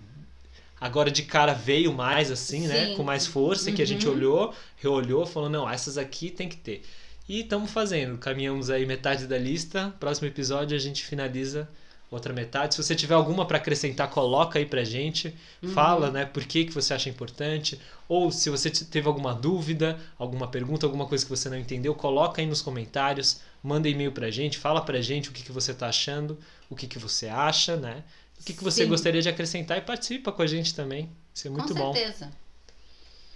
agora 0.79 1.09
de 1.11 1.23
cara 1.23 1.53
veio 1.53 1.93
mais 1.93 2.31
assim, 2.31 2.67
né? 2.67 2.87
Sim. 2.87 2.95
Com 2.95 3.03
mais 3.03 3.25
força, 3.27 3.71
que 3.71 3.81
a 3.81 3.85
gente 3.87 4.07
Uhum. 4.07 4.13
olhou, 4.13 4.53
reolhou, 4.77 5.25
falou, 5.25 5.49
não, 5.49 5.69
essas 5.69 5.97
aqui 5.97 6.29
tem 6.29 6.47
que 6.49 6.57
ter. 6.57 6.81
E 7.27 7.41
estamos 7.41 7.71
fazendo, 7.71 8.17
caminhamos 8.19 8.69
aí 8.69 8.85
metade 8.85 9.25
da 9.25 9.37
lista. 9.37 9.93
Próximo 9.99 10.27
episódio 10.27 10.75
a 10.75 10.79
gente 10.79 11.03
finaliza 11.03 11.67
outra 12.15 12.33
metade. 12.33 12.75
Se 12.75 12.83
você 12.83 12.95
tiver 12.95 13.13
alguma 13.13 13.45
para 13.45 13.57
acrescentar, 13.57 14.09
coloca 14.09 14.59
aí 14.59 14.65
pra 14.65 14.83
gente. 14.83 15.35
Uhum. 15.61 15.69
Fala, 15.73 16.09
né, 16.09 16.25
por 16.25 16.43
que, 16.45 16.65
que 16.65 16.73
você 16.73 16.93
acha 16.93 17.09
importante. 17.09 17.79
Ou 18.07 18.31
se 18.31 18.49
você 18.49 18.69
teve 18.69 19.07
alguma 19.07 19.33
dúvida, 19.33 19.99
alguma 20.17 20.47
pergunta, 20.47 20.85
alguma 20.85 21.05
coisa 21.05 21.23
que 21.23 21.29
você 21.29 21.49
não 21.49 21.57
entendeu, 21.57 21.93
coloca 21.95 22.41
aí 22.41 22.47
nos 22.47 22.61
comentários. 22.61 23.39
Manda 23.61 23.87
e-mail 23.87 24.11
pra 24.11 24.29
gente, 24.31 24.57
fala 24.57 24.81
pra 24.81 25.01
gente 25.01 25.29
o 25.29 25.31
que, 25.31 25.43
que 25.43 25.51
você 25.51 25.73
tá 25.73 25.87
achando, 25.87 26.37
o 26.69 26.75
que, 26.75 26.87
que 26.87 26.99
você 26.99 27.27
acha, 27.27 27.75
né? 27.75 28.03
O 28.39 28.43
que, 28.43 28.53
que 28.53 28.63
você 28.63 28.83
Sim. 28.83 28.89
gostaria 28.89 29.21
de 29.21 29.29
acrescentar 29.29 29.77
e 29.77 29.81
participa 29.81 30.31
com 30.31 30.41
a 30.41 30.47
gente 30.47 30.73
também. 30.73 31.09
Isso 31.33 31.47
é 31.47 31.51
muito 31.51 31.73
Com 31.73 31.79
bom. 31.79 31.93
certeza. 31.93 32.31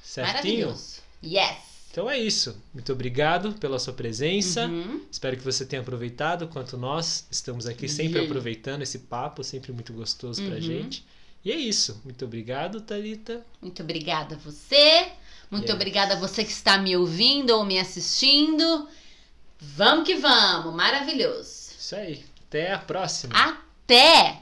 Certinho? 0.04 0.68
Maravilhoso. 0.68 1.02
Yes! 1.24 1.69
Então 2.00 2.10
é 2.10 2.18
isso. 2.18 2.56
Muito 2.74 2.94
obrigado 2.94 3.52
pela 3.60 3.78
sua 3.78 3.92
presença. 3.92 4.68
Uhum. 4.68 5.02
Espero 5.12 5.36
que 5.36 5.44
você 5.44 5.66
tenha 5.66 5.82
aproveitado 5.82 6.48
quanto 6.48 6.78
nós 6.78 7.28
estamos 7.30 7.68
aqui 7.68 7.90
sempre 7.90 8.24
aproveitando 8.24 8.84
esse 8.84 9.00
papo, 9.00 9.44
sempre 9.44 9.74
muito 9.74 9.92
gostoso 9.92 10.42
pra 10.44 10.56
Uhum. 10.56 10.62
gente. 10.62 11.06
E 11.44 11.52
é 11.52 11.58
isso. 11.58 12.00
Muito 12.06 12.24
obrigado, 12.24 12.80
Thalita. 12.80 13.46
Muito 13.62 13.84
obrigada 13.84 14.36
a 14.36 14.38
você. 14.38 15.10
Muito 15.52 15.74
obrigada 15.74 16.14
a 16.14 16.18
você 16.18 16.46
que 16.46 16.52
está 16.52 16.78
me 16.78 16.96
ouvindo 16.96 17.50
ou 17.50 17.66
me 17.66 17.78
assistindo. 17.78 18.88
Vamos 19.60 20.06
que 20.06 20.16
vamos. 20.16 20.74
Maravilhoso. 20.74 21.72
Isso 21.78 21.96
aí. 21.98 22.24
Até 22.48 22.72
a 22.72 22.80
próxima. 22.80 23.34
Até! 23.36 24.42